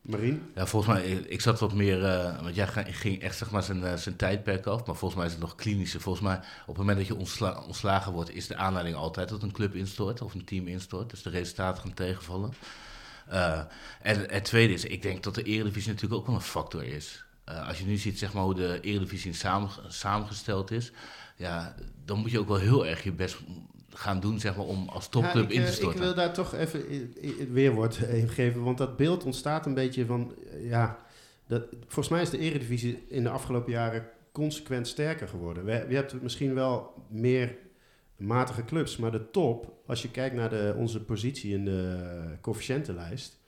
Marien? 0.00 0.42
Ja, 0.54 0.66
volgens 0.66 0.94
mij, 0.94 1.06
ik, 1.06 1.24
ik 1.26 1.40
zat 1.40 1.60
wat 1.60 1.74
meer, 1.74 2.04
eh, 2.04 2.42
want 2.42 2.54
jij 2.54 2.66
ging 2.84 3.20
echt 3.20 3.36
zeg 3.36 3.50
maar 3.50 3.62
zijn, 3.62 3.84
eh, 3.84 3.94
zijn 3.96 4.16
tijdperk 4.16 4.66
af, 4.66 4.86
maar 4.86 4.96
volgens 4.96 5.14
mij 5.14 5.26
is 5.26 5.32
het 5.32 5.40
nog 5.42 5.54
klinischer. 5.54 6.00
Volgens 6.00 6.24
mij, 6.24 6.36
op 6.36 6.66
het 6.66 6.76
moment 6.76 6.98
dat 6.98 7.06
je 7.06 7.16
ontsla- 7.16 7.62
ontslagen 7.66 8.12
wordt, 8.12 8.34
is 8.34 8.46
de 8.46 8.56
aanleiding 8.56 8.96
altijd 8.96 9.28
dat 9.28 9.42
een 9.42 9.52
club 9.52 9.74
instort 9.74 10.22
of 10.22 10.34
een 10.34 10.44
team 10.44 10.66
instort. 10.66 11.10
Dus 11.10 11.22
de 11.22 11.30
resultaten 11.30 11.82
gaan 11.82 11.94
tegenvallen. 11.94 12.52
Eh, 13.28 13.60
en 14.02 14.24
het 14.28 14.44
tweede 14.44 14.72
is, 14.72 14.84
ik 14.84 15.02
denk 15.02 15.22
dat 15.22 15.34
de 15.34 15.42
Eredivisie 15.42 15.92
natuurlijk 15.92 16.20
ook 16.20 16.26
wel 16.26 16.36
een 16.36 16.40
factor 16.40 16.84
is. 16.84 17.24
Eh, 17.44 17.68
als 17.68 17.78
je 17.78 17.84
nu 17.84 17.96
ziet 17.96 18.18
zeg 18.18 18.32
maar, 18.32 18.42
hoe 18.42 18.54
de 18.54 18.78
Eredivisie 18.80 19.32
samen, 19.32 19.70
samengesteld 19.88 20.70
is, 20.70 20.92
ja, 21.36 21.74
dan 22.04 22.18
moet 22.18 22.30
je 22.30 22.38
ook 22.38 22.48
wel 22.48 22.58
heel 22.58 22.86
erg 22.86 23.02
je 23.02 23.12
best 23.12 23.38
gaan 23.90 24.20
doen 24.20 24.40
zeg 24.40 24.56
maar, 24.56 24.66
om 24.66 24.88
als 24.88 25.08
topclub 25.08 25.50
Ja, 25.50 25.56
in 25.56 25.62
te 25.62 25.68
eh, 25.68 25.74
storten. 25.74 25.98
Ik 25.98 26.04
wil 26.04 26.14
daar 26.14 26.32
toch 26.32 26.54
even 26.54 27.12
weerwoord 27.52 27.96
heen 27.96 28.28
geven, 28.28 28.62
want 28.62 28.78
dat 28.78 28.96
beeld 28.96 29.24
ontstaat 29.24 29.66
een 29.66 29.74
beetje 29.74 30.06
van, 30.06 30.34
ja, 30.60 30.98
dat, 31.46 31.62
volgens 31.80 32.08
mij 32.08 32.22
is 32.22 32.30
de 32.30 32.38
Eredivisie 32.38 33.04
in 33.08 33.22
de 33.22 33.30
afgelopen 33.30 33.72
jaren 33.72 34.06
consequent 34.32 34.88
sterker 34.88 35.28
geworden. 35.28 35.64
We, 35.64 35.86
je 35.88 35.94
hebt 35.94 36.22
misschien 36.22 36.54
wel 36.54 36.94
meer 37.08 37.56
matige 38.22 38.64
clubs, 38.64 38.96
maar 38.96 39.12
de 39.12 39.30
top, 39.30 39.72
als 39.86 40.02
je 40.02 40.10
kijkt 40.10 40.34
naar 40.34 40.50
de, 40.50 40.74
onze 40.76 41.04
positie 41.04 41.52
in 41.54 41.64
de 41.64 41.98
coëfficiëntenlijst, 42.40 43.40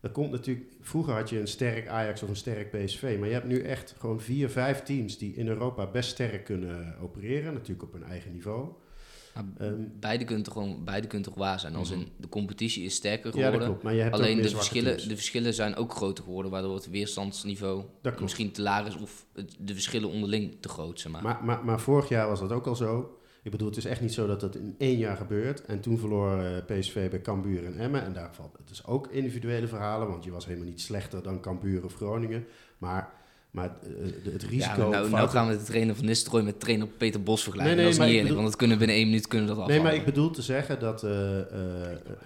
dat 0.00 0.12
komt 0.12 0.30
natuurlijk, 0.30 0.72
vroeger 0.80 1.14
had 1.14 1.30
je 1.30 1.40
een 1.40 1.48
sterk 1.48 1.88
Ajax 1.88 2.22
of 2.22 2.28
een 2.28 2.36
sterk 2.36 2.70
PSV, 2.70 3.16
maar 3.18 3.28
je 3.28 3.34
hebt 3.34 3.46
nu 3.46 3.60
echt 3.60 3.94
gewoon 3.98 4.20
vier, 4.20 4.50
vijf 4.50 4.82
teams 4.82 5.18
die 5.18 5.34
in 5.34 5.48
Europa 5.48 5.86
best 5.86 6.10
sterk 6.10 6.44
kunnen 6.44 6.98
opereren, 7.00 7.52
natuurlijk 7.52 7.82
op 7.82 7.92
hun 7.92 8.04
eigen 8.04 8.32
niveau. 8.32 8.68
Ehm, 9.58 9.74
beide, 10.00 10.24
kunnen 10.24 10.44
toch 10.44 10.52
gewoon, 10.52 10.84
beide 10.84 11.06
kunnen 11.06 11.28
toch 11.28 11.36
waar 11.36 11.60
zijn. 11.60 11.74
Als 11.74 11.90
in, 11.90 12.08
de 12.16 12.28
competitie 12.28 12.84
is 12.84 12.94
sterker 12.94 13.26
ja, 13.26 13.32
dat 13.32 13.42
geworden. 13.42 13.68
klopt, 13.68 13.82
maar 13.82 13.94
je 13.94 14.00
hebt 14.00 14.14
Alleen 14.14 14.42
de 14.42 14.48
verschillen, 14.48 14.96
teams. 14.96 15.08
de 15.08 15.14
verschillen 15.14 15.54
zijn 15.54 15.76
ook 15.76 15.94
groter 15.94 16.24
geworden, 16.24 16.50
waardoor 16.50 16.74
het 16.74 16.90
weerstandsniveau 16.90 17.84
misschien 18.20 18.52
te 18.52 18.62
laag 18.62 18.86
is 18.86 18.96
of 18.96 19.26
de 19.58 19.74
verschillen 19.74 20.08
onderling 20.08 20.56
te 20.60 20.68
groot 20.68 21.00
zijn. 21.00 21.12
Maar. 21.12 21.22
Maar, 21.22 21.44
maar, 21.44 21.64
maar 21.64 21.80
vorig 21.80 22.08
jaar 22.08 22.28
was 22.28 22.40
dat 22.40 22.52
ook 22.52 22.66
al 22.66 22.76
zo. 22.76 23.18
Ik 23.46 23.52
bedoel, 23.52 23.68
het 23.68 23.76
is 23.76 23.84
echt 23.84 24.00
niet 24.00 24.12
zo 24.12 24.26
dat 24.26 24.40
dat 24.40 24.54
in 24.54 24.74
één 24.78 24.98
jaar 24.98 25.16
gebeurt. 25.16 25.64
En 25.64 25.80
toen 25.80 25.98
verloor 25.98 26.38
eh, 26.38 26.78
PSV 26.78 27.10
bij 27.10 27.20
Cambuur 27.20 27.64
en 27.64 27.78
Emmen. 27.78 28.04
En 28.04 28.12
daar 28.12 28.34
valt 28.34 28.56
het 28.58 28.70
is 28.70 28.86
ook 28.86 29.06
individuele 29.06 29.66
verhalen, 29.66 30.08
want 30.08 30.24
je 30.24 30.30
was 30.30 30.46
helemaal 30.46 30.68
niet 30.68 30.80
slechter 30.80 31.22
dan 31.22 31.40
Cambuur 31.40 31.84
of 31.84 31.94
Groningen. 31.94 32.46
Maar, 32.78 33.12
maar 33.50 33.76
eh, 33.82 34.32
het 34.32 34.42
ja, 34.42 34.48
risico... 34.48 34.78
maar 34.78 34.88
nou, 34.88 35.10
nou 35.10 35.28
gaan 35.28 35.48
we 35.48 35.56
de 35.56 35.62
trainer 35.62 35.94
van 35.94 36.04
Nistelrooy 36.04 36.42
met 36.42 36.60
trainer 36.60 36.86
Peter 36.86 37.22
Bos 37.22 37.42
vergelijken. 37.42 37.76
Nee, 37.76 37.84
nee, 37.84 37.94
dat 37.94 38.02
is 38.02 38.08
niet 38.08 38.16
eerlijk, 38.16 38.34
bedoel- 38.34 38.42
want 38.42 38.48
dat 38.48 38.58
kunnen 38.58 38.78
we 38.78 38.84
binnen 38.84 39.02
één 39.02 39.10
minuut 39.10 39.26
kunnen 39.26 39.48
we 39.48 39.54
dat 39.54 39.68
Nee, 39.68 39.80
maar 39.80 39.94
ik 39.94 40.04
bedoel 40.04 40.30
te 40.30 40.42
zeggen 40.42 40.80
dat, 40.80 41.02
eh, 41.02 41.40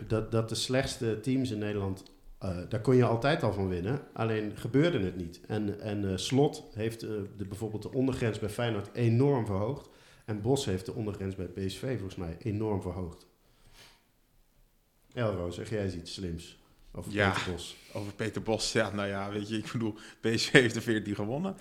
dat, 0.07 0.33
dat 0.33 0.49
de 0.49 0.55
slechtste 0.55 1.21
teams 1.21 1.51
in 1.51 1.59
Nederland... 1.59 2.03
daar 2.69 2.81
kon 2.81 2.97
je 2.97 3.05
altijd 3.05 3.43
al 3.43 3.53
van 3.53 3.69
winnen, 3.69 4.01
alleen 4.13 4.53
gebeurde 4.55 4.99
het 4.99 5.17
niet. 5.17 5.41
En, 5.47 5.81
en 5.81 6.19
Slot 6.19 6.65
heeft 6.75 7.01
de, 7.01 7.45
bijvoorbeeld 7.49 7.83
de 7.83 7.93
ondergrens 7.93 8.39
bij 8.39 8.49
Feyenoord 8.49 8.91
enorm 8.93 9.47
verhoogd. 9.47 9.89
En 10.31 10.41
Bos 10.41 10.65
heeft 10.65 10.87
de 10.87 10.95
ondergrens 10.95 11.35
bij 11.35 11.47
PSV 11.47 11.93
volgens 11.99 12.17
mij 12.17 12.37
enorm 12.39 12.83
verhoogd. 12.83 13.27
Elro, 15.13 15.51
zeg 15.51 15.71
jij 15.71 15.85
eens 15.85 15.95
iets 15.95 16.13
slims? 16.13 16.59
Over 16.93 17.13
Ja. 17.13 17.31
Peter 17.31 17.53
Bos. 17.53 17.77
Over 17.93 18.13
Peter 18.13 18.43
Bos, 18.43 18.73
ja, 18.73 18.91
nou 18.91 19.09
ja, 19.09 19.31
weet 19.31 19.49
je, 19.49 19.57
ik 19.57 19.73
bedoel, 19.73 19.95
PSV 20.21 20.51
heeft 20.51 20.75
de 20.75 20.81
14 20.81 21.15
gewonnen. 21.15 21.57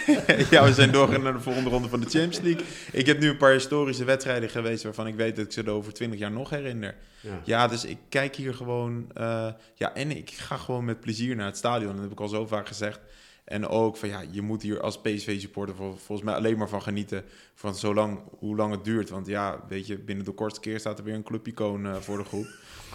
ja, 0.50 0.64
we 0.64 0.72
zijn 0.72 0.92
doorgegaan 0.92 1.22
naar 1.22 1.32
de 1.32 1.40
volgende 1.40 1.70
ronde 1.70 1.88
van 1.88 2.00
de 2.00 2.06
Champions 2.10 2.40
League. 2.40 2.64
Ik 2.92 3.06
heb 3.06 3.20
nu 3.20 3.28
een 3.28 3.36
paar 3.36 3.52
historische 3.52 4.04
wedstrijden 4.04 4.48
geweest 4.48 4.82
waarvan 4.82 5.06
ik 5.06 5.14
weet 5.14 5.36
dat 5.36 5.44
ik 5.44 5.52
ze 5.52 5.62
er 5.62 5.70
over 5.70 5.92
20 5.92 6.18
jaar 6.18 6.32
nog 6.32 6.50
herinner. 6.50 6.96
Ja. 7.20 7.40
Ja, 7.44 7.68
dus 7.68 7.84
ik 7.84 7.98
kijk 8.08 8.36
hier 8.36 8.54
gewoon, 8.54 9.10
eh, 9.14 9.52
ja, 9.74 9.94
en 9.94 10.10
ik 10.16 10.30
ga 10.30 10.56
gewoon 10.56 10.84
met 10.84 11.00
plezier 11.00 11.36
naar 11.36 11.46
het 11.46 11.56
stadion. 11.56 11.92
Dat 11.92 12.02
heb 12.02 12.12
ik 12.12 12.20
al 12.20 12.28
zo 12.28 12.46
vaak 12.46 12.66
gezegd. 12.66 13.00
En 13.44 13.68
ook 13.68 13.96
van, 13.96 14.08
ja, 14.08 14.24
je 14.30 14.42
moet 14.42 14.62
hier 14.62 14.80
als 14.80 15.00
PSV-supporter 15.00 15.74
vol- 15.74 15.96
volgens 15.96 16.22
mij 16.22 16.34
alleen 16.34 16.58
maar 16.58 16.68
van 16.68 16.82
genieten. 16.82 17.24
Van 17.54 17.74
zolang, 17.74 18.20
hoe 18.38 18.56
lang 18.56 18.72
het 18.72 18.84
duurt. 18.84 19.10
Want 19.10 19.26
ja, 19.26 19.64
weet 19.68 19.86
je, 19.86 19.98
binnen 19.98 20.24
de 20.24 20.32
kortste 20.32 20.60
keer 20.60 20.78
staat 20.80 20.98
er 20.98 21.04
weer 21.04 21.14
een 21.14 21.22
clubicoon 21.22 21.86
eh, 21.86 21.94
voor 21.96 22.18
de 22.18 22.24
groep. 22.24 22.46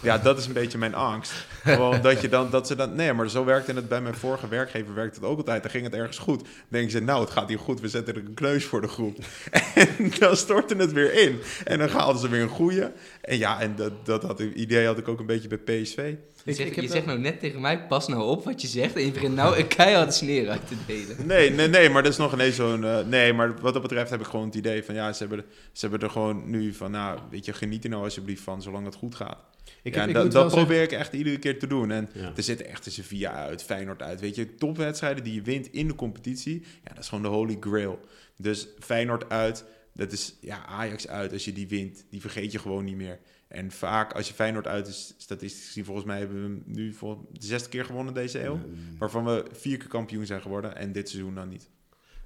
Ja, 0.02 0.18
dat 0.18 0.38
is 0.38 0.46
een 0.46 0.52
beetje 0.52 0.78
mijn 0.78 0.94
angst. 0.94 1.32
Gewoon 1.62 2.00
dat 2.02 2.20
je 2.20 2.28
dan, 2.28 2.50
dat 2.50 2.66
ze 2.66 2.76
dan, 2.76 2.94
nee, 2.94 3.12
maar 3.12 3.30
zo 3.30 3.44
werkte 3.44 3.72
het 3.72 3.88
bij 3.88 4.00
mijn 4.00 4.14
vorige 4.14 4.48
werkgever, 4.48 4.94
werkte 4.94 5.20
het 5.20 5.28
ook 5.28 5.36
altijd. 5.38 5.62
Dan 5.62 5.70
ging 5.70 5.84
het 5.84 5.94
ergens 5.94 6.18
goed. 6.18 6.38
Dan 6.38 6.48
denken 6.68 6.90
ze, 6.90 7.00
nou, 7.00 7.20
het 7.20 7.30
gaat 7.30 7.48
hier 7.48 7.58
goed, 7.58 7.80
we 7.80 7.88
zetten 7.88 8.14
er 8.14 8.20
een 8.20 8.34
kneus 8.34 8.64
voor 8.64 8.80
de 8.80 8.88
groep. 8.88 9.16
En 9.74 10.12
dan 10.18 10.36
stortte 10.36 10.76
het 10.76 10.92
weer 10.92 11.12
in. 11.14 11.40
En 11.64 11.78
dan 11.78 11.88
haalden 11.88 12.20
ze 12.20 12.28
weer 12.28 12.42
een 12.42 12.48
goeie. 12.48 12.84
En 13.22 13.38
ja, 13.38 13.60
en 13.60 13.76
dat, 13.76 14.06
dat 14.06 14.22
had, 14.22 14.38
het 14.38 14.54
idee 14.54 14.86
had 14.86 14.98
ik 14.98 15.08
ook 15.08 15.20
een 15.20 15.26
beetje 15.26 15.48
bij 15.48 15.58
PSV. 15.58 15.96
je 15.96 16.16
Ik- 16.44 16.54
zegt, 16.56 16.68
ik 16.68 16.74
heb 16.74 16.84
je 16.84 16.90
zegt 16.90 17.06
nou 17.06 17.18
net 17.18 17.40
tegen 17.40 17.60
mij, 17.60 17.86
pas 17.86 18.08
nou 18.08 18.22
op 18.22 18.44
wat 18.44 18.60
je 18.60 18.68
zegt. 18.68 18.94
En 18.96 19.04
je 19.04 19.10
begint 19.10 19.34
nou 19.34 19.58
een 19.58 19.66
keiharde 19.66 20.12
sneer 20.12 20.48
uit 20.48 20.68
te 20.68 20.74
delen. 20.86 21.26
Nee, 21.26 21.50
nee, 21.50 21.68
nee, 21.68 21.90
maar 21.90 22.02
dat 22.02 22.12
is 22.12 22.18
nog 22.18 22.32
ineens 22.32 22.56
zo'n... 22.56 22.84
eh, 22.84 22.98
nee, 23.06 23.32
maar 23.32 23.54
wat 23.60 23.72
dat 23.72 23.82
betreft 23.82 24.10
heb 24.10 24.20
ik 24.20 24.26
gewoon 24.26 24.46
het 24.46 24.54
idee 24.54 24.84
van... 24.84 24.94
Ja, 24.94 25.12
ze 25.12 25.18
hebben, 25.26 25.44
ze 25.72 25.86
hebben 25.88 26.00
er 26.08 26.12
gewoon 26.12 26.50
nu 26.50 26.72
van... 26.74 26.90
Nou, 26.90 27.18
weet 27.30 27.44
je, 27.44 27.52
geniet 27.52 27.84
er 27.84 27.90
nou 27.90 28.04
alsjeblieft 28.04 28.42
van, 28.42 28.62
zolang 28.62 28.84
het 28.84 28.94
goed 28.94 29.14
gaat. 29.14 29.36
Ik, 29.82 29.94
ja, 29.94 30.04
ik 30.06 30.14
dat 30.14 30.22
dat 30.32 30.32
zeggen- 30.32 30.50
probeer 30.66 30.82
ik 30.82 30.92
echt 30.92 31.12
iedere 31.12 31.38
keer 31.38 31.58
te 31.58 31.66
doen. 31.66 31.90
En 31.90 32.10
Ja. 32.12 32.32
er 32.36 32.42
zitten 32.42 32.66
echt 32.66 32.84
de 32.84 32.90
Sevilla 32.90 33.32
uit, 33.32 33.62
Feyenoord 33.62 34.02
uit. 34.02 34.20
Weet 34.20 34.34
je, 34.34 34.54
topwedstrijden 34.54 35.24
die 35.24 35.34
je 35.34 35.42
wint 35.42 35.72
in 35.72 35.86
de 35.88 35.94
competitie... 35.94 36.60
Ja, 36.84 36.88
dat 36.94 36.98
is 37.02 37.08
gewoon 37.08 37.22
de 37.24 37.28
holy 37.30 37.56
grail. 37.60 38.00
Dus 38.36 38.68
Feyenoord 38.78 39.28
uit, 39.28 39.64
dat 39.94 40.12
is 40.12 40.36
ja, 40.40 40.66
Ajax 40.66 41.08
uit. 41.08 41.32
Als 41.32 41.44
je 41.44 41.52
die 41.52 41.68
wint, 41.68 42.04
die 42.10 42.20
vergeet 42.20 42.52
je 42.52 42.58
gewoon 42.58 42.84
niet 42.84 42.96
meer. 42.96 43.18
En 43.48 43.70
vaak, 43.70 44.12
als 44.12 44.28
je 44.28 44.34
Feyenoord 44.34 44.66
uit 44.66 44.86
is, 44.86 45.14
statistisch 45.18 45.66
gezien... 45.66 45.84
Volgens 45.84 46.06
mij 46.06 46.18
hebben 46.18 46.36
we 46.36 46.42
hem 46.42 46.62
nu 46.66 46.92
voor 46.92 47.18
de 47.32 47.46
zesde 47.46 47.68
keer 47.68 47.84
gewonnen 47.84 48.14
deze 48.14 48.44
eeuw. 48.44 48.56
Mm. 48.56 48.98
Waarvan 48.98 49.24
we 49.24 49.44
vier 49.52 49.76
keer 49.78 49.88
kampioen 49.88 50.26
zijn 50.26 50.40
geworden. 50.42 50.76
En 50.76 50.92
dit 50.92 51.08
seizoen 51.08 51.34
dan 51.34 51.48
niet. 51.48 51.68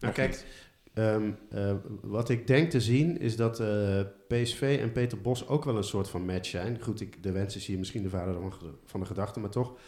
Nou, 0.01 0.15
kijk, 0.15 0.31
niet. 0.31 0.45
Ehm, 0.95 1.31
eh, 1.51 1.75
wat 2.03 2.29
ik 2.29 2.47
denk 2.47 2.71
te 2.71 2.81
zien 2.81 3.21
is 3.21 3.37
dat 3.37 3.61
eh, 3.61 4.01
PSV 4.29 4.79
en 4.81 4.93
Peter 4.93 5.21
Bos 5.21 5.49
ook 5.49 5.65
wel 5.65 5.77
een 5.77 5.85
soort 5.85 6.09
van 6.09 6.25
match 6.25 6.49
zijn. 6.49 6.83
Goed, 6.83 7.01
ik, 7.01 7.23
de 7.23 7.33
wens 7.33 7.57
is 7.57 7.67
hier 7.67 7.79
misschien 7.79 8.03
de 8.03 8.09
vader 8.09 8.37
van, 8.85 9.01
de 9.01 9.07
gedachte, 9.07 9.41
maar 9.41 9.51
toch. 9.51 9.79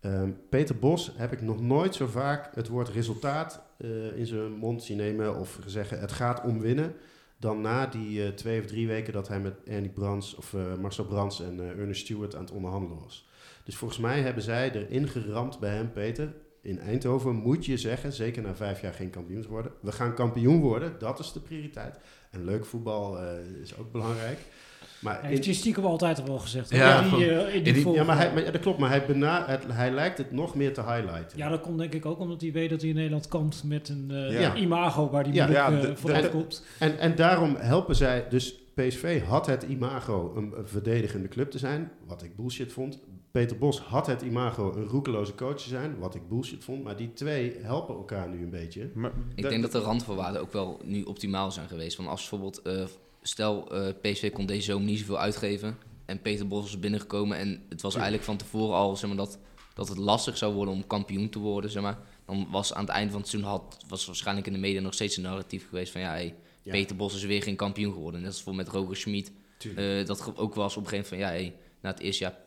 Ehm, 0.00 0.30
Peter 0.48 0.78
Bos 0.78 1.12
heb 1.16 1.32
ik 1.32 1.40
nog 1.40 1.60
nooit 1.60 1.94
zo 1.94 2.06
vaak 2.06 2.54
het 2.54 2.68
woord 2.68 2.88
resultaat 2.88 3.62
eh, 3.76 4.16
in 4.16 4.26
zijn 4.26 4.52
mond 4.52 4.82
zien 4.82 4.96
nemen 4.96 5.38
of 5.38 5.58
zeggen 5.66 6.00
het 6.00 6.12
gaat 6.12 6.44
om 6.44 6.60
winnen. 6.60 6.94
Dan 7.36 7.60
na 7.60 7.86
die 7.86 8.34
twee 8.34 8.60
of 8.60 8.66
drie 8.66 8.86
weken 8.86 9.12
dat 9.12 9.28
hij 9.28 9.40
met 9.40 9.54
Ernie 9.64 9.90
Brands 9.90 10.34
of 10.34 10.56
Marcel 10.80 11.04
Brands 11.04 11.40
en 11.40 11.60
Ernest 11.60 12.00
Stewart 12.00 12.34
aan 12.34 12.44
het 12.44 12.52
onderhandelen 12.52 12.98
was. 12.98 13.28
Dus 13.64 13.76
volgens 13.76 14.00
mij 14.00 14.20
hebben 14.20 14.42
zij 14.42 14.72
erin 14.72 15.08
geramd 15.08 15.58
bij 15.58 15.74
hem, 15.74 15.92
Peter. 15.92 16.34
In 16.64 16.78
Eindhoven 16.80 17.34
moet 17.34 17.66
je 17.66 17.76
zeggen, 17.76 18.12
zeker 18.12 18.42
na 18.42 18.54
vijf 18.54 18.80
jaar 18.80 18.92
geen 18.92 19.10
kampioen 19.10 19.44
worden. 19.48 19.72
We 19.80 19.92
gaan 19.92 20.14
kampioen 20.14 20.60
worden, 20.60 20.92
dat 20.98 21.18
is 21.18 21.32
de 21.32 21.40
prioriteit. 21.40 21.98
En 22.30 22.44
leuk 22.44 22.64
voetbal 22.64 23.18
eh, 23.18 23.26
is 23.62 23.76
ook 23.76 23.92
belangrijk. 23.92 24.38
Maar 25.00 25.14
Hij 25.14 25.22
in- 25.22 25.28
heeft 25.28 25.44
je 25.44 25.52
stiekem 25.52 25.84
altijd 25.84 26.18
al 26.20 26.26
wel 26.26 26.38
gezegd. 26.38 26.70
Ja, 26.70 27.00
in 27.02 27.08
van- 27.08 27.18
die, 27.18 27.28
in 27.28 27.44
die 27.46 27.52
in 27.52 27.62
die- 27.62 27.74
volgorde. 27.82 27.98
ja, 27.98 28.04
maar 28.06 28.16
hij, 28.16 28.32
maar, 28.34 28.44
ja, 28.44 28.50
dat 28.50 28.60
klopt, 28.60 28.78
maar 28.78 28.88
hij, 28.88 29.06
bena- 29.06 29.46
het- 29.46 29.64
hij 29.68 29.90
lijkt 29.90 30.18
het 30.18 30.32
nog 30.32 30.54
meer 30.54 30.74
te 30.74 30.80
highlighten. 30.82 31.38
Ja, 31.38 31.48
dat 31.48 31.60
komt 31.60 31.78
denk 31.78 31.92
ik 31.94 32.06
ook 32.06 32.18
omdat 32.18 32.40
hij 32.40 32.52
weet 32.52 32.70
dat 32.70 32.80
hij 32.80 32.88
in 32.90 32.94
Nederland 32.96 33.28
kampt 33.28 33.64
met 33.64 33.88
een 33.88 34.10
eh, 34.10 34.40
Ja. 34.40 34.54
imago 34.54 35.10
waar 35.10 35.24
hij 35.24 35.32
Ja, 35.32 35.68
moeilijk 35.70 35.92
eh, 35.92 35.96
vooruit 36.00 36.30
komt. 36.30 36.64
En, 36.78 36.98
en 36.98 37.14
daarom 37.14 37.56
helpen 37.56 37.96
zij, 37.96 38.26
dus 38.28 38.54
PSV 38.74 39.22
had 39.24 39.46
het 39.46 39.62
imago 39.62 40.32
een, 40.36 40.52
een 40.58 40.68
verdedigende 40.68 41.28
club 41.28 41.50
te 41.50 41.58
zijn, 41.58 41.90
wat 42.06 42.22
ik 42.22 42.36
bullshit 42.36 42.72
vond. 42.72 42.98
Peter 43.34 43.58
Bos 43.58 43.78
had 43.78 44.06
het 44.06 44.22
imago 44.22 44.72
een 44.76 44.84
roekeloze 44.84 45.34
coach 45.34 45.56
te 45.56 45.68
zijn, 45.68 45.98
wat 45.98 46.14
ik 46.14 46.28
bullshit 46.28 46.64
vond. 46.64 46.84
Maar 46.84 46.96
die 46.96 47.12
twee 47.12 47.56
helpen 47.62 47.94
elkaar 47.94 48.28
nu 48.28 48.42
een 48.42 48.50
beetje. 48.50 48.90
Maar 48.94 49.12
Ik 49.34 49.48
denk 49.48 49.62
dat 49.62 49.72
de 49.72 49.78
randvoorwaarden 49.78 50.40
ook 50.40 50.52
wel 50.52 50.80
nu 50.84 51.02
optimaal 51.02 51.50
zijn 51.52 51.68
geweest. 51.68 51.96
Want 51.96 52.08
als 52.08 52.20
bijvoorbeeld, 52.20 52.62
eh, 52.62 52.86
stel 53.22 53.72
eh, 53.72 53.94
PSV 54.00 54.32
kon 54.32 54.46
deze 54.46 54.62
zomer 54.62 54.86
niet 54.86 54.98
zoveel 54.98 55.18
uitgeven. 55.18 55.76
En 56.04 56.20
Peter 56.22 56.48
Bos 56.48 56.60
was 56.62 56.78
binnengekomen. 56.78 57.38
En 57.38 57.62
het 57.68 57.82
was 57.82 57.94
eigenlijk 57.94 58.24
van 58.24 58.36
tevoren 58.36 58.76
al 58.76 58.96
zeg 58.96 59.08
maar, 59.08 59.18
dat, 59.18 59.38
dat 59.74 59.88
het 59.88 59.98
lastig 59.98 60.36
zou 60.36 60.54
worden 60.54 60.74
om 60.74 60.86
kampioen 60.86 61.28
te 61.28 61.38
worden. 61.38 61.70
Zeg 61.70 61.82
maar. 61.82 61.98
Dan 62.26 62.46
was 62.50 62.74
aan 62.74 62.84
het 62.84 62.94
eind 62.94 63.10
van 63.10 63.20
het 63.20 63.28
seizoen 63.28 63.50
had, 63.50 63.84
was 63.88 64.06
waarschijnlijk 64.06 64.46
in 64.46 64.52
de 64.52 64.58
media 64.58 64.80
nog 64.80 64.94
steeds 64.94 65.16
een 65.16 65.22
narratief 65.22 65.68
geweest 65.68 65.92
van 65.92 66.00
ja, 66.00 66.10
hey, 66.10 66.34
Ja. 66.62 66.72
Peter 66.72 66.96
Bos 66.96 67.14
is 67.14 67.24
weer 67.24 67.42
geen 67.42 67.56
kampioen 67.56 67.92
geworden. 67.92 68.20
Net 68.20 68.30
als 68.30 68.42
voor 68.42 68.54
met 68.54 68.68
Roger 68.68 68.96
Schmid. 68.96 69.32
Eh, 69.76 70.06
dat 70.06 70.36
ook 70.36 70.54
was 70.54 70.76
op 70.76 70.82
een 70.82 70.88
gegeven 70.88 70.88
moment 70.88 71.08
van 71.08 71.18
ja, 71.18 71.26
hey, 71.26 71.54
na 71.80 71.90
het 71.90 72.00
eerste 72.00 72.22
jaar 72.24 72.42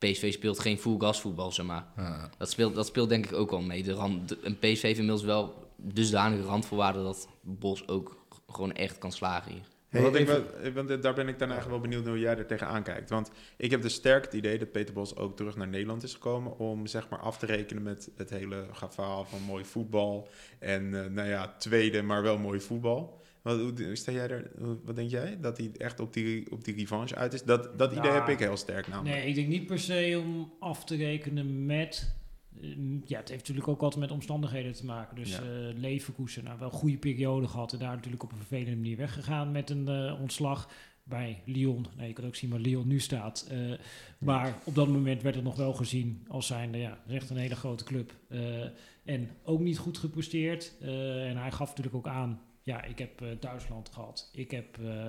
PSV 0.00 0.32
speelt 0.32 0.58
geen 0.58 0.78
full 0.78 0.96
gas 0.98 1.20
voetbal, 1.20 1.52
zeg 1.52 1.66
maar. 1.66 1.86
Ja. 1.96 2.30
Dat 2.38 2.50
speelt, 2.50 2.74
dat 2.74 2.86
speelt 2.86 3.08
denk 3.08 3.26
ik 3.26 3.32
ook 3.32 3.50
wel 3.50 3.60
mee. 3.62 3.82
De 3.82 3.92
rand, 3.92 4.28
de- 4.28 4.38
een 4.42 4.58
PSV 4.58 4.82
heeft 4.82 4.98
inmiddels 4.98 5.22
wel 5.24 5.54
dusdanige 5.76 6.42
randvoorwaarden 6.42 7.02
dat 7.04 7.28
Bos 7.42 7.88
ook 7.88 8.24
gewoon 8.48 8.72
echt 8.72 8.98
kan 8.98 9.12
slagen 9.12 9.52
hier. 9.52 9.62
Hey, 9.88 10.02
Wat 10.02 10.14
ik 10.14 10.20
even- 10.20 10.44
wel- 10.62 10.72
want 10.72 11.02
daar 11.02 11.14
ben 11.14 11.28
ik 11.28 11.38
dan 11.38 11.48
eigenlijk 11.50 11.80
wel 11.80 11.90
benieuwd 11.90 12.06
hoe 12.08 12.18
jij 12.18 12.36
er 12.38 12.46
tegenaan 12.46 12.82
kijkt. 12.82 13.10
Want 13.10 13.30
ik 13.56 13.70
heb 13.70 13.82
dus 13.82 13.94
sterk 13.94 14.24
het 14.24 14.32
idee 14.34 14.58
dat 14.58 14.72
Peter 14.72 14.94
Bos 14.94 15.16
ook 15.16 15.36
terug 15.36 15.56
naar 15.56 15.68
Nederland 15.68 16.02
is 16.02 16.12
gekomen 16.14 16.58
om 16.58 16.86
zeg 16.86 17.08
maar 17.08 17.18
af 17.18 17.38
te 17.38 17.46
rekenen 17.46 17.82
met 17.82 18.10
het 18.16 18.30
hele 18.30 18.64
verhaal 18.72 19.24
van 19.24 19.40
mooi 19.42 19.64
voetbal. 19.64 20.28
En 20.58 21.04
eh, 21.04 21.10
nou 21.10 21.28
ja, 21.28 21.54
tweede, 21.58 22.02
maar 22.02 22.22
wel 22.22 22.38
mooi 22.38 22.60
voetbal. 22.60 23.19
Wat, 23.42 23.60
hoe, 23.60 23.96
sta 23.96 24.12
jij 24.12 24.28
er, 24.28 24.50
wat 24.84 24.96
denk 24.96 25.10
jij? 25.10 25.38
Dat 25.40 25.56
hij 25.58 25.70
echt 25.76 26.00
op 26.00 26.12
die, 26.12 26.50
op 26.52 26.64
die 26.64 26.74
revanche 26.74 27.14
uit 27.14 27.32
is? 27.32 27.42
Dat, 27.42 27.78
dat 27.78 27.92
idee 27.92 28.10
Ja. 28.10 28.14
heb 28.14 28.28
ik 28.28 28.38
heel 28.38 28.56
sterk 28.56 28.88
namelijk. 28.88 29.16
Nee, 29.16 29.28
ik 29.28 29.34
denk 29.34 29.48
niet 29.48 29.66
per 29.66 29.78
se 29.78 30.22
om 30.24 30.52
af 30.58 30.84
te 30.84 30.96
rekenen 30.96 31.66
met... 31.66 32.14
ehm, 32.62 32.94
ja, 33.04 33.18
het 33.18 33.28
heeft 33.28 33.40
natuurlijk 33.40 33.68
ook 33.68 33.82
altijd 33.82 34.00
met 34.00 34.10
omstandigheden 34.10 34.72
te 34.72 34.84
maken. 34.84 35.16
Dus 35.16 35.30
Ja. 35.30 35.40
eh 35.42 35.74
Leverkusen, 35.78 36.44
nou 36.44 36.58
wel 36.58 36.68
een 36.68 36.78
goede 36.78 36.96
periode 36.98 37.48
gehad. 37.48 37.72
En 37.72 37.78
daar 37.78 37.94
natuurlijk 37.94 38.22
op 38.22 38.30
een 38.32 38.36
vervelende 38.38 38.76
manier 38.76 38.96
weggegaan 38.96 39.52
met 39.52 39.70
een 39.70 39.88
eh, 39.88 40.20
ontslag. 40.20 40.70
Bij 41.02 41.42
Lyon, 41.44 41.86
nou, 41.96 42.08
je 42.08 42.12
kan 42.14 42.26
ook 42.26 42.34
zien 42.36 42.50
waar 42.50 42.58
Lyon 42.60 42.86
nu 42.86 42.98
staat. 43.00 43.46
Eh, 43.50 43.58
maar 44.18 44.54
op 44.64 44.74
dat 44.74 44.88
moment 44.88 45.22
werd 45.22 45.34
het 45.34 45.44
nog 45.44 45.56
wel 45.56 45.72
gezien 45.72 46.24
als 46.28 46.46
zijnde, 46.46 46.78
ja, 46.78 46.98
echt 47.08 47.30
een 47.30 47.36
hele 47.36 47.56
grote 47.56 47.84
club. 47.84 48.12
Eh, 48.28 48.40
en 49.04 49.28
ook 49.44 49.60
niet 49.60 49.78
goed 49.78 49.98
gepresteerd. 49.98 50.72
Eh, 50.80 51.28
en 51.28 51.36
hij 51.36 51.50
gaf 51.52 51.68
natuurlijk 51.68 51.96
ook 51.96 52.06
aan, 52.06 52.40
ja, 52.62 52.84
ik 52.84 52.98
heb 52.98 53.20
eh, 53.22 53.28
Duitsland 53.40 53.88
gehad. 53.88 54.30
Ik 54.34 54.50
heb... 54.50 54.78
eh, 54.78 55.08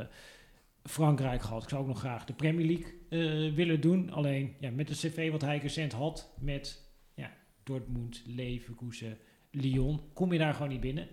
Frankrijk 0.84 1.42
gehad. 1.42 1.64
Ik 1.64 1.70
zou 1.70 1.82
ook 1.82 1.88
nog 1.88 2.00
graag 2.00 2.26
de 2.26 2.34
Premier 2.34 2.66
League 2.66 2.94
eh, 3.10 3.54
willen 3.56 3.82
doen. 3.82 4.10
Alleen 4.10 4.56
ja, 4.60 4.72
met 4.72 4.90
het 4.90 4.98
cv 4.98 5.32
wat 5.32 5.42
hij 5.42 5.58
recent 5.58 5.92
had 5.92 6.34
met 6.40 6.82
ja, 7.14 7.32
Dortmund, 7.64 8.24
Leverkusen, 8.26 9.18
Lyon, 9.52 10.00
kom 10.14 10.32
je 10.34 10.40
daar 10.40 10.54
gewoon 10.54 10.70
niet 10.70 10.80
binnen 10.80 11.08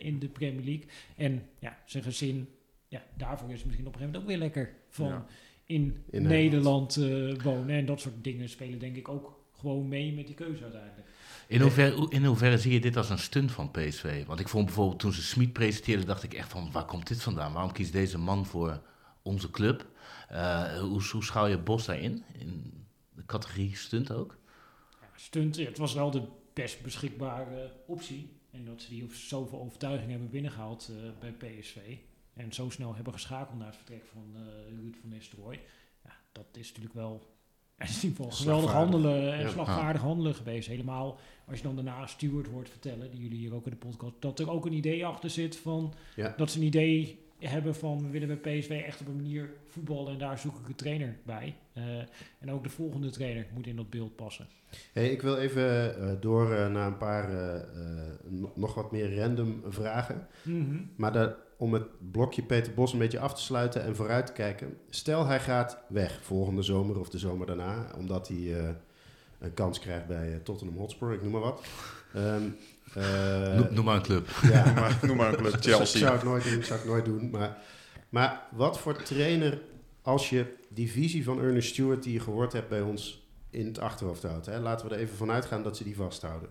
in 0.00 0.18
de 0.18 0.28
Premier 0.28 0.64
League. 0.64 0.84
En 1.16 1.42
ja, 1.58 1.78
zijn 1.86 2.02
gezin, 2.02 2.48
ja, 2.88 3.02
daarvoor 3.16 3.48
is 3.50 3.56
het 3.56 3.64
misschien 3.66 3.86
op 3.86 3.92
een 3.94 4.00
gegeven 4.00 4.20
moment 4.20 4.22
ook 4.22 4.28
weer 4.28 4.38
lekker 4.38 4.74
van 4.88 5.06
Ja. 5.06 5.26
in, 5.64 6.02
In 6.10 6.22
Nederland 6.22 6.94
wonen. 7.42 7.68
En 7.76 7.86
dat 7.86 8.00
soort 8.00 8.24
dingen 8.24 8.48
spelen 8.48 8.78
denk 8.78 8.96
ik 8.96 9.08
ook 9.08 9.40
gewoon 9.52 9.88
mee 9.88 10.12
met 10.12 10.26
die 10.26 10.34
keuze 10.36 10.62
uiteindelijk. 10.62 11.08
In 11.50 12.24
hoeverre, 12.24 12.58
zie 12.58 12.72
je 12.72 12.80
dit 12.80 12.96
als 12.96 13.10
een 13.10 13.18
stunt 13.18 13.52
van 13.52 13.70
PSV? 13.70 14.26
Want 14.26 14.40
ik 14.40 14.48
vond 14.48 14.64
bijvoorbeeld 14.64 14.98
toen 14.98 15.12
ze 15.12 15.22
Smit 15.22 15.52
presenteerden, 15.52 16.06
dacht 16.06 16.22
ik 16.22 16.34
echt 16.34 16.48
van 16.48 16.72
waar 16.72 16.84
komt 16.84 17.06
dit 17.06 17.22
vandaan? 17.22 17.52
Waarom 17.52 17.72
kiest 17.72 17.92
deze 17.92 18.18
man 18.18 18.46
voor 18.46 18.82
onze 19.22 19.50
club? 19.50 19.86
Eh, 20.28 20.78
hoe, 20.78 21.02
hoe 21.12 21.24
schouw 21.24 21.46
je 21.46 21.58
Bos 21.58 21.86
daarin? 21.86 22.24
In 22.38 22.84
de 23.14 23.26
categorie 23.26 23.76
stunt 23.76 24.12
ook? 24.12 24.38
Ja, 25.00 25.06
stunt, 25.16 25.56
het 25.56 25.78
was 25.78 25.94
wel 25.94 26.10
de 26.10 26.22
best 26.52 26.82
beschikbare 26.82 27.72
optie. 27.86 28.32
En 28.50 28.64
dat 28.64 28.82
ze 28.82 28.88
die 28.88 29.06
zoveel 29.12 29.60
overtuiging 29.60 30.10
hebben 30.10 30.30
binnengehaald 30.30 30.90
eh, 30.90 31.10
bij 31.20 31.32
PSV. 31.32 31.96
En 32.34 32.52
zo 32.52 32.70
snel 32.70 32.94
hebben 32.94 33.12
geschakeld 33.12 33.58
naar 33.58 33.66
het 33.66 33.76
vertrek 33.76 34.04
van 34.12 34.34
eh 34.36 34.78
Ruud 34.78 34.96
van 35.00 35.08
Nistelrooy. 35.08 35.60
Ja, 36.04 36.12
dat 36.32 36.46
is 36.52 36.68
natuurlijk 36.68 36.94
wel 36.94 37.38
in 37.88 37.94
ieder 37.94 38.10
geval 38.10 38.30
geweldig 38.30 38.70
Slagvaardig. 38.70 38.72
handelen 38.72 39.32
en 39.32 39.40
Ja. 39.40 39.48
slagvaardig 39.48 40.02
handelen 40.02 40.34
geweest. 40.34 40.68
Helemaal 40.68 41.18
als 41.46 41.58
je 41.58 41.64
dan 41.64 41.74
daarna 41.74 42.06
Stewart 42.06 42.46
hoort 42.46 42.68
vertellen, 42.68 43.10
die 43.10 43.20
jullie 43.20 43.38
hier 43.38 43.54
ook 43.54 43.64
in 43.64 43.70
de 43.70 43.76
podcast, 43.86 44.12
dat 44.18 44.38
er 44.38 44.50
ook 44.50 44.66
een 44.66 44.72
idee 44.72 45.06
achter 45.06 45.30
zit 45.30 45.56
van 45.56 45.92
Ja. 46.16 46.34
dat 46.36 46.50
ze 46.50 46.58
een 46.58 46.64
idee 46.64 47.18
hebben 47.38 47.74
van 47.74 48.02
we 48.02 48.08
willen 48.10 48.40
bij 48.40 48.58
PSV 48.58 48.70
echt 48.86 49.00
op 49.00 49.06
een 49.06 49.16
manier 49.16 49.50
voetballen 49.66 50.12
en 50.12 50.18
daar 50.18 50.38
zoek 50.38 50.58
ik 50.58 50.68
een 50.68 50.74
trainer 50.74 51.16
bij. 51.24 51.54
Eh, 51.72 51.82
en 52.38 52.50
ook 52.50 52.62
de 52.62 52.68
volgende 52.70 53.10
trainer 53.10 53.46
moet 53.54 53.66
in 53.66 53.76
dat 53.76 53.90
beeld 53.90 54.16
passen. 54.16 54.46
Hey, 54.92 55.10
ik 55.10 55.22
wil 55.22 55.36
even 55.36 55.96
eh, 56.00 56.12
door 56.20 56.52
eh, 56.52 56.70
naar 56.72 56.86
een 56.86 56.96
paar 56.96 57.30
eh, 57.30 57.54
eh, 57.56 58.08
no- 58.28 58.52
nog 58.54 58.74
wat 58.74 58.92
meer 58.92 59.16
random 59.18 59.62
vragen. 59.68 60.26
Maar 60.96 61.12
daar- 61.12 61.34
om 61.60 61.72
het 61.72 62.10
blokje 62.10 62.42
Peter 62.42 62.74
Bos 62.74 62.92
een 62.92 62.98
beetje 62.98 63.18
af 63.18 63.34
te 63.34 63.42
sluiten 63.42 63.82
en 63.82 63.96
vooruit 63.96 64.26
te 64.26 64.32
kijken. 64.32 64.76
Stel 64.90 65.26
hij 65.26 65.40
gaat 65.40 65.78
weg 65.88 66.18
volgende 66.22 66.62
zomer 66.62 66.98
of 66.98 67.08
de 67.08 67.18
zomer 67.18 67.46
daarna, 67.46 67.86
omdat 67.96 68.28
hij 68.28 68.58
eh, 68.58 68.68
een 69.38 69.54
kans 69.54 69.78
krijgt 69.78 70.06
bij 70.06 70.32
eh, 70.32 70.40
Tottenham 70.42 70.76
Hotspur, 70.76 71.12
ik 71.12 71.22
noem 71.22 71.32
maar 71.32 71.40
wat. 71.40 71.64
Ehm, 72.14 72.42
eh, 72.94 73.54
noem, 73.54 73.74
noem 73.74 73.84
maar 73.84 73.96
een 73.96 74.02
club. 74.02 74.28
ja, 74.42 74.64
Noem 74.64 74.74
maar, 74.74 74.98
noem 75.02 75.16
maar 75.16 75.32
een 75.32 75.38
club, 75.38 75.56
Chelsea. 75.60 76.00
zou 76.00 76.16
ik 76.16 76.22
nooit 76.22 76.50
doen, 76.50 76.62
zou 76.62 76.80
ik 76.80 76.86
nooit 76.86 77.04
doen. 77.04 77.30
Maar, 77.30 77.58
maar 78.08 78.46
wat 78.50 78.78
voor 78.78 79.02
trainer, 79.02 79.60
als 80.02 80.30
je 80.30 80.54
die 80.68 80.90
visie 80.90 81.24
van 81.24 81.40
Ernest 81.40 81.68
Stewart 81.68 82.02
die 82.02 82.12
je 82.12 82.20
gehoord 82.20 82.52
hebt 82.52 82.68
bij 82.68 82.80
ons 82.80 83.28
in 83.50 83.66
het 83.66 83.78
achterhoofd 83.78 84.22
houdt. 84.22 84.46
Hè? 84.46 84.58
Laten 84.58 84.88
we 84.88 84.94
er 84.94 85.00
even 85.00 85.16
vanuit 85.16 85.44
gaan 85.44 85.62
dat 85.62 85.76
ze 85.76 85.84
die 85.84 85.96
vasthouden. 85.96 86.48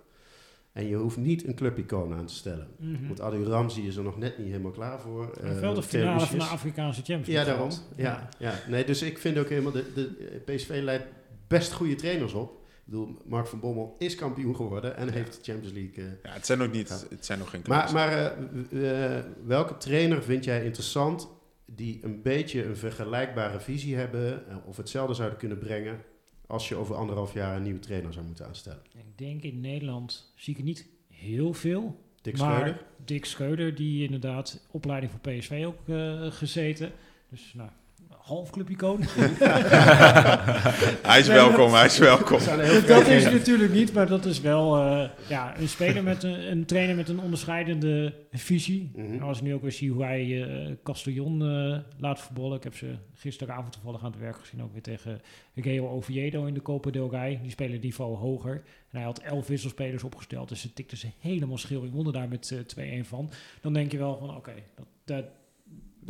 En 0.80 0.88
je 0.88 0.96
hoeft 0.96 1.18
niet 1.18 1.48
een 1.48 1.56
clubicoon 1.56 2.14
aan 2.14 2.26
te 2.26 2.34
stellen. 2.34 2.68
Mhm. 2.78 3.08
Want 3.08 3.22
Adi 3.22 3.44
Ramzi 3.44 3.88
is 3.88 3.96
er 3.96 4.04
nog 4.04 4.18
net 4.18 4.38
niet 4.38 4.48
helemaal 4.48 4.72
klaar 4.72 5.00
voor. 5.02 5.32
Eh, 5.44 5.50
de 5.54 5.60
Theo 5.60 5.82
finale 5.82 6.26
van 6.26 6.38
de 6.38 6.44
Afrikaanse 6.44 7.02
Champions 7.04 7.28
Ja, 7.28 7.34
League 7.34 7.54
daarom. 7.54 7.72
gehad. 7.72 7.88
Ja, 7.96 8.30
ja. 8.40 8.54
Nee, 8.70 8.86
dus 8.86 9.02
ik 9.02 9.18
vind 9.18 9.38
ook 9.38 9.50
helemaal... 9.50 9.72
De, 9.72 9.86
de, 9.94 10.42
PSV 10.46 10.80
leidt 10.84 11.04
best 11.48 11.72
goede 11.74 11.96
trainers 11.96 12.34
op. 12.34 12.52
Ik 12.52 12.84
bedoel, 12.86 13.18
Mark 13.26 13.48
van 13.48 13.60
Bommel 13.60 13.96
is 14.00 14.16
kampioen 14.16 14.56
geworden 14.56 14.98
en 14.98 15.10
heeft 15.10 15.34
de 15.34 15.52
Champions 15.52 15.74
League... 15.76 16.04
eh, 16.04 16.12
Ja, 16.24 16.32
het 16.34 16.46
zijn 16.46 16.60
nog 16.60 16.72
niet, 16.72 16.90
Ja. 16.90 17.16
het 17.16 17.26
zijn 17.26 17.40
nog 17.40 17.50
geen 17.50 17.62
clubs. 17.62 17.92
maar 17.92 17.94
maar 17.94 18.38
eh, 18.72 19.18
eh, 19.18 19.24
welke 19.46 19.78
trainer 19.78 20.24
vind 20.24 20.44
jij 20.44 20.64
interessant 20.64 21.28
die 21.66 22.00
een 22.04 22.22
beetje 22.22 22.64
een 22.66 22.78
vergelijkbare 22.78 23.60
visie 23.60 23.96
hebben... 23.96 24.44
of 24.66 24.78
hetzelfde 24.78 25.14
zouden 25.14 25.38
kunnen 25.38 25.58
brengen... 25.60 26.02
als 26.50 26.70
je 26.70 26.76
over 26.76 26.96
anderhalf 26.96 27.34
jaar 27.34 27.56
een 27.56 27.64
nieuwe 27.64 27.80
trainer 27.80 28.14
zou 28.14 28.26
moeten 28.26 28.48
aanstellen? 28.48 28.82
Ik 28.94 29.18
denk 29.18 29.44
in 29.44 29.60
Nederland 29.60 30.34
zie 30.36 30.58
ik 30.58 30.64
niet 30.64 30.88
heel 31.08 31.54
veel. 31.54 32.04
Dick 32.22 32.38
maar 32.38 32.58
Schreuder? 32.60 32.86
Dick 33.06 33.26
Schreuder, 33.26 33.76
die 33.76 34.04
inderdaad 34.04 34.68
opleiding 34.72 35.12
voor 35.12 35.20
PSV 35.34 35.64
ook 35.66 35.88
eh, 35.88 36.32
gezeten. 36.32 36.92
Dus 37.30 37.54
nou, 37.54 37.70
half 38.30 38.50
clubicoon. 38.50 39.00
hij 41.10 41.20
is 41.20 41.28
welkom, 41.28 41.74
hij 41.74 41.86
is 41.86 41.98
welkom. 41.98 42.40
Dat 42.88 43.08
is 43.08 43.24
natuurlijk 43.24 43.74
niet, 43.74 43.94
maar 43.94 44.08
dat 44.08 44.26
is 44.26 44.42
wel 44.42 44.78
eh, 44.78 45.10
ja, 45.30 45.60
een 45.60 45.70
speler 45.70 46.04
met 46.04 46.24
een, 46.24 46.52
een 46.52 46.66
trainer 46.66 46.96
met 46.96 47.10
een 47.10 47.20
onderscheidende 47.20 48.14
visie. 48.32 48.92
En 48.96 49.22
als 49.22 49.38
ik 49.38 49.44
nu 49.44 49.54
ook 49.54 49.62
weer 49.62 49.72
zie 49.72 49.92
hoe 49.92 50.04
hij 50.04 50.44
eh 50.44 50.76
Castellon 50.84 51.42
eh, 51.42 51.78
laat 51.98 52.20
voetballen. 52.20 52.58
Ik 52.58 52.64
heb 52.64 52.76
ze 52.76 52.96
gisteravond 53.14 53.72
toevallig 53.72 54.04
aan 54.04 54.12
het 54.12 54.20
werk 54.20 54.40
gezien, 54.40 54.64
ook 54.64 54.72
weer 54.72 54.82
tegen 54.82 55.22
Real 55.54 55.90
Oviedo 55.90 56.46
in 56.46 56.54
de 56.54 56.62
Copa 56.62 56.90
del 56.90 57.10
Rey. 57.10 57.40
Die 57.42 57.52
spelen 57.52 57.80
niveau 57.80 58.18
hoger. 58.18 58.54
En 58.92 58.98
hij 58.98 59.04
had 59.04 59.20
elf 59.20 59.48
wisselspelers 59.48 60.04
opgesteld, 60.04 60.50
dus 60.50 60.62
ze 60.62 60.74
tikten 60.74 60.98
ze 60.98 61.08
helemaal 61.20 61.58
schil 61.58 61.84
in 61.84 61.92
wonnen 61.92 62.14
daar 62.14 62.28
met 62.28 62.52
eh 62.78 63.04
2-1 63.04 63.08
van. 63.08 63.30
Dan 63.62 63.74
denk 63.74 63.92
je 63.92 63.98
wel 63.98 64.18
van, 64.18 64.36
oké, 64.36 64.54
dat, 64.76 64.86
Dat 65.04 65.26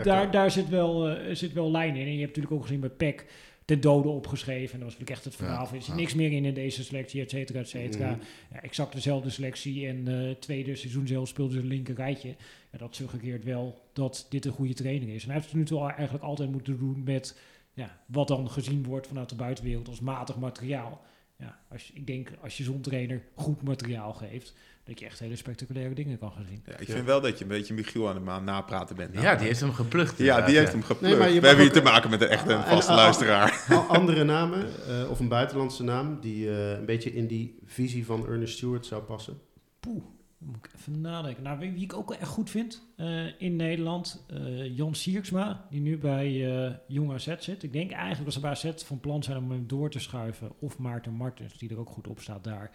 daar, 0.04 0.32
daar 0.32 0.52
zit, 0.52 0.70
wel, 0.70 1.10
eh, 1.10 1.36
zit 1.36 1.54
wel 1.54 1.72
lijn 1.72 1.96
in. 1.96 2.06
En 2.06 2.14
je 2.14 2.20
hebt 2.20 2.36
natuurlijk 2.36 2.54
ook 2.54 2.62
gezien 2.62 2.80
bij 2.80 2.90
PEC 2.90 3.26
ten 3.66 3.82
dode 3.82 4.08
opgeschreven. 4.08 4.74
En 4.74 4.80
dat 4.80 4.90
was 4.90 5.00
natuurlijk 5.00 5.10
echt 5.10 5.24
het 5.24 5.36
verhaal. 5.36 5.66
Ja, 5.66 5.72
er 5.72 5.82
zit 5.82 5.86
ja. 5.86 5.96
niks 5.96 6.14
meer 6.14 6.32
in 6.32 6.46
in 6.46 6.54
deze 6.54 6.84
selectie, 6.84 7.22
et 7.22 7.30
cetera, 7.30 7.60
et 7.60 7.70
cetera. 7.70 8.10
Mhm. 8.10 8.20
Ja, 8.54 8.62
exact 8.62 8.94
dezelfde 8.94 9.30
selectie. 9.30 9.88
En 9.88 10.08
eh 10.08 10.36
tweede 10.36 10.76
seizoen 10.76 11.08
zelf 11.08 11.28
speelde 11.28 11.54
ze 11.54 11.60
een 11.60 11.68
linker 11.68 11.96
rijtje. 11.96 12.36
Ja, 12.72 12.78
dat 12.78 12.96
suggereert 12.96 13.44
wel 13.44 13.82
dat 13.94 14.26
dit 14.30 14.46
een 14.46 14.52
goede 14.52 14.74
training 14.74 15.12
is. 15.12 15.22
En 15.22 15.28
hij 15.28 15.36
heeft 15.36 15.50
het 15.50 15.58
nu 15.58 15.66
toe 15.66 15.92
eigenlijk 15.92 16.24
altijd 16.24 16.52
moeten 16.52 16.78
doen 16.78 17.04
met 17.04 17.40
ja, 17.74 18.00
wat 18.06 18.28
dan 18.28 18.50
gezien 18.50 18.84
wordt 18.84 19.08
vanuit 19.08 19.30
de 19.30 19.36
buitenwereld 19.36 19.88
als 19.88 20.00
matig 20.00 20.38
materiaal. 20.38 21.02
Ja, 21.38 21.60
als 21.70 21.92
ik 21.94 22.08
denk 22.08 22.32
als 22.42 22.58
je 22.58 22.64
zo'n 22.64 22.82
trainer 22.82 23.22
goed 23.36 23.62
materiaal 23.62 24.14
geeft, 24.14 24.56
dat 24.90 25.00
je 25.00 25.06
echt 25.06 25.20
hele 25.20 25.36
spectaculaire 25.36 25.94
dingen 25.94 26.18
kan 26.20 26.32
gaan 26.32 26.46
zien. 26.50 26.62
Ja, 26.66 26.78
ik 26.78 26.90
vind 26.90 27.06
wel 27.06 27.22
dat 27.22 27.38
je 27.38 27.44
een 27.44 27.50
beetje 27.50 27.74
Michiel 27.74 28.10
aan 28.10 28.16
de 28.16 28.22
maan 28.22 28.44
napraten 28.44 28.96
bent. 28.96 29.22
Ja, 29.22 29.36
die 29.36 29.48
heeft 29.48 29.60
hem 29.60 29.74
geplukt. 29.74 30.18
Ja, 30.18 30.42
die 30.42 30.56
heeft 30.56 30.68
ja. 30.68 30.74
hem 30.74 30.84
geplukt. 30.84 31.20
Nee, 31.20 31.40
We 31.40 31.48
hebben 31.48 31.66
hier 31.66 31.74
te 31.74 31.82
maken 31.82 32.10
met 32.10 32.22
een 32.22 32.28
echte 32.28 32.54
en- 32.54 32.64
vaste 32.64 32.94
luisteraar. 32.94 33.66
Andere 33.88 34.24
namen, 34.24 34.68
eh, 34.88 35.10
of 35.10 35.20
een 35.20 35.28
buitenlandse 35.28 35.84
naam, 35.84 36.18
die 36.22 36.50
eh, 36.50 36.72
een 36.72 36.86
beetje 36.86 37.14
in 37.14 37.28
die 37.28 37.60
visie 37.66 38.06
van 38.06 38.28
Ernest 38.28 38.58
Stewart 38.58 38.86
zou 38.86 39.02
passen? 39.02 39.38
Poeh, 39.80 40.04
moet 40.40 40.56
ik 40.56 40.70
even 40.76 41.02
nadenken. 41.02 41.44
Nou, 41.44 41.60
wie, 41.60 41.72
wie 41.72 41.84
ik 41.84 41.94
ook 41.94 42.10
wel 42.10 42.18
echt 42.18 42.30
goed 42.30 42.50
vind 42.50 42.84
eh, 42.96 43.42
in 43.42 43.56
Nederland, 43.56 44.26
eh, 44.28 44.78
Jan 44.78 44.96
Siersma, 44.96 45.66
die 45.70 45.82
nu 45.82 45.98
bij 45.98 46.58
eh 46.66 46.74
Jong 46.88 47.12
AZ 47.12 47.36
zit. 47.40 47.64
Ik 47.64 47.74
denk 47.74 47.92
eigenlijk 47.92 48.24
dat 48.24 48.34
ze 48.34 48.40
bij 48.40 48.50
AZ 48.50 48.84
van 48.84 49.00
plan 49.00 49.24
zijn 49.24 49.38
om 49.38 49.52
hem 49.52 49.68
door 49.68 49.90
te 49.90 50.00
schuiven. 50.00 50.52
Of 50.60 50.78
Maarten 50.78 51.14
Martens, 51.14 51.58
die 51.58 51.70
er 51.70 51.80
ook 51.80 51.90
goed 51.90 52.08
op 52.08 52.20
staat 52.20 52.44
daar. 52.44 52.72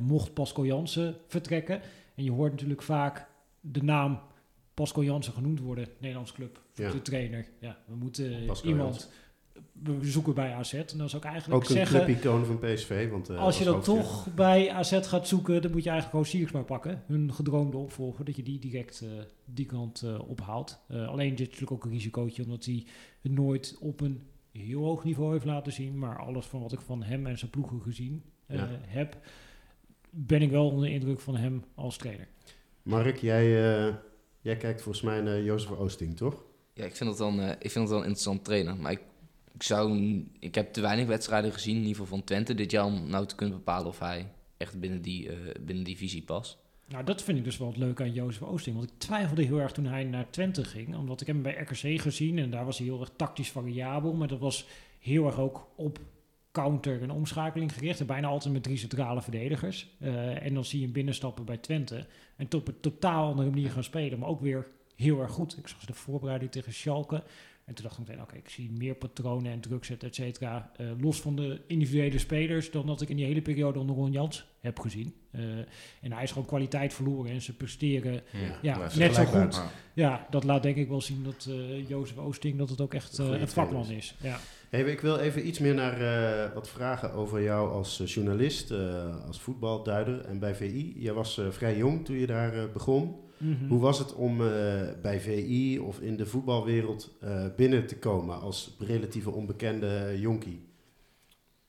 Mocht 0.00 0.34
Pascal 0.34 0.64
Jansen 0.64 1.16
vertrekken. 1.26 1.80
En 2.14 2.24
je 2.24 2.32
hoort 2.32 2.50
natuurlijk 2.52 2.82
vaak 2.82 3.26
de 3.60 3.82
naam 3.82 4.20
Pascal 4.74 5.02
Jansen 5.02 5.32
genoemd 5.32 5.60
worden, 5.60 5.88
Nederlands 5.98 6.32
club, 6.32 6.60
voor 6.72 6.84
Ja. 6.84 6.90
de 6.90 7.02
trainer. 7.02 7.46
Ja, 7.60 7.78
we 7.86 7.94
moeten 7.94 8.44
Pascal 8.46 8.70
iemand. 8.70 9.10
We 9.82 9.98
zoeken 10.10 10.34
bij 10.34 10.52
AZ. 10.54 10.72
En 10.74 10.98
dat 10.98 11.06
is 11.06 11.16
ook 11.16 11.24
eigenlijk 11.24 11.62
Ook 11.62 11.68
een 11.68 11.74
zeggen... 11.76 12.04
clubicoon 12.04 12.44
van 12.44 12.58
PSV. 12.58 13.10
Want, 13.10 13.28
eh, 13.28 13.38
Als 13.38 13.58
je 13.58 13.64
dan 13.64 13.74
hoofdje- 13.74 13.92
toch 13.94 14.34
bij 14.34 14.70
AZ 14.70 14.98
gaat 15.08 15.28
zoeken, 15.28 15.62
dan 15.62 15.70
moet 15.70 15.82
je 15.84 15.90
eigenlijk 15.90 16.10
gewoon 16.10 16.24
Siersma 16.40 16.62
pakken. 16.62 17.02
Hun 17.06 17.34
gedroomde 17.34 17.76
opvolger, 17.76 18.24
dat 18.24 18.36
je 18.36 18.42
die 18.42 18.58
direct 18.58 19.00
eh, 19.00 19.08
die 19.44 19.66
kant 19.66 20.02
eh, 20.02 20.28
ophaalt. 20.28 20.78
Eh, 20.88 21.08
alleen 21.08 21.30
dit 21.30 21.40
is 21.40 21.44
natuurlijk 21.46 21.72
ook 21.72 21.84
een 21.84 21.90
risicootje, 21.90 22.42
omdat 22.44 22.64
hij 22.64 22.86
het 23.22 23.32
nooit 23.32 23.76
op 23.80 24.00
een 24.00 24.22
heel 24.52 24.82
hoog 24.84 25.04
niveau 25.04 25.32
heeft 25.32 25.44
laten 25.44 25.72
zien. 25.72 25.98
Maar 25.98 26.18
alles 26.18 26.46
van 26.46 26.60
wat 26.60 26.72
ik 26.72 26.80
van 26.80 27.02
hem 27.02 27.26
en 27.26 27.38
zijn 27.38 27.50
ploegen 27.50 27.80
gezien 27.80 28.22
eh, 28.46 28.56
Ja. 28.58 28.68
heb, 28.86 29.16
ben 30.10 30.42
ik 30.42 30.50
wel 30.50 30.68
onder 30.68 30.84
de 30.88 30.92
indruk 30.94 31.20
van 31.20 31.36
hem 31.36 31.64
als 31.74 31.96
trainer. 31.96 32.28
Mark, 32.82 33.16
jij, 33.16 33.44
eh, 33.86 33.94
jij 34.40 34.56
kijkt 34.56 34.82
volgens 34.82 35.04
mij 35.04 35.20
naar 35.20 35.42
Jozef 35.42 35.70
Oosting, 35.70 36.16
toch? 36.16 36.44
Ja, 36.72 36.84
ik 36.84 36.96
vind 36.96 37.08
het 37.10 37.18
dan, 37.18 37.40
eh, 37.40 37.48
ik 37.50 37.70
vind 37.70 37.74
het 37.74 37.88
wel 37.88 37.98
een 37.98 38.04
interessant 38.04 38.44
trainer. 38.44 38.76
Maar 38.76 38.92
ik, 38.92 39.00
ik, 39.56 39.62
zou, 39.62 40.24
ik 40.38 40.54
heb 40.54 40.72
te 40.72 40.80
weinig 40.80 41.06
wedstrijden 41.06 41.52
gezien, 41.52 41.74
in 41.74 41.80
ieder 41.80 41.96
geval 41.96 42.16
van 42.16 42.24
Twente 42.24 42.54
dit 42.54 42.70
jaar, 42.70 42.84
om 42.84 43.08
nou 43.08 43.26
te 43.26 43.34
kunnen 43.34 43.56
bepalen 43.56 43.86
of 43.86 43.98
hij 43.98 44.28
echt 44.56 44.80
binnen 44.80 45.02
die, 45.02 45.28
eh, 45.28 45.36
binnen 45.60 45.84
die 45.84 45.96
visie 45.96 46.22
past. 46.22 46.58
Nou, 46.88 47.04
dat 47.04 47.22
vind 47.22 47.38
ik 47.38 47.44
dus 47.44 47.58
wel 47.58 47.68
het 47.68 47.76
leuke 47.76 48.02
aan 48.02 48.12
Jozef 48.12 48.42
Oosting. 48.42 48.76
Want 48.76 48.90
ik 48.90 48.98
twijfelde 48.98 49.42
heel 49.42 49.60
erg 49.60 49.72
toen 49.72 49.86
hij 49.86 50.04
naar 50.04 50.30
Twente 50.30 50.64
ging. 50.64 50.96
Omdat 50.96 51.20
ik 51.20 51.26
hem 51.26 51.42
bij 51.42 51.54
RKC 51.54 52.00
gezien 52.00 52.38
en 52.38 52.50
daar 52.50 52.64
was 52.64 52.78
hij 52.78 52.86
heel 52.86 53.00
erg 53.00 53.10
tactisch 53.16 53.50
variabel. 53.50 54.12
Maar 54.12 54.28
dat 54.28 54.38
was 54.38 54.66
heel 54.98 55.26
erg 55.26 55.38
ook 55.38 55.68
op 55.76 55.98
counter 56.52 57.02
en 57.02 57.10
omschakeling 57.10 57.72
gericht. 57.72 58.00
En 58.00 58.06
bijna 58.06 58.28
altijd 58.28 58.52
met 58.52 58.62
drie 58.62 58.76
centrale 58.76 59.22
verdedigers. 59.22 59.88
Eh, 59.98 60.44
en 60.44 60.54
dan 60.54 60.64
zie 60.64 60.78
je 60.78 60.84
hem 60.84 60.94
binnenstappen 60.94 61.44
bij 61.44 61.56
Twente. 61.56 62.06
En 62.36 62.46
op 62.54 62.68
een 62.68 62.80
totaal 62.80 63.28
andere 63.30 63.50
manier 63.50 63.70
gaan 63.70 63.84
spelen. 63.84 64.18
Maar 64.18 64.28
ook 64.28 64.40
weer 64.40 64.66
heel 64.96 65.20
erg 65.20 65.32
goed. 65.32 65.58
Ik 65.58 65.68
zag 65.68 65.80
ze 65.80 65.86
de 65.86 65.94
voorbereiding 65.94 66.50
tegen 66.50 66.72
Schalke. 66.72 67.22
En 67.66 67.74
toen 67.74 67.84
dacht 67.84 67.98
ik 67.98 68.06
meteen, 68.06 68.22
oké, 68.22 68.36
ik 68.36 68.48
zie 68.48 68.70
meer 68.70 68.94
patronen 68.94 69.52
en 69.52 69.60
druk 69.60 69.84
zetten, 69.84 70.08
et 70.08 70.14
cetera. 70.14 70.70
eh, 70.76 70.86
los 70.98 71.20
van 71.20 71.36
de 71.36 71.60
individuele 71.66 72.18
spelers, 72.18 72.70
dan 72.70 72.86
dat 72.86 73.00
ik 73.00 73.08
in 73.08 73.16
die 73.16 73.24
hele 73.24 73.42
periode 73.42 73.78
onder 73.78 73.96
Ron 73.96 74.12
Jans 74.12 74.46
heb 74.60 74.78
gezien. 74.80 75.14
Eh, 75.30 75.42
en 76.00 76.12
hij 76.12 76.22
is 76.22 76.30
gewoon 76.32 76.46
kwaliteit 76.46 76.94
verloren 76.94 77.30
en 77.30 77.42
ze 77.42 77.56
presteren. 77.56 78.22
Ja, 78.62 78.88
net 78.96 79.14
zo 79.14 79.24
goed. 79.24 79.62
Ja, 79.94 80.26
dat 80.30 80.44
laat 80.44 80.62
denk 80.62 80.76
ik 80.76 80.88
wel 80.88 81.00
zien 81.00 81.24
dat 81.24 81.48
eh 81.50 81.88
Jozef 81.88 82.16
Oosting, 82.18 82.58
dat 82.58 82.68
het 82.68 82.80
ook 82.80 82.94
echt 82.94 83.18
Een 83.18 83.48
vakman 83.48 83.90
is. 83.90 84.14
Ja. 84.22 84.38
Hey, 84.70 84.82
ik 84.82 85.00
wil 85.00 85.16
even 85.16 85.46
iets 85.46 85.58
meer 85.58 85.74
naar 85.74 86.00
eh, 86.00 86.54
wat 86.54 86.68
vragen 86.68 87.12
over 87.12 87.42
jou 87.42 87.70
als 87.70 88.02
journalist, 88.04 88.70
eh, 88.70 89.26
als 89.26 89.40
voetbalduider 89.40 90.24
en 90.24 90.38
bij 90.38 90.54
VI. 90.54 90.94
Jij 90.96 91.12
was 91.12 91.40
vrij 91.50 91.76
jong 91.76 92.04
toen 92.04 92.16
je 92.16 92.26
daar 92.26 92.54
eh, 92.54 92.64
Mhm. 93.38 93.68
Hoe 93.68 93.80
was 93.80 93.98
het 93.98 94.14
om 94.14 94.40
eh, 94.40 94.82
bij 95.02 95.20
VI 95.20 95.78
of 95.78 96.00
in 96.00 96.16
de 96.16 96.26
voetbalwereld 96.26 97.16
eh, 97.20 97.46
binnen 97.56 97.86
te 97.86 97.98
komen 97.98 98.40
als 98.40 98.76
relatieve 98.78 99.30
onbekende 99.30 100.16
jonkie? 100.18 100.60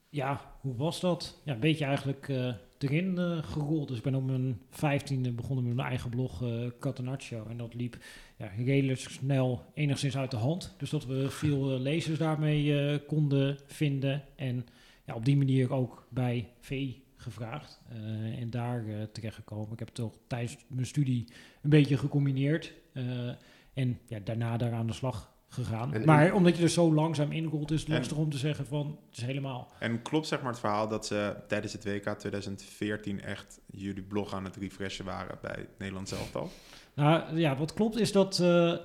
Ja, 0.10 0.42
hoe 0.62 0.76
was 0.76 1.00
dat? 1.00 1.42
Ja, 1.44 1.54
een 1.54 1.60
beetje 1.60 1.86
eigenlijk 1.86 2.30
eh, 2.30 2.54
erin 2.78 3.18
gerold. 3.44 3.88
Dus 3.88 3.98
ik 3.98 4.04
ben 4.04 4.16
op 4.16 4.26
mijn 4.26 4.62
vijftiende 4.70 5.32
begonnen 5.32 5.66
met 5.66 5.76
mijn 5.76 5.88
eigen 5.88 6.10
blog 6.10 6.44
Catenaccio. 6.80 7.46
En 7.50 7.58
dat 7.58 7.74
liep 7.74 7.98
ja, 8.38 8.52
redelijk 8.66 9.00
snel 9.00 9.62
enigszins 9.74 10.18
uit 10.18 10.32
de 10.32 10.38
hand. 10.38 10.76
Dus 10.78 10.90
dat 10.90 11.06
we 11.06 11.30
veel 11.30 11.80
lezers 11.80 12.18
daarmee 12.18 13.00
konden 13.00 13.58
vinden. 13.66 14.24
En 14.36 14.66
ja, 15.06 15.16
op 15.16 15.26
die 15.26 15.38
manier 15.38 15.74
ook 15.74 16.08
bij 16.10 16.50
VI 16.60 17.07
gevraagd. 17.32 17.82
eh, 17.90 17.98
en 18.42 18.50
daar 18.50 18.88
eh 18.88 19.04
terechtgekomen. 19.12 19.72
Ik 19.74 19.80
heb 19.80 19.88
het 19.88 19.96
toch 19.98 20.14
tijdens 20.28 20.58
mijn 20.68 20.86
studie 20.86 21.26
een 21.62 21.70
beetje 21.70 21.98
gecombineerd. 21.98 22.74
eh, 22.94 23.30
en 23.74 24.00
ja, 24.06 24.20
daarna 24.24 24.58
daar 24.58 24.74
aan 24.74 24.88
de 24.88 24.94
slag 24.94 25.32
gegaan. 25.50 25.94
En- 25.94 26.06
maar 26.06 26.34
omdat 26.34 26.58
je 26.58 26.64
er 26.64 26.70
zo 26.70 26.94
langzaam 26.94 27.32
inrolt, 27.32 27.72
is 27.72 27.80
het 27.80 27.90
lastig 27.90 28.18
om 28.18 28.30
te 28.30 28.38
zeggen 28.38 28.66
van 28.66 28.98
het 29.10 29.18
is 29.18 29.24
helemaal. 29.24 29.72
En 29.80 30.02
klopt 30.02 30.28
zeg 30.28 30.42
maar 30.42 30.52
het 30.52 30.60
verhaal 30.60 30.88
dat 30.88 31.06
ze 31.06 31.36
tijdens 31.48 31.74
het 31.74 31.84
WK 31.86 32.10
2014 32.10 33.22
echt 33.22 33.60
jullie 33.66 34.04
blog 34.04 34.34
aan 34.34 34.44
het 34.44 34.56
refreshen 34.56 35.06
waren 35.06 35.38
bij 35.42 35.56
het 35.58 35.78
Nederlands 35.78 36.12
elftal? 36.12 36.50
Nou 36.94 37.38
ja, 37.40 37.58
wat 37.58 37.74
klopt 37.74 38.00
is 38.00 38.12
dat 38.12 38.38
we, 38.38 38.82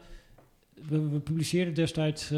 we 0.89 1.21
publiceerden 1.21 1.75
destijds 1.75 2.31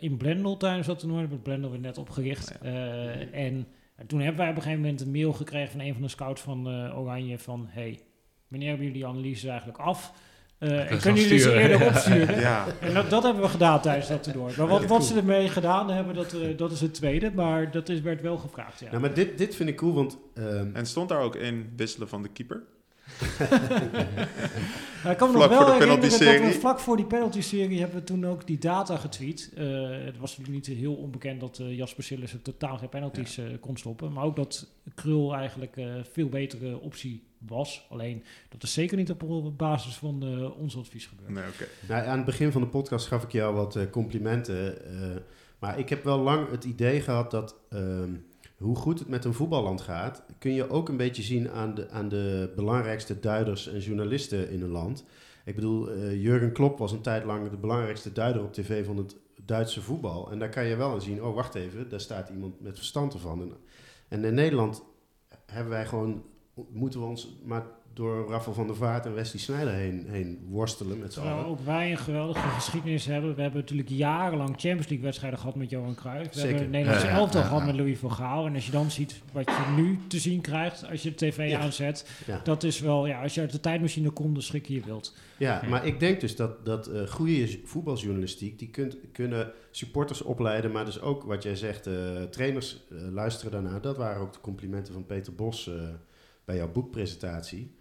in 0.00 0.16
Blendel 0.16 0.56
tijdens 0.56 0.86
dat 0.86 0.98
toernooi. 0.98 1.26
Want 1.26 1.42
Blendel 1.42 1.70
werd 1.70 1.82
net 1.82 1.98
opgericht. 1.98 2.54
Ja. 2.62 2.68
Eh, 2.68 3.44
en 3.46 3.66
toen 4.06 4.20
hebben 4.20 4.40
wij 4.40 4.50
op 4.50 4.56
een 4.56 4.62
gegeven 4.62 4.82
moment 4.82 5.00
een 5.00 5.10
mail 5.10 5.32
gekregen 5.32 5.70
van 5.70 5.80
een 5.80 5.92
van 5.92 6.02
de 6.02 6.08
scouts 6.08 6.40
van 6.40 6.68
eh, 6.68 6.98
Oranje 6.98 7.38
van... 7.38 7.66
Hey, 7.70 8.00
wanneer 8.48 8.68
hebben 8.68 8.86
jullie 8.86 9.00
die 9.00 9.10
analyses 9.10 9.44
eigenlijk 9.44 9.78
af? 9.78 10.12
Eh, 10.58 10.90
en 10.90 10.98
kunnen 10.98 11.22
jullie 11.22 11.38
ze 11.38 11.52
eerder 11.52 11.86
opsturen? 11.88 12.40
Ja, 12.40 12.66
En 12.80 12.94
dat, 12.94 13.10
dat 13.10 13.22
hebben 13.22 13.42
we 13.42 13.48
gedaan 13.48 13.80
tijdens 13.80 14.08
dat 14.08 14.22
toernooi. 14.22 14.54
Maar 14.56 14.66
wat, 14.66 14.84
wat 14.84 15.04
ze 15.04 15.16
ermee 15.16 15.48
gedaan 15.48 15.90
hebben, 15.90 16.14
dat, 16.14 16.32
eh, 16.32 16.56
dat 16.56 16.72
is 16.72 16.80
het 16.80 16.94
tweede. 16.94 17.30
Maar 17.34 17.70
dat 17.70 17.88
is, 17.88 18.00
werd 18.00 18.20
wel 18.20 18.38
gevraagd, 18.38 18.80
ja. 18.80 18.88
Nou, 18.88 19.00
maar 19.00 19.14
dit, 19.14 19.38
dit 19.38 19.56
vind 19.56 19.68
ik 19.68 19.76
cool, 19.76 19.94
want 19.94 20.18
ehm, 20.34 20.70
en 20.72 20.86
stond 20.86 21.08
daar 21.08 21.20
ook 21.20 21.36
in 21.36 21.72
wisselen 21.76 22.08
van 22.08 22.22
de 22.22 22.28
keeper? 22.28 22.62
Nou, 25.02 25.14
ik 25.14 25.18
kan 25.20 25.30
me 25.30 25.36
Vlak 25.36 25.50
nog 25.50 25.58
wel 25.58 25.72
herinneren 25.72 26.10
dat 26.10 26.52
we 26.52 26.60
vlak 26.60 26.78
voor 26.78 26.96
die 26.96 27.06
penalty-serie 27.06 27.78
hebben 27.78 27.98
we 27.98 28.04
toen 28.04 28.26
ook 28.26 28.46
die 28.46 28.58
data 28.58 28.96
getweet. 28.96 29.50
Eh, 29.56 29.64
het 29.90 30.18
was 30.18 30.36
natuurlijk 30.38 30.68
niet 30.68 30.78
heel 30.78 30.94
onbekend 30.94 31.40
dat 31.40 31.58
eh, 31.58 31.76
Jasper 31.76 32.04
Sillissen 32.04 32.42
totaal 32.42 32.78
geen 32.78 32.88
penalties 32.88 33.38
eh, 33.38 33.44
kon 33.60 33.76
stoppen. 33.76 34.12
Maar 34.12 34.24
ook 34.24 34.36
dat 34.36 34.66
Krul 34.94 35.34
eigenlijk 35.34 35.76
eh 35.76 35.86
veel 36.12 36.28
betere 36.28 36.80
optie 36.80 37.22
was. 37.38 37.86
Alleen 37.90 38.24
dat 38.48 38.62
is 38.62 38.72
zeker 38.72 38.96
niet 38.96 39.10
op 39.10 39.52
basis 39.56 39.94
van 39.94 40.22
eh, 40.22 40.60
ons 40.60 40.76
advies 40.76 41.06
gebeurd. 41.06 41.30
Nee, 41.30 41.44
oké. 41.48 41.66
Nou, 41.88 42.06
aan 42.06 42.16
het 42.16 42.26
begin 42.26 42.52
van 42.52 42.60
de 42.60 42.66
podcast 42.66 43.06
gaf 43.06 43.22
ik 43.22 43.32
jou 43.32 43.54
wat 43.54 43.78
complimenten. 43.90 44.84
eh, 44.84 45.16
maar 45.58 45.78
ik 45.78 45.88
heb 45.88 46.04
wel 46.04 46.18
lang 46.18 46.50
het 46.50 46.64
idee 46.64 47.00
gehad 47.00 47.30
dat 47.30 47.56
ehm, 47.70 48.10
hoe 48.62 48.76
goed 48.76 48.98
het 48.98 49.08
met 49.08 49.24
een 49.24 49.34
voetballand 49.34 49.80
gaat, 49.80 50.22
kun 50.38 50.52
je 50.52 50.70
ook 50.70 50.88
een 50.88 50.96
beetje 50.96 51.22
zien 51.22 51.50
aan 51.50 51.74
de, 51.74 51.90
aan 51.90 52.08
de 52.08 52.52
belangrijkste 52.56 53.20
duiders 53.20 53.68
en 53.68 53.78
journalisten 53.78 54.50
in 54.50 54.62
een 54.62 54.70
land. 54.70 55.04
Ik 55.44 55.54
bedoel, 55.54 55.90
eh, 55.90 56.22
Jurgen 56.22 56.52
Klopp 56.52 56.78
was 56.78 56.92
een 56.92 57.00
tijd 57.00 57.24
lang 57.24 57.50
de 57.50 57.56
belangrijkste 57.56 58.12
duider 58.12 58.42
op 58.42 58.52
tv 58.52 58.84
van 58.84 58.96
het 58.96 59.16
Duitse 59.44 59.82
voetbal. 59.82 60.30
En 60.30 60.38
daar 60.38 60.48
kan 60.48 60.64
je 60.64 60.76
wel 60.76 60.90
aan 60.90 61.02
zien, 61.02 61.22
oh 61.22 61.34
wacht 61.34 61.54
even, 61.54 61.88
daar 61.88 62.00
staat 62.00 62.28
iemand 62.28 62.60
met 62.60 62.76
verstand 62.76 63.14
ervan. 63.14 63.40
En, 63.40 63.52
en 64.08 64.24
in 64.24 64.34
Nederland 64.34 64.82
hebben 65.46 65.72
wij 65.72 65.86
gewoon, 65.86 66.22
moeten 66.70 67.00
we 67.00 67.06
ons 67.06 67.36
maar 67.44 67.66
door 67.94 68.28
Raffel 68.28 68.52
van 68.52 68.66
der 68.66 68.76
Vaart 68.76 69.06
en 69.06 69.14
Wesley 69.14 69.40
Sneijder 69.42 69.72
heen, 69.74 70.06
heen 70.08 70.38
worstelen 70.48 70.98
met 70.98 71.12
z'n 71.12 71.20
allen. 71.20 71.46
ook 71.46 71.60
wij 71.64 71.90
een 71.90 71.96
geweldige 71.98 72.48
geschiedenis 72.48 73.04
hebben. 73.06 73.34
We 73.34 73.42
hebben 73.42 73.60
natuurlijk 73.60 73.88
jarenlang 73.88 74.48
Champions 74.48 74.88
League 74.88 75.04
wedstrijden 75.04 75.38
gehad 75.38 75.54
met 75.54 75.70
Johan 75.70 75.94
Cruijff. 75.94 76.28
We 76.28 76.34
Zeker. 76.34 76.48
hebben 76.48 76.64
een 76.64 76.70
Nederlandse 76.72 77.06
Ja, 77.06 77.12
elftal 77.12 77.40
ja, 77.40 77.46
gehad 77.46 77.60
ja. 77.60 77.66
met 77.66 77.76
Louis 77.76 77.98
van 77.98 78.12
Gaal. 78.12 78.46
En 78.46 78.54
als 78.54 78.66
je 78.66 78.72
dan 78.72 78.90
ziet 78.90 79.20
wat 79.32 79.44
je 79.46 79.72
nu 79.76 79.98
te 80.08 80.18
zien 80.18 80.40
krijgt 80.40 80.88
als 80.90 81.02
je 81.02 81.08
de 81.10 81.16
tv 81.16 81.50
Ja. 81.50 81.60
aanzet. 81.60 82.10
Ja. 82.26 82.40
Dat 82.44 82.62
is 82.62 82.80
wel, 82.80 83.06
ja, 83.06 83.22
als 83.22 83.34
je 83.34 83.40
uit 83.40 83.52
de 83.52 83.60
tijdmachine 83.60 84.10
komt, 84.10 84.32
dan 84.34 84.42
schrik 84.42 84.66
je 84.66 84.74
je 84.74 84.80
wild. 84.84 85.16
Ja, 85.36 85.62
maar 85.68 85.86
ik 85.86 86.00
denk 86.00 86.20
dus 86.20 86.36
dat, 86.36 86.64
dat 86.64 86.86
eh, 86.86 87.06
goede 87.08 87.58
voetbaljournalistiek, 87.64 88.58
die 88.58 88.68
kunt, 88.68 88.96
kunnen 89.12 89.52
supporters 89.70 90.22
opleiden, 90.22 90.72
maar 90.72 90.84
dus 90.84 91.00
ook 91.00 91.22
wat 91.22 91.42
jij 91.42 91.56
zegt, 91.56 91.86
eh, 91.86 92.22
trainers 92.30 92.82
eh, 92.90 92.98
luisteren 93.12 93.52
daarnaar. 93.52 93.80
Dat 93.80 93.96
waren 93.96 94.20
ook 94.22 94.32
de 94.32 94.40
complimenten 94.40 94.92
van 94.92 95.06
Peter 95.06 95.34
Bos 95.34 95.68
eh, 95.68 95.74
bij 96.44 96.56
jouw 96.56 96.72
boekpresentatie. 96.72 97.74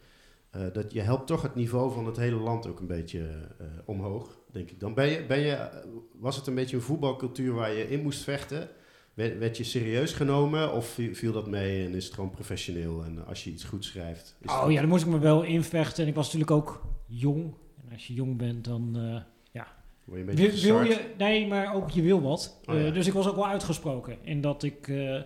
Eh, 0.51 0.61
dat 0.73 0.93
je 0.93 1.01
helpt 1.01 1.27
toch 1.27 1.41
het 1.41 1.55
niveau 1.55 1.91
van 1.91 2.05
het 2.05 2.17
hele 2.17 2.35
land 2.35 2.67
ook 2.67 2.79
een 2.79 2.87
beetje 2.87 3.19
eh, 3.59 3.65
omhoog, 3.85 4.39
denk 4.51 4.71
ik. 4.71 4.79
Dan 4.79 4.93
ben 4.93 5.07
je, 5.07 5.25
ben 5.25 5.39
je, 5.39 5.51
eh, 5.51 5.77
was 6.19 6.35
het 6.35 6.47
een 6.47 6.55
beetje 6.55 6.75
een 6.75 6.81
voetbalcultuur 6.81 7.53
waar 7.53 7.73
je 7.73 7.89
in 7.89 8.01
moest 8.01 8.23
vechten? 8.23 8.69
Werd, 9.13 9.37
werd 9.37 9.57
je 9.57 9.63
serieus 9.63 10.13
genomen 10.13 10.73
of 10.73 10.99
viel, 11.11 11.31
dat 11.31 11.47
mee 11.47 11.85
en 11.85 11.95
is 11.95 12.05
het 12.05 12.13
gewoon 12.13 12.29
professioneel? 12.29 13.03
En 13.03 13.25
als 13.25 13.43
je 13.43 13.49
iets 13.49 13.63
goed 13.63 13.85
schrijft... 13.85 14.35
Is 14.41 14.51
Oh 14.51 14.71
ja, 14.71 14.79
dan 14.79 14.89
moest 14.89 15.03
ik 15.03 15.09
me 15.09 15.19
wel 15.19 15.43
invechten. 15.43 16.03
En 16.03 16.09
ik 16.09 16.15
was 16.15 16.25
natuurlijk 16.25 16.51
ook 16.51 16.81
jong. 17.07 17.53
En 17.83 17.93
als 17.93 18.07
je 18.07 18.13
jong 18.13 18.37
bent, 18.37 18.63
dan 18.65 18.91
word 20.03 20.19
je 20.19 20.29
een 20.29 20.35
beetje 20.35 20.73
wil, 20.73 20.83
je... 20.83 21.13
Nee, 21.17 21.47
maar 21.47 21.73
ook 21.73 21.89
je 21.89 22.01
wil 22.01 22.21
wat. 22.21 22.59
Oh 22.65 22.75
ja. 22.75 22.89
dus 22.89 23.07
ik 23.07 23.13
was 23.13 23.27
ook 23.27 23.35
wel 23.35 23.47
uitgesproken. 23.47 24.17
In 24.21 24.41
dat 24.41 24.63
ik 24.63 24.87
nou, 24.87 25.25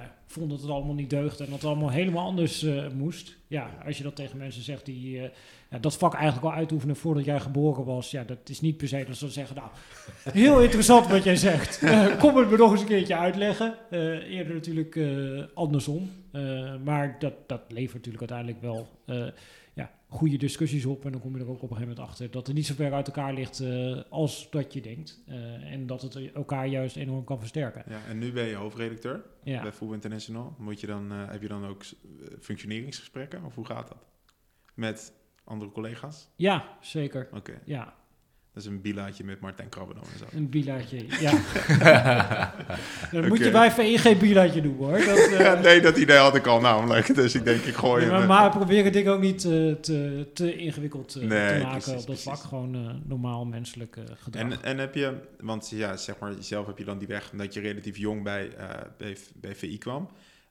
ja, 0.00 0.16
vond 0.26 0.50
dat 0.50 0.60
het 0.60 0.70
allemaal 0.70 0.94
niet 0.94 1.10
deugde. 1.10 1.44
En 1.44 1.50
dat 1.50 1.60
het 1.60 1.70
allemaal 1.70 1.90
helemaal 1.90 2.26
anders 2.26 2.66
moest. 2.94 3.38
Ja, 3.50 3.70
als 3.86 3.96
je 3.96 4.02
dat 4.02 4.16
tegen 4.16 4.38
mensen 4.38 4.62
zegt 4.62 4.84
die... 4.84 5.22
eh, 5.22 5.80
dat 5.80 5.96
vak 5.96 6.14
eigenlijk 6.14 6.44
al 6.44 6.52
uitoefenen 6.52 6.96
voordat 6.96 7.24
jij 7.24 7.40
geboren 7.40 7.84
was. 7.84 8.10
Ja, 8.10 8.24
dat 8.24 8.38
is 8.44 8.60
niet 8.60 8.76
per 8.76 8.88
se 8.88 9.04
dat 9.06 9.16
ze 9.16 9.28
zeggen... 9.28 9.56
Nou, 9.56 9.68
heel 10.32 10.62
interessant 10.62 11.06
wat 11.06 11.24
jij 11.24 11.36
zegt. 11.36 11.78
Eh, 11.82 12.18
kom 12.18 12.36
het 12.36 12.50
me 12.50 12.56
nog 12.56 12.70
eens 12.70 12.80
een 12.80 12.86
keertje 12.86 13.16
uitleggen. 13.16 13.74
Eh, 13.90 14.00
eerder 14.36 14.54
natuurlijk 14.54 14.98
andersom. 15.54 16.10
Maar 16.84 17.16
dat, 17.18 17.34
dat 17.46 17.60
levert 17.68 17.94
natuurlijk 18.04 18.30
uiteindelijk 18.30 18.60
wel 18.60 18.88
goede 20.12 20.36
discussies 20.36 20.84
op. 20.86 21.04
En 21.04 21.12
dan 21.12 21.20
kom 21.20 21.36
je 21.36 21.42
er 21.42 21.48
ook 21.48 21.62
op 21.62 21.70
een 21.70 21.76
gegeven 21.76 21.88
moment 21.88 22.08
achter 22.08 22.30
dat 22.30 22.46
het 22.46 22.56
niet 22.56 22.66
zo 22.66 22.74
ver 22.74 22.92
uit 22.92 23.06
elkaar 23.06 23.34
ligt 23.34 23.60
eh, 23.60 24.02
als 24.08 24.50
dat 24.50 24.72
je 24.72 24.80
denkt. 24.80 25.22
Eh, 25.26 25.72
en 25.72 25.86
dat 25.86 26.02
het 26.02 26.32
elkaar 26.32 26.66
juist 26.66 26.96
enorm 26.96 27.24
kan 27.24 27.38
versterken. 27.38 27.84
Ja, 27.88 28.00
en 28.08 28.18
nu 28.18 28.32
ben 28.32 28.44
je 28.46 28.54
hoofdredacteur 28.54 29.24
Ja. 29.42 29.62
bij 29.62 29.72
Voetbal 29.72 29.94
International. 29.94 30.54
Moet 30.58 30.80
je 30.80 30.86
dan, 30.86 31.12
eh, 31.12 31.30
heb 31.30 31.42
je 31.42 31.48
dan 31.48 31.66
ook 31.66 31.82
functioneringsgesprekken 32.40 33.44
of 33.44 33.54
hoe 33.54 33.66
gaat 33.66 33.88
dat? 33.88 34.06
Met 34.74 35.12
andere 35.44 35.70
collega's? 35.70 36.28
ja, 36.36 36.76
zeker. 36.80 37.28
Oké. 37.32 37.60
Ja. 37.64 37.94
Dat 38.52 38.62
is 38.62 38.68
een 38.68 38.80
bilaatje 38.80 39.24
met 39.24 39.40
Martijn 39.40 39.68
Krabbenam 39.68 40.02
en 40.12 40.18
zo. 40.18 40.36
Een 40.36 40.48
bilaatje, 40.48 41.04
ja. 41.20 41.32
Dan 43.12 43.28
moet 43.28 43.38
je 43.38 43.50
bij 43.50 43.70
VI 43.70 43.98
geen 43.98 44.18
bilaatje 44.18 44.62
doen 44.62 44.76
hoor. 44.76 44.98
Dat, 44.98 45.18
eh, 45.32 45.60
nee, 45.60 45.80
dat 45.80 45.96
idee 45.96 46.16
had 46.16 46.34
ik 46.34 46.46
al 46.46 46.60
namelijk. 46.60 47.14
Dus 47.14 47.34
ik 47.34 47.44
denk, 47.44 47.62
ik 47.64 47.74
gooi 47.74 48.04
Ja, 48.04 48.10
hem. 48.10 48.12
maar, 48.12 48.22
eh, 48.22 48.28
maar 48.28 48.50
proberen 48.50 48.92
dingen 48.92 49.12
ook 49.12 49.20
niet 49.20 49.44
eh, 49.44 49.50
te, 49.72 50.26
te 50.34 50.56
ingewikkeld 50.56 51.14
Nee, 51.14 51.28
te 51.28 51.62
maken 51.62 51.70
precies, 51.70 51.90
op 51.90 51.96
dat 51.96 52.04
precies. 52.04 52.22
vlak. 52.22 52.38
Gewoon 52.38 53.02
normaal 53.06 53.44
menselijk 53.44 53.96
gedrag. 54.14 54.42
En, 54.42 54.62
en 54.62 54.78
heb 54.78 54.94
je, 54.94 55.14
want 55.40 55.70
ja, 55.70 55.96
zeg 55.96 56.18
maar, 56.18 56.32
zelf 56.38 56.66
heb 56.66 56.78
je 56.78 56.84
dan 56.84 56.98
die 56.98 57.08
weg 57.08 57.30
dat 57.36 57.54
je 57.54 57.60
relatief 57.60 57.96
jong 57.96 58.22
bij, 58.22 58.50
bij, 58.98 59.16
bij 59.34 59.54
VI 59.54 59.78
kwam. 59.78 60.08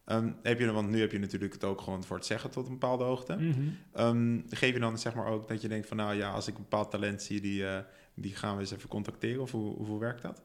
Ehm, 0.10 0.32
heb 0.44 0.60
je, 0.60 0.66
dan- 0.66 0.74
want 0.76 0.90
nu 0.90 1.00
heb 1.00 1.12
je 1.12 1.20
natuurlijk 1.20 1.54
het 1.54 1.64
ook 1.64 1.82
gewoon 1.82 2.04
voor 2.04 2.16
het 2.18 2.26
zeggen 2.26 2.50
tot 2.52 2.66
een 2.66 2.72
bepaalde 2.72 3.04
hoogte. 3.04 3.36
Mhm. 3.36 3.62
Ehm, 3.94 4.40
geef 4.50 4.74
je 4.74 4.80
dan 4.80 4.98
zeg 4.98 5.14
maar 5.16 5.26
ook 5.28 5.48
dat 5.48 5.62
je 5.62 5.68
denkt 5.68 5.88
van 5.88 5.98
nou 5.98 6.14
ja, 6.16 6.32
als 6.32 6.48
ik 6.48 6.56
een 6.56 6.62
bepaald 6.62 6.92
talent 6.92 7.22
zie, 7.22 7.42
die, 7.42 7.68
eh, 7.68 7.80
die 8.14 8.36
gaan 8.36 8.54
we 8.56 8.62
eens 8.62 8.72
even 8.72 8.90
contacteren? 8.90 9.42
Of 9.42 9.52
hoe, 9.52 9.76
hoe 9.86 10.00
werkt 10.00 10.22
dat? 10.22 10.42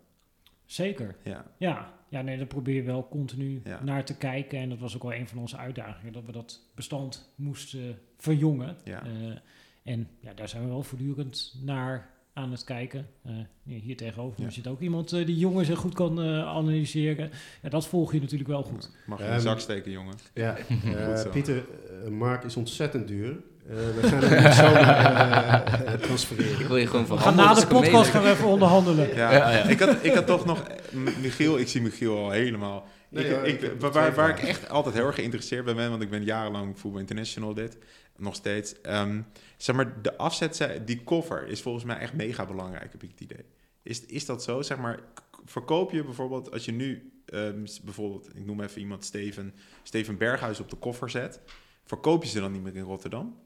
Zeker. 0.66 1.16
Ja, 1.22 1.44
Ja. 1.58 1.92
ja, 2.08 2.22
nee, 2.22 2.36
daar 2.36 2.46
probeer 2.46 2.74
je 2.74 2.82
wel 2.82 3.08
continu 3.08 3.60
Ja. 3.64 3.82
naar 3.84 4.04
te 4.04 4.16
kijken. 4.16 4.58
En 4.58 4.68
dat 4.68 4.78
was 4.78 4.94
ook 4.96 5.02
wel 5.02 5.14
een 5.14 5.28
van 5.28 5.38
onze 5.38 5.56
uitdagingen, 5.56 6.12
dat 6.12 6.24
we 6.24 6.32
dat 6.32 6.60
bestand 6.74 7.32
moesten 7.36 7.98
verjongen. 8.18 8.76
ja. 8.84 9.04
Eh, 9.06 9.36
en 9.82 10.08
ja, 10.20 10.34
daar 10.34 10.48
zijn 10.48 10.62
we 10.62 10.68
wel 10.68 10.82
voortdurend 10.82 11.58
naar 11.62 12.10
aan 12.34 12.50
het 12.50 12.64
kijken. 12.64 13.06
Eh, 13.24 13.32
hier 13.64 13.96
tegenover 13.96 14.42
Ja. 14.42 14.50
zit 14.50 14.66
ook 14.66 14.80
iemand 14.80 15.12
eh, 15.12 15.26
die 15.26 15.36
jongens 15.38 15.66
heel 15.68 15.76
goed 15.76 15.94
kan 15.94 16.22
eh, 16.22 16.46
analyseren. 16.46 17.30
Ja, 17.62 17.68
dat 17.68 17.86
volg 17.86 18.12
je 18.12 18.20
natuurlijk 18.20 18.50
wel 18.50 18.62
goed. 18.62 18.90
Mag 19.06 19.18
je 19.18 19.24
in 19.24 19.34
de 19.34 19.40
zak 19.40 19.60
steken, 19.60 19.90
jongen. 19.92 20.14
Ja, 20.34 20.56
eh. 20.96 21.30
Pieter, 21.32 21.64
Mark 22.10 22.44
is 22.44 22.56
ontzettend 22.56 23.08
duur. 23.08 23.36
Eh, 23.68 23.74
we 23.76 24.08
gaan 24.08 24.22
hem 24.22 24.42
niet 24.44 24.54
zomaar 24.54 25.98
transfereren. 26.00 26.60
Ik 26.60 26.66
wil 26.66 26.76
je 26.76 26.86
gewoon 26.86 27.02
We 27.02 27.08
gaan 27.08 27.16
verhandelen. 27.18 27.54
na 27.54 27.60
de 27.60 27.66
podcast 27.66 28.10
gaan 28.10 28.22
we 28.22 28.28
even 28.30 28.46
onderhandelen. 28.46 29.08
Ja, 29.14 29.32
Ja, 29.32 29.50
ja. 29.50 29.62
Ik, 29.62 29.80
had, 29.80 29.96
ik 30.02 30.12
had 30.14 30.26
toch 30.26 30.44
nog... 30.44 30.62
Michiel, 30.94 31.58
ik 31.58 31.68
zie 31.68 31.80
Michiel 31.82 32.16
al 32.16 32.30
helemaal... 32.30 32.86
Nee, 33.08 33.24
ik, 33.24 33.30
hoor, 33.34 33.44
ik, 33.44 33.54
ik 33.54 33.60
heb 33.60 33.80
waar, 33.80 34.14
waar 34.14 34.28
ik 34.28 34.38
echt 34.38 34.68
altijd 34.68 34.94
heel 34.94 35.06
erg 35.06 35.14
geïnteresseerd 35.14 35.64
bij 35.64 35.74
ben, 35.74 35.90
want 35.90 36.02
ik 36.02 36.10
ben 36.10 36.24
jarenlang 36.24 36.78
Voetbal 36.78 37.00
International 37.00 37.54
dit, 37.54 37.78
nog 38.16 38.34
steeds. 38.34 38.80
Ehm, 38.80 39.20
zeg 39.56 39.76
maar, 39.76 40.02
de 40.02 40.16
afzet, 40.16 40.80
die 40.84 41.04
cover 41.04 41.46
is 41.46 41.62
volgens 41.62 41.84
mij 41.84 41.96
echt 41.98 42.12
mega 42.12 42.46
belangrijk, 42.46 42.92
heb 42.92 43.02
ik 43.02 43.10
het 43.10 43.20
idee. 43.20 43.44
Is, 43.82 44.04
is 44.06 44.26
dat 44.26 44.42
zo? 44.42 44.62
Zeg 44.62 44.78
maar, 44.78 45.00
verkoop 45.44 45.90
je 45.90 46.04
bijvoorbeeld, 46.04 46.52
als 46.52 46.64
je 46.64 46.72
nu 46.72 47.12
ehm, 47.26 47.66
bijvoorbeeld, 47.84 48.28
ik 48.36 48.46
noem 48.46 48.60
even 48.60 48.80
iemand, 48.80 49.04
Steven, 49.04 49.54
Steven 49.82 50.16
Berghuis 50.18 50.60
op 50.60 50.70
de 50.70 50.76
koffer 50.76 51.10
zet, 51.10 51.40
verkoop 51.84 52.22
je 52.22 52.28
ze 52.28 52.40
dan 52.40 52.52
niet 52.52 52.62
meer 52.62 52.76
in 52.76 52.82
Rotterdam? 52.82 53.36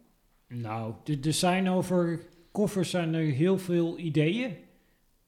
Nou, 0.49 0.95
er- 1.05 1.27
er 1.27 1.33
zijn 1.33 1.69
over 1.71 2.21
koffers 2.53 2.91
zijn 2.91 3.15
er 3.15 3.25
heel 3.25 3.59
veel 3.59 3.99
ideeën. 3.99 4.57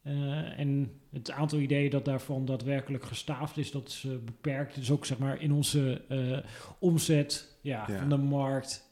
Eh, 0.02 0.59
en 0.59 1.01
het 1.12 1.31
aantal 1.31 1.59
ideeën 1.59 1.90
dat 1.90 2.05
daarvan 2.05 2.44
daadwerkelijk 2.44 3.05
gestaafd 3.05 3.56
is, 3.56 3.70
dat 3.70 3.89
is 3.89 4.05
eh, 4.06 4.10
beperkt. 4.24 4.74
Dus 4.74 4.90
ook 4.90 5.06
zeg 5.06 5.18
maar 5.18 5.40
in 5.40 5.52
onze 5.52 6.02
eh, 6.09 6.39
omzet 6.78 7.59
ja, 7.60 7.85
Ja. 7.89 7.98
van 7.98 8.09
de 8.09 8.16
markt. 8.16 8.89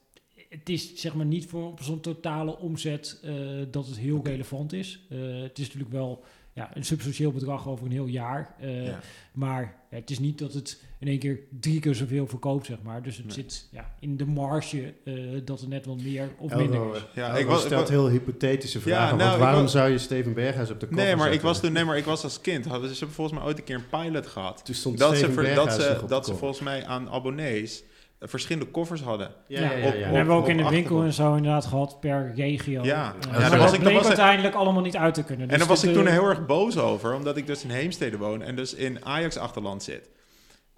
Het 0.49 0.69
is 0.69 0.95
zeg 0.95 1.15
maar 1.15 1.27
niet 1.27 1.47
voor 1.47 1.67
op 1.67 1.83
zo'n 1.83 2.01
totale 2.01 2.59
omzet 2.59 3.21
dat 3.71 3.87
het 3.87 3.99
heel 3.99 4.21
relevant 4.25 4.73
is. 4.73 5.07
Het 5.09 5.59
is 5.59 5.65
natuurlijk 5.65 5.93
wel 5.93 6.25
ja, 6.53 6.77
een 6.77 6.85
substantieel 6.85 7.33
bedrag 7.33 7.69
over 7.69 7.87
een 7.87 7.93
heel 7.93 8.07
jaar. 8.07 8.55
Ja. 8.61 9.01
Maar 9.33 9.85
het 9.89 10.11
is 10.11 10.19
niet 10.19 10.39
dat 10.39 10.53
het 10.53 10.85
in 11.01 11.09
één 11.09 11.19
keer 11.19 11.39
drie 11.61 11.81
keer 11.81 11.95
zoveel 11.95 12.27
verkoopt, 12.27 12.67
zeg 12.67 12.77
maar. 12.83 13.03
Dus 13.03 13.17
het 13.17 13.27
Nee. 13.27 13.35
zit 13.35 13.69
ja, 13.71 13.95
in 14.01 14.17
de 14.17 14.27
marge 14.27 14.95
eh, 15.05 15.15
dat 15.45 15.61
er 15.61 15.69
net 15.69 15.87
wel 15.87 15.97
meer 16.03 16.29
of 16.39 16.55
minder 16.55 16.95
is. 16.95 17.03
Ja, 17.15 17.27
Elro 17.29 17.39
ik 17.39 17.47
was- 17.47 17.61
ik 17.61 17.67
stelt 17.67 17.81
was- 17.81 17.91
heel 17.91 18.09
hypothetische 18.09 18.81
vragen. 18.81 19.07
nou, 19.17 19.19
want 19.19 19.35
ik 19.35 19.39
waarom 19.41 19.63
was- 19.63 19.73
zou 19.73 19.91
je 19.91 19.99
Steven 19.99 20.35
Berghuis 20.35 20.71
op 20.71 20.81
de 20.81 20.87
koffer 20.87 21.07
Nee 21.07 21.17
maar, 21.17 21.33
ik 21.33 21.41
was 21.41 21.61
toen, 21.61 21.73
nee, 21.73 21.85
maar 21.85 21.97
ik 21.97 22.05
was 22.05 22.25
als 22.25 22.41
kind, 22.41 22.65
hadden 22.67 22.89
ze 22.89 22.93
ze 22.95 22.99
hebben 22.99 23.17
volgens 23.17 23.39
mij 23.39 23.47
ooit 23.47 23.59
een 23.59 23.65
keer 23.65 23.77
een 23.77 24.01
pilot 24.03 24.27
gehad. 24.27 24.65
Toen 24.65 24.75
stond 24.75 24.99
Dat 24.99 25.11
ze, 25.11 25.17
Steven 25.17 25.45
ver- 25.45 25.55
dat 25.55 25.73
ze, 25.73 25.99
op 26.03 26.09
dat 26.09 26.27
ze 26.27 26.35
volgens 26.35 26.61
mij 26.61 26.85
aan 26.87 27.11
abonnees 27.11 27.83
eh, 28.19 28.29
verschillende 28.29 28.71
koffers 28.71 29.01
hadden. 29.01 29.31
Ja, 29.49 29.61
ja, 29.61 29.73
ja. 29.73 29.87
Op- 29.87 29.95
ja. 29.95 30.11
We 30.11 30.17
hebben 30.17 30.35
ook 30.35 30.49
in 30.49 30.57
de 30.57 30.69
winkel 30.69 31.03
en 31.03 31.13
zo 31.13 31.35
inderdaad 31.35 31.65
gehad 31.67 32.01
per 32.01 32.33
regio. 32.35 32.83
Ja. 32.85 33.15
Eh, 33.33 33.41
Ja, 33.41 33.49
dat 33.49 33.59
was 33.59 33.73
ik- 33.73 33.81
bleek 33.81 33.93
was 33.93 34.03
ik- 34.03 34.09
uiteindelijk 34.09 34.55
allemaal 34.55 34.83
niet 34.83 34.97
uit 34.97 35.15
te 35.15 35.23
kunnen. 35.23 35.43
en 35.43 35.49
Dus 35.49 35.59
daar 35.59 35.69
was 35.69 35.85
ik 35.85 35.93
toen 35.93 36.07
heel 36.07 36.25
erg 36.29 36.47
boos 36.47 36.79
over, 36.79 37.15
omdat 37.15 37.37
ik 37.37 37.47
dus 37.47 37.63
in 37.65 37.71
Heemstede 37.71 38.17
woon 38.19 38.43
en 38.43 38.57
dus 38.57 38.75
in 38.75 39.05
Ajax-achterland 39.05 39.83
zit. 39.83 40.09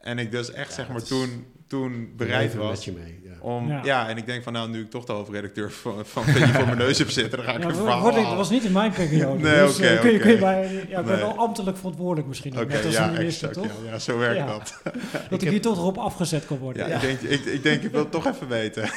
En 0.01 0.19
ik 0.19 0.31
dus 0.31 0.53
echt, 0.53 0.69
Ja, 0.69 0.75
zeg 0.75 0.89
maar, 0.89 1.03
toen, 1.03 1.47
toen 1.67 2.13
bereid 2.17 2.55
was 2.55 2.85
je 2.85 2.93
mee. 2.93 3.21
Ja. 3.23 3.31
om... 3.41 3.69
Ja. 3.69 3.81
Ja. 3.85 4.09
en 4.09 4.17
ik 4.17 4.27
denk 4.27 4.43
van, 4.43 4.53
nou, 4.53 4.71
nu 4.71 4.81
ik 4.81 4.91
toch 4.91 5.05
de 5.05 5.13
hoofdredacteur 5.13 5.71
van, 5.71 6.07
van 6.07 6.25
Penny 6.25 6.47
voor 6.47 6.65
mijn 6.65 6.79
neus 6.79 6.99
heb 6.99 7.11
zitten, 7.11 7.39
dan 7.39 7.47
ga 7.47 7.55
ik 7.55 7.63
Ja, 7.63 7.69
een 7.69 7.75
verhaal 7.75 8.13
dat 8.13 8.37
was 8.37 8.51
niet 8.51 8.65
in 8.65 8.73
mijn 8.73 8.93
periode. 8.93 9.43
Nee, 9.43 9.67
dus, 9.67 9.77
oké, 9.77 9.87
eh, 9.87 10.01
kun 10.01 10.11
je, 10.11 10.17
oké. 10.17 10.25
kun 10.27 10.35
je 10.35 10.39
bij, 10.39 10.87
ja, 10.89 10.99
ik 10.99 11.05
ben 11.05 11.19
wel 11.19 11.37
ambtelijk 11.37 11.77
verantwoordelijk 11.77 12.29
misschien. 12.29 12.55
net 12.55 12.85
als 12.85 12.95
ja, 12.95 13.09
een 13.09 13.13
minister, 13.13 13.49
exact. 13.49 13.69
toch? 13.69 13.85
Ja, 13.85 13.91
ja, 13.91 13.99
zo 13.99 14.19
werkt 14.19 14.37
Ja. 14.37 14.47
dat. 14.47 14.83
Dat 15.31 15.43
ik 15.43 15.49
hier 15.49 15.61
toch 15.61 15.77
erop 15.79 15.99
afgezet 15.99 16.47
kan 16.47 16.59
worden. 16.59 16.89
Ja, 16.89 16.95
Ik, 16.95 17.01
denk, 17.01 17.21
ik, 17.21 17.45
ik 17.45 17.63
denk, 17.63 17.83
ik 17.83 17.91
wil 17.91 18.01
het 18.01 18.11
toch 18.11 18.27
even 18.27 18.49
weten. 18.49 18.91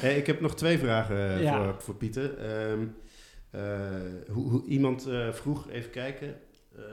Hey, 0.00 0.16
ik 0.16 0.26
heb 0.26 0.40
nog 0.40 0.54
twee 0.54 0.78
vragen 0.78 1.34
eh, 1.36 1.42
Ja. 1.42 1.64
voor, 1.64 1.74
voor 1.78 1.94
Pieter. 1.94 2.38
Ehm, 2.38 2.80
eh, 3.50 3.60
hoe, 4.30 4.50
hoe, 4.50 4.64
iemand 4.66 5.06
eh, 5.06 5.32
vroeg, 5.32 5.70
even 5.70 5.90
kijken, 5.90 6.34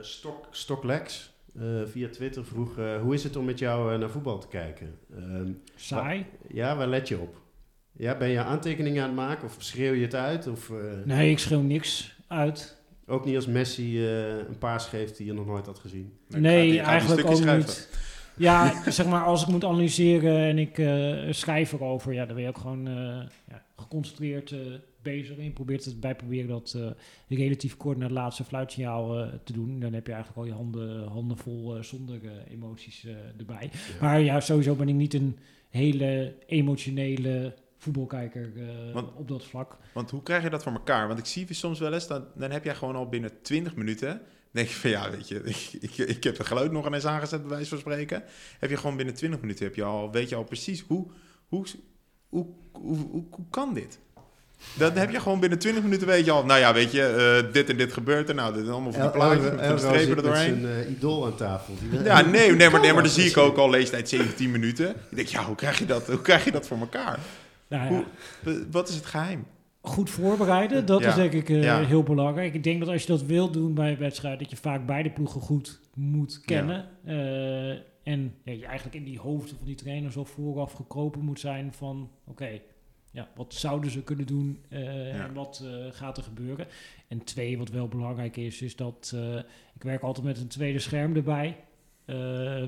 Stok, 0.00 0.46
Stoklex 0.50 1.33
eh, 1.58 1.64
via 1.84 2.08
Twitter 2.08 2.44
vroeg... 2.44 2.78
eh, 2.78 3.00
hoe 3.00 3.14
is 3.14 3.24
het 3.24 3.36
om 3.36 3.44
met 3.44 3.58
jou 3.58 3.92
eh, 3.92 3.98
naar 3.98 4.10
voetbal 4.10 4.38
te 4.38 4.48
kijken? 4.48 4.94
Ehm, 5.16 5.50
Saai. 5.74 6.26
ja, 6.48 6.76
waar 6.76 6.88
let 6.88 7.08
je 7.08 7.18
op? 7.18 7.42
Ja, 7.92 8.16
ben 8.16 8.28
je 8.28 8.38
aantekeningen 8.38 9.02
aan 9.02 9.08
het 9.08 9.16
maken 9.16 9.44
of 9.44 9.56
schreeuw 9.58 9.92
je 9.92 10.02
het 10.02 10.14
uit? 10.14 10.46
Of, 10.46 10.70
eh, 10.70 10.76
Nee, 11.04 11.30
ik 11.30 11.38
schreeuw 11.38 11.60
niks 11.62 12.16
uit. 12.28 12.82
Ook 13.06 13.24
niet 13.24 13.36
als 13.36 13.46
Messi 13.46 14.06
eh, 14.06 14.28
een 14.36 14.58
paas 14.58 14.86
geeft 14.86 15.16
die 15.16 15.26
je 15.26 15.32
nog 15.32 15.46
nooit 15.46 15.66
had 15.66 15.78
gezien? 15.78 16.12
Dan 16.28 16.40
Nee, 16.40 16.80
eigenlijk 16.80 17.28
ook 17.28 17.34
stukje 17.34 17.56
niet. 17.56 17.88
Ja, 18.36 18.72
zeg 18.90 19.06
maar, 19.06 19.24
als 19.24 19.42
ik 19.42 19.48
moet 19.48 19.64
analyseren 19.64 20.38
en 20.38 20.58
ik 20.58 20.78
eh, 20.78 21.32
schrijf 21.32 21.72
erover, 21.72 22.12
ja, 22.12 22.24
dan 22.26 22.34
ben 22.34 22.42
je 22.44 22.48
ook 22.50 22.58
gewoon 22.58 22.86
eh, 22.86 22.94
ja, 23.48 23.62
geconcentreerd 23.76 24.50
eh, 24.52 24.58
bezig. 25.04 25.36
En 25.36 25.44
je 25.44 25.50
probeert 25.50 25.84
het 25.84 26.00
bij 26.00 26.14
proberen 26.14 26.48
dat 26.48 26.74
eh, 26.76 26.90
relatief 27.38 27.76
kort 27.76 27.96
naar 27.96 28.08
het 28.08 28.16
laatste 28.16 28.44
fluitsignaal 28.44 29.18
eh, 29.18 29.32
te 29.44 29.52
doen. 29.52 29.80
Dan 29.80 29.92
heb 29.92 30.06
je 30.06 30.12
eigenlijk 30.12 30.42
al 30.42 30.46
je 30.46 30.62
handen, 30.62 31.08
handen 31.08 31.36
vol 31.36 31.76
eh, 31.76 31.82
zonder 31.82 32.20
emoties 32.48 33.06
erbij. 33.38 33.70
Maar 34.00 34.20
ja, 34.20 34.40
sowieso 34.40 34.74
ben 34.74 34.88
ik 34.88 34.94
niet 34.94 35.14
een 35.14 35.38
hele 35.70 36.34
emotionele 36.46 37.54
voetbalkijker 37.78 38.52
Want- 38.92 39.14
op 39.16 39.28
dat 39.28 39.44
vlak. 39.44 39.76
Want 39.92 40.10
hoe 40.10 40.22
krijg 40.22 40.42
je 40.42 40.50
dat 40.50 40.62
voor 40.62 40.72
elkaar? 40.72 41.06
Want 41.06 41.18
ik 41.18 41.26
zie 41.26 41.54
soms 41.54 41.78
wel 41.78 41.92
eens, 41.92 42.06
dan, 42.06 42.24
dan 42.34 42.50
heb 42.50 42.64
jij 42.64 42.74
gewoon 42.74 42.96
al 42.96 43.08
binnen 43.08 43.42
20 43.42 43.74
minuten... 43.76 44.20
denk 44.50 44.68
je 44.68 44.74
van, 44.74 44.90
ja, 44.90 45.10
weet 45.10 45.28
je, 45.28 45.42
ik, 45.54 45.68
ik, 45.80 45.96
ik 45.96 46.24
heb 46.24 46.38
het 46.38 46.46
geluid 46.46 46.72
nog 46.72 46.92
eens 46.92 47.06
aangezet, 47.06 47.40
bij 47.40 47.50
wijze 47.50 47.68
van 47.68 47.78
spreken. 47.78 48.22
Heb 48.58 48.70
je 48.70 48.76
gewoon 48.76 48.96
binnen 48.96 49.14
20 49.14 49.40
minuten, 49.40 49.64
heb 49.64 49.74
je 49.74 49.84
al, 49.84 50.10
weet 50.10 50.28
je 50.28 50.34
al 50.34 50.44
precies 50.44 50.80
hoe, 50.80 51.06
hoe, 51.46 51.66
hoe, 52.28 52.46
hoe, 52.72 52.96
hoe, 52.96 53.24
hoe 53.30 53.46
kan 53.50 53.74
dit? 53.74 53.98
Dan 54.74 54.92
heb 54.96 55.10
je 55.10 55.20
gewoon 55.20 55.40
binnen 55.40 55.58
20 55.58 55.82
minuten, 55.82 56.06
weet 56.06 56.24
je 56.24 56.30
al, 56.30 56.44
nou 56.44 56.60
ja, 56.60 56.72
weet 56.74 56.92
je, 56.92 57.02
eh, 57.46 57.52
dit 57.52 57.70
en 57.70 57.76
dit 57.76 57.92
gebeurt 57.92 58.28
er. 58.28 58.34
Nou, 58.34 58.54
dit 58.54 58.62
is 58.64 58.68
allemaal 58.70 58.92
van 58.92 59.02
die 59.02 59.10
plaatjes, 59.10 59.46
van 59.46 59.56
de 59.56 59.78
strepen 59.78 60.16
er 60.16 60.22
doorheen. 60.22 60.60
zijn 60.60 60.84
eh, 60.84 60.90
idool 60.90 61.26
aan 61.26 61.34
tafel. 61.36 61.74
Die 61.90 62.02
Ja, 62.02 62.20
nee, 62.20 62.30
nee, 62.52 62.70
maar, 62.70 62.80
nee, 62.80 62.92
maar 62.92 63.02
dan 63.02 63.02
dat? 63.02 63.12
zie 63.12 63.30
ik 63.30 63.36
ook 63.36 63.56
al 63.56 63.70
leeftijd 63.70 64.08
17 64.08 64.50
minuten. 64.50 64.88
Ik 64.90 65.16
denk, 65.16 65.28
ja, 65.28 65.44
hoe 65.44 65.54
krijg 65.56 65.78
je 65.78 65.86
dat, 65.86 66.06
hoe 66.06 66.20
krijg 66.22 66.44
je 66.44 66.50
dat 66.52 66.66
voor 66.66 66.78
elkaar? 66.78 67.18
Nou, 67.68 67.82
ja, 67.84 67.88
Hoe- 68.44 68.66
Wat 68.70 68.88
is 68.88 68.94
het 68.94 69.06
geheim? 69.06 69.46
goed 69.80 70.10
voorbereiden, 70.10 70.86
dat 70.86 71.00
Ja. 71.02 71.08
is 71.08 71.14
denk 71.14 71.32
ik 71.32 71.48
eh, 71.48 71.62
Ja. 71.62 71.84
heel 71.84 72.02
belangrijk. 72.02 72.54
Ik 72.54 72.64
denk 72.64 72.80
dat 72.80 72.88
als 72.88 73.00
je 73.02 73.06
dat 73.08 73.22
wilt 73.22 73.52
doen 73.52 73.74
bij 73.74 73.90
een 73.90 73.98
wedstrijd, 73.98 74.38
dat 74.38 74.50
je 74.50 74.56
vaak 74.56 74.86
beide 74.86 75.10
ploegen 75.10 75.40
goed 75.40 75.80
moet 75.94 76.40
kennen. 76.44 76.88
Eh, 77.04 77.68
en 78.12 78.34
ja, 78.44 78.52
je 78.52 78.66
eigenlijk 78.66 78.96
in 78.96 79.04
die 79.04 79.18
hoofden 79.18 79.56
van 79.56 79.66
die 79.66 79.74
trainers 79.74 80.16
al 80.16 80.24
vooraf 80.24 80.72
gekropen 80.72 81.20
moet 81.20 81.40
zijn 81.40 81.72
van, 81.76 82.10
oké, 82.26 82.48
ja, 83.14 83.28
wat 83.34 83.54
zouden 83.54 83.90
ze 83.90 84.02
kunnen 84.02 84.26
doen 84.26 84.60
eh, 84.68 85.08
Ja. 85.08 85.24
en 85.24 85.34
wat 85.34 85.62
eh, 85.64 85.86
gaat 85.90 86.16
er 86.16 86.22
gebeuren? 86.22 86.66
En 87.08 87.24
twee, 87.24 87.58
wat 87.58 87.68
wel 87.68 87.88
belangrijk 87.88 88.36
is, 88.36 88.62
is 88.62 88.76
dat 88.76 89.12
eh, 89.14 89.36
ik 89.74 89.82
werk 89.82 90.02
altijd 90.02 90.26
met 90.26 90.38
een 90.38 90.48
tweede 90.48 90.78
scherm 90.78 91.16
erbij, 91.16 91.56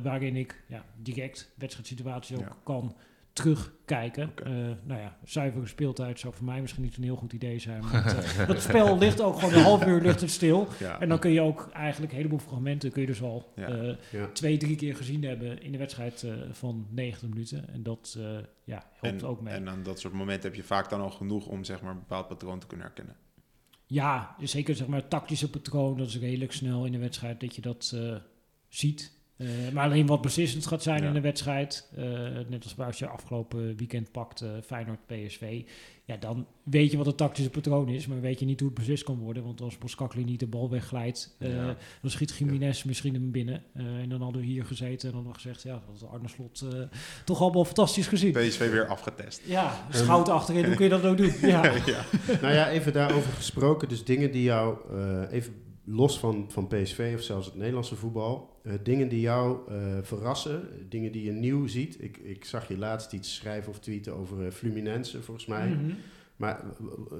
waarin 0.03 0.37
ik 0.37 0.63
ja, 0.69 0.85
direct 1.03 1.53
wedstrijdsituaties 1.55 2.37
ook 2.37 2.43
Ja. 2.43 2.57
kan 2.63 2.97
terugkijken. 3.37 4.29
Oké. 4.29 4.43
Eh, 4.43 4.51
nou 4.83 5.01
ja, 5.01 5.17
zuivere 5.25 5.67
speeltijd 5.67 6.19
zou 6.21 6.35
voor 6.35 6.45
mij 6.45 6.61
misschien 6.61 6.83
niet 6.83 6.97
een 6.97 7.03
heel 7.03 7.17
goed 7.17 7.33
idee 7.33 7.59
zijn. 7.59 7.81
Want 7.91 8.15
eh, 8.37 8.47
dat 8.47 8.63
spel 8.63 8.99
ligt 8.99 9.21
ook 9.21 9.39
gewoon 9.39 9.55
een 9.55 9.63
half 9.63 9.87
uur 9.87 10.01
ligt 10.01 10.21
het 10.21 10.31
stil. 10.31 10.69
Ja. 10.79 11.01
En 11.01 11.09
dan 11.09 11.19
kun 11.19 11.31
je 11.31 11.41
ook 11.41 11.69
eigenlijk 11.73 12.13
een 12.13 12.19
heleboel 12.19 12.39
fragmenten 12.39 12.91
kun 12.93 13.01
je 13.01 13.07
dus 13.07 13.23
al 13.23 13.53
Ja. 13.57 13.69
eh, 13.69 13.95
Ja. 14.13 14.29
twee, 14.33 14.57
drie 14.57 14.77
keer 14.77 14.97
gezien 14.97 15.25
hebben 15.25 15.63
in 15.63 15.73
de 15.73 15.79
wedstrijd 15.79 16.23
eh, 16.23 16.33
van 16.51 16.87
90 16.91 17.29
minuten. 17.29 17.69
En 17.73 17.83
dat 17.83 18.15
eh, 18.19 18.25
ja, 18.65 18.85
helpt 19.01 19.23
en, 19.23 19.29
ook 19.29 19.41
mee. 19.41 19.55
En 19.55 19.69
aan 19.69 19.83
dat 19.83 20.01
soort 20.01 20.15
momenten 20.15 20.49
heb 20.49 20.59
je 20.59 20.65
vaak 20.67 20.91
dan 20.91 21.01
al 21.01 21.11
genoeg 21.11 21.47
om 21.47 21.65
zeg 21.65 21.83
maar, 21.83 21.91
een 21.93 21.99
bepaald 21.99 22.29
patroon 22.29 22.59
te 22.59 22.67
kunnen 22.67 22.87
herkennen. 22.87 23.17
Ja, 23.87 24.35
dus 24.39 24.51
zeker 24.51 24.75
zeg 24.75 24.87
maar 24.87 25.01
het 25.01 25.11
tactische 25.11 25.51
patroon, 25.51 25.97
dat 25.97 26.07
is 26.07 26.19
redelijk 26.19 26.53
snel 26.53 26.85
in 26.85 26.93
de 26.93 26.99
wedstrijd 26.99 27.41
dat 27.41 27.55
je 27.55 27.61
dat 27.63 27.93
eh, 27.95 28.17
ziet. 28.69 29.16
Eh, 29.37 29.47
maar 29.73 29.85
alleen 29.85 30.07
wat 30.07 30.21
beslissend 30.21 30.67
gaat 30.67 30.83
zijn 30.83 31.03
Ja. 31.03 31.09
in 31.09 31.15
de 31.15 31.21
wedstrijd, 31.21 31.89
eh, 31.97 32.05
net 32.49 32.63
als 32.63 32.79
als 32.79 32.99
je 32.99 33.07
afgelopen 33.09 33.77
weekend 33.77 34.13
pakt 34.13 34.41
eh, 34.41 34.49
Feyenoord-PSV, 34.65 35.63
ja, 36.05 36.17
dan 36.17 36.47
weet 36.63 36.91
je 36.91 36.97
wat 36.97 37.07
het 37.07 37.17
tactische 37.17 37.51
patroon 37.51 37.89
is, 37.89 38.07
maar 38.07 38.21
weet 38.21 38.39
je 38.41 38.47
niet 38.47 38.61
hoe 38.61 38.69
het 38.69 38.79
beslist 38.79 39.05
kan 39.05 39.19
worden. 39.19 39.43
Want 39.45 39.61
als 39.61 39.79
Boskakli 39.79 40.25
niet 40.25 40.41
de 40.41 40.47
bal 40.47 40.71
wegglijdt, 40.71 41.37
eh, 41.39 41.55
Ja. 41.55 41.77
dan 42.03 42.11
schiet 42.11 42.37
Jiménez 42.39 42.83
misschien 42.85 43.15
hem 43.15 43.31
binnen. 43.31 43.63
Eh, 43.75 43.85
en 43.85 44.09
dan 44.09 44.21
hadden 44.23 44.41
we 44.41 44.47
hier 44.47 44.65
gezeten 44.65 45.09
en 45.09 45.15
dan 45.15 45.25
nog 45.25 45.35
gezegd, 45.35 45.63
ja, 45.63 45.73
dat 45.91 46.01
had 46.01 46.11
Arne 46.11 46.29
Slot 46.29 46.61
eh, 46.73 46.81
toch 47.25 47.41
allemaal 47.41 47.65
fantastisch 47.65 48.07
gezien. 48.07 48.33
PSV 48.33 48.71
weer 48.71 48.87
afgetest. 48.87 49.43
Ja, 49.47 49.87
schout 49.91 50.29
achterin, 50.29 50.65
hoe 50.65 50.75
kun 50.75 50.85
je 50.85 50.91
dat 50.91 51.03
nou 51.03 51.17
doen? 51.17 51.33
Ja. 51.51 51.65
ja. 51.87 52.05
nou 52.43 52.55
ja, 52.55 52.71
even 52.71 52.93
daarover 52.93 53.33
gesproken. 53.33 53.89
Dus 53.89 54.05
dingen 54.05 54.31
die 54.31 54.43
jou, 54.43 54.77
eh, 54.91 55.23
even 55.33 55.55
los 55.89 56.19
van, 56.19 56.45
van 56.51 56.67
PSV 56.67 57.13
of 57.17 57.23
zelfs 57.23 57.47
het 57.47 57.55
Nederlandse 57.55 57.97
voetbal, 57.97 58.57
eh, 58.63 58.73
dingen 58.83 59.09
die 59.09 59.21
jou 59.21 59.59
eh, 59.73 59.99
verrassen, 60.03 60.69
dingen 60.89 61.13
die 61.13 61.25
je 61.25 61.33
nieuw 61.33 61.67
ziet. 61.67 62.03
Ik, 62.03 62.17
ik 62.17 62.45
zag 62.45 62.69
je 62.69 62.79
laatst 62.79 63.13
iets 63.13 63.35
schrijven 63.35 63.71
of 63.73 63.79
tweeten 63.79 64.15
over 64.17 64.47
eh, 64.47 64.51
Fluminense, 64.53 65.23
volgens 65.23 65.47
mij. 65.47 65.69
Mhm. 65.69 65.91
Maar 66.37 66.65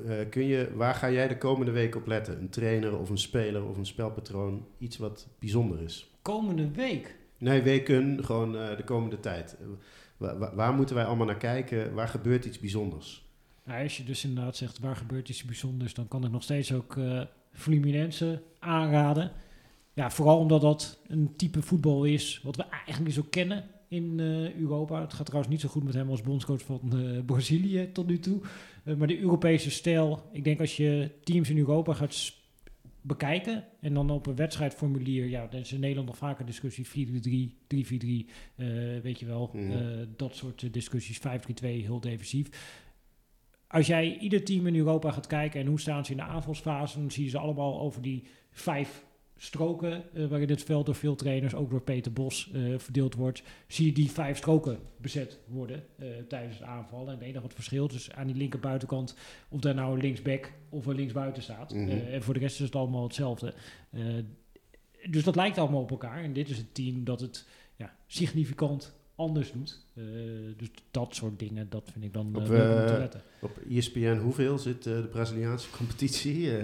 eh, 0.07 0.15
kun 0.31 0.45
je, 0.45 0.71
waar 0.75 0.95
ga 0.95 1.11
jij 1.11 1.29
de 1.29 1.39
komende 1.39 1.73
week 1.73 1.97
op 1.97 2.07
letten? 2.07 2.39
Een 2.41 2.49
trainer 2.51 2.99
of 2.99 3.11
een 3.11 3.19
speler 3.19 3.65
of 3.65 3.77
een 3.77 3.87
spelpatroon? 3.87 4.67
Iets 4.79 4.97
wat 4.97 5.29
bijzonder 5.39 5.81
is? 5.83 6.11
Komende 6.23 6.71
week. 6.71 7.17
Nee, 7.39 7.63
weken, 7.63 8.25
gewoon 8.25 8.57
eh, 8.57 8.77
de 8.77 8.85
komende 8.85 9.21
tijd. 9.21 9.57
Wa- 10.17 10.39
wa- 10.39 10.55
waar 10.55 10.73
moeten 10.75 10.95
wij 10.95 11.05
allemaal 11.05 11.27
naar 11.27 11.37
kijken? 11.37 11.95
Waar 11.95 12.09
gebeurt 12.09 12.45
iets 12.45 12.59
bijzonders? 12.59 13.25
Nou, 13.65 13.83
als 13.83 13.97
je 13.97 14.05
dus 14.05 14.25
inderdaad 14.25 14.57
zegt 14.57 14.79
waar 14.79 14.97
gebeurt 14.97 15.29
iets 15.29 15.45
bijzonders, 15.45 15.95
dan 15.95 16.09
kan 16.09 16.25
ik 16.25 16.31
nog 16.31 16.43
steeds 16.43 16.73
ook 16.73 16.97
eh 16.97 17.21
Fluminense 17.57 18.43
aanraden. 18.59 19.33
Ja, 19.93 20.11
vooral 20.11 20.39
omdat 20.39 20.61
dat 20.61 20.99
een 21.09 21.37
type 21.37 21.63
voetbal 21.63 22.05
is 22.05 22.41
wat 22.43 22.57
we 22.57 22.63
eigenlijk 22.87 23.15
zo 23.15 23.23
kennen 23.31 23.65
in 23.89 24.21
eh, 24.21 24.55
Europa. 24.55 25.01
Het 25.01 25.13
gaat 25.15 25.27
trouwens 25.27 25.53
niet 25.53 25.61
zo 25.61 25.69
goed 25.69 25.85
met 25.85 25.95
hem 25.95 26.11
als 26.11 26.23
bondscoach 26.23 26.63
van 26.63 26.81
eh, 26.93 27.25
Brazilië 27.25 27.89
tot 27.93 28.07
nu 28.07 28.19
toe. 28.19 28.41
Eh, 28.85 28.95
maar 28.95 29.07
de 29.07 29.19
Europese 29.21 29.71
stijl, 29.71 30.23
ik 30.33 30.45
denk 30.45 30.61
als 30.61 30.77
je 30.77 31.11
teams 31.25 31.51
in 31.51 31.59
Europa 31.59 31.93
gaat 31.93 32.33
bekijken 33.01 33.65
en 33.81 33.95
dan 33.95 34.11
op 34.11 34.27
een 34.27 34.37
wedstrijdformulier, 34.37 35.29
ja, 35.29 35.47
dan 35.47 35.61
is 35.61 35.73
in 35.73 35.81
Nederland 35.81 36.07
nog 36.09 36.17
vaker 36.17 36.47
discussie 36.47 36.87
4-3, 36.87 37.57
3-4-3, 37.67 38.27
eh, 38.57 38.67
weet 39.03 39.19
je 39.21 39.27
wel, 39.27 39.51
Mhm. 39.53 40.05
dat 40.17 40.37
soort 40.37 40.73
discussies, 40.73 41.19
5-3-2, 41.19 41.83
heel 41.83 42.01
defensief. 42.01 42.49
Als 43.69 43.87
jij 43.87 44.19
ieder 44.19 44.45
team 44.45 44.67
in 44.67 44.77
Europa 44.77 45.11
gaat 45.11 45.27
kijken 45.27 45.61
en 45.61 45.67
hoe 45.67 45.81
staan 45.81 46.05
ze 46.05 46.11
in 46.11 46.17
de 46.17 46.23
aanvalsfase, 46.23 46.99
dan 46.99 47.11
zie 47.11 47.25
je 47.25 47.31
ze 47.31 47.39
allemaal 47.39 47.81
over 47.81 48.03
die 48.03 48.25
vijf 48.51 49.05
stroken, 49.37 50.15
eh, 50.15 50.27
waarin 50.27 50.49
het 50.49 50.63
veld 50.63 50.87
door 50.87 50.95
veel 50.95 51.15
trainers, 51.15 51.55
ook 51.55 51.71
door 51.71 51.81
Peter 51.81 52.13
Bos, 52.13 52.51
eh, 52.53 52.79
verdeeld 52.79 53.15
wordt, 53.15 53.43
zie 53.67 53.87
je 53.87 53.93
die 53.93 54.11
vijf 54.11 54.37
stroken 54.37 54.79
bezet 54.97 55.41
worden 55.47 55.85
eh, 55.97 56.09
tijdens 56.29 56.59
het 56.59 56.69
aanvallen. 56.69 57.07
En 57.07 57.15
het 57.15 57.23
enige 57.23 57.41
wat 57.41 57.55
verschilt 57.55 57.93
is 57.93 58.13
aan 58.13 58.27
die 58.27 58.37
linker 58.37 58.61
buitenkant 58.61 59.17
of 59.49 59.61
daar 59.61 59.75
nou 59.75 59.95
een 59.95 60.01
linksback 60.01 60.53
of 60.69 60.87
een 60.87 60.97
linksbuiten 60.97 61.43
staat. 61.43 61.75
Mhm. 61.75 61.89
En 61.89 62.23
voor 62.23 62.35
de 62.35 62.41
rest 62.41 62.55
is 62.55 62.67
het 62.67 62.77
allemaal 62.77 63.03
hetzelfde. 63.03 63.55
Dus 65.11 65.25
dat 65.25 65.37
lijkt 65.37 65.59
allemaal 65.59 65.81
op 65.81 65.91
elkaar. 65.91 66.23
En 66.23 66.33
dit 66.33 66.49
is 66.49 66.57
het 66.57 66.75
team 66.75 67.05
dat 67.05 67.21
het 67.21 67.47
ja, 67.77 67.97
significant 68.07 68.96
anders 69.17 69.53
doet. 69.53 69.81
Eh, 69.95 70.03
dus 70.57 70.69
dat 70.91 71.15
soort 71.15 71.39
dingen, 71.39 71.67
dat 71.69 71.89
vind 71.93 72.05
ik 72.05 72.13
dan 72.13 72.27
Op, 72.37 72.43
eh, 72.43 72.49
leuk 72.49 72.81
om 72.81 72.87
te 72.87 72.93
eh, 72.93 72.99
letten. 72.99 73.23
Op 73.41 73.59
ESPN 73.71 74.17
hoeveel 74.23 74.59
zit 74.59 74.83
de 74.83 75.09
Braziliaanse 75.11 75.71
competitie? 75.71 76.51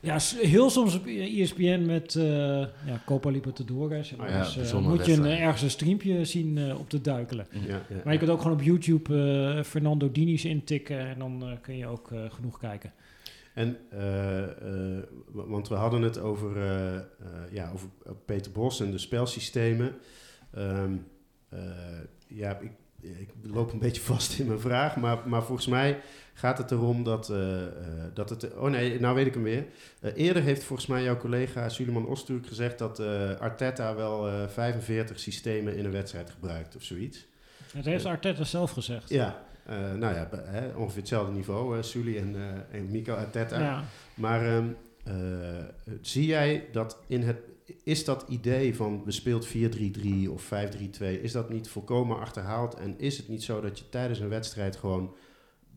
Ja, 0.00 0.18
heel 0.36 0.70
soms 0.70 0.94
op 0.96 1.06
ESPN 1.06 1.82
met 1.86 2.12
ja, 2.12 3.02
Copa 3.06 3.30
Libertadores. 3.30 4.12
En 4.12 4.20
Oh 4.20 4.28
ja, 4.28 4.50
bijzondere 4.56 4.94
moet 4.96 5.06
je 5.06 5.12
een, 5.12 5.24
ergens 5.24 5.62
een 5.62 5.70
streampje 5.70 6.24
zien 6.24 6.74
op 6.76 6.88
te 6.90 7.00
duikelen. 7.00 7.46
ja, 7.66 7.82
Maar 8.04 8.12
je 8.12 8.18
kunt 8.18 8.30
ook 8.30 8.40
gewoon 8.42 8.56
op 8.56 8.62
YouTube 8.62 9.62
Fernando 9.64 10.12
Diniz 10.12 10.44
intikken 10.44 10.98
en 10.98 11.18
dan 11.18 11.58
kun 11.62 11.76
je 11.76 11.86
ook 11.86 12.10
genoeg 12.28 12.58
kijken. 12.58 12.92
En, 13.54 13.76
wa- 15.32 15.46
want 15.46 15.68
we 15.68 15.74
hadden 15.74 16.02
het 16.02 16.18
over, 16.18 16.56
ja, 17.52 17.70
over 17.74 17.88
Peter 18.24 18.52
Bos 18.52 18.80
en 18.80 18.90
de 18.90 18.98
spelsystemen. 18.98 19.94
Ehm, 20.54 20.92
eh, 20.92 20.98
ja, 22.26 22.58
ik, 22.58 22.70
ik 23.00 23.28
loop 23.42 23.72
een 23.72 23.78
beetje 23.78 24.02
vast 24.12 24.38
in 24.38 24.46
mijn 24.46 24.60
vraag, 24.60 24.96
maar, 24.96 25.28
maar 25.28 25.42
volgens 25.42 25.66
mij 25.66 26.00
gaat 26.34 26.58
het 26.58 26.70
erom 26.70 27.04
dat, 27.04 27.30
eh, 27.30 27.66
eh, 27.66 27.70
dat 28.14 28.30
het... 28.30 28.54
Oh 28.54 28.70
nee, 28.70 29.00
nou 29.00 29.14
weet 29.14 29.26
ik 29.26 29.34
hem 29.34 29.42
weer. 29.42 29.66
Eh, 30.00 30.10
eerder 30.16 30.42
heeft 30.42 30.64
volgens 30.64 30.88
mij 30.88 31.02
jouw 31.02 31.16
collega 31.16 31.68
Suleiman 31.68 32.06
Osturk 32.06 32.46
gezegd 32.46 32.78
dat 32.78 32.98
eh, 32.98 33.34
Arteta 33.34 33.94
wel 33.94 34.28
eh 34.28 34.48
45 34.48 35.18
systemen 35.20 35.76
in 35.76 35.84
een 35.84 35.92
wedstrijd 35.92 36.30
gebruikt 36.30 36.76
of 36.76 36.82
zoiets. 36.82 37.26
Dat 37.74 37.84
heeft 37.84 38.04
Arteta 38.04 38.44
zelf 38.44 38.70
gezegd. 38.70 39.08
Ja, 39.08 39.42
eh, 39.68 39.92
nou 39.92 40.14
ja, 40.14 40.28
hè, 40.44 40.68
ongeveer 40.76 41.00
hetzelfde 41.00 41.32
niveau, 41.32 41.76
eh 41.76 41.82
Sully 41.82 42.16
en, 42.16 42.36
eh 42.36 42.78
en 42.78 42.90
Mico 42.90 43.14
Arteta. 43.14 43.60
Ja. 43.60 43.84
Maar 44.14 44.46
ehm, 44.46 44.68
eh, 45.04 45.14
zie 46.00 46.26
jij 46.26 46.68
dat 46.72 46.98
in 47.06 47.22
het. 47.22 47.36
Is 47.84 48.04
dat 48.04 48.24
idee 48.28 48.74
van 48.74 49.04
we 49.04 49.10
speelt 49.10 49.48
4-3-3 49.48 49.50
of 50.30 50.50
5-3-2, 50.52 51.04
is 51.22 51.32
dat 51.32 51.50
niet 51.50 51.68
volkomen 51.68 52.18
achterhaald? 52.18 52.74
En 52.74 52.98
is 52.98 53.16
het 53.16 53.28
niet 53.28 53.42
zo 53.42 53.60
dat 53.60 53.78
je 53.78 53.88
tijdens 53.88 54.20
een 54.20 54.28
wedstrijd 54.28 54.76
gewoon 54.76 55.14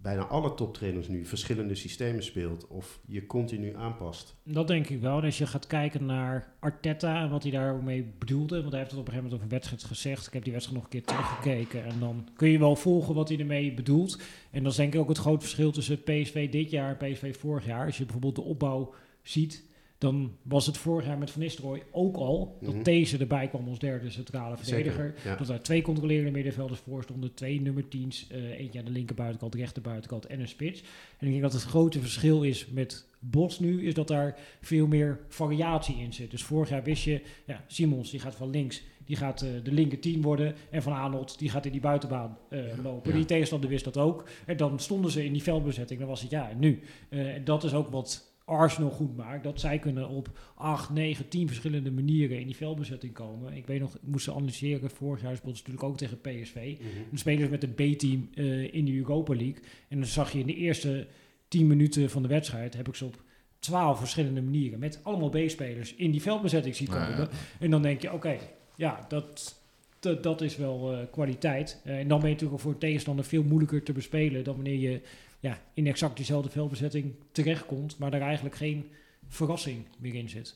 bijna 0.01 0.25
alle 0.25 0.53
toptrainers 0.53 1.07
nu 1.07 1.25
verschillende 1.25 1.75
systemen 1.75 2.23
speelt 2.23 2.67
of 2.67 2.99
je 3.07 3.25
continu 3.25 3.75
aanpast? 3.75 4.35
Dat 4.43 4.67
denk 4.67 4.87
ik 4.87 5.01
wel. 5.01 5.21
Als 5.21 5.37
je 5.37 5.47
gaat 5.47 5.67
kijken 5.67 6.05
naar 6.05 6.53
Arteta 6.59 7.21
en 7.23 7.29
wat 7.29 7.43
hij 7.43 7.51
daarmee 7.51 8.13
bedoelde, 8.19 8.59
want 8.59 8.69
hij 8.69 8.79
heeft 8.79 8.91
het 8.91 8.99
op 8.99 9.07
een 9.07 9.13
gegeven 9.13 9.31
moment 9.31 9.33
over 9.33 9.47
wedstrijd 9.47 9.83
gezegd. 9.83 10.27
Ik 10.27 10.33
heb 10.33 10.43
die 10.43 10.51
wedstrijd 10.51 10.81
nog 10.81 10.91
een 10.91 10.99
keer 10.99 11.07
teruggekeken 11.07 11.85
en 11.85 11.99
dan 11.99 12.29
kun 12.35 12.49
je 12.49 12.59
wel 12.59 12.75
volgen 12.75 13.15
wat 13.15 13.29
hij 13.29 13.39
ermee 13.39 13.73
bedoelt. 13.73 14.19
En 14.51 14.63
dat 14.63 14.71
is 14.71 14.77
denk 14.77 14.93
ik 14.93 14.99
ook 14.99 15.09
het 15.09 15.17
groot 15.17 15.41
verschil 15.41 15.71
tussen 15.71 16.03
PSV 16.03 16.51
dit 16.51 16.69
jaar 16.69 16.97
en 16.97 17.11
PSV 17.11 17.35
vorig 17.35 17.65
jaar. 17.65 17.85
Als 17.85 17.97
je 17.97 18.03
bijvoorbeeld 18.03 18.35
de 18.35 18.41
opbouw 18.41 18.93
ziet, 19.21 19.69
dan 20.01 20.31
was 20.41 20.65
het 20.65 20.77
vorig 20.77 21.05
jaar 21.05 21.17
met 21.17 21.31
Van 21.31 21.41
Nistelrooy 21.41 21.83
ook 21.91 22.15
al 22.15 22.57
Mhm. 22.61 22.71
dat 22.71 22.85
deze 22.85 23.17
erbij 23.17 23.47
kwam 23.47 23.67
als 23.67 23.79
derde 23.79 24.09
centrale 24.09 24.57
verdediger. 24.57 25.13
Zeker, 25.15 25.29
ja. 25.31 25.35
Dat 25.35 25.47
daar 25.47 25.61
twee 25.61 25.81
controlerende 25.81 26.31
middenvelders 26.31 26.79
voor 26.79 27.03
stonden, 27.03 27.33
twee 27.33 27.61
nummer 27.61 27.87
10's, 27.87 28.27
eh, 28.29 28.59
eentje 28.59 28.79
aan 28.79 28.85
de 28.85 28.91
linkerbuitenkant, 28.91 29.55
rechterbuitenkant 29.55 30.25
en 30.25 30.39
een 30.39 30.47
spits. 30.47 30.81
En 31.17 31.25
ik 31.25 31.29
denk 31.31 31.41
dat 31.41 31.53
het 31.53 31.63
grote 31.63 31.99
verschil 31.99 32.43
is 32.43 32.67
met 32.71 33.05
Bos 33.19 33.59
nu, 33.59 33.87
is 33.87 33.93
dat 33.93 34.07
daar 34.07 34.39
veel 34.61 34.87
meer 34.87 35.19
variatie 35.27 35.95
in 35.97 36.13
zit. 36.13 36.31
Dus 36.31 36.43
vorig 36.43 36.69
jaar 36.69 36.83
wist 36.83 37.03
je, 37.03 37.21
ja, 37.45 37.63
Simons 37.67 38.11
die 38.11 38.19
gaat 38.19 38.35
van 38.35 38.49
links, 38.49 38.81
die 39.05 39.15
gaat 39.15 39.41
eh, 39.41 39.49
de 39.63 39.71
linker 39.71 39.99
10 39.99 40.21
worden. 40.21 40.55
En 40.69 40.81
Van 40.83 40.93
Aanholt 40.93 41.39
die 41.39 41.49
gaat 41.49 41.65
in 41.65 41.71
die 41.71 41.81
buitenbaan 41.81 42.37
eh, 42.49 42.59
lopen. 42.83 43.11
Ja. 43.11 43.17
Die 43.17 43.25
tegenstander 43.25 43.69
wist 43.69 43.83
dat 43.83 43.97
ook. 43.97 44.27
En 44.45 44.57
dan 44.57 44.79
stonden 44.79 45.11
ze 45.11 45.25
in 45.25 45.33
die 45.33 45.43
veldbezetting, 45.43 45.99
dan 45.99 46.09
was 46.09 46.21
het 46.21 46.31
ja, 46.31 46.49
en 46.49 46.59
nu. 46.59 46.79
En 47.09 47.43
dat 47.43 47.63
is 47.63 47.73
ook 47.73 47.89
wat 47.89 48.29
Arsenal 48.45 48.89
goed 48.89 49.17
maakt. 49.17 49.43
Dat 49.43 49.59
zij 49.59 49.79
kunnen 49.79 50.09
op 50.09 50.39
8, 50.55 50.89
9, 50.89 51.27
10 51.27 51.47
verschillende 51.47 51.91
manieren 51.91 52.39
in 52.39 52.45
die 52.45 52.55
veldbezetting 52.55 53.13
komen. 53.13 53.53
Ik 53.53 53.67
weet 53.67 53.79
nog, 53.79 53.95
ik 53.95 54.01
moest 54.01 54.23
ze 54.23 54.33
analyseren. 54.33 54.89
Vorig 54.89 55.21
jaar 55.21 55.35
speelde 55.35 55.57
ze 55.57 55.63
natuurlijk 55.63 55.89
ook 55.89 55.97
tegen 55.97 56.21
PSV. 56.21 56.55
Mhm. 56.55 56.89
Dan 57.09 57.17
spelen 57.17 57.43
ze 57.43 57.49
met 57.49 57.63
een 57.63 57.73
B-team 57.73 58.29
eh, 58.33 58.73
in 58.73 58.85
de 58.85 58.97
Europa 58.97 59.33
League. 59.33 59.63
En 59.87 59.97
dan 59.97 60.07
zag 60.07 60.31
je 60.31 60.39
in 60.39 60.47
de 60.47 60.55
eerste 60.55 61.07
10 61.47 61.67
minuten 61.67 62.09
van 62.09 62.21
de 62.21 62.27
wedstrijd... 62.27 62.73
heb 62.73 62.87
ik 62.87 62.95
ze 62.95 63.05
op 63.05 63.23
12 63.59 63.99
verschillende 63.99 64.41
manieren... 64.41 64.79
met 64.79 64.99
allemaal 65.03 65.29
B-spelers 65.29 65.95
in 65.95 66.11
die 66.11 66.21
veldbezetting 66.21 66.75
zien 66.75 66.87
komen. 66.87 67.09
Ja, 67.09 67.17
ja. 67.17 67.29
En 67.59 67.71
dan 67.71 67.81
denk 67.81 68.01
je, 68.01 68.13
oké, 68.13 68.37
ja, 68.75 69.05
dat, 69.07 69.59
dat, 69.99 70.23
dat 70.23 70.41
is 70.41 70.57
wel 70.57 70.93
eh, 70.93 70.99
kwaliteit. 71.11 71.81
Eh, 71.83 71.99
en 71.99 72.07
dan 72.07 72.19
ben 72.19 72.27
je 72.27 72.33
natuurlijk 72.33 72.61
voor 72.61 72.71
een 72.71 72.77
tegenstander 72.77 73.25
veel 73.25 73.43
moeilijker 73.43 73.83
te 73.83 73.91
bespelen... 73.91 74.43
dan 74.43 74.55
wanneer 74.55 74.79
je 74.79 75.01
ja, 75.41 75.59
in 75.73 75.87
exact 75.87 76.15
diezelfde 76.15 76.49
veldbezetting 76.49 77.13
terechtkomt... 77.31 77.97
maar 77.97 78.11
daar 78.11 78.21
eigenlijk 78.21 78.55
geen 78.55 78.89
verrassing 79.27 79.85
meer 79.99 80.13
in 80.15 80.29
zit. 80.29 80.55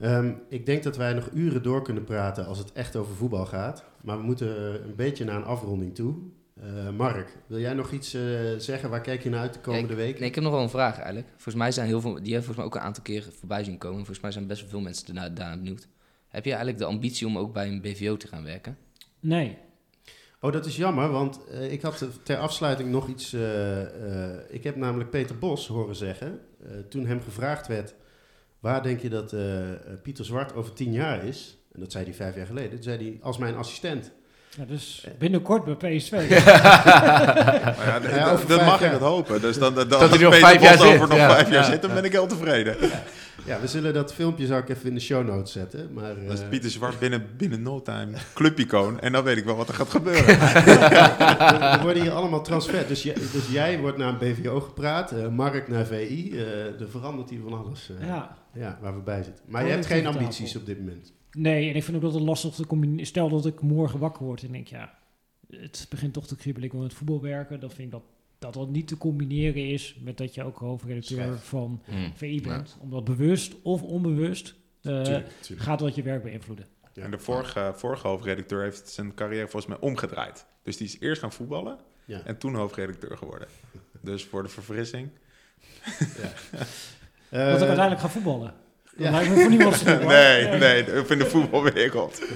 Ehm, 0.00 0.32
ik 0.48 0.66
denk 0.66 0.82
dat 0.82 0.96
wij 0.96 1.12
nog 1.12 1.30
uren 1.34 1.62
door 1.62 1.82
kunnen 1.82 2.04
praten 2.04 2.46
als 2.46 2.58
het 2.58 2.72
echt 2.72 2.96
over 2.96 3.14
voetbal 3.14 3.46
gaat. 3.46 3.84
Maar 4.02 4.16
we 4.18 4.22
moeten 4.24 4.84
een 4.84 4.94
beetje 4.96 5.24
naar 5.24 5.36
een 5.36 5.44
afronding 5.44 5.94
toe. 5.94 6.14
Eh, 6.60 6.90
Mark, 6.90 7.36
wil 7.46 7.58
jij 7.58 7.74
nog 7.74 7.92
iets 7.92 8.14
eh, 8.14 8.22
zeggen? 8.58 8.90
Waar 8.90 9.00
kijk 9.00 9.22
je 9.22 9.28
naar 9.30 9.40
uit 9.40 9.52
de 9.54 9.60
komende 9.60 9.86
Ja, 9.86 9.92
ik- 9.92 10.04
week? 10.06 10.18
Nee, 10.18 10.28
ik 10.28 10.34
heb 10.34 10.44
nog 10.44 10.52
wel 10.52 10.62
een 10.62 10.68
vraag 10.70 10.96
eigenlijk. 10.96 11.28
Volgens 11.32 11.54
mij 11.54 11.72
zijn 11.72 11.86
heel 11.86 12.00
veel, 12.00 12.12
die 12.14 12.22
hebben 12.22 12.42
volgens 12.42 12.56
mij 12.56 12.64
ook 12.66 12.74
een 12.74 12.80
aantal 12.80 13.02
keer 13.02 13.26
voorbij 13.38 13.64
zien 13.64 13.78
komen. 13.78 13.96
Volgens 13.96 14.20
mij 14.20 14.30
zijn 14.30 14.46
best 14.46 14.60
wel 14.60 14.70
veel 14.70 14.80
mensen 14.80 15.06
daarna, 15.06 15.28
daarna 15.28 15.56
benieuwd. 15.56 15.88
Heb 16.28 16.44
je 16.44 16.50
eigenlijk 16.50 16.78
de 16.80 16.84
ambitie 16.84 17.26
om 17.26 17.38
ook 17.38 17.52
bij 17.52 17.68
een 17.68 17.80
BVO 17.80 18.16
te 18.16 18.28
gaan 18.28 18.44
werken? 18.44 18.78
Nee, 19.20 19.58
Oh, 20.40 20.52
dat 20.52 20.66
is 20.66 20.76
jammer, 20.76 21.10
want 21.10 21.44
eh, 21.44 21.72
ik 21.72 21.82
had 21.82 22.08
ter 22.22 22.36
afsluiting 22.36 22.90
nog 22.90 23.08
iets. 23.08 23.32
eh, 23.32 24.32
eh, 24.32 24.40
ik 24.48 24.64
heb 24.64 24.76
namelijk 24.76 25.10
Peter 25.10 25.38
Bos 25.38 25.66
horen 25.66 25.96
zeggen, 25.96 26.40
toen 26.88 27.06
hem 27.06 27.20
gevraagd 27.20 27.66
werd: 27.66 27.94
waar 28.60 28.82
denk 28.82 29.00
je 29.00 29.08
dat 29.08 29.34
Pieter 30.02 30.24
Zwart 30.24 30.54
over 30.54 30.72
tien 30.72 30.92
jaar 30.92 31.24
is? 31.24 31.58
En 31.72 31.80
dat 31.80 31.92
zei 31.92 32.04
hij 32.04 32.14
vijf 32.14 32.34
jaar 32.34 32.46
geleden. 32.46 32.70
Toen 32.70 32.82
zei 32.82 32.98
hij: 32.98 33.18
als 33.22 33.38
mijn 33.38 33.56
assistent. 33.56 34.12
Ja, 34.56 34.64
dus 34.64 35.06
binnenkort 35.18 35.78
bij 35.78 35.96
PSV. 35.96 36.12
Ja, 38.08 38.36
dat 38.48 38.64
mag 38.64 38.80
ik 38.82 38.90
het 38.90 39.00
hopen. 39.00 39.40
Dus 39.40 39.58
dan, 39.58 39.74
dan, 39.74 39.88
hij 39.88 39.98
als 39.98 40.10
nog 40.18 40.30
Peter 40.30 40.38
vijf 40.48 40.62
jaar 40.62 40.78
zit, 40.78 40.86
over 40.94 41.08
nog 41.08 41.18
ja. 41.18 41.30
vijf 41.30 41.50
jaar 41.50 41.62
Ja. 41.64 41.70
zit, 41.70 41.82
dan 41.82 41.94
ben 41.94 42.04
ik 42.04 42.12
heel 42.12 42.26
tevreden. 42.26 42.76
Ja, 43.44 43.60
we 43.60 43.66
zullen 43.66 43.94
dat 43.94 44.14
filmpje 44.14 44.46
zou 44.46 44.62
ik 44.62 44.68
even 44.68 44.88
in 44.88 44.94
de 44.94 45.00
show 45.00 45.26
notes 45.26 45.52
zetten. 45.52 45.92
Maar, 45.92 46.14
Dat 46.26 46.32
is 46.34 46.40
eh, 46.42 46.48
Pieter 46.48 46.70
Zwart 46.70 46.98
binnen, 46.98 47.26
binnen 47.36 47.62
no 47.62 47.82
time 47.82 48.12
clubicoon. 48.34 49.00
En 49.00 49.12
dan 49.12 49.24
weet 49.24 49.36
ik 49.36 49.44
wel 49.44 49.56
wat 49.56 49.68
er 49.68 49.74
gaat 49.74 49.90
gebeuren. 49.90 50.40
er, 50.40 51.60
er 51.62 51.80
worden 51.82 52.02
hier 52.02 52.12
allemaal 52.12 52.42
transfer. 52.42 52.86
Dus, 52.88 53.02
jij- 53.02 53.14
dus 53.32 53.48
jij 53.50 53.78
wordt 53.78 53.96
naar 53.98 54.08
een 54.08 54.18
BVO 54.18 54.60
gepraat, 54.60 55.12
eh, 55.12 55.28
Mark 55.28 55.68
naar 55.68 55.86
VI. 55.86 56.30
eh, 56.32 56.40
er 56.80 56.88
verandert 56.90 57.30
hier 57.30 57.40
van 57.48 57.58
alles 57.64 57.90
ja. 58.06 58.36
Ja. 58.54 58.78
waar 58.80 58.94
we 58.94 59.00
bij 59.02 59.22
zitten. 59.22 59.44
Maar 59.48 59.64
je 59.64 59.70
hebt 59.70 59.86
geen 59.86 60.06
ambities 60.06 60.56
op 60.56 60.66
dit 60.66 60.78
moment. 60.78 61.12
Nee, 61.40 61.70
en 61.70 61.76
ik 61.76 61.82
vind 61.84 61.96
ook 61.96 62.02
dat 62.02 62.14
het 62.14 62.22
lastig 62.22 62.54
te 62.54 62.66
combineren. 62.66 63.06
Stel 63.06 63.28
dat 63.28 63.46
ik 63.46 63.60
morgen 63.60 63.98
wakker 63.98 64.24
word 64.24 64.42
en 64.42 64.52
denk, 64.52 64.66
ja, 64.66 64.98
het 65.50 65.86
begint 65.88 66.12
toch 66.12 66.26
te 66.26 66.36
kriebelen, 66.36 66.66
ik 66.68 66.74
wil 66.74 66.82
het 66.82 66.94
voetbal 66.94 67.20
werken. 67.20 67.60
Dan 67.60 67.70
vind 67.70 67.82
ik 67.82 67.90
dat 67.90 68.02
dat, 68.38 68.54
dat 68.54 68.68
niet 68.70 68.88
te 68.88 68.96
combineren 68.96 69.68
is 69.68 69.96
met 70.00 70.16
dat 70.16 70.34
je 70.34 70.44
ook 70.44 70.58
hoofdredacteur 70.58 71.22
Schrijf. 71.22 71.42
van 71.44 71.82
Hmm. 71.84 72.12
VI 72.14 72.40
bent. 72.42 72.76
Omdat 72.80 73.04
bewust 73.04 73.54
of 73.62 73.82
onbewust 73.82 74.54
eh, 74.82 75.02
Tuurlijk, 75.02 75.28
tuurlijk. 75.40 75.66
gaat 75.68 75.78
dat 75.78 75.94
je 75.94 76.02
werk 76.02 76.22
beïnvloeden. 76.22 76.66
Ja. 76.92 77.02
En 77.02 77.10
de 77.10 77.18
vorige, 77.18 77.72
vorige 77.74 78.08
hoofdredacteur 78.08 78.62
heeft 78.62 78.88
zijn 78.88 79.14
carrière 79.14 79.48
volgens 79.48 79.66
mij 79.66 79.88
omgedraaid. 79.90 80.46
Dus 80.62 80.76
die 80.76 80.86
is 80.86 81.00
eerst 81.00 81.20
gaan 81.20 81.32
voetballen 81.32 81.78
Ja. 82.04 82.22
en 82.24 82.38
toen 82.38 82.54
hoofdredacteur 82.54 83.16
geworden. 83.16 83.48
Dus 84.00 84.24
voor 84.24 84.42
de 84.42 84.48
verfrissing. 84.48 85.08
Eh, 87.30 87.46
dat 87.46 87.54
ik 87.60 87.66
uiteindelijk 87.66 88.00
ga 88.00 88.08
voetballen. 88.08 88.54
Dat 88.98 89.06
ja. 89.06 89.12
lijkt 89.12 89.30
me 89.30 89.40
voor 89.40 89.50
niemand. 89.50 89.84
Nee, 90.14 90.58
nee, 90.58 91.00
of 91.00 91.10
in 91.10 91.18
de 91.18 91.26
voetbalwereld. 91.26 92.20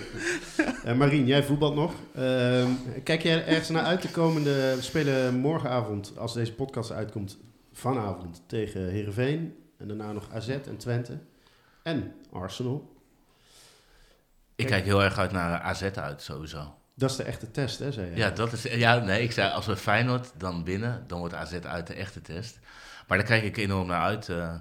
Eh, 0.85 0.95
Marien, 0.95 1.27
jij 1.27 1.43
voetbalt 1.43 1.75
nog. 1.75 1.95
Ehm, 2.15 2.69
kijk 3.05 3.23
jij 3.23 3.47
ergens 3.47 3.69
naar 3.69 3.83
uit 3.83 4.03
de 4.03 4.11
komende... 4.11 4.75
We 4.77 4.83
spelen 4.83 5.35
morgenavond, 5.35 6.13
als 6.19 6.35
deze 6.35 6.53
podcast 6.53 6.93
uitkomt, 6.93 7.39
vanavond 7.73 8.43
tegen 8.47 8.89
Heerenveen. 8.89 9.57
En 9.79 9.89
daarna 9.89 10.13
nog 10.13 10.29
AZ 10.33 10.49
en 10.49 10.77
Twente. 10.77 11.19
En 11.83 12.15
Arsenal. 12.33 12.93
Ik 14.57 14.67
kijk 14.67 14.85
heel 14.85 15.03
erg 15.03 15.19
uit 15.19 15.33
naar 15.33 15.61
AZ 15.61 15.83
uit, 15.83 16.23
sowieso. 16.23 16.75
Dat 16.95 17.11
is 17.11 17.17
de 17.17 17.23
echte 17.23 17.51
test, 17.51 17.79
hè, 17.79 17.93
zei 17.93 18.11
je? 18.11 18.17
Ja, 18.17 18.31
dat 18.31 18.53
is, 18.53 18.63
ja, 18.63 18.99
nee, 18.99 19.23
ik 19.23 19.33
zei 19.33 19.51
als 19.53 19.67
we 19.67 19.77
Feyenoord 19.77 20.31
dan 20.37 20.65
binnen, 20.65 21.05
dan 21.07 21.19
wordt 21.19 21.35
AZ 21.35 21.55
uit 21.55 21.87
de 21.87 21.95
echte 21.95 22.21
test. 22.21 22.59
Maar 23.09 23.19
daar 23.19 23.27
kijk 23.27 23.43
ik 23.43 23.57
enorm 23.57 23.87
naar 23.87 24.03
uit. 24.03 24.29
eh, 24.29 24.55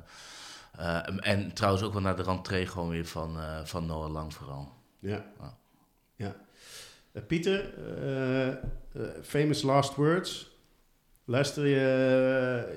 en 1.19 1.53
trouwens 1.53 1.83
ook 1.83 1.93
wel 1.93 2.01
naar 2.01 2.15
de 2.15 2.23
rentree 2.23 2.65
gewoon 2.65 2.89
weer 2.89 3.05
van, 3.05 3.37
eh, 3.39 3.59
van 3.63 3.85
Noah 3.85 4.11
Lang 4.11 4.33
vooral. 4.33 4.69
Ja. 4.99 5.25
Ja. 5.39 5.57
ja. 6.15 6.35
Eh, 7.11 7.21
Pieter, 7.27 7.73
eh, 8.03 8.47
eh, 8.47 8.57
famous 9.23 9.61
last 9.61 9.95
words. 9.95 10.49
Luister 11.25 11.67
je... 11.67 11.75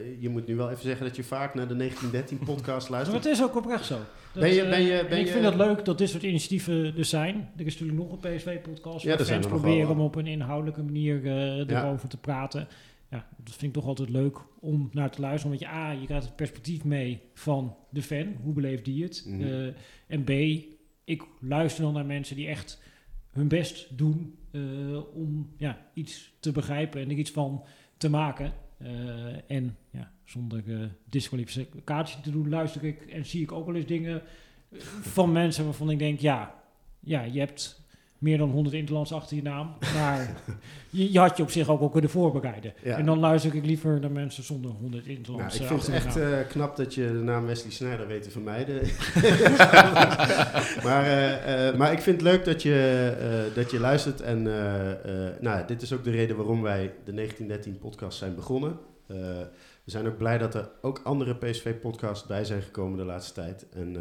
eh, 0.01 0.23
je 0.23 0.29
moet 0.29 0.47
nu 0.47 0.57
wel 0.57 0.71
even 0.71 0.83
zeggen 0.83 1.07
dat 1.07 1.17
je 1.17 1.25
vaak 1.25 1.55
naar 1.55 1.69
de 1.69 1.75
1913-podcast 1.91 2.89
Maar 2.91 2.99
luistert. 2.99 3.25
het 3.25 3.33
is 3.33 3.43
ook 3.43 3.57
oprecht 3.57 3.85
zo. 3.85 3.95
Dat, 3.95 4.43
Ben 4.43 4.53
je- 4.55 4.63
eh, 4.63 4.71
ben 4.71 4.83
je- 4.83 4.99
en 4.99 5.09
ben 5.09 5.19
ik 5.19 5.27
je- 5.27 5.33
vind 5.33 5.45
het 5.45 5.55
leuk 5.55 5.85
dat 5.85 5.99
dit 5.99 6.09
soort 6.09 6.23
initiatieven 6.23 6.97
er 6.99 7.05
zijn. 7.05 7.51
Er 7.57 7.67
is 7.67 7.79
natuurlijk 7.79 7.99
nog 8.09 8.13
een 8.23 8.37
PSV-podcast 8.37 9.05
Ja, 9.05 9.17
waar 9.17 9.27
fans 9.27 9.45
er 9.45 9.51
proberen 9.51 9.89
om 9.91 10.01
op 10.01 10.15
een 10.15 10.27
inhoudelijke 10.27 10.83
manier 10.83 11.17
eh, 11.27 11.67
Ja. 11.69 11.83
erover 11.85 12.09
te 12.09 12.17
praten. 12.17 12.69
Ja, 13.15 13.27
dat 13.37 13.55
vind 13.55 13.63
ik 13.63 13.73
toch 13.73 13.89
altijd 13.89 14.09
leuk 14.09 14.39
om 14.61 14.89
naar 14.93 15.11
te 15.11 15.21
luisteren. 15.21 15.53
Omdat 15.53 15.69
je 15.69 15.75
A, 15.75 15.91
je 15.91 16.07
krijgt 16.07 16.25
het 16.25 16.37
perspectief 16.37 16.85
mee 16.85 17.21
van 17.35 17.77
de 17.91 18.03
fan. 18.03 18.37
Hoe 18.43 18.53
beleeft 18.53 18.85
die 18.85 19.03
het? 19.03 19.25
Mhm. 19.27 19.43
Eh, 19.43 19.75
en 20.07 20.25
B, 20.25 20.31
ik 21.05 21.23
luister 21.41 21.83
dan 21.83 21.93
naar 21.93 22.07
mensen 22.07 22.37
die 22.37 22.49
echt 22.49 22.83
hun 23.31 23.49
best 23.49 23.99
doen 23.99 24.39
eh, 24.51 25.17
om 25.17 25.53
ja, 25.57 25.91
iets 25.93 26.33
te 26.41 26.53
begrijpen 26.53 27.01
en 27.01 27.11
er 27.11 27.17
iets 27.17 27.31
van 27.31 27.65
te 27.97 28.09
maken. 28.09 28.53
Eh, 28.79 29.51
en 29.51 29.77
ja, 29.91 30.13
zonder 30.25 30.91
disqualificatie 31.09 32.21
te 32.21 32.31
doen, 32.31 32.49
luister 32.49 32.85
ik 32.85 33.03
en 33.03 33.27
zie 33.27 33.43
ik 33.43 33.53
ook 33.53 33.67
wel 33.67 33.75
eens 33.75 33.87
dingen 33.87 34.23
van 35.01 35.33
mensen 35.33 35.65
waarvan 35.65 35.91
ik 35.91 35.99
denk, 35.99 36.21
ja, 36.21 36.63
ja 37.01 37.23
je 37.23 37.39
hebt 37.39 37.84
meer 38.25 38.39
dan 38.39 38.51
100 38.51 38.75
interlands 38.75 39.13
achter 39.13 39.37
je 39.37 39.43
naam, 39.43 39.75
maar 39.95 40.35
je, 40.91 41.13
je 41.13 41.19
had 41.19 41.37
je 41.37 41.43
op 41.43 41.51
zich 41.51 41.69
ook 41.69 41.81
al 41.81 41.89
kunnen 41.89 42.11
voorbereiden. 42.11 42.73
Ja. 42.83 42.97
En 42.97 43.07
dan 43.07 43.19
luister 43.19 43.55
ik 43.55 43.65
liever 43.65 44.01
naar 44.01 44.11
mensen 44.11 44.45
zonder 44.45 44.71
100 44.71 45.05
Nou, 45.05 45.17
interlands 45.17 45.55
ik 45.55 45.61
eh, 45.61 45.69
vind 45.69 45.87
het 45.87 45.95
echt 45.95 46.17
eh, 46.17 46.39
knap 46.49 46.77
dat 46.77 46.95
je 46.95 47.07
de 47.07 47.23
naam 47.23 47.47
Wesley 47.47 47.73
Sneijder 47.73 48.07
weet 48.07 48.23
te 48.23 48.31
vermijden. 48.31 48.77
maar, 50.87 51.07
eh, 51.07 51.77
maar 51.77 51.93
ik 51.93 52.01
vind 52.01 52.21
het 52.21 52.31
leuk 52.31 52.45
dat 52.45 52.63
je, 52.63 53.51
dat 53.55 53.71
je 53.71 53.81
luistert. 53.81 54.21
En 54.21 54.43
nou, 55.41 55.67
dit 55.67 55.83
is 55.83 55.93
ook 55.93 56.05
de 56.05 56.11
reden 56.11 56.37
waarom 56.37 56.63
wij 56.63 56.93
de 57.05 57.29
1913-podcast 57.29 58.19
zijn 58.19 58.35
begonnen. 58.35 58.79
We 59.85 59.91
zijn 59.91 60.07
ook 60.07 60.19
blij 60.19 60.39
dat 60.39 60.55
er 60.55 60.69
ook 60.81 61.01
andere 61.05 61.35
PSV-podcasts 61.35 62.27
bij 62.27 62.45
zijn 62.45 62.63
gekomen 62.63 62.99
de 62.99 63.05
laatste 63.05 63.33
tijd. 63.33 63.67
En 63.75 63.97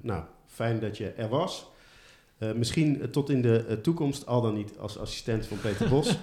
nou, 0.00 0.22
fijn 0.46 0.80
dat 0.80 0.96
je 0.96 1.08
er 1.08 1.28
was. 1.28 1.70
Eh, 2.42 2.52
misschien 2.52 3.10
tot 3.10 3.30
in 3.30 3.42
de 3.42 3.64
eh, 3.68 3.76
toekomst, 3.76 4.26
al 4.26 4.40
dan 4.40 4.54
niet 4.54 4.72
als 4.78 4.98
assistent 4.98 5.46
van 5.46 5.58
Peter 5.60 5.88
Bos. 5.88 6.16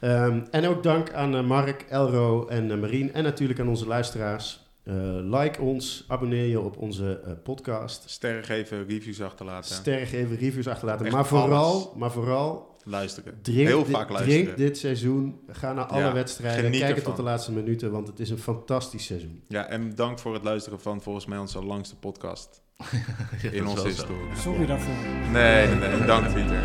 Ehm, 0.00 0.40
en 0.50 0.66
ook 0.66 0.82
dank 0.82 1.12
aan 1.12 1.36
eh, 1.36 1.46
Mark, 1.46 1.86
Elro 1.88 2.46
en 2.46 2.70
uh, 2.70 2.80
Marien. 2.80 3.12
En 3.14 3.22
natuurlijk 3.22 3.60
aan 3.60 3.68
onze 3.68 3.86
luisteraars. 3.86 4.64
Uh, 4.84 4.94
like 5.38 5.60
ons, 5.60 6.04
abonneer 6.08 6.46
je 6.46 6.60
op 6.60 6.76
onze 6.76 7.20
uh, 7.26 7.32
podcast. 7.42 8.10
Sterren 8.10 8.44
geven, 8.44 8.86
reviews 8.86 9.22
achterlaten. 9.22 9.74
Sterren 9.74 10.06
geven, 10.06 10.36
reviews 10.36 10.68
achterlaten. 10.68 11.06
Echt 11.06 11.14
maar 11.14 11.26
vooral, 11.26 11.72
alles. 11.72 11.88
maar 11.96 12.10
vooral 12.10 12.76
luisteren. 12.84 13.38
drink, 13.42 13.68
Heel 13.68 13.84
vaak 13.84 14.10
luisteren. 14.10 14.42
drink 14.42 14.56
dit 14.56 14.78
seizoen. 14.78 15.40
Ga 15.48 15.72
naar 15.72 15.84
alle 15.84 16.00
Ja, 16.00 16.12
wedstrijden. 16.12 16.70
Kijk 16.70 16.98
tot 16.98 17.16
de 17.16 17.22
laatste 17.22 17.52
minuten, 17.52 17.90
want 17.90 18.06
het 18.08 18.20
is 18.20 18.30
een 18.30 18.38
fantastisch 18.38 19.06
seizoen. 19.06 19.42
Ja, 19.48 19.66
en 19.66 19.88
bedankt 19.88 20.20
voor 20.20 20.34
het 20.34 20.44
luisteren 20.44 20.80
van 20.80 21.02
volgens 21.02 21.26
mij 21.26 21.38
onze 21.38 21.64
langste 21.64 21.96
podcast 21.96 22.60
Is 23.42 23.50
in 23.50 23.66
onze 23.66 23.82
wel 23.82 23.92
zo. 23.92 23.96
historie. 23.96 24.36
Sorry 24.36 24.66
daarvoor. 24.66 24.94
Nee, 25.32 25.66
nee, 25.66 25.88
nee. 25.88 26.04
Dank 26.06 26.34
Pieter. 26.34 26.62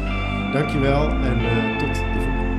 Dankjewel 0.54 1.10
en 1.10 1.40
uh, 1.40 1.78
tot 1.78 1.96
de 1.96 1.96
volgende. 1.96 2.50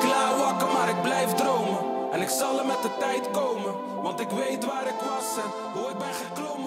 Klaar 0.00 0.38
wakker, 0.38 0.68
maar 0.72 0.88
ik 0.88 1.02
blijf 1.02 1.32
dromen. 1.32 1.78
En 2.12 2.20
ik 2.20 2.28
zal 2.28 2.58
er 2.58 2.66
met 2.66 2.82
de 2.82 2.96
tijd 2.98 3.30
komen. 3.30 3.74
Want 4.02 4.20
ik 4.20 4.28
weet 4.28 4.64
waar 4.64 4.86
ik 4.86 5.00
was 5.10 5.36
en 5.44 5.50
hoe 5.80 5.90
ik 5.90 5.98
ben 5.98 6.14
geklommen 6.14 6.65